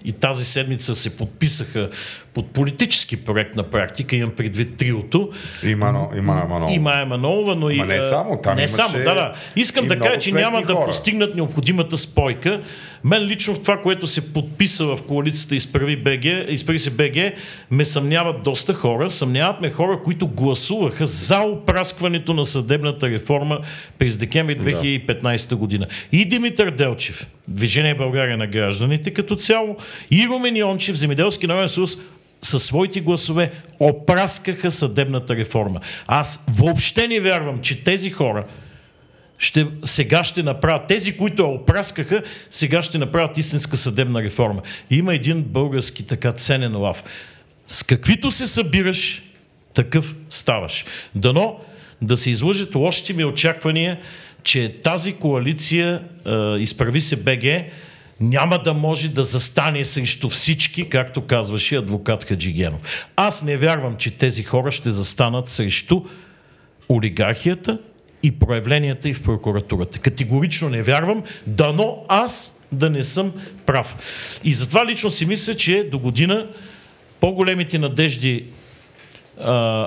и 0.06 0.12
тази 0.12 0.46
седмица 0.46 0.96
се 0.96 1.18
подписаха 1.18 1.90
под 2.34 2.52
политически 2.52 3.18
проект 3.18 3.56
на 3.56 3.64
практика, 3.64 4.16
имам 4.16 4.32
предвид 4.32 4.78
триото. 4.78 5.30
Има, 5.64 6.10
има 6.18 6.34
Манолова. 6.50 6.74
Има 6.74 7.06
Манолова, 7.06 7.56
но 7.56 7.70
и... 7.70 7.82
не 7.82 8.02
само, 8.02 8.40
там 8.42 8.56
не 8.56 8.68
само, 8.68 8.98
да, 8.98 9.04
да. 9.04 9.34
Искам 9.56 9.88
да 9.88 10.00
кажа, 10.00 10.18
че 10.18 10.32
няма 10.32 10.66
хора. 10.66 10.80
да 10.80 10.86
постигнат 10.86 11.36
необходимата 11.36 11.98
спойка. 11.98 12.62
Мен 13.04 13.26
лично 13.26 13.54
в 13.54 13.62
това, 13.62 13.78
което 13.78 14.08
се 14.08 14.34
подписа 14.34 14.86
в 14.86 15.00
коалицията 15.08 15.56
Изправи, 15.56 15.96
БГ, 15.96 16.26
Изправи 16.50 16.80
се 16.80 16.90
БГ, 16.90 17.34
ме 17.72 17.86
съмняват 17.86 18.44
доста 18.44 18.74
хора. 18.74 19.12
Съмняват 19.12 19.62
ме 19.62 19.70
хора, 19.70 20.00
които 20.04 20.28
гласуваха 20.28 21.08
за 21.08 21.40
опраскването 21.40 22.34
на 22.34 22.46
съдебната 22.46 23.10
реформа 23.10 23.60
през 23.98 24.18
декември 24.18 24.60
2015 24.60 25.56
година. 25.56 25.88
И 26.12 26.26
Димитър 26.26 26.72
Делчев, 26.72 27.28
Движение 27.50 27.96
България 27.96 28.38
на 28.38 28.48
гражданите 28.48 29.14
като 29.14 29.36
цяло 29.36 29.78
и 30.12 30.28
Румен 30.28 30.58
Йончев, 30.58 30.96
Земеделски 30.96 31.48
народен 31.48 31.70
съюз, 31.70 31.98
със 32.42 32.64
своите 32.64 33.02
гласове 33.02 33.52
опраскаха 33.80 34.72
съдебната 34.72 35.36
реформа. 35.36 35.80
Аз 36.08 36.46
въобще 36.50 37.08
не 37.08 37.20
вярвам, 37.20 37.62
че 37.62 37.84
тези 37.84 38.10
хора 38.10 38.44
ще, 39.38 39.68
сега 39.86 40.24
ще 40.24 40.44
направят, 40.44 40.88
тези, 40.88 41.18
които 41.18 41.42
я 41.42 41.48
опраскаха, 41.48 42.24
сега 42.50 42.82
ще 42.84 42.98
направят 42.98 43.38
истинска 43.38 43.78
съдебна 43.78 44.24
реформа. 44.24 44.62
Има 44.90 45.16
един 45.16 45.44
български 45.44 46.08
така 46.08 46.32
ценен 46.32 46.78
лав. 46.78 47.04
С 47.68 47.84
каквито 47.84 48.32
се 48.32 48.48
събираш, 48.48 49.24
такъв 49.74 50.16
ставаш. 50.30 50.86
Дано 51.16 51.60
да 52.02 52.18
се 52.18 52.30
излъжат 52.30 52.76
лошите 52.76 53.14
ми 53.14 53.26
очаквания, 53.26 54.00
че 54.44 54.82
тази 54.84 55.14
коалиция 55.14 56.02
Изправи 56.60 57.02
се 57.02 57.16
БГ 57.16 57.44
няма 58.20 58.60
да 58.64 58.74
може 58.74 59.10
да 59.10 59.24
застане 59.24 59.86
срещу 59.86 60.30
всички, 60.30 60.90
както 60.90 61.22
казваше 61.22 61.76
адвокат 61.76 62.24
Хаджигенов. 62.24 63.08
Аз 63.16 63.44
не 63.44 63.58
вярвам, 63.58 63.96
че 63.98 64.12
тези 64.12 64.44
хора 64.44 64.72
ще 64.72 64.92
застанат 64.92 65.50
срещу 65.50 66.02
олигархията 66.90 67.78
и 68.24 68.32
проявленията 68.32 69.10
и 69.10 69.14
в 69.14 69.24
прокуратурата. 69.24 70.00
Категорично 70.00 70.70
не 70.70 70.84
вярвам, 70.84 71.24
дано 71.48 72.06
аз 72.08 72.62
да 72.72 72.90
не 72.90 73.04
съм 73.04 73.34
прав. 73.66 73.98
И 74.44 74.54
затова 74.54 74.86
лично 74.86 75.10
си 75.10 75.26
мисля, 75.26 75.56
че 75.56 75.90
до 75.92 76.00
година 76.00 76.48
по-големите 77.20 77.80
надежди 77.80 78.46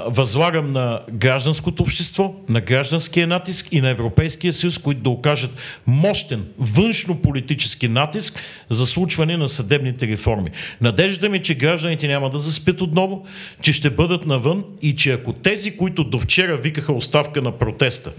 възлагам 0.06 0.72
на 0.72 1.00
гражданското 1.12 1.82
общество, 1.82 2.34
на 2.48 2.60
гражданския 2.60 3.26
натиск 3.26 3.68
и 3.72 3.80
на 3.80 3.90
Европейския 3.90 4.52
съюз, 4.52 4.78
които 4.78 5.00
да 5.00 5.10
окажат 5.10 5.50
мощен 5.86 6.44
външно-политически 6.58 7.88
натиск 7.88 8.40
за 8.70 8.86
случване 8.86 9.36
на 9.36 9.48
съдебните 9.48 10.06
реформи. 10.06 10.50
Надежда 10.80 11.28
ми, 11.28 11.42
че 11.42 11.54
гражданите 11.54 12.08
няма 12.08 12.30
да 12.30 12.38
заспят 12.38 12.80
отново, 12.80 13.26
че 13.62 13.72
ще 13.72 13.90
бъдат 13.90 14.26
навън 14.26 14.64
и 14.82 14.96
че 14.96 15.12
ако 15.12 15.32
тези, 15.32 15.76
които 15.76 16.04
до 16.04 16.18
вчера 16.18 16.56
викаха 16.56 16.92
оставка 16.92 17.42
на 17.42 17.52
протеста, 17.52 18.12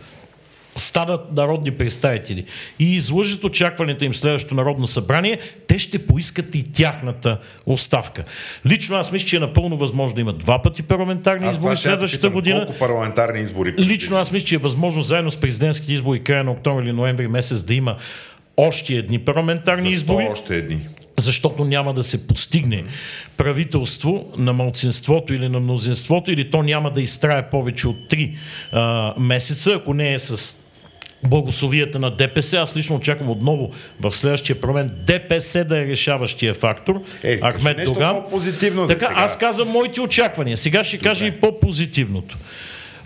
станат 0.75 1.31
народни 1.31 1.71
представители 1.71 2.45
и 2.79 2.95
излъжат 2.95 3.43
очакването 3.43 4.05
им 4.05 4.13
следващото 4.15 4.55
народно 4.55 4.87
събрание, 4.87 5.39
те 5.67 5.79
ще 5.79 6.07
поискат 6.07 6.55
и 6.55 6.71
тяхната 6.71 7.37
оставка. 7.65 8.23
Лично 8.65 8.95
аз 8.95 9.11
мисля, 9.11 9.27
че 9.27 9.35
е 9.35 9.39
напълно 9.39 9.77
възможно 9.77 10.15
да 10.15 10.21
има 10.21 10.33
два 10.33 10.61
пъти 10.61 10.83
парламентарни 10.83 11.47
аз 11.47 11.55
избори 11.55 11.77
следващата 11.77 12.21
питам, 12.21 12.33
година. 12.33 12.65
Колко 12.65 12.79
парламентарни 12.79 13.41
избори? 13.41 13.73
Лично 13.79 14.17
аз 14.17 14.31
мисля, 14.31 14.47
че 14.47 14.55
е 14.55 14.57
възможно 14.57 15.01
заедно 15.01 15.31
с 15.31 15.37
президентските 15.37 15.93
избори 15.93 16.23
края 16.23 16.43
на 16.43 16.51
октомври 16.51 16.85
или 16.85 16.93
ноември 16.93 17.27
месец 17.27 17.63
да 17.63 17.73
има 17.73 17.95
още 18.57 18.93
едни 18.93 19.19
парламентарни 19.19 19.91
Защо 19.91 19.93
избори. 19.93 20.27
още 20.31 20.55
едни? 20.55 20.79
Защото 21.17 21.65
няма 21.65 21.93
да 21.93 22.03
се 22.03 22.27
постигне 22.27 22.83
правителство 23.37 24.31
на 24.37 24.53
малцинството 24.53 25.33
или 25.33 25.49
на 25.49 25.59
мнозинството, 25.59 26.31
или 26.31 26.51
то 26.51 26.63
няма 26.63 26.91
да 26.91 27.01
изтрае 27.01 27.49
повече 27.49 27.87
от 27.87 27.95
3 28.09 28.35
а, 28.71 29.13
месеца, 29.19 29.71
ако 29.75 29.93
не 29.93 30.13
е 30.13 30.19
с 30.19 30.62
благословията 31.27 31.99
на 31.99 32.11
ДПС. 32.11 32.57
Аз 32.57 32.75
лично 32.75 32.95
очаквам 32.95 33.29
отново 33.29 33.71
в 33.99 34.11
следващия 34.11 34.61
парламент 34.61 34.91
ДПС 35.05 35.65
да 35.65 35.79
е 35.79 35.85
решаващия 35.85 36.53
фактор. 36.53 37.01
Е, 37.23 37.39
Ахмед 37.41 37.83
Доган. 37.85 38.21
Позитивно 38.29 38.87
така, 38.87 39.13
аз 39.15 39.37
казвам 39.37 39.67
моите 39.67 40.01
очаквания. 40.01 40.57
Сега 40.57 40.83
ще 40.83 40.97
Добре. 40.97 41.09
кажа 41.09 41.25
и 41.25 41.31
по-позитивното. 41.31 42.37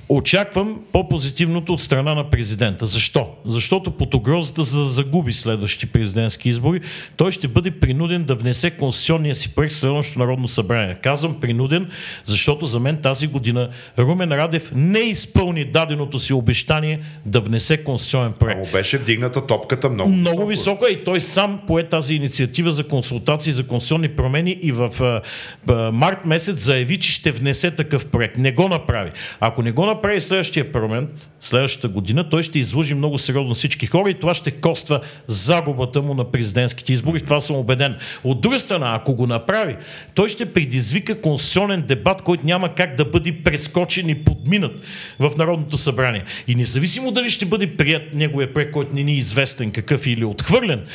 Очаквам 0.09 0.79
по-позитивното 0.91 1.73
от 1.73 1.81
страна 1.81 2.13
на 2.13 2.29
президента. 2.29 2.85
Защо? 2.85 3.27
Защото 3.45 3.91
под 3.91 4.13
угрозата 4.13 4.63
за 4.63 4.79
да 4.79 4.87
загуби 4.87 5.33
следващи 5.33 5.85
президентски 5.85 6.49
избори, 6.49 6.81
той 7.17 7.31
ще 7.31 7.47
бъде 7.47 7.71
принуден 7.71 8.23
да 8.23 8.35
внесе 8.35 8.71
конституционния 8.71 9.35
си 9.35 9.55
проект 9.55 9.73
в 9.73 9.77
Следващото 9.77 10.19
народно 10.19 10.47
събрание. 10.47 10.95
Казвам 10.95 11.39
принуден, 11.39 11.89
защото 12.25 12.65
за 12.65 12.79
мен 12.79 12.97
тази 13.01 13.27
година 13.27 13.69
Румен 13.99 14.31
Радев 14.31 14.71
не 14.75 14.99
изпълни 14.99 15.65
даденото 15.65 16.19
си 16.19 16.33
обещание 16.33 16.99
да 17.25 17.39
внесе 17.39 17.83
конституционен 17.83 18.33
проект. 18.33 18.59
Ама 18.63 18.71
беше 18.71 18.97
вдигната 18.97 19.47
топката 19.47 19.89
много, 19.89 20.09
много 20.09 20.45
високо. 20.45 20.85
и 20.91 21.03
той 21.03 21.21
сам 21.21 21.59
пое 21.67 21.83
тази 21.83 22.15
инициатива 22.15 22.71
за 22.71 22.87
консултации 22.87 23.53
за 23.53 23.67
конституционни 23.67 24.09
промени 24.09 24.51
и 24.61 24.71
в 24.71 25.01
а, 25.01 25.21
а, 25.73 25.91
март 25.91 26.25
месец 26.25 26.59
заяви, 26.59 26.99
че 26.99 27.11
ще 27.11 27.31
внесе 27.31 27.71
такъв 27.71 28.07
проект. 28.07 28.37
Не 28.37 28.51
го 28.51 28.67
направи. 28.67 29.11
Ако 29.39 29.61
не 29.61 29.71
го 29.71 29.85
направи, 29.85 29.96
направи 29.97 30.21
следващия 30.21 30.71
парламент, 30.71 31.29
следващата 31.39 31.87
година, 31.87 32.29
той 32.29 32.43
ще 32.43 32.59
излъжи 32.59 32.95
много 32.95 33.17
сериозно 33.17 33.53
всички 33.53 33.85
хора 33.85 34.09
и 34.09 34.13
това 34.13 34.33
ще 34.33 34.51
коства 34.51 34.99
загубата 35.27 36.01
му 36.01 36.13
на 36.13 36.31
президентските 36.31 36.93
избори. 36.93 37.19
В 37.19 37.23
това 37.23 37.39
съм 37.39 37.55
убеден. 37.55 37.95
От 38.23 38.41
друга 38.41 38.59
страна, 38.59 38.95
ако 38.95 39.15
го 39.15 39.27
направи, 39.27 39.75
той 40.13 40.29
ще 40.29 40.53
предизвика 40.53 41.21
конституционен 41.21 41.81
дебат, 41.81 42.21
който 42.21 42.45
няма 42.45 42.75
как 42.75 42.95
да 42.95 43.05
бъде 43.05 43.43
прескочен 43.43 44.09
и 44.09 44.23
подминат 44.23 44.81
в 45.19 45.31
Народното 45.37 45.77
събрание. 45.77 46.23
И 46.47 46.55
независимо 46.55 47.11
дали 47.11 47.29
ще 47.29 47.45
бъде 47.45 47.77
прият 47.77 48.13
неговия 48.13 48.53
проект, 48.53 48.71
който 48.71 48.95
не 48.95 49.03
ни 49.03 49.11
е 49.11 49.15
известен 49.15 49.71
какъв 49.71 50.07
или 50.07 50.25
отхвърлен, 50.25 50.85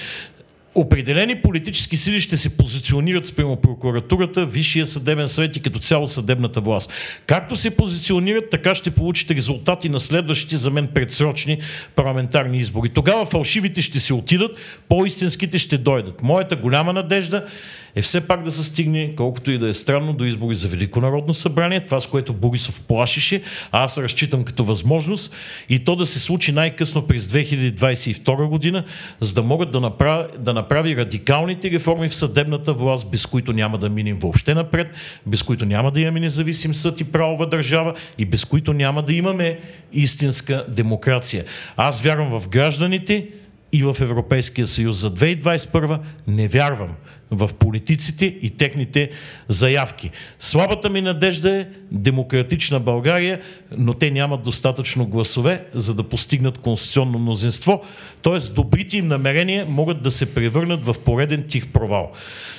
определени 0.75 1.43
политически 1.43 1.97
сили 1.97 2.21
ще 2.21 2.37
се 2.37 2.57
позиционират 2.57 3.27
спрямо 3.27 3.57
прокуратурата, 3.57 4.47
Висшия 4.47 4.87
съдебен 4.87 5.29
съвет 5.29 5.57
и 5.57 5.61
като 5.61 5.79
цяло 5.79 6.07
съдебната 6.07 6.61
власт. 6.61 6.93
Както 7.27 7.57
се 7.57 7.77
позиционират, 7.77 8.51
така 8.51 8.75
ще 8.75 8.91
получите 8.91 9.35
резултати 9.35 9.89
на 9.89 10.01
следващите 10.01 10.57
за 10.57 10.71
мен 10.71 10.89
предсрочни 10.95 11.59
парламентарни 11.97 12.59
избори. 12.59 12.89
Тогава 12.89 13.27
фалшивите 13.27 13.83
ще 13.83 14.01
се 14.01 14.15
отидат, 14.15 14.57
по-истинските 14.89 15.59
ще 15.59 15.79
дойдат. 15.79 16.23
Моята 16.23 16.57
голяма 16.57 16.93
надежда 16.93 17.47
е 17.95 18.03
все 18.03 18.27
пак 18.27 18.45
да 18.45 18.53
се 18.53 18.65
стигне, 18.65 19.13
колкото 19.17 19.51
и 19.51 19.59
да 19.59 19.69
е 19.69 19.75
странно, 19.75 20.13
до 20.13 20.25
избори 20.25 20.55
за 20.55 20.69
Велико 20.69 21.01
народно 21.01 21.35
събрание, 21.35 21.85
това 21.85 22.01
с 22.01 22.07
което 22.07 22.33
Борисов 22.33 22.83
плашеше, 22.83 23.43
а 23.73 23.85
аз 23.85 23.99
разчитам 23.99 24.45
като 24.45 24.65
възможност 24.65 25.35
и 25.69 25.79
то 25.79 25.97
да 25.97 26.07
се 26.07 26.21
случи 26.21 26.53
най-късно 26.53 27.07
през 27.07 27.25
2022 27.25 28.47
година, 28.47 28.85
за 29.21 29.35
да 29.35 29.43
могат 29.43 29.71
да 29.71 29.81
направи, 29.81 30.25
да 30.39 30.55
направи 30.63 30.97
радикалните 30.97 31.71
реформи 31.71 32.09
в 32.09 32.15
съдебната 32.15 32.73
власт, 32.73 33.11
без 33.11 33.27
които 33.27 33.53
няма 33.53 33.79
да 33.79 33.89
минем 33.89 34.19
въобще 34.19 34.55
напред, 34.55 34.91
без 35.27 35.43
които 35.43 35.67
няма 35.67 35.91
да 35.91 36.01
имаме 36.01 36.21
независим 36.21 36.75
съд 36.75 37.01
и 37.01 37.05
правова 37.05 37.47
държава 37.47 37.95
и 38.19 38.25
без 38.25 38.45
които 38.45 38.73
няма 38.73 39.03
да 39.03 39.15
имаме 39.15 39.59
истинска 39.93 40.65
демокрация. 40.69 41.45
Аз 41.77 42.01
вярвам 42.01 42.41
в 42.41 42.49
гражданите 42.49 43.29
и 43.73 43.83
в 43.83 43.97
Европейския 44.01 44.67
съюз. 44.67 44.97
За 44.97 45.11
2021 45.11 45.99
не 46.27 46.49
вярвам 46.49 46.91
в 47.33 47.51
политиците 47.59 48.27
и 48.27 48.51
техните 48.51 49.11
заявки. 49.49 50.11
Слабата 50.39 50.91
ми 50.91 51.01
надежда 51.01 51.57
е 51.57 51.67
демократична 51.91 52.81
България, 52.81 53.41
но 53.77 53.95
те 53.95 54.11
нямат 54.11 54.43
достатъчно 54.43 55.07
гласове, 55.07 55.65
за 55.75 55.95
да 55.95 56.03
постигнат 56.03 56.59
конституционно 56.59 57.19
мнозинство. 57.19 57.83
Тоест, 58.23 58.55
добрите 58.55 58.97
им 58.97 59.09
намерения 59.09 59.67
могат 59.69 60.03
да 60.03 60.11
се 60.11 60.35
превърнат 60.35 60.85
в 60.85 60.97
пореден 61.05 61.45
тих 61.49 61.69
провал. 61.69 62.13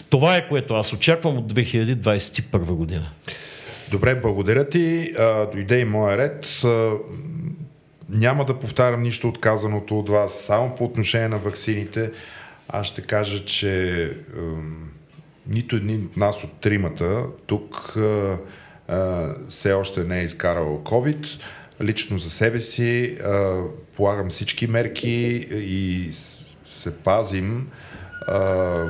Това 0.10 0.38
е 0.38 0.48
което 0.48 0.74
аз 0.74 0.94
очаквам 0.94 1.38
от 1.38 1.54
2021 1.54 2.58
година. 2.58 3.10
Добре, 3.92 4.16
благодаря 4.16 4.70
ти. 4.70 5.14
Дойде 5.54 5.80
и 5.80 5.86
моя 5.86 6.18
ред. 6.18 6.62
Няма 8.10 8.46
да 8.46 8.60
повтарям 8.60 9.04
нищо 9.04 9.28
от 9.28 9.40
казаното 9.40 10.00
от 10.00 10.10
вас, 10.10 10.34
само 10.40 10.76
по 10.76 10.84
отношение 10.84 11.28
на 11.28 11.38
ваксините. 11.38 12.12
Аз 12.68 12.88
ще 12.88 13.02
кажа, 13.02 13.46
че 13.46 14.04
е, 14.04 14.10
нито 15.48 15.76
един 15.76 16.06
от 16.06 16.18
нас 16.18 16.44
от 16.44 16.52
тримата 16.60 17.26
тук 17.46 17.94
е, 17.98 18.02
е, 18.02 18.38
все 19.50 19.74
още 19.74 20.04
не 20.04 20.20
е 20.20 20.24
изкарал 20.24 20.82
COVID. 20.84 21.42
Лично 21.82 22.18
за 22.18 22.30
себе 22.30 22.60
си 22.60 23.04
е, 23.04 23.18
полагам 23.96 24.30
всички 24.30 24.68
мерки 24.68 25.48
и 25.52 26.10
се 26.64 26.94
пазим. 26.98 27.68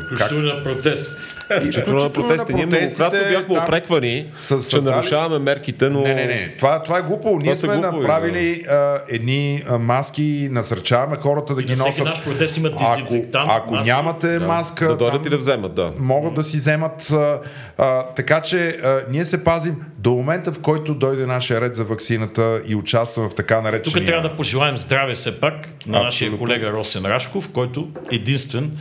Включително 0.06 0.50
как... 0.50 0.58
на 0.58 0.64
протест. 0.64 1.20
Включително 1.60 2.04
на 2.04 2.10
протести. 2.10 2.54
Ние 2.54 2.66
многократно 2.66 3.20
бяхме 3.32 3.60
опреквани, 3.60 4.32
с, 4.38 4.70
че 4.70 4.82
нарушаваме 4.82 5.40
мерките, 5.40 5.90
но... 5.90 6.02
Не, 6.02 6.14
не, 6.14 6.26
не. 6.26 6.56
Това, 6.60 6.82
това 6.82 6.98
е 6.98 7.02
глупо. 7.02 7.30
Това 7.30 7.42
Ние 7.42 7.56
сме 7.56 7.74
глупо, 7.74 7.98
направили 7.98 8.64
да. 8.66 8.74
а, 8.74 9.00
едни 9.10 9.64
а, 9.70 9.78
маски, 9.78 10.48
насърчаваме 10.52 11.18
хората 11.22 11.56
да 11.56 11.62
и 11.62 11.64
ги 11.64 11.76
носят. 11.76 12.06
Наш 12.06 12.24
протест 12.24 12.58
има 12.58 12.70
ако, 12.80 13.16
ако 13.34 13.74
маски. 13.74 13.90
нямате 13.90 14.40
да. 14.40 14.48
маска, 14.48 14.88
да 14.88 14.98
дойдат 14.98 15.26
и 15.26 15.30
да 15.30 15.38
вземат, 15.38 15.76
да. 15.76 15.92
Могат 16.00 16.34
да 16.34 16.44
си 16.44 16.58
вземат. 16.58 17.12
А, 17.12 17.40
а, 17.78 18.04
така 18.04 18.42
че 18.42 18.68
а, 18.68 19.02
ние 19.10 19.26
се 19.26 19.44
пазим 19.44 19.76
до 19.98 20.12
момента, 20.12 20.52
в 20.52 20.60
който 20.60 20.94
дойде 20.94 21.26
нашия 21.26 21.62
ред 21.62 21.76
за 21.76 21.84
вакцината 21.84 22.62
и 22.68 22.76
участваме 22.76 23.30
в 23.30 23.36
така 23.36 23.62
наречения... 23.62 24.00
Тук 24.00 24.06
трябва 24.06 24.30
да 24.30 24.36
пожелаем 24.36 24.78
здраве 24.78 25.14
все 25.14 25.40
пак 25.40 25.54
на 25.54 25.60
Абсолютно. 25.78 26.04
нашия 26.04 26.38
колега 26.38 26.72
Росен 26.72 27.06
Рашков, 27.06 27.50
който 27.54 27.90
единствен 28.12 28.72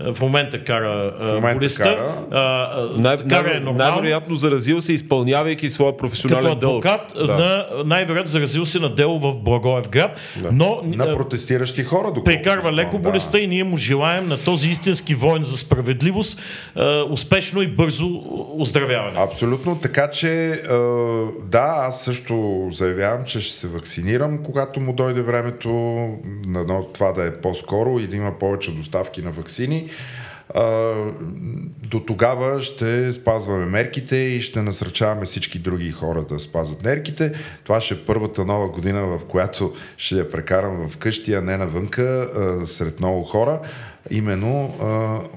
в 0.00 0.20
момента 0.20 0.64
кара 0.64 1.12
в 1.20 1.32
момента 1.32 1.54
болестта. 1.58 1.84
Кара. 1.84 2.88
най- 2.98 3.24
кара 3.28 3.56
е 3.56 3.60
Най-вероятно 3.60 4.34
заразил 4.34 4.82
се, 4.82 4.92
изпълнявайки 4.92 5.70
своя 5.70 5.96
професионален 5.96 6.44
Като 6.44 6.66
адвокат, 6.66 7.12
дълг. 7.16 7.26
Да. 7.26 7.68
най-вероятно 7.84 8.30
заразил 8.30 8.66
се 8.66 8.78
на 8.78 8.94
дело 8.94 9.18
в 9.18 9.36
Благоевград, 9.38 10.16
да. 10.42 10.48
но 10.52 10.80
на 10.84 11.16
протестиращи 11.16 11.84
хора. 11.84 12.12
Прекарва 12.24 12.72
леко 12.72 12.98
болестта 12.98 13.32
да. 13.32 13.38
и 13.38 13.46
ние 13.46 13.64
му 13.64 13.76
желаем 13.76 14.28
на 14.28 14.38
този 14.38 14.68
истински 14.68 15.14
воин 15.14 15.44
за 15.44 15.56
справедливост 15.56 16.40
успешно 17.10 17.62
и 17.62 17.66
бързо 17.66 18.22
оздравяване. 18.58 19.18
Абсолютно, 19.18 19.78
така 19.80 20.10
че 20.10 20.60
да, 21.44 21.74
аз 21.88 22.04
също 22.04 22.66
заявявам, 22.72 23.24
че 23.24 23.40
ще 23.40 23.56
се 23.56 23.68
вакцинирам, 23.68 24.38
когато 24.44 24.80
му 24.80 24.92
дойде 24.92 25.22
времето 25.22 25.68
на 26.46 26.82
това 26.92 27.12
да 27.12 27.26
е 27.26 27.32
по-скоро 27.32 27.98
и 27.98 28.06
да 28.06 28.16
има 28.16 28.38
повече 28.38 28.72
доставки 28.72 29.22
на 29.22 29.30
вакцини. 29.30 29.85
До 31.82 32.00
тогава 32.06 32.60
ще 32.60 33.12
спазваме 33.12 33.66
мерките 33.66 34.16
и 34.16 34.40
ще 34.40 34.62
насръчаваме 34.62 35.24
всички 35.24 35.58
други 35.58 35.90
хора 35.90 36.22
да 36.22 36.38
спазват 36.40 36.84
мерките. 36.84 37.32
Това 37.64 37.80
ще 37.80 37.94
е 37.94 38.04
първата 38.06 38.44
нова 38.44 38.68
година, 38.68 39.06
в 39.06 39.20
която 39.28 39.72
ще 39.96 40.14
я 40.14 40.30
прекарам 40.30 40.88
в 40.88 40.96
къщи, 40.96 41.34
а 41.34 41.40
не 41.40 41.56
навънка, 41.56 42.28
сред 42.64 43.00
много 43.00 43.24
хора 43.24 43.60
именно 44.10 44.74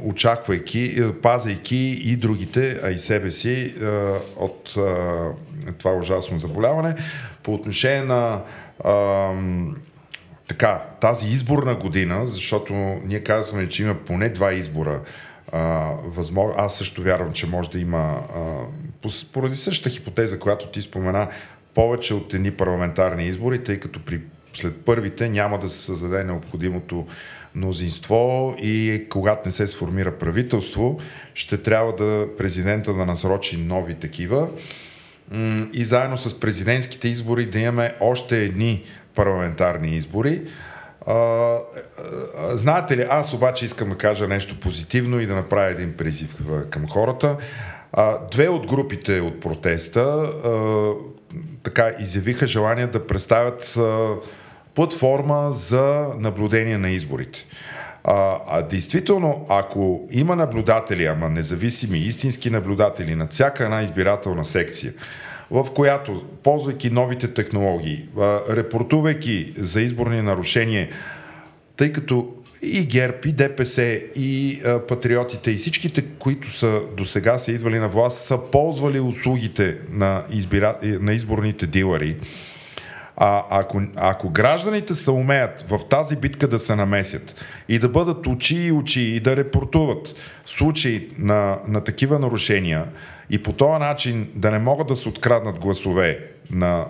очаквайки, 0.04 1.04
пазайки 1.22 2.02
и 2.06 2.16
другите, 2.16 2.80
а 2.84 2.90
и 2.90 2.98
себе 2.98 3.32
си 3.32 3.74
от 4.36 4.76
това 5.78 5.94
ужасно 5.94 6.40
заболяване. 6.40 6.96
По 7.44 7.54
отношение 7.54 8.04
на 8.04 8.42
така, 10.50 10.84
тази 11.02 11.28
изборна 11.28 11.76
година, 11.76 12.28
защото 12.28 12.74
ние 13.06 13.20
казваме, 13.20 13.70
че 13.70 13.84
има 13.84 13.96
поне 13.96 14.30
два 14.30 14.54
избора. 14.54 15.02
А, 15.52 15.94
възможно, 16.06 16.54
аз 16.58 16.78
също 16.78 17.02
вярвам, 17.02 17.34
че 17.34 17.48
може 17.48 17.70
да 17.70 17.80
има, 17.80 18.20
а, 18.36 19.10
поради 19.34 19.56
същата 19.56 19.90
хипотеза, 19.90 20.40
която 20.40 20.68
ти 20.68 20.82
спомена, 20.82 21.28
повече 21.74 22.14
от 22.14 22.34
едни 22.34 22.52
парламентарни 22.52 23.26
избори, 23.26 23.64
тъй 23.64 23.80
като 23.80 24.06
при, 24.06 24.22
след 24.54 24.86
първите 24.86 25.30
няма 25.30 25.60
да 25.60 25.70
се 25.70 25.86
създаде 25.86 26.24
необходимото 26.24 27.08
мнозинство 27.56 28.56
и 28.62 29.06
когато 29.10 29.42
не 29.46 29.52
се 29.52 29.68
сформира 29.68 30.18
правителство, 30.18 31.00
ще 31.34 31.58
трябва 31.58 31.96
да 31.96 32.28
президента 32.38 32.94
да 32.94 33.06
насрочи 33.06 33.58
нови 33.58 33.94
такива 33.94 34.50
и 35.74 35.84
заедно 35.84 36.18
с 36.18 36.40
президентските 36.40 37.08
избори 37.08 37.46
да 37.46 37.60
имаме 37.60 37.94
още 38.00 38.44
едни 38.44 38.84
парламентарни 39.20 39.88
избори. 39.88 40.42
А, 41.08 41.58
знаете 42.52 42.98
ли, 42.98 43.06
аз 43.10 43.34
обаче 43.34 43.66
искам 43.66 43.90
да 43.90 43.98
кажа 43.98 44.28
нещо 44.28 44.60
позитивно 44.60 45.20
и 45.20 45.26
да 45.26 45.36
направя 45.36 45.72
един 45.72 45.98
призив 45.98 46.36
към 46.70 46.88
хората. 46.88 47.38
А, 47.94 48.18
две 48.32 48.50
от 48.50 48.68
групите 48.68 49.20
от 49.22 49.40
протеста 49.42 50.02
а, 50.02 50.92
така 51.64 51.92
изявиха 52.00 52.48
желание 52.48 52.88
да 52.88 53.08
представят 53.08 53.78
а, 53.78 54.16
платформа 54.76 55.52
за 55.52 56.08
наблюдение 56.18 56.78
на 56.78 56.90
изборите. 56.90 57.46
А, 58.04 58.38
а 58.50 58.62
действително, 58.62 59.46
ако 59.50 60.08
има 60.12 60.36
наблюдатели, 60.36 61.06
ама 61.06 61.30
независими, 61.30 61.98
истински 61.98 62.50
наблюдатели 62.50 63.16
на 63.16 63.28
всяка 63.28 63.64
една 63.64 63.82
избирателна 63.82 64.44
секция, 64.44 64.94
в 65.52 65.68
която, 65.76 66.24
ползвайки 66.44 66.90
новите 66.90 67.34
технологии, 67.34 68.06
репортувайки 68.50 69.52
за 69.56 69.82
изборни 69.82 70.22
нарушения, 70.22 70.90
тъй 71.78 71.92
като 71.92 72.34
и 72.62 72.86
ГЕРБ, 72.86 73.18
и 73.26 73.32
ДПС, 73.32 73.84
и 74.16 74.60
патриотите, 74.88 75.52
и 75.52 75.56
всичките, 75.56 76.06
които 76.20 76.52
са 76.52 76.82
до 76.98 77.06
сега 77.06 77.38
са 77.38 77.52
идвали 77.52 77.80
на 77.80 77.88
власт, 77.88 78.26
са 78.26 78.38
ползвали 78.52 79.00
услугите 79.00 79.78
на, 79.92 80.24
избира... 80.32 80.76
на 80.84 81.14
изборните 81.14 81.68
дилъри. 81.68 82.18
А 83.22 83.44
ако, 83.50 83.82
ако 83.96 84.30
гражданите 84.30 84.94
се 84.94 85.12
умеят 85.12 85.66
в 85.70 85.80
тази 85.90 86.16
битка 86.16 86.48
да 86.48 86.60
се 86.60 86.76
намесят 86.76 87.36
и 87.70 87.80
да 87.80 87.90
бъдат 87.90 88.28
очи 88.28 88.56
и 88.56 88.72
очи 88.72 89.02
и 89.02 89.20
да 89.20 89.36
репортуват 89.36 90.16
случаи 90.46 91.08
на, 91.18 91.60
на 91.68 91.84
такива 91.84 92.20
нарушения 92.20 92.86
и 93.30 93.44
по 93.44 93.54
този 93.54 93.80
начин 93.80 94.30
да 94.36 94.52
не 94.52 94.60
могат 94.60 94.88
да 94.88 94.96
се 94.96 95.10
откраднат 95.10 95.60
гласове 95.60 96.20
на 96.52 96.86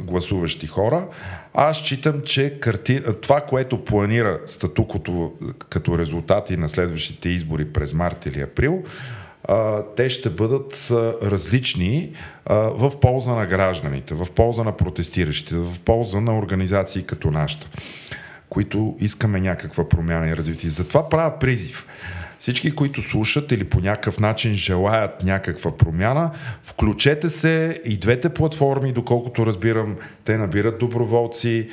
гласуващи 0.00 0.66
хора, 0.66 1.06
аз 1.54 1.76
считам, 1.76 2.20
че 2.20 2.60
карти... 2.60 3.02
това, 3.22 3.40
което 3.40 3.84
планира 3.84 4.40
статукото 4.46 5.32
като 5.68 5.98
резултати 5.98 6.56
на 6.56 6.68
следващите 6.68 7.28
избори 7.28 7.64
през 7.64 7.94
март 7.94 8.26
или 8.26 8.40
април, 8.40 8.82
те 9.96 10.08
ще 10.08 10.30
бъдат 10.30 10.88
различни 11.22 12.12
в 12.50 12.92
полза 13.00 13.34
на 13.34 13.46
гражданите, 13.46 14.14
в 14.14 14.26
полза 14.34 14.64
на 14.64 14.76
протестиращите, 14.76 15.54
в 15.54 15.80
полза 15.80 16.20
на 16.20 16.38
организации 16.38 17.02
като 17.02 17.30
нашата, 17.30 17.68
които 18.48 18.96
искаме 19.00 19.40
някаква 19.40 19.88
промяна 19.88 20.28
и 20.28 20.36
развитие. 20.36 20.70
Затова 20.70 21.08
правя 21.08 21.38
призив. 21.38 21.86
Всички, 22.44 22.70
които 22.70 23.02
слушат 23.02 23.52
или 23.52 23.64
по 23.64 23.80
някакъв 23.80 24.20
начин 24.20 24.54
желаят 24.54 25.22
някаква 25.22 25.76
промяна, 25.76 26.30
включете 26.62 27.28
се 27.28 27.80
и 27.84 27.96
двете 27.96 28.28
платформи, 28.28 28.92
доколкото 28.92 29.46
разбирам, 29.46 29.96
те 30.24 30.38
набират 30.38 30.78
доброволци, 30.78 31.68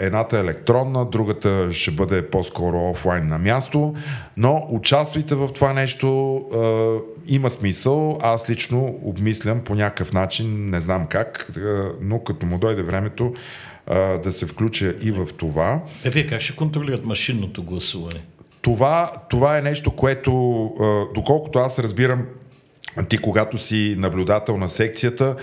едната 0.00 0.36
е 0.36 0.40
електронна, 0.40 1.04
другата 1.04 1.72
ще 1.72 1.90
бъде 1.90 2.30
по-скоро 2.30 2.90
офлайн 2.90 3.26
на 3.26 3.38
място, 3.38 3.94
но 4.36 4.66
участвайте 4.70 5.34
в 5.34 5.48
това 5.48 5.72
нещо, 5.72 6.40
има 7.26 7.50
смисъл. 7.50 8.18
Аз 8.22 8.50
лично 8.50 8.98
обмислям 9.02 9.60
по 9.60 9.74
някакъв 9.74 10.12
начин, 10.12 10.70
не 10.70 10.80
знам 10.80 11.06
как, 11.06 11.52
но 12.00 12.18
като 12.18 12.46
му 12.46 12.58
дойде 12.58 12.82
времето, 12.82 13.34
да 14.24 14.32
се 14.32 14.46
включа 14.46 14.94
и 15.02 15.10
в 15.10 15.28
това. 15.36 15.82
Е, 16.04 16.10
вие 16.10 16.26
как 16.26 16.40
ще 16.40 16.56
контролират 16.56 17.06
машинното 17.06 17.62
гласуване? 17.62 18.20
Това, 18.66 19.12
това 19.30 19.58
е 19.58 19.62
нещо, 19.62 19.90
което, 19.90 20.30
доколкото 21.14 21.58
аз 21.58 21.78
разбирам, 21.78 22.26
ти, 23.08 23.18
когато 23.18 23.58
си 23.58 23.94
наблюдател 23.98 24.56
на 24.56 24.68
секцията, 24.68 25.36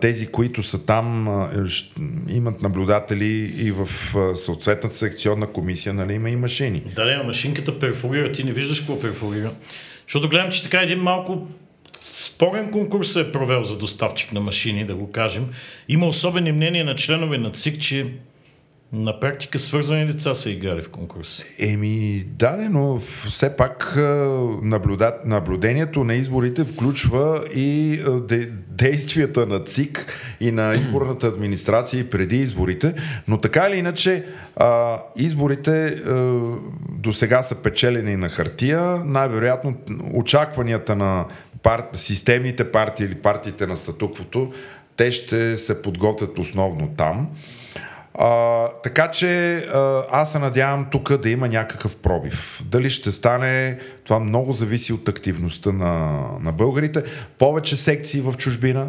тези, 0.00 0.26
които 0.26 0.62
са 0.62 0.86
там, 0.86 1.28
имат 2.28 2.62
наблюдатели 2.62 3.52
и 3.66 3.72
в 3.72 3.88
съответната 4.34 4.96
секционна 4.96 5.46
комисия, 5.46 5.94
нали 5.94 6.14
има 6.14 6.30
и 6.30 6.36
машини. 6.36 6.82
Да, 6.96 7.04
да, 7.04 7.24
машинката 7.24 7.78
перфорира, 7.78 8.32
ти 8.32 8.44
не 8.44 8.52
виждаш 8.52 8.80
какво 8.80 9.00
перфорира. 9.00 9.50
Защото 10.06 10.28
гледам, 10.28 10.50
че 10.50 10.62
така 10.62 10.80
един 10.80 10.98
малко 10.98 11.46
спорен 12.02 12.70
конкурс 12.70 13.12
се 13.12 13.20
е 13.20 13.32
провел 13.32 13.64
за 13.64 13.78
доставчик 13.78 14.32
на 14.32 14.40
машини, 14.40 14.84
да 14.84 14.94
го 14.94 15.10
кажем. 15.10 15.46
Има 15.88 16.06
особени 16.06 16.52
мнения 16.52 16.84
на 16.84 16.94
членове 16.94 17.38
на 17.38 17.50
ЦИК, 17.50 17.80
че 17.80 18.06
на 18.92 19.20
практика 19.20 19.58
свързани 19.58 20.06
лица 20.06 20.34
са 20.34 20.50
играли 20.50 20.82
в 20.82 20.90
конкурс. 20.90 21.42
Еми, 21.58 22.24
да, 22.26 22.68
но 22.70 22.98
все 23.26 23.56
пак 23.56 23.94
наблюда... 24.62 25.14
наблюдението 25.24 26.04
на 26.04 26.14
изборите 26.14 26.64
включва 26.64 27.40
и 27.54 27.98
действията 28.68 29.46
на 29.46 29.64
ЦИК 29.64 30.06
и 30.40 30.52
на 30.52 30.74
изборната 30.74 31.26
администрация 31.26 32.10
преди 32.10 32.36
изборите, 32.36 32.94
но 33.28 33.38
така 33.38 33.66
или 33.68 33.76
иначе 33.76 34.24
изборите 35.16 36.02
до 36.88 37.12
сега 37.12 37.42
са 37.42 37.54
печелени 37.54 38.16
на 38.16 38.28
хартия. 38.28 38.80
Най-вероятно 39.04 39.76
очакванията 40.14 40.96
на 40.96 41.24
пар... 41.62 41.86
системните 41.92 42.70
партии 42.70 43.06
или 43.06 43.14
партиите 43.14 43.66
на 43.66 43.76
статуквото, 43.76 44.52
те 44.96 45.12
ще 45.12 45.56
се 45.56 45.82
подготвят 45.82 46.38
основно 46.38 46.88
там. 46.96 47.28
А, 48.14 48.66
така 48.82 49.10
че 49.10 49.56
а, 49.56 50.02
аз 50.10 50.32
се 50.32 50.38
надявам 50.38 50.86
тук 50.90 51.16
да 51.16 51.30
има 51.30 51.48
някакъв 51.48 51.96
пробив. 51.96 52.62
Дали 52.64 52.90
ще 52.90 53.10
стане, 53.10 53.78
това 54.04 54.18
много 54.18 54.52
зависи 54.52 54.92
от 54.92 55.08
активността 55.08 55.72
на, 55.72 56.22
на 56.40 56.52
българите. 56.52 57.02
Повече 57.38 57.76
секции 57.76 58.20
в 58.20 58.34
чужбина. 58.36 58.88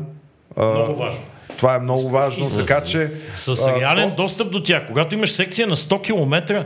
А, 0.57 0.65
много 0.65 0.95
важно. 0.95 1.22
Това 1.57 1.76
е 1.76 1.80
много 1.80 2.10
важно, 2.10 2.49
с, 2.49 2.57
така 2.57 2.84
че... 2.84 3.11
С 3.34 3.68
реален 3.80 4.10
а, 4.10 4.15
достъп 4.15 4.52
до 4.52 4.64
тях. 4.64 4.88
Когато 4.88 5.15
имаш 5.15 5.31
секция 5.31 5.68
на 5.68 5.76
100 5.76 6.02
км, 6.02 6.65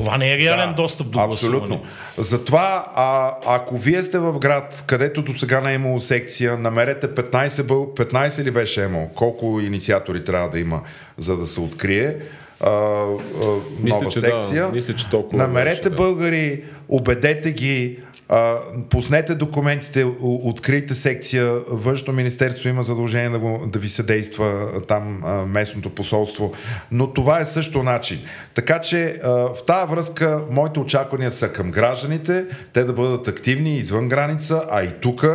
това 0.00 0.18
не 0.18 0.32
е 0.32 0.38
реален 0.38 0.68
да, 0.68 0.74
достъп 0.74 1.10
до 1.10 1.18
Абсолютно. 1.20 1.82
Затова, 2.18 2.86
а, 2.94 3.34
ако 3.46 3.78
вие 3.78 4.02
сте 4.02 4.18
в 4.18 4.38
град, 4.38 4.84
където 4.86 5.22
до 5.22 5.32
сега 5.32 5.60
не 5.60 5.70
е 5.70 5.74
имало 5.74 5.98
секция, 6.00 6.58
намерете 6.58 7.08
15, 7.08 7.62
15 7.62 8.42
ли 8.42 8.50
беше 8.50 8.82
имало? 8.82 9.08
Колко 9.14 9.60
инициатори 9.60 10.24
трябва 10.24 10.50
да 10.50 10.58
има, 10.58 10.80
за 11.18 11.36
да 11.36 11.46
се 11.46 11.60
открие? 11.60 12.16
а, 12.60 12.70
а, 12.70 13.06
мисля, 13.80 13.96
нова 13.96 14.10
че 14.10 14.20
секция. 14.20 14.66
Да, 14.66 14.72
мисля, 14.72 14.94
че 14.94 15.10
толкова 15.10 15.42
Намерете 15.42 15.76
беше, 15.76 15.90
да. 15.90 15.96
българи, 15.96 16.64
убедете 16.88 17.52
ги, 17.52 17.98
а, 18.28 18.56
пуснете 18.90 19.34
документите, 19.34 20.06
открийте 20.20 20.94
секция, 20.94 21.52
външно 21.68 22.12
министерство 22.12 22.68
има 22.68 22.82
задължение 22.82 23.30
да, 23.30 23.38
го, 23.38 23.66
да 23.66 23.78
ви 23.78 23.88
съдейства 23.88 24.68
там 24.88 25.22
а, 25.24 25.46
местното 25.46 25.90
посолство, 25.90 26.52
но 26.90 27.12
това 27.12 27.40
е 27.40 27.44
също 27.44 27.82
начин. 27.82 28.18
Така 28.54 28.80
че 28.80 29.18
а, 29.24 29.28
в 29.30 29.56
тази 29.66 29.90
връзка 29.90 30.44
моите 30.50 30.80
очаквания 30.80 31.30
са 31.30 31.52
към 31.52 31.70
гражданите, 31.70 32.44
те 32.72 32.84
да 32.84 32.92
бъдат 32.92 33.28
активни 33.28 33.76
извън 33.76 34.08
граница, 34.08 34.62
а 34.70 34.82
и 34.82 34.90
тук. 35.00 35.26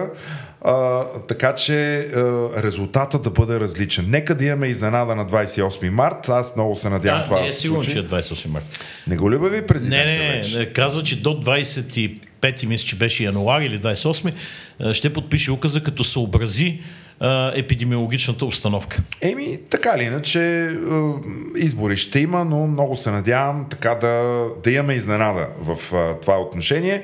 А, 0.64 1.04
така 1.28 1.56
че 1.56 2.00
а, 2.00 2.50
резултата 2.64 3.20
да 3.20 3.30
бъде 3.30 3.60
различен. 3.60 4.06
Нека 4.10 4.36
да 4.36 4.46
имаме 4.46 4.68
изненада 4.68 5.16
на 5.16 5.26
28 5.26 5.90
март. 5.90 6.30
Аз 6.30 6.56
много 6.56 6.76
се 6.76 6.90
надявам 6.90 7.20
да, 7.20 7.26
това 7.26 7.42
не 7.42 7.48
е 7.48 7.52
сигурно, 7.52 7.84
че 7.84 8.00
е 8.00 8.04
28 8.04 8.48
март. 8.48 8.80
Не 9.08 9.18
го 9.18 9.32
ли 9.32 9.38
ви 9.38 9.66
президент? 9.66 10.06
Не, 10.06 10.06
не, 10.06 10.18
не, 10.18 10.58
не. 10.58 10.74
Каза, 10.74 11.04
че 11.04 11.22
до 11.22 11.30
25 11.30 12.31
мисля, 12.68 12.88
че 12.88 12.96
беше 12.96 13.24
януари 13.24 13.66
или 13.66 13.80
28 13.80 14.34
ще 14.92 15.14
подпише 15.14 15.52
указа, 15.52 15.84
като 15.84 16.04
съобрази 16.04 16.82
епидемиологичната 17.56 18.46
установка. 18.46 19.04
Еми, 19.22 19.60
така 19.70 19.98
ли 19.98 20.04
иначе, 20.04 20.72
избори 21.58 21.98
ще 21.98 22.20
има, 22.20 22.46
но 22.46 22.68
много 22.68 22.96
се 22.96 23.12
надявам 23.12 23.68
така 23.70 23.96
да, 23.96 24.46
да 24.64 24.72
имаме 24.72 24.94
изненада 24.94 25.48
в 25.60 25.78
това 26.22 26.42
отношение. 26.42 27.04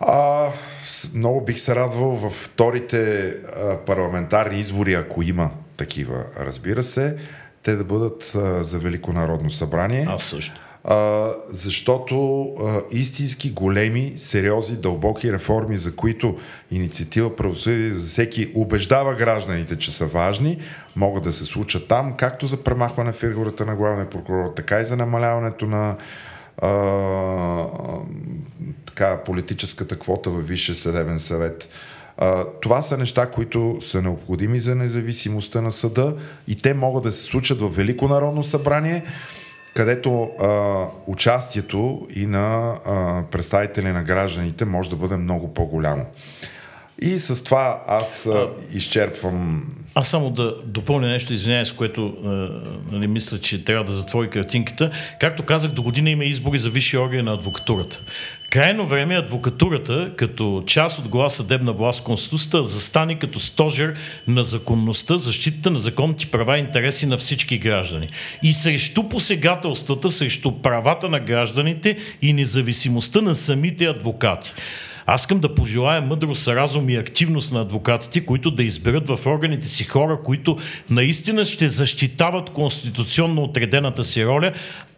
А, 0.00 0.46
много 1.14 1.44
бих 1.44 1.58
се 1.58 1.74
радвал 1.74 2.10
във 2.10 2.32
вторите 2.32 3.32
парламентарни 3.86 4.60
избори, 4.60 4.94
ако 4.94 5.22
има 5.22 5.50
такива, 5.76 6.24
разбира 6.40 6.82
се, 6.82 7.16
те 7.62 7.76
да 7.76 7.84
бъдат 7.84 8.36
за 8.60 8.78
Велико 8.78 9.12
народно 9.12 9.50
събрание. 9.50 10.06
Аз 10.08 10.22
също. 10.22 10.65
А, 10.88 11.30
защото 11.48 12.44
а, 12.44 12.80
истински 12.90 13.50
големи, 13.50 14.14
сериозни, 14.16 14.76
дълбоки 14.76 15.32
реформи, 15.32 15.76
за 15.76 15.96
които 15.96 16.36
инициатива 16.70 17.36
правосъдие 17.36 17.90
за 17.90 18.08
всеки 18.08 18.50
убеждава 18.54 19.14
гражданите, 19.14 19.78
че 19.78 19.92
са 19.92 20.06
важни, 20.06 20.58
могат 20.96 21.24
да 21.24 21.32
се 21.32 21.44
случат 21.44 21.88
там, 21.88 22.14
както 22.16 22.46
за 22.46 22.64
премахване 22.64 23.12
фигурата 23.12 23.66
на 23.66 23.76
главния 23.76 24.10
прокурор, 24.10 24.52
така 24.56 24.80
и 24.80 24.86
за 24.86 24.96
намаляването 24.96 25.66
на 25.66 25.96
а, 26.58 26.68
така, 28.86 29.24
политическата 29.24 29.98
квота 29.98 30.30
във 30.30 30.48
Висше 30.48 30.74
съдебен 30.74 31.18
съвет. 31.18 31.68
А, 32.18 32.44
това 32.62 32.82
са 32.82 32.98
неща, 32.98 33.30
които 33.30 33.78
са 33.80 34.02
необходими 34.02 34.60
за 34.60 34.74
независимостта 34.74 35.60
на 35.60 35.72
съда 35.72 36.16
и 36.48 36.56
те 36.56 36.74
могат 36.74 37.02
да 37.02 37.10
се 37.10 37.22
случат 37.22 37.60
в 37.60 37.68
Велико 37.68 38.08
народно 38.08 38.42
събрание, 38.42 39.04
където 39.76 40.22
а, 40.40 40.84
участието 41.06 42.06
и 42.16 42.26
на 42.26 42.74
а, 42.86 43.22
представители 43.30 43.92
на 43.92 44.02
гражданите 44.02 44.64
може 44.64 44.90
да 44.90 44.96
бъде 44.96 45.16
много 45.16 45.54
по-голямо. 45.54 46.06
И 47.02 47.18
с 47.18 47.44
това 47.44 47.82
аз 47.88 48.26
а, 48.26 48.50
изчерпвам. 48.72 49.64
Аз 49.94 50.08
само 50.08 50.30
да 50.30 50.54
допълня 50.64 51.08
нещо, 51.08 51.32
извинявай, 51.32 51.64
с 51.64 51.72
което 51.72 52.06
а, 52.24 52.28
нали, 52.92 53.06
мисля, 53.06 53.38
че 53.38 53.64
трябва 53.64 53.84
да 53.84 53.92
затвори 53.92 54.30
картинката. 54.30 54.90
Както 55.20 55.42
казах, 55.42 55.70
до 55.70 55.82
година 55.82 56.10
има 56.10 56.24
избори 56.24 56.58
за 56.58 56.70
висши 56.70 56.98
органи 56.98 57.22
на 57.22 57.32
адвокатурата. 57.32 58.00
Крайно 58.50 58.86
време 58.86 59.14
е 59.14 59.18
адвокатурата, 59.18 60.12
като 60.16 60.62
част 60.66 60.98
от 60.98 61.08
глава 61.08 61.30
съдебна 61.30 61.72
власт 61.72 62.00
в 62.00 62.04
Конституцията, 62.04 62.64
застане 62.64 63.18
като 63.18 63.40
стожер 63.40 63.94
на 64.28 64.44
законността, 64.44 65.18
защита 65.18 65.70
на 65.70 65.78
законните 65.78 66.26
права 66.26 66.56
и 66.56 66.60
интереси 66.60 67.06
на 67.06 67.18
всички 67.18 67.58
граждани. 67.58 68.08
И 68.42 68.52
срещу 68.52 69.08
посегателствата, 69.08 70.10
срещу 70.10 70.52
правата 70.52 71.08
на 71.08 71.20
гражданите 71.20 71.96
и 72.22 72.32
независимостта 72.32 73.20
на 73.20 73.34
самите 73.34 73.86
адвокати. 73.86 74.52
Аз 75.06 75.22
искам 75.22 75.40
да 75.40 75.54
пожелая 75.54 76.00
мъдрост, 76.00 76.48
разум 76.48 76.88
и 76.88 76.96
активност 76.96 77.52
на 77.52 77.60
адвокатите, 77.60 78.26
които 78.26 78.50
да 78.50 78.62
изберат 78.62 79.08
в 79.08 79.26
органите 79.26 79.68
си 79.68 79.84
хора, 79.84 80.18
които 80.24 80.58
наистина 80.90 81.44
ще 81.44 81.68
защитават 81.68 82.50
конституционно 82.50 83.42
отредената 83.42 84.04
си 84.04 84.26
роля, 84.26 84.52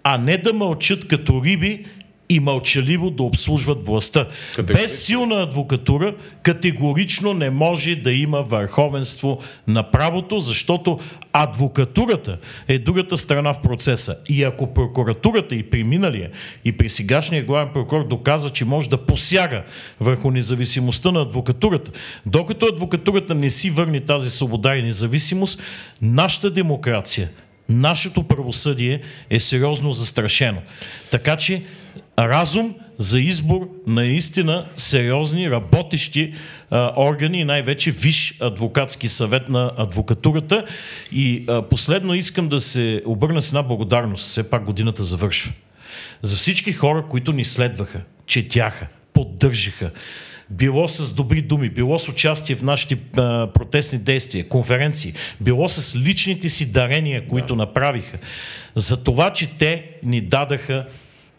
а 0.04 0.18
не 0.18 0.36
да 0.36 0.52
мълчат 0.52 1.08
като 1.08 1.42
риби 1.44 1.84
и 2.28 2.40
мълчаливо 2.40 3.10
да 3.10 3.22
обслужват 3.22 3.86
властта. 3.86 4.26
Без 4.62 5.05
силна 5.05 5.42
адвокатура 5.42 6.14
категорично 6.42 7.34
не 7.34 7.50
може 7.50 7.94
да 7.94 8.12
има 8.12 8.42
върховенство 8.42 9.38
на 9.66 9.90
правото, 9.90 10.40
защото 10.40 11.00
адвокатурата 11.32 12.38
е 12.68 12.78
другата 12.78 13.18
страна 13.18 13.52
в 13.52 13.62
процеса. 13.62 14.16
И 14.28 14.44
ако 14.44 14.74
прокуратурата 14.74 15.55
и 15.55 15.62
при 15.62 15.84
миналия, 15.84 16.30
и 16.64 16.72
при 16.72 16.88
сегашния 16.88 17.44
главен 17.44 17.72
прокурор 17.72 18.09
доказа, 18.09 18.50
че 18.50 18.64
може 18.64 18.88
да 18.88 19.06
посяга 19.06 19.64
върху 20.00 20.30
независимостта 20.30 21.10
на 21.10 21.20
адвокатурата, 21.20 21.90
докато 22.26 22.66
адвокатурата 22.66 23.34
не 23.34 23.50
си 23.50 23.70
върне 23.70 24.00
тази 24.00 24.30
свобода 24.30 24.76
и 24.76 24.82
независимост, 24.82 25.62
нашата 26.02 26.50
демокрация, 26.50 27.30
нашето 27.68 28.22
правосъдие 28.22 29.00
е 29.30 29.40
сериозно 29.40 29.92
застрашено. 29.92 30.59
Така 31.10 31.36
че 31.36 31.62
разум 32.18 32.74
за 32.98 33.20
избор 33.20 33.68
наистина 33.86 34.66
сериозни, 34.76 35.50
работещи 35.50 36.34
а, 36.70 36.92
органи 36.96 37.40
и 37.40 37.44
най-вече 37.44 37.90
виш 37.90 38.36
адвокатски 38.40 39.08
съвет 39.08 39.48
на 39.48 39.72
адвокатурата. 39.76 40.64
И 41.12 41.44
а, 41.48 41.62
последно 41.62 42.14
искам 42.14 42.48
да 42.48 42.60
се 42.60 43.02
обърна 43.06 43.42
с 43.42 43.48
една 43.48 43.62
благодарност. 43.62 44.28
Все 44.28 44.50
пак 44.50 44.64
годината 44.64 45.04
завършва. 45.04 45.52
За 46.22 46.36
всички 46.36 46.72
хора, 46.72 47.04
които 47.10 47.32
ни 47.32 47.44
следваха, 47.44 48.00
четяха, 48.26 48.86
поддържаха, 49.12 49.90
било 50.50 50.88
с 50.88 51.14
добри 51.14 51.42
думи, 51.42 51.70
било 51.70 51.98
с 51.98 52.08
участие 52.08 52.56
в 52.56 52.62
нашите 52.62 52.98
а, 53.16 53.46
протестни 53.54 53.98
действия, 53.98 54.48
конференции, 54.48 55.14
било 55.40 55.68
с 55.68 55.96
личните 55.96 56.48
си 56.48 56.72
дарения, 56.72 57.26
които 57.26 57.54
да. 57.54 57.58
направиха, 57.58 58.18
за 58.74 59.04
това, 59.04 59.32
че 59.32 59.46
те 59.58 59.84
ни 60.02 60.20
дадаха 60.20 60.86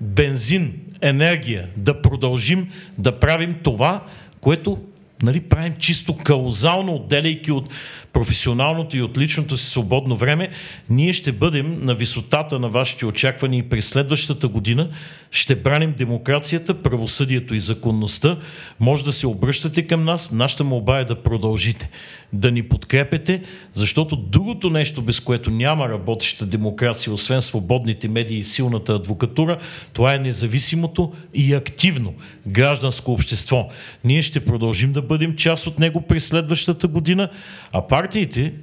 бензин, 0.02 0.74
енергия, 1.02 1.68
да 1.78 2.02
продължим 2.02 2.70
да 2.98 3.20
правим 3.20 3.56
това, 3.64 4.04
което 4.42 4.78
нали, 5.24 5.40
правим 5.40 5.74
чисто 5.80 6.18
каузално, 6.18 6.96
отделяйки 6.96 7.52
от 7.52 7.70
професионалното 8.14 8.98
и 8.98 9.02
от 9.02 9.18
личното 9.18 9.58
си 9.58 9.70
свободно 9.70 10.16
време, 10.16 10.50
ние 10.90 11.14
ще 11.14 11.32
бъдем 11.32 11.86
на 11.86 11.94
висотата 11.94 12.60
на 12.60 12.70
вашите 12.70 13.06
очаквания 13.06 13.60
и 13.60 13.70
през 13.70 13.88
следващата 13.88 14.48
година 14.48 14.90
ще 15.32 15.56
браним 15.56 15.94
демокрацията, 15.98 16.82
правосъдието 16.82 17.56
и 17.56 17.60
законността. 17.60 18.38
Може 18.80 19.06
да 19.06 19.14
се 19.14 19.28
обръщате 19.28 19.88
към 19.88 20.04
нас. 20.04 20.32
Нашата 20.32 20.64
молба 20.64 21.00
е 21.00 21.06
да 21.06 21.24
продължите, 21.24 21.90
да 22.34 22.52
ни 22.52 22.64
подкрепете, 22.64 23.42
защото 23.74 24.16
другото 24.16 24.70
нещо, 24.70 25.02
без 25.02 25.20
което 25.20 25.52
няма 25.52 25.90
работеща 25.90 26.46
демокрация, 26.46 27.14
освен 27.14 27.42
свободните 27.42 28.08
медии 28.08 28.38
и 28.38 28.44
силната 28.44 28.94
адвокатура, 28.94 29.58
това 29.94 30.14
е 30.14 30.18
независимото 30.18 31.14
и 31.34 31.54
активно 31.54 32.14
гражданско 32.48 33.12
общество. 33.12 33.68
Ние 34.04 34.22
ще 34.22 34.46
продължим 34.46 34.94
да 34.94 35.02
бъдем 35.02 35.36
част 35.36 35.68
от 35.68 35.80
него 35.80 36.02
през 36.02 36.28
следващата 36.28 36.88
година, 36.88 37.30
а 37.74 37.88
партиите 37.88 38.54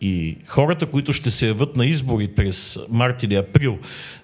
и 0.00 0.36
хората, 0.46 0.86
които 0.86 1.12
ще 1.12 1.30
се 1.30 1.46
яват 1.46 1.76
на 1.76 1.86
избори 1.86 2.28
през 2.28 2.78
март 2.90 3.22
или 3.22 3.34
април 3.34 3.78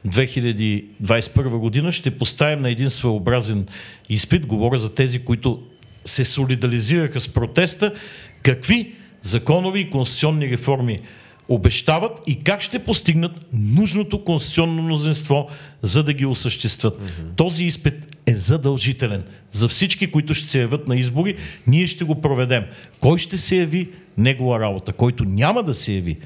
2021 0.08 1.48
година, 1.48 1.92
ще 1.92 2.18
поставим 2.18 2.62
на 2.62 2.70
един 2.70 2.90
своеобразен 2.90 3.66
изпит. 4.08 4.46
Говоря 4.46 4.78
за 4.78 4.94
тези, 4.94 5.24
които 5.24 5.62
се 6.04 6.24
солидаризираха 6.24 7.20
с 7.20 7.28
протеста. 7.28 7.92
Какви 8.42 8.92
законови 9.22 9.80
и 9.80 9.90
конституционни 9.90 10.50
реформи 10.50 11.00
обещават 11.48 12.20
и 12.26 12.44
как 12.44 12.60
ще 12.60 12.78
постигнат 12.78 13.32
нужното 13.52 14.24
конституционно 14.24 14.82
мнозинство, 14.82 15.48
за 15.82 16.02
да 16.02 16.12
ги 16.12 16.26
осъществят. 16.26 16.98
Mm-hmm. 16.98 17.36
Този 17.36 17.64
изпит 17.64 18.16
е 18.26 18.34
задължителен 18.34 19.22
за 19.50 19.68
всички, 19.68 20.10
които 20.10 20.34
ще 20.34 20.48
се 20.48 20.60
явят 20.60 20.88
на 20.88 20.96
избори. 20.96 21.36
Ние 21.66 21.86
ще 21.86 22.04
го 22.04 22.20
проведем. 22.20 22.64
Кой 23.00 23.18
ще 23.18 23.38
се 23.38 23.56
яви? 23.56 23.88
Негова 24.18 24.60
работа. 24.60 24.92
Който 24.92 25.24
няма 25.24 25.62
да 25.62 25.74
се 25.74 25.92
яви, 25.92 26.16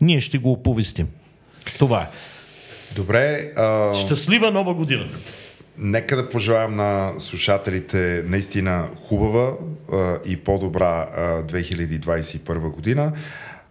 ние 0.00 0.20
ще 0.20 0.38
го 0.38 0.52
оповестим. 0.52 1.08
Това 1.78 2.02
е. 2.02 2.06
Добре. 2.96 3.52
А... 3.56 3.94
Щастлива 3.94 4.50
нова 4.50 4.74
година! 4.74 5.08
Нека 5.78 6.16
да 6.16 6.30
пожелаем 6.30 6.76
на 6.76 7.12
слушателите 7.18 8.24
наистина 8.26 8.88
хубава 9.08 9.52
а, 9.92 10.18
и 10.24 10.36
по-добра 10.36 11.08
а, 11.16 11.42
2021 11.42 12.58
година. 12.58 13.12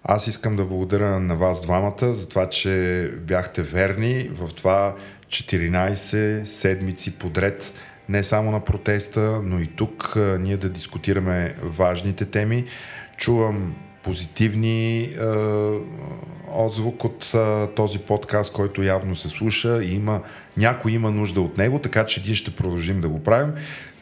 Аз 0.03 0.27
искам 0.27 0.55
да 0.55 0.65
благодаря 0.65 1.19
на 1.19 1.35
вас 1.35 1.61
двамата 1.61 2.13
за 2.13 2.29
това, 2.29 2.49
че 2.49 3.11
бяхте 3.21 3.61
верни 3.61 4.29
в 4.33 4.53
това 4.53 4.95
14 5.27 6.43
седмици 6.43 7.15
подред 7.15 7.73
не 8.09 8.23
само 8.23 8.51
на 8.51 8.59
протеста, 8.59 9.41
но 9.43 9.59
и 9.59 9.67
тук 9.67 10.13
а, 10.15 10.39
ние 10.39 10.57
да 10.57 10.69
дискутираме 10.69 11.55
важните 11.63 12.25
теми. 12.25 12.65
Чувам 13.17 13.75
позитивни 14.03 15.01
е, 15.01 15.09
отзвук 16.51 17.03
от 17.03 17.31
е, 17.33 17.67
този 17.75 17.99
подкаст, 17.99 18.53
който 18.53 18.83
явно 18.83 19.15
се 19.15 19.29
слуша 19.29 19.83
и 19.83 19.95
има, 19.95 20.21
някой 20.57 20.91
има 20.91 21.11
нужда 21.11 21.41
от 21.41 21.57
него, 21.57 21.79
така 21.79 22.05
че 22.05 22.23
ние 22.25 22.35
ще 22.35 22.55
продължим 22.55 23.01
да 23.01 23.09
го 23.09 23.23
правим. 23.23 23.53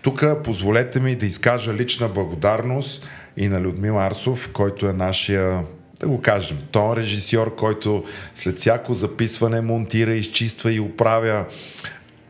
тук 0.01 0.25
позволете 0.43 0.99
ми 0.99 1.15
да 1.15 1.25
изкажа 1.25 1.73
лична 1.73 2.07
благодарност 2.07 3.07
и 3.37 3.47
на 3.47 3.61
Людмил 3.61 3.99
Арсов, 3.99 4.49
който 4.53 4.87
е 4.87 4.93
нашия 4.93 5.63
да 6.01 6.07
го 6.07 6.21
кажем, 6.21 6.57
тон 6.71 6.93
режисьор, 6.93 7.55
който 7.55 8.03
след 8.35 8.59
всяко 8.59 8.93
записване 8.93 9.61
монтира, 9.61 10.13
изчиства 10.13 10.73
и 10.73 10.79
оправя 10.79 11.45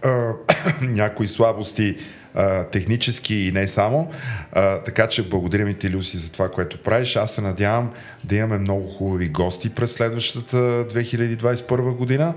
а, 0.04 0.32
някои 0.82 1.28
слабости 1.28 1.96
а, 2.36 2.64
технически 2.64 3.36
и 3.36 3.52
не 3.52 3.68
само. 3.68 4.12
А, 4.52 4.80
така 4.80 5.08
че 5.08 5.30
благодаря 5.30 5.66
ми 5.66 5.74
ти, 5.74 5.90
Люси, 5.90 6.18
за 6.18 6.32
това, 6.32 6.52
което 6.52 6.78
правиш. 6.78 7.16
Аз 7.16 7.32
се 7.32 7.42
надявам 7.42 7.92
да 8.24 8.36
имаме 8.36 8.58
много 8.58 8.88
хубави 8.88 9.30
гости 9.30 9.70
през 9.70 9.92
следващата 9.92 10.58
2021 10.58 11.96
година. 11.96 12.34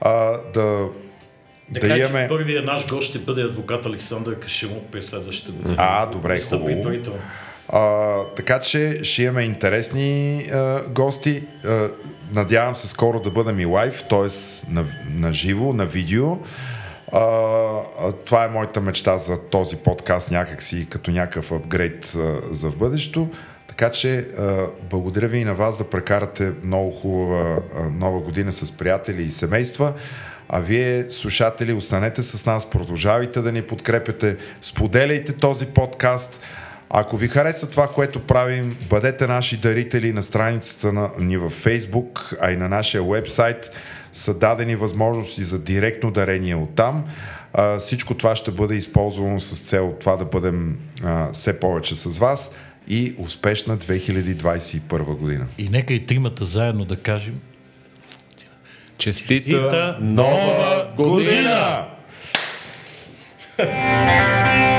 А, 0.00 0.36
да 0.54 0.88
да, 1.72 1.80
да 1.80 1.88
кажа, 1.88 1.98
имаме... 1.98 2.28
първият 2.28 2.64
наш 2.64 2.86
гост 2.86 3.08
ще 3.08 3.18
бъде 3.18 3.42
адвокат 3.42 3.86
Александър 3.86 4.38
Кашимов 4.38 4.84
през 4.92 5.06
следващата 5.06 5.52
година. 5.52 5.74
А, 5.78 6.06
добре, 6.06 6.38
хубаво. 6.40 7.00
А, 7.68 8.18
така 8.36 8.60
че 8.60 9.00
ще 9.02 9.22
имаме 9.22 9.42
интересни 9.42 10.42
а, 10.52 10.80
гости. 10.88 11.42
А, 11.64 11.88
надявам 12.32 12.74
се 12.74 12.88
скоро 12.88 13.20
да 13.20 13.30
бъдем 13.30 13.60
и 13.60 13.64
лайв, 13.64 14.04
т.е. 14.10 14.28
На, 14.70 14.84
на 15.10 15.32
живо, 15.32 15.72
на 15.72 15.86
видео. 15.86 16.36
А, 17.12 18.12
това 18.24 18.44
е 18.44 18.48
моята 18.48 18.80
мечта 18.80 19.18
за 19.18 19.40
този 19.40 19.76
подкаст 19.76 20.30
някакси 20.30 20.86
като 20.90 21.10
някакъв 21.10 21.52
апгрейд 21.52 22.14
а, 22.16 22.54
за 22.54 22.70
в 22.70 22.76
бъдещето. 22.76 23.28
Така 23.68 23.90
че 23.90 24.18
а, 24.18 24.66
благодаря 24.90 25.28
ви 25.28 25.38
и 25.38 25.44
на 25.44 25.54
вас 25.54 25.78
да 25.78 25.90
прекарате 25.90 26.52
много 26.62 26.90
хубава 26.90 27.58
а, 27.76 27.82
нова 27.90 28.20
година 28.20 28.52
с 28.52 28.72
приятели 28.72 29.22
и 29.22 29.30
семейства. 29.30 29.92
А 30.48 30.60
вие, 30.60 31.10
слушатели, 31.10 31.72
останете 31.72 32.22
с 32.22 32.46
нас, 32.46 32.70
продължавайте 32.70 33.40
да 33.40 33.52
ни 33.52 33.62
подкрепяте, 33.62 34.36
споделяйте 34.62 35.32
този 35.32 35.66
подкаст. 35.66 36.40
Ако 36.90 37.16
ви 37.16 37.28
харесва 37.28 37.68
това, 37.68 37.88
което 37.88 38.26
правим, 38.26 38.76
бъдете 38.90 39.26
наши 39.26 39.56
дарители 39.56 40.12
на 40.12 40.22
страницата 40.22 40.92
на, 40.92 41.10
ни 41.18 41.36
във 41.36 41.64
Facebook, 41.64 42.36
а 42.40 42.50
и 42.50 42.56
на 42.56 42.68
нашия 42.68 43.02
вебсайт 43.02 43.70
са 44.12 44.34
дадени 44.34 44.76
възможности 44.76 45.44
за 45.44 45.58
директно 45.58 46.10
дарение 46.10 46.54
от 46.54 46.74
там. 46.74 47.04
Всичко 47.78 48.14
това 48.14 48.36
ще 48.36 48.50
бъде 48.50 48.74
използвано 48.74 49.40
с 49.40 49.58
цел 49.58 49.94
това 50.00 50.16
да 50.16 50.24
бъдем 50.24 50.78
а, 51.02 51.32
все 51.32 51.60
повече 51.60 51.96
с 51.96 52.18
вас 52.18 52.50
и 52.88 53.14
успешна 53.18 53.78
2021 53.78 55.16
година. 55.16 55.46
И 55.58 55.68
нека 55.68 55.94
и 55.94 56.06
тримата 56.06 56.44
заедно 56.44 56.84
да 56.84 56.96
кажем 56.96 57.40
Честита, 58.98 59.34
Честита 59.34 59.98
нова 60.00 60.92
година! 60.96 61.86
година! 63.58 64.71